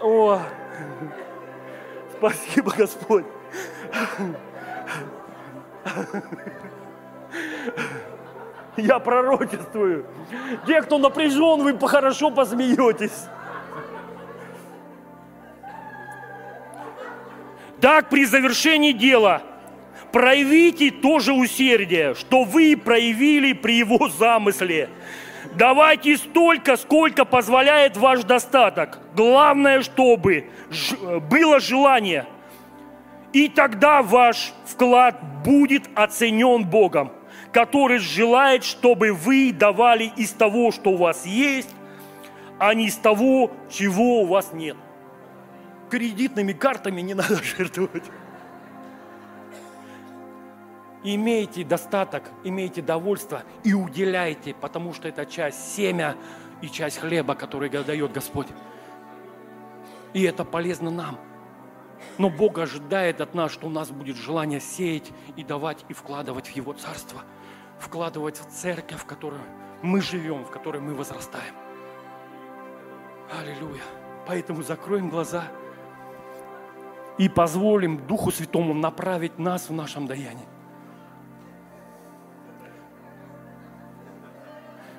О. 0.00 0.40
Спасибо, 2.18 2.72
Господь. 2.76 3.24
Я 8.76 8.98
пророчествую. 8.98 10.06
Те, 10.66 10.82
кто 10.82 10.98
напряжен, 10.98 11.62
вы 11.62 11.78
хорошо 11.88 12.30
посмеетесь. 12.30 13.28
Так, 17.80 18.08
при 18.08 18.24
завершении 18.24 18.92
дела 18.92 19.42
проявите 20.12 20.90
тоже 20.90 21.32
усердие, 21.32 22.14
что 22.14 22.44
вы 22.44 22.76
проявили 22.76 23.52
при 23.52 23.78
его 23.78 24.08
замысле. 24.08 24.88
Давайте 25.54 26.16
столько, 26.16 26.76
сколько 26.76 27.24
позволяет 27.24 27.96
ваш 27.96 28.24
достаток. 28.24 28.98
Главное, 29.14 29.82
чтобы 29.82 30.46
было 31.30 31.60
желание. 31.60 32.26
И 33.32 33.48
тогда 33.48 34.02
ваш 34.02 34.52
вклад 34.66 35.20
будет 35.44 35.88
оценен 35.94 36.64
Богом 36.64 37.12
который 37.56 38.00
желает, 38.00 38.64
чтобы 38.64 39.14
вы 39.14 39.50
давали 39.50 40.12
из 40.14 40.30
того, 40.32 40.72
что 40.72 40.90
у 40.90 40.96
вас 40.98 41.24
есть, 41.24 41.70
а 42.58 42.74
не 42.74 42.88
из 42.88 42.96
того, 42.96 43.50
чего 43.70 44.20
у 44.20 44.26
вас 44.26 44.52
нет. 44.52 44.76
Кредитными 45.90 46.52
картами 46.52 47.00
не 47.00 47.14
надо 47.14 47.42
жертвовать. 47.42 48.04
Имейте 51.04 51.64
достаток, 51.64 52.24
имейте 52.42 52.82
довольство 52.82 53.44
и 53.62 53.72
уделяйте, 53.74 54.54
потому 54.54 54.92
что 54.92 55.06
это 55.06 55.24
часть 55.24 55.74
семя 55.74 56.16
и 56.62 56.68
часть 56.68 56.98
хлеба, 56.98 57.34
который 57.34 57.68
дает 57.68 58.12
Господь. 58.12 58.48
И 60.14 60.22
это 60.22 60.44
полезно 60.44 60.90
нам. 60.90 61.20
Но 62.18 62.28
Бог 62.28 62.58
ожидает 62.58 63.20
от 63.20 63.34
нас, 63.34 63.52
что 63.52 63.68
у 63.68 63.70
нас 63.70 63.90
будет 63.90 64.16
желание 64.16 64.60
сеять 64.60 65.12
и 65.36 65.44
давать 65.44 65.84
и 65.88 65.92
вкладывать 65.92 66.48
в 66.48 66.56
Его 66.56 66.72
Царство– 66.72 67.22
вкладывать 67.78 68.38
в 68.38 68.46
церковь, 68.46 69.00
в 69.00 69.04
которой 69.04 69.40
мы 69.82 70.00
живем, 70.00 70.44
в 70.44 70.50
которой 70.50 70.80
мы 70.80 70.94
возрастаем. 70.94 71.54
Аллилуйя. 73.30 73.82
Поэтому 74.26 74.62
закроем 74.62 75.08
глаза 75.08 75.44
и 77.18 77.28
позволим 77.28 78.06
Духу 78.06 78.30
Святому 78.30 78.74
направить 78.74 79.38
нас 79.38 79.68
в 79.68 79.72
нашем 79.72 80.06
даянии. 80.06 80.46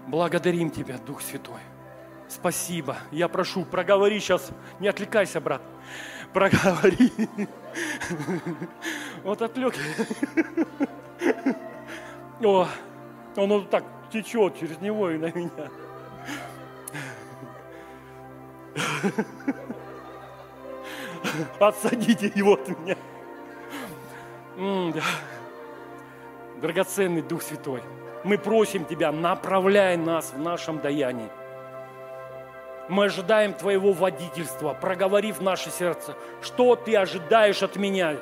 Благодарим 0.08 0.72
Тебя, 0.72 0.98
Дух 0.98 1.22
Святой. 1.22 1.60
Спасибо. 2.30 2.98
Я 3.12 3.28
прошу, 3.28 3.66
проговори 3.66 4.20
сейчас. 4.20 4.52
Не 4.80 4.88
отвлекайся, 4.88 5.40
брат. 5.42 5.62
Проговори. 6.34 7.12
Вот 9.24 9.42
отвлек. 9.42 9.76
О, 12.44 12.68
он 13.36 13.50
вот 13.50 13.70
так 13.70 13.84
течет 14.12 14.60
через 14.60 14.80
него 14.80 15.10
и 15.10 15.18
на 15.18 15.32
меня. 15.32 15.70
Отсадите 21.60 22.32
его 22.36 22.54
от 22.54 22.68
меня. 22.70 22.96
Драгоценный 26.62 27.22
Дух 27.22 27.44
Святой, 27.44 27.84
мы 28.24 28.38
просим 28.38 28.86
Тебя, 28.86 29.12
направляй 29.12 29.98
нас 29.98 30.34
в 30.34 30.40
нашем 30.40 30.80
даянии. 30.80 31.30
Мы 32.90 33.06
ожидаем 33.06 33.54
Твоего 33.54 33.92
водительства, 33.92 34.74
проговори 34.74 35.32
в 35.32 35.42
наше 35.42 35.70
сердце, 35.70 36.16
что 36.42 36.76
Ты 36.76 36.96
ожидаешь 36.96 37.62
от 37.62 37.76
меня, 37.76 38.18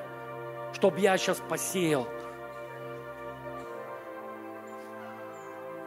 чтобы 0.73 0.99
я 0.99 1.17
сейчас 1.17 1.37
посеял, 1.37 2.07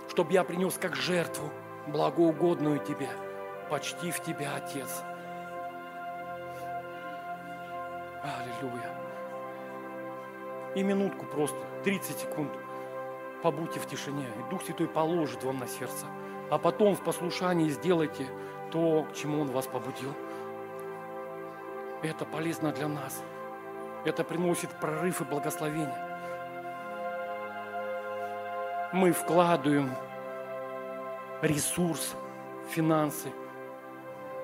чтобы 0.09 0.33
я 0.33 0.45
принес 0.45 0.79
как 0.81 0.97
жертву, 0.97 1.51
благоугодную 1.89 2.79
Тебе, 2.79 3.09
почти 3.69 4.11
в 4.11 4.21
Тебя, 4.23 4.55
Отец. 4.57 5.03
Аллилуйя. 8.23 8.95
И 10.75 10.83
минутку 10.83 11.25
просто, 11.27 11.59
30 11.85 12.19
секунд, 12.19 12.53
побудьте 13.43 13.81
в 13.81 13.87
тишине, 13.87 14.25
и 14.25 14.51
Дух 14.51 14.63
Святой 14.63 14.89
положит 14.89 15.45
вам 15.45 15.59
на 15.59 15.67
сердце. 15.67 16.07
А 16.51 16.59
потом 16.59 16.95
в 16.95 17.03
послушании 17.03 17.69
сделайте 17.69 18.27
то, 18.71 19.05
к 19.05 19.15
чему 19.15 19.43
Он 19.43 19.49
вас 19.49 19.67
побудил. 19.67 20.15
Это 22.03 22.25
полезно 22.25 22.73
для 22.73 22.89
нас. 22.89 23.23
Это 24.05 24.25
приносит 24.25 24.71
прорыв 24.81 25.21
и 25.21 25.25
благословение. 25.25 25.95
Мы 28.93 29.13
вкладываем 29.13 29.91
ресурс, 31.43 32.15
финансы 32.71 33.31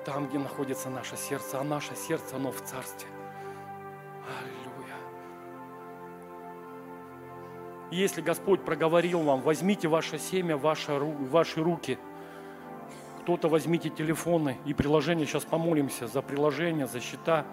там, 0.05 0.27
где 0.27 0.37
находится 0.37 0.89
наше 0.89 1.17
сердце, 1.17 1.59
а 1.59 1.63
наше 1.63 1.95
сердце, 1.95 2.35
оно 2.35 2.51
в 2.51 2.61
Царстве. 2.61 3.09
Если 7.91 8.21
Господь 8.21 8.61
проговорил 8.65 9.21
вам, 9.21 9.41
возьмите 9.41 9.87
ваше 9.87 10.19
семя 10.19 10.57
ваши, 10.57 10.91
ваши 10.93 11.63
руки– 11.63 11.97
кто-то 13.25 13.49
возьмите 13.49 13.89
телефоны 13.89 14.59
и 14.65 14.75
приложения, 14.75 15.25
сейчас 15.25 15.45
помолимся 15.45 16.05
за 16.05 16.21
приложения, 16.21 16.85
за 16.85 16.99
счета. 16.99 17.43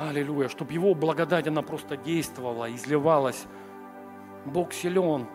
Аллилуйя, 0.00 0.48
чтобы 0.48 0.72
Его 0.72 0.96
благодать, 0.96 1.46
она 1.46 1.62
просто 1.62 1.96
действовала, 1.96 2.74
изливалась. 2.74 3.46
Бог 4.44 4.72
силен 4.72 5.28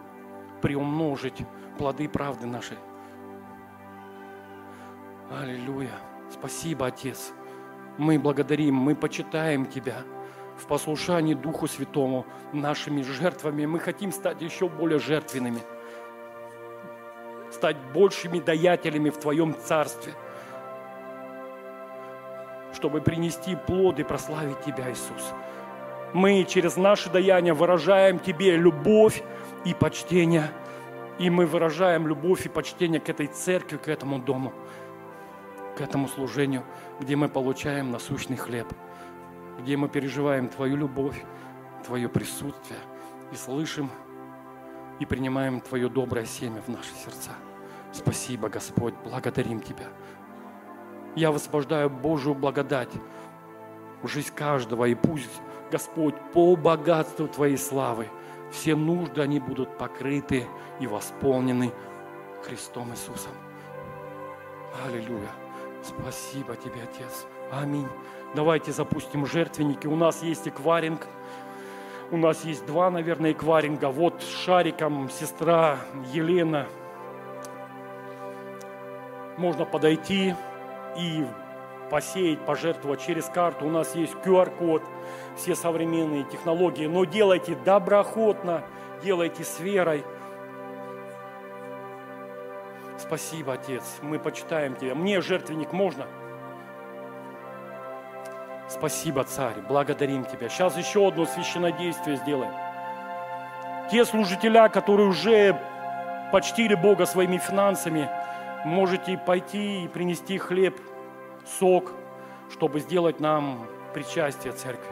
приумножить 0.62 1.46
плоды 1.78 2.10
правды 2.10 2.48
нашей. 2.48 2.78
Аллилуйя. 5.32 5.98
Спасибо, 6.30 6.88
Отец. 6.88 7.32
Мы 7.98 8.20
благодарим, 8.20 8.76
мы 8.76 8.94
почитаем 8.94 9.68
Тебя 9.68 10.04
в 10.58 10.66
послушании 10.68 11.34
Духу 11.34 11.68
Святому 11.68 12.26
нашими 12.54 13.02
жертвами. 13.02 13.66
Мы 13.66 13.80
хотим 13.80 14.12
стать 14.12 14.42
еще 14.42 14.70
более 14.70 15.00
жертвенными– 15.00 15.62
стать 17.56 17.78
большими 17.94 18.40
даятелями 18.40 19.10
в 19.10 19.18
Твоем 19.18 19.56
Царстве, 19.56 20.14
чтобы 22.74 23.02
принести 23.02 23.56
плоды 23.56 24.02
и 24.02 24.06
прославить 24.06 24.62
Тебя, 24.62 24.92
Иисус. 24.92 25.34
Мы 26.14 26.46
через 26.48 26.78
наши 26.78 27.10
даяния 27.10 27.54
выражаем 27.54 28.20
Тебе 28.20 28.56
любовь 28.58 29.24
и 29.64 29.74
почтение, 29.74 30.52
и 31.18 31.30
мы 31.30 31.46
выражаем 31.46 32.08
любовь 32.08 32.46
и 32.46 32.50
почтение 32.50 33.00
к 33.00 33.10
этой 33.10 33.28
церкви, 33.28 33.78
к 33.78 33.88
этому 33.88 34.20
дому, 34.20 34.54
к 35.78 35.82
этому 35.82 36.08
служению, 36.08 36.64
где 37.00 37.16
мы 37.16 37.30
получаем 37.30 37.92
насущный 37.92 38.38
хлеб, 38.38 38.68
где 39.60 39.78
мы 39.78 39.90
переживаем 39.90 40.50
Твою 40.50 40.76
любовь, 40.76 41.24
Твое 41.86 42.10
присутствие 42.10 42.80
и 43.32 43.36
слышим 43.36 43.90
и 45.00 45.06
принимаем 45.06 45.62
Твое 45.62 45.90
доброе 45.90 46.26
семя 46.26 46.62
в 46.62 46.70
наши 46.70 46.94
сердца. 46.94 47.32
Спасибо, 47.92 48.50
Господь, 48.50 48.94
благодарим 49.04 49.60
Тебя. 49.60 49.88
Я 51.16 51.32
высвобождаю 51.32 51.90
Божию 51.90 52.36
благодать 52.36 52.92
в 54.02 54.08
жизнь 54.08 54.34
каждого, 54.36 54.86
и 54.86 54.96
пусть, 54.96 55.42
Господь, 55.72 56.16
по 56.34 56.56
богатству 56.56 57.28
Твоей 57.28 57.58
славы 57.58 58.08
все 58.52 58.76
нужды, 58.76 59.22
они 59.22 59.40
будут 59.40 59.78
покрыты 59.78 60.46
и 60.80 60.88
восполнены 60.88 61.72
Христом 62.44 62.92
Иисусом. 62.92 63.32
Аллилуйя. 64.86 65.32
Спасибо 65.84 66.56
Тебе, 66.56 66.82
Отец. 66.84 67.26
Аминь. 67.52 67.88
Давайте 68.36 68.74
запустим 68.74 69.26
жертвенники. 69.26 69.88
У 69.88 69.96
нас 69.96 70.22
есть 70.22 70.46
экваринг. 70.46 71.08
У 72.12 72.18
нас 72.18 72.44
есть 72.44 72.66
два, 72.66 72.92
наверное, 72.92 73.32
экваринга. 73.32 73.86
Вот 73.86 74.22
с 74.22 74.44
шариком 74.44 75.10
сестра 75.10 75.78
Елена 76.12 76.68
можно 79.38 79.64
подойти 79.64 80.36
и 80.98 81.26
посеять, 81.90 82.46
пожертвовать 82.46 83.02
через 83.02 83.26
карту. 83.26 83.68
У 83.68 83.70
нас 83.70 83.96
есть 83.96 84.14
QR-код, 84.26 84.84
все 85.38 85.56
современные 85.56 86.26
технологии. 86.26 86.88
Но 86.88 87.06
делайте 87.06 87.56
доброходно, 87.64 88.66
делайте 89.02 89.46
с 89.46 89.62
верой. 89.62 90.04
Спасибо, 92.98 93.54
Отец, 93.54 94.00
мы 94.02 94.20
почитаем 94.20 94.76
Тебя. 94.76 94.94
Мне 94.94 95.22
жертвенник 95.22 95.72
можно? 95.72 96.06
Спасибо, 98.68 99.24
Царь, 99.24 99.56
благодарим 99.68 100.26
Тебя. 100.26 100.50
Сейчас 100.50 100.78
еще 100.78 101.08
одно 101.08 101.26
священнодействие 101.26 102.18
сделаем. 102.18 102.52
Те 103.92 104.06
служителя, 104.06 104.70
которые 104.70 105.08
уже 105.08 105.60
почтили 106.32 106.76
Бога 106.76 107.06
своими 107.06 107.38
финансами– 107.38 108.10
можете 108.66 109.18
пойти 109.18 109.84
и 109.84 109.88
принести 109.88 110.38
хлеб, 110.38 110.76
сок, 111.60 111.94
чтобы 112.52 112.80
сделать 112.80 113.20
нам 113.20 113.68
причастие 113.94 114.52
церкви. 114.54 114.92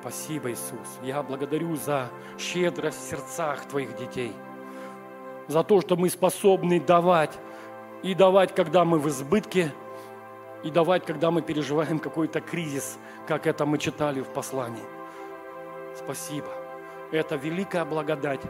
Спасибо, 0.00 0.50
Иисус. 0.50 0.98
Я 1.02 1.22
благодарю 1.22 1.74
за 1.76 2.08
щедрость 2.38 2.98
в 2.98 3.10
сердцах 3.10 3.64
Твоих 3.66 3.96
детей. 3.96 4.32
За 5.48 5.62
то, 5.62 5.80
что 5.80 5.96
мы 5.96 6.10
способны 6.10 6.80
давать. 6.80 7.38
И 8.02 8.14
давать, 8.14 8.54
когда 8.54 8.84
мы 8.84 8.98
в 8.98 9.08
избытке, 9.08 9.72
и 10.66 10.70
давать, 10.70 11.06
когда 11.06 11.30
мы 11.30 11.42
переживаем 11.42 12.00
какой-то 12.00 12.40
кризис, 12.40 12.98
как 13.28 13.46
это 13.46 13.64
мы 13.66 13.78
читали 13.78 14.20
в 14.20 14.28
послании. 14.28 14.82
Спасибо. 15.94 16.48
Это 17.12 17.36
великая 17.36 17.84
благодать, 17.84 18.40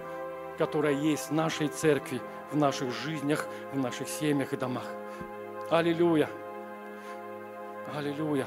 которая 0.56 0.94
есть 0.94 1.28
в 1.28 1.34
нашей 1.34 1.68
церкви, 1.68 2.22
в 2.51 2.56
наших 2.56 2.90
жизнях, 2.90 3.47
в 3.74 3.78
наших 3.78 4.09
семьях 4.09 4.55
и 4.55 4.56
домах. 4.56 4.86
Аллилуйя! 5.70 6.30
Аллилуйя! 7.94 8.47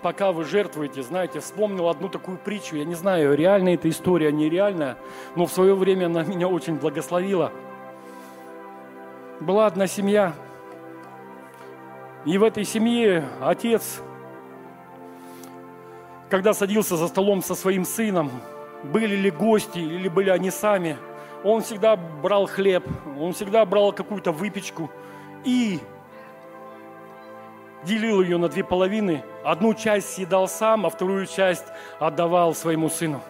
Пока 0.00 0.30
вы 0.30 0.44
жертвуете, 0.44 1.02
знаете, 1.02 1.40
вспомнил 1.40 1.88
одну 1.88 2.08
такую 2.08 2.38
притчу. 2.38 2.76
Я 2.76 2.84
не 2.84 2.94
знаю, 2.94 3.34
реальная 3.34 3.74
эта 3.74 3.88
история, 3.88 4.30
нереальная, 4.30 4.98
но 5.34 5.46
в 5.46 5.52
свое 5.52 5.74
время 5.74 6.06
она 6.06 6.22
меня 6.22 6.46
очень 6.46 6.76
благословила. 6.76 7.50
Была 9.40 9.66
одна 9.66 9.88
семья, 9.88 10.34
и 12.24 12.38
в 12.38 12.44
этой 12.44 12.64
семье 12.64 13.28
отец, 13.40 14.00
когда 16.30 16.54
садился 16.54 16.96
за 16.96 17.08
столом 17.08 17.42
со 17.42 17.54
своим 17.54 17.84
сыном, 17.84 18.30
были 18.84 19.16
ли 19.16 19.30
гости 19.30 19.78
или 19.78 20.08
были 20.08 20.30
они 20.30 20.50
сами, 20.50 20.96
он 21.44 21.62
всегда 21.62 21.96
брал 21.96 22.46
хлеб, 22.46 22.84
он 23.18 23.32
всегда 23.32 23.64
брал 23.64 23.92
какую-то 23.92 24.32
выпечку 24.32 24.90
и 25.44 25.80
делил 27.84 28.22
ее 28.22 28.38
на 28.38 28.48
две 28.48 28.62
половины. 28.62 29.24
Одну 29.44 29.74
часть 29.74 30.14
съедал 30.14 30.46
сам, 30.46 30.86
а 30.86 30.90
вторую 30.90 31.26
часть 31.26 31.66
отдавал 31.98 32.54
своему 32.54 32.88
сыну. 32.88 33.20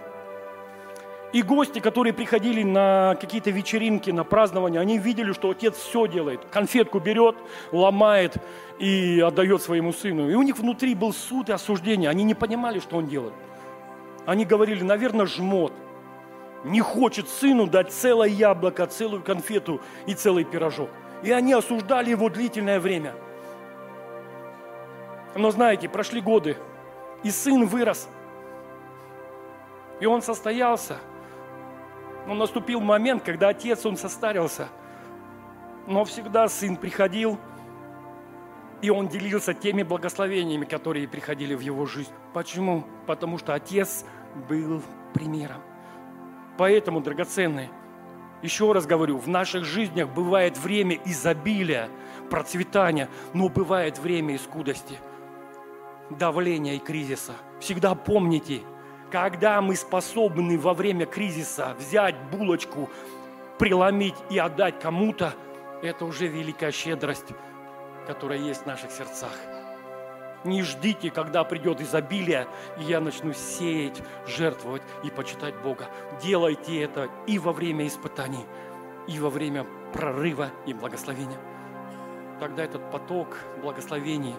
И 1.32 1.40
гости, 1.40 1.78
которые 1.78 2.12
приходили 2.12 2.62
на 2.62 3.16
какие-то 3.18 3.50
вечеринки, 3.50 4.10
на 4.10 4.22
празднования, 4.22 4.80
они 4.80 4.98
видели, 4.98 5.32
что 5.32 5.50
отец 5.50 5.76
все 5.76 6.06
делает. 6.06 6.44
Конфетку 6.50 6.98
берет, 6.98 7.36
ломает 7.72 8.36
и 8.78 9.18
отдает 9.26 9.62
своему 9.62 9.94
сыну. 9.94 10.28
И 10.28 10.34
у 10.34 10.42
них 10.42 10.58
внутри 10.58 10.94
был 10.94 11.14
суд 11.14 11.48
и 11.48 11.52
осуждение. 11.52 12.10
Они 12.10 12.22
не 12.22 12.34
понимали, 12.34 12.80
что 12.80 12.98
он 12.98 13.06
делает. 13.06 13.32
Они 14.26 14.44
говорили, 14.44 14.82
наверное, 14.82 15.24
жмот. 15.24 15.72
Не 16.64 16.80
хочет 16.80 17.28
сыну 17.28 17.66
дать 17.66 17.92
целое 17.92 18.28
яблоко, 18.28 18.86
целую 18.86 19.22
конфету 19.22 19.80
и 20.06 20.12
целый 20.12 20.44
пирожок. 20.44 20.90
И 21.22 21.32
они 21.32 21.54
осуждали 21.54 22.10
его 22.10 22.28
длительное 22.28 22.78
время. 22.78 23.14
Но 25.34 25.50
знаете, 25.50 25.88
прошли 25.88 26.20
годы, 26.20 26.58
и 27.22 27.30
сын 27.30 27.64
вырос. 27.64 28.06
И 29.98 30.04
он 30.04 30.20
состоялся– 30.20 30.98
но 32.26 32.34
наступил 32.34 32.80
момент, 32.80 33.22
когда 33.22 33.48
отец, 33.48 33.84
он 33.84 33.96
состарился. 33.96 34.68
Но 35.86 36.04
всегда 36.04 36.48
сын 36.48 36.76
приходил, 36.76 37.38
и 38.80 38.90
он 38.90 39.08
делился 39.08 39.54
теми 39.54 39.82
благословениями, 39.82 40.64
которые 40.64 41.08
приходили 41.08 41.54
в 41.54 41.60
его 41.60 41.86
жизнь. 41.86 42.10
Почему? 42.32 42.84
Потому 43.06 43.38
что 43.38 43.54
отец 43.54 44.04
был 44.48 44.82
примером. 45.14 45.62
Поэтому, 46.58 47.00
драгоценные, 47.00 47.70
еще 48.42 48.72
раз 48.72 48.86
говорю, 48.86 49.18
в 49.18 49.28
наших 49.28 49.64
жизнях 49.64 50.08
бывает 50.08 50.58
время 50.58 50.98
изобилия, 51.04 51.88
процветания, 52.28 53.08
но 53.34 53.48
бывает 53.48 53.98
время 53.98 54.34
и 54.34 54.38
скудости, 54.38 54.98
давления 56.10 56.74
и 56.74 56.78
кризиса. 56.78 57.32
Всегда 57.60 57.94
помните, 57.94 58.62
когда 59.12 59.60
мы 59.60 59.76
способны 59.76 60.58
во 60.58 60.72
время 60.72 61.04
кризиса 61.04 61.76
взять 61.78 62.16
булочку, 62.30 62.88
преломить 63.58 64.14
и 64.30 64.38
отдать 64.38 64.80
кому-то, 64.80 65.34
это 65.82 66.06
уже 66.06 66.28
великая 66.28 66.72
щедрость, 66.72 67.34
которая 68.06 68.38
есть 68.38 68.62
в 68.62 68.66
наших 68.66 68.90
сердцах. 68.90 69.36
Не 70.44 70.62
ждите, 70.62 71.10
когда 71.10 71.44
придет 71.44 71.82
изобилие, 71.82 72.48
и 72.78 72.84
я 72.84 73.00
начну 73.00 73.34
сеять, 73.34 74.02
жертвовать 74.26 74.82
и 75.04 75.10
почитать 75.10 75.56
Бога. 75.56 75.88
Делайте 76.22 76.82
это 76.82 77.10
и 77.26 77.38
во 77.38 77.52
время 77.52 77.86
испытаний, 77.86 78.46
и 79.06 79.18
во 79.20 79.28
время 79.28 79.66
прорыва 79.92 80.48
и 80.64 80.72
благословения. 80.72 81.38
Тогда 82.40 82.64
этот 82.64 82.90
поток 82.90 83.36
благословений, 83.60 84.34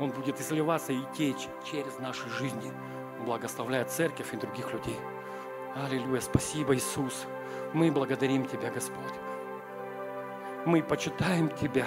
он 0.00 0.10
будет 0.10 0.40
изливаться 0.40 0.92
и 0.92 1.00
течь 1.16 1.48
через 1.70 1.98
наши 2.00 2.28
жизни 2.30 2.72
благословляя 3.24 3.84
церковь 3.84 4.32
и 4.32 4.36
других 4.36 4.72
людей. 4.72 4.98
Аллилуйя, 5.74 6.20
спасибо, 6.20 6.74
Иисус. 6.74 7.26
Мы 7.72 7.90
благодарим 7.90 8.46
Тебя, 8.46 8.70
Господь. 8.70 9.14
Мы 10.64 10.82
почитаем 10.82 11.48
Тебя 11.50 11.86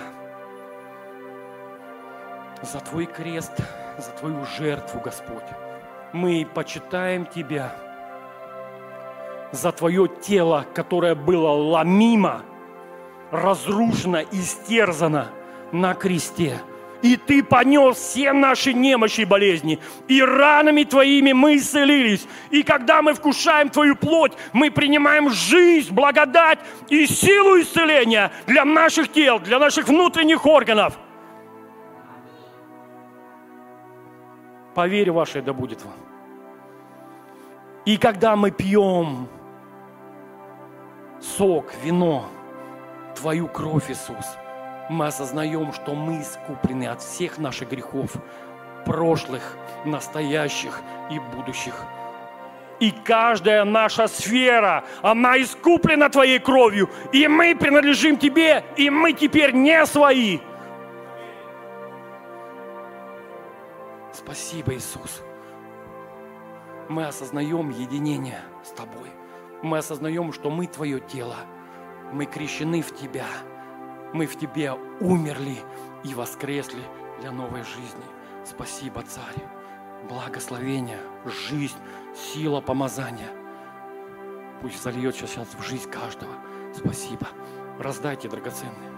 за 2.61 2.79
Твой 2.79 3.05
крест, 3.05 3.53
за 3.97 4.11
Твою 4.11 4.45
жертву, 4.45 5.01
Господь. 5.01 5.43
Мы 6.13 6.47
почитаем 6.53 7.25
Тебя 7.25 7.75
за 9.51 9.71
Твое 9.71 10.07
тело, 10.07 10.65
которое 10.73 11.15
было 11.15 11.49
ломимо, 11.49 12.43
разрушено, 13.31 14.21
истерзано 14.31 15.29
на 15.71 15.93
кресте– 15.93 16.59
и 17.01 17.17
Ты 17.17 17.43
понес 17.43 17.97
все 17.97 18.33
наши 18.33 18.73
немощи 18.73 19.21
и 19.21 19.25
болезни. 19.25 19.79
И 20.07 20.21
ранами 20.21 20.83
Твоими 20.83 21.33
мы 21.33 21.57
исцелились. 21.57 22.27
И 22.49 22.63
когда 22.63 23.01
мы 23.01 23.13
вкушаем 23.13 23.69
Твою 23.69 23.95
плоть, 23.95 24.33
мы 24.53 24.71
принимаем 24.71 25.29
жизнь, 25.29 25.93
благодать 25.93 26.59
и 26.89 27.05
силу 27.05 27.59
исцеления 27.59 28.31
для 28.45 28.65
наших 28.65 29.11
тел, 29.11 29.39
для 29.39 29.59
наших 29.59 29.87
внутренних 29.87 30.45
органов. 30.45 30.97
Поверь 34.75 35.11
ваше, 35.11 35.41
да 35.41 35.53
будет 35.53 35.83
вам. 35.83 35.95
И 37.85 37.97
когда 37.97 38.35
мы 38.35 38.51
пьем 38.51 39.27
сок, 41.19 41.73
вино, 41.83 42.25
Твою 43.15 43.47
кровь, 43.47 43.89
Иисус– 43.89 44.25
мы 44.91 45.07
осознаем, 45.07 45.71
что 45.71 45.95
мы 45.95 46.21
искуплены 46.21 46.87
от 46.87 47.01
всех 47.01 47.37
наших 47.37 47.69
грехов, 47.69 48.11
прошлых, 48.85 49.57
настоящих 49.85 50.81
и 51.09 51.17
будущих. 51.17 51.73
И 52.79 52.91
каждая 52.91 53.63
наша 53.63 54.07
сфера, 54.07 54.83
она 55.01 55.41
искуплена 55.41 56.09
Твоей 56.09 56.39
кровью. 56.39 56.89
И 57.13 57.27
мы 57.27 57.55
принадлежим 57.55 58.17
Тебе, 58.17 58.65
и 58.75 58.89
мы 58.89 59.13
теперь 59.13 59.53
не 59.53 59.85
свои. 59.85 60.39
Спасибо, 64.11 64.73
Иисус. 64.73 65.21
Мы 66.89 67.05
осознаем 67.05 67.69
единение 67.69 68.41
с 68.63 68.71
Тобой. 68.71 69.09
Мы 69.61 69.77
осознаем, 69.77 70.33
что 70.33 70.49
мы 70.49 70.65
Твое 70.65 70.99
тело. 70.99 71.37
Мы 72.11 72.25
крещены 72.25 72.81
в 72.81 72.93
Тебя– 72.93 73.27
мы 74.13 74.25
в 74.27 74.37
Тебе 74.37 74.73
умерли 74.99 75.57
и 76.03 76.13
воскресли 76.13 76.83
для 77.19 77.31
новой 77.31 77.63
жизни. 77.63 78.05
Спасибо, 78.45 79.03
Царь. 79.03 79.45
Благословение, 80.09 80.99
жизнь, 81.25 81.77
сила 82.15 82.59
помазания. 82.59 83.29
Пусть 84.61 84.81
зальется 84.81 85.27
сейчас 85.27 85.47
в 85.55 85.63
жизнь 85.63 85.89
каждого. 85.89 86.33
Спасибо. 86.73 87.27
Раздайте 87.79 88.29
драгоценные. 88.29 88.90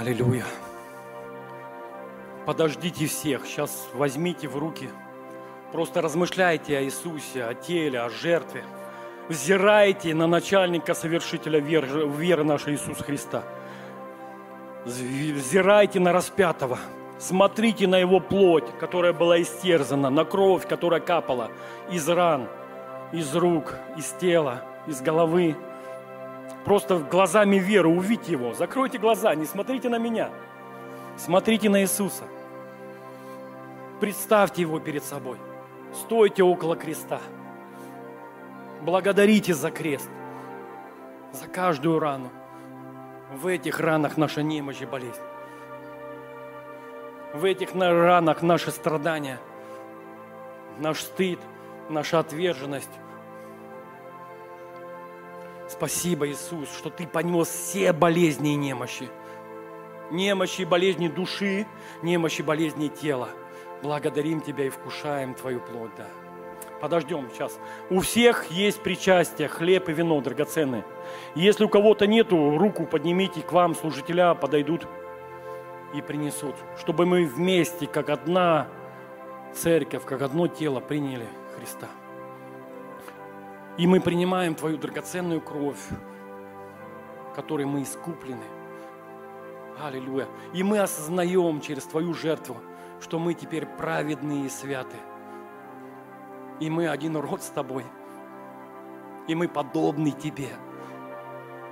Аллилуйя. 0.00 0.44
Подождите 2.46 3.06
всех, 3.06 3.44
сейчас 3.46 3.88
возьмите 3.94 4.46
в 4.46 4.56
руки, 4.56 4.88
просто 5.72 6.00
размышляйте 6.00 6.78
о 6.78 6.84
Иисусе, 6.84 7.42
о 7.42 7.54
теле, 7.54 8.00
о 8.00 8.08
жертве. 8.08 8.62
Взирайте 9.28 10.14
на 10.14 10.28
начальника, 10.28 10.94
совершителя 10.94 11.58
веры, 11.58 12.44
нашей 12.44 12.74
Иисуса 12.74 13.02
Христа. 13.02 13.42
Взирайте 14.84 15.98
на 15.98 16.12
распятого. 16.12 16.78
Смотрите 17.18 17.88
на 17.88 17.98
его 17.98 18.20
плоть, 18.20 18.70
которая 18.78 19.12
была 19.12 19.42
истерзана, 19.42 20.10
на 20.10 20.24
кровь, 20.24 20.68
которая 20.68 21.00
капала 21.00 21.50
из 21.90 22.08
ран, 22.08 22.46
из 23.10 23.34
рук, 23.34 23.74
из 23.96 24.06
тела, 24.20 24.62
из 24.86 25.00
головы. 25.00 25.56
Просто 26.64 26.98
глазами 26.98 27.56
веры 27.56 27.88
увидьте 27.88 28.32
Его. 28.32 28.54
Закройте 28.54 28.98
глаза, 28.98 29.34
не 29.34 29.46
смотрите 29.46 29.88
на 29.88 29.98
меня. 29.98 30.30
Смотрите 31.16 31.68
на 31.68 31.82
Иисуса. 31.82 32.24
Представьте 34.00 34.62
Его 34.62 34.78
перед 34.78 35.02
собой. 35.02 35.38
Стойте 35.92 36.42
около 36.42 36.76
креста. 36.76 37.20
Благодарите 38.82 39.54
за 39.54 39.70
крест, 39.70 40.08
за 41.32 41.46
каждую 41.48 41.98
рану. 41.98 42.30
В 43.34 43.46
этих 43.46 43.80
ранах 43.80 44.16
наша 44.16 44.42
немощь 44.42 44.80
и 44.80 44.86
болезнь. 44.86 45.20
В 47.34 47.44
этих 47.44 47.74
ранах 47.74 48.42
наши 48.42 48.70
страдания, 48.70 49.38
наш 50.78 51.00
стыд, 51.00 51.40
наша 51.90 52.20
отверженность, 52.20 52.90
Спасибо, 55.78 56.28
Иисус, 56.28 56.68
что 56.76 56.90
Ты 56.90 57.06
понес 57.06 57.46
все 57.46 57.92
болезни 57.92 58.54
и 58.54 58.56
немощи. 58.56 59.08
Немощи 60.10 60.62
и 60.62 60.64
болезни 60.64 61.06
души, 61.06 61.68
немощи 62.02 62.40
и 62.40 62.44
болезни 62.44 62.88
тела. 62.88 63.28
Благодарим 63.80 64.40
Тебя 64.40 64.64
и 64.64 64.70
вкушаем 64.70 65.34
Твою 65.34 65.60
плоть, 65.60 65.92
да. 65.96 66.08
Подождем 66.80 67.28
сейчас. 67.32 67.60
У 67.90 68.00
всех 68.00 68.50
есть 68.50 68.80
причастие, 68.80 69.46
хлеб 69.46 69.88
и 69.88 69.92
вино 69.92 70.20
драгоценные. 70.20 70.84
Если 71.36 71.62
у 71.62 71.68
кого-то 71.68 72.08
нету, 72.08 72.58
руку 72.58 72.84
поднимите, 72.84 73.40
к 73.42 73.52
вам 73.52 73.76
служителя 73.76 74.34
подойдут 74.34 74.84
и 75.94 76.02
принесут, 76.02 76.56
чтобы 76.80 77.06
мы 77.06 77.24
вместе, 77.24 77.86
как 77.86 78.10
одна 78.10 78.66
церковь, 79.54 80.04
как 80.04 80.22
одно 80.22 80.48
тело 80.48 80.80
приняли 80.80 81.28
Христа. 81.56 81.86
И 83.78 83.86
мы 83.86 84.00
принимаем 84.00 84.56
Твою 84.56 84.76
драгоценную 84.76 85.40
кровь, 85.40 85.88
которой 87.34 87.64
мы 87.64 87.82
искуплены. 87.82 88.42
Аллилуйя. 89.80 90.26
И 90.52 90.64
мы 90.64 90.80
осознаем 90.80 91.60
через 91.60 91.84
Твою 91.84 92.12
жертву, 92.12 92.56
что 93.00 93.20
мы 93.20 93.34
теперь 93.34 93.66
праведные 93.66 94.46
и 94.46 94.48
святы. 94.48 94.96
И 96.58 96.68
мы 96.68 96.88
один 96.88 97.16
род 97.16 97.40
с 97.40 97.50
Тобой. 97.50 97.84
И 99.28 99.36
мы 99.36 99.46
подобны 99.46 100.10
Тебе. 100.10 100.48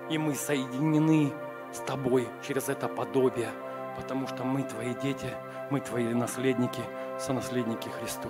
И 0.09 0.16
мы 0.16 0.37
соединены 0.37 1.33
с 1.73 1.81
Тобой 1.81 2.28
через 2.47 2.69
это 2.69 2.87
подобие, 2.87 3.51
потому 3.97 4.28
что 4.28 4.45
мы 4.45 4.62
Твои 4.62 4.95
дети, 4.95 5.33
мы 5.73 5.81
Твои 5.81 6.15
наследники, 6.15 6.83
сонаследники 7.19 7.89
Христу. 7.89 8.28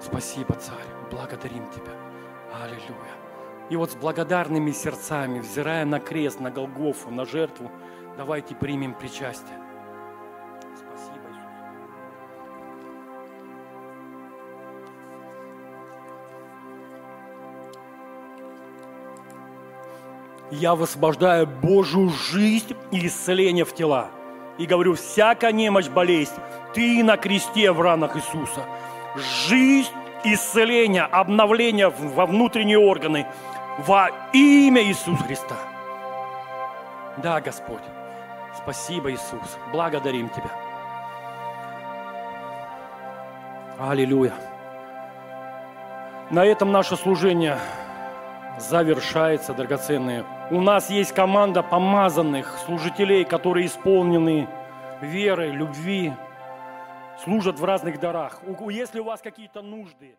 Спасибо, 0.00 0.54
Царь, 0.54 0.86
благодарим 1.10 1.68
Тебя. 1.72 2.05
Аллилуйя. 2.52 3.16
И 3.68 3.76
вот 3.76 3.90
с 3.90 3.94
благодарными 3.96 4.70
сердцами, 4.70 5.40
взирая 5.40 5.84
на 5.84 5.98
крест, 5.98 6.40
на 6.40 6.50
Голгофу, 6.50 7.10
на 7.10 7.24
жертву, 7.24 7.70
давайте 8.16 8.54
примем 8.54 8.94
причастие. 8.94 9.58
Спасибо, 10.76 11.28
Иисус. 11.30 11.42
Я 20.52 20.74
высвобождаю 20.76 21.46
Божью 21.48 22.10
жизнь 22.10 22.76
и 22.92 23.06
исцеление 23.06 23.64
в 23.64 23.74
тела. 23.74 24.10
И 24.58 24.66
говорю, 24.66 24.94
всякая 24.94 25.52
немощь, 25.52 25.88
болезнь, 25.88 26.32
ты 26.72 27.02
на 27.02 27.16
кресте 27.16 27.72
в 27.72 27.80
ранах 27.80 28.16
Иисуса. 28.16 28.64
Жизнь, 29.48 29.92
исцеление, 30.34 31.02
обновление 31.02 31.88
во 31.88 32.26
внутренние 32.26 32.78
органы 32.78 33.26
во 33.78 34.10
имя 34.32 34.82
Иисуса 34.82 35.22
Христа. 35.24 35.56
Да, 37.18 37.40
Господь. 37.40 37.82
Спасибо, 38.56 39.12
Иисус. 39.12 39.58
Благодарим 39.72 40.28
Тебя. 40.28 40.50
Аллилуйя. 43.78 44.32
На 46.30 46.44
этом 46.44 46.72
наше 46.72 46.96
служение 46.96 47.58
завершается, 48.58 49.52
драгоценные. 49.52 50.24
У 50.50 50.60
нас 50.60 50.90
есть 50.90 51.12
команда 51.12 51.62
помазанных 51.62 52.58
служителей, 52.64 53.24
которые 53.24 53.66
исполнены 53.66 54.48
верой, 55.00 55.50
любви, 55.50 56.14
служат 57.22 57.58
в 57.58 57.64
разных 57.64 57.98
дарах. 58.00 58.40
Если 58.70 59.00
у 59.00 59.04
вас 59.04 59.20
какие-то 59.20 59.62
нужды, 59.62 60.16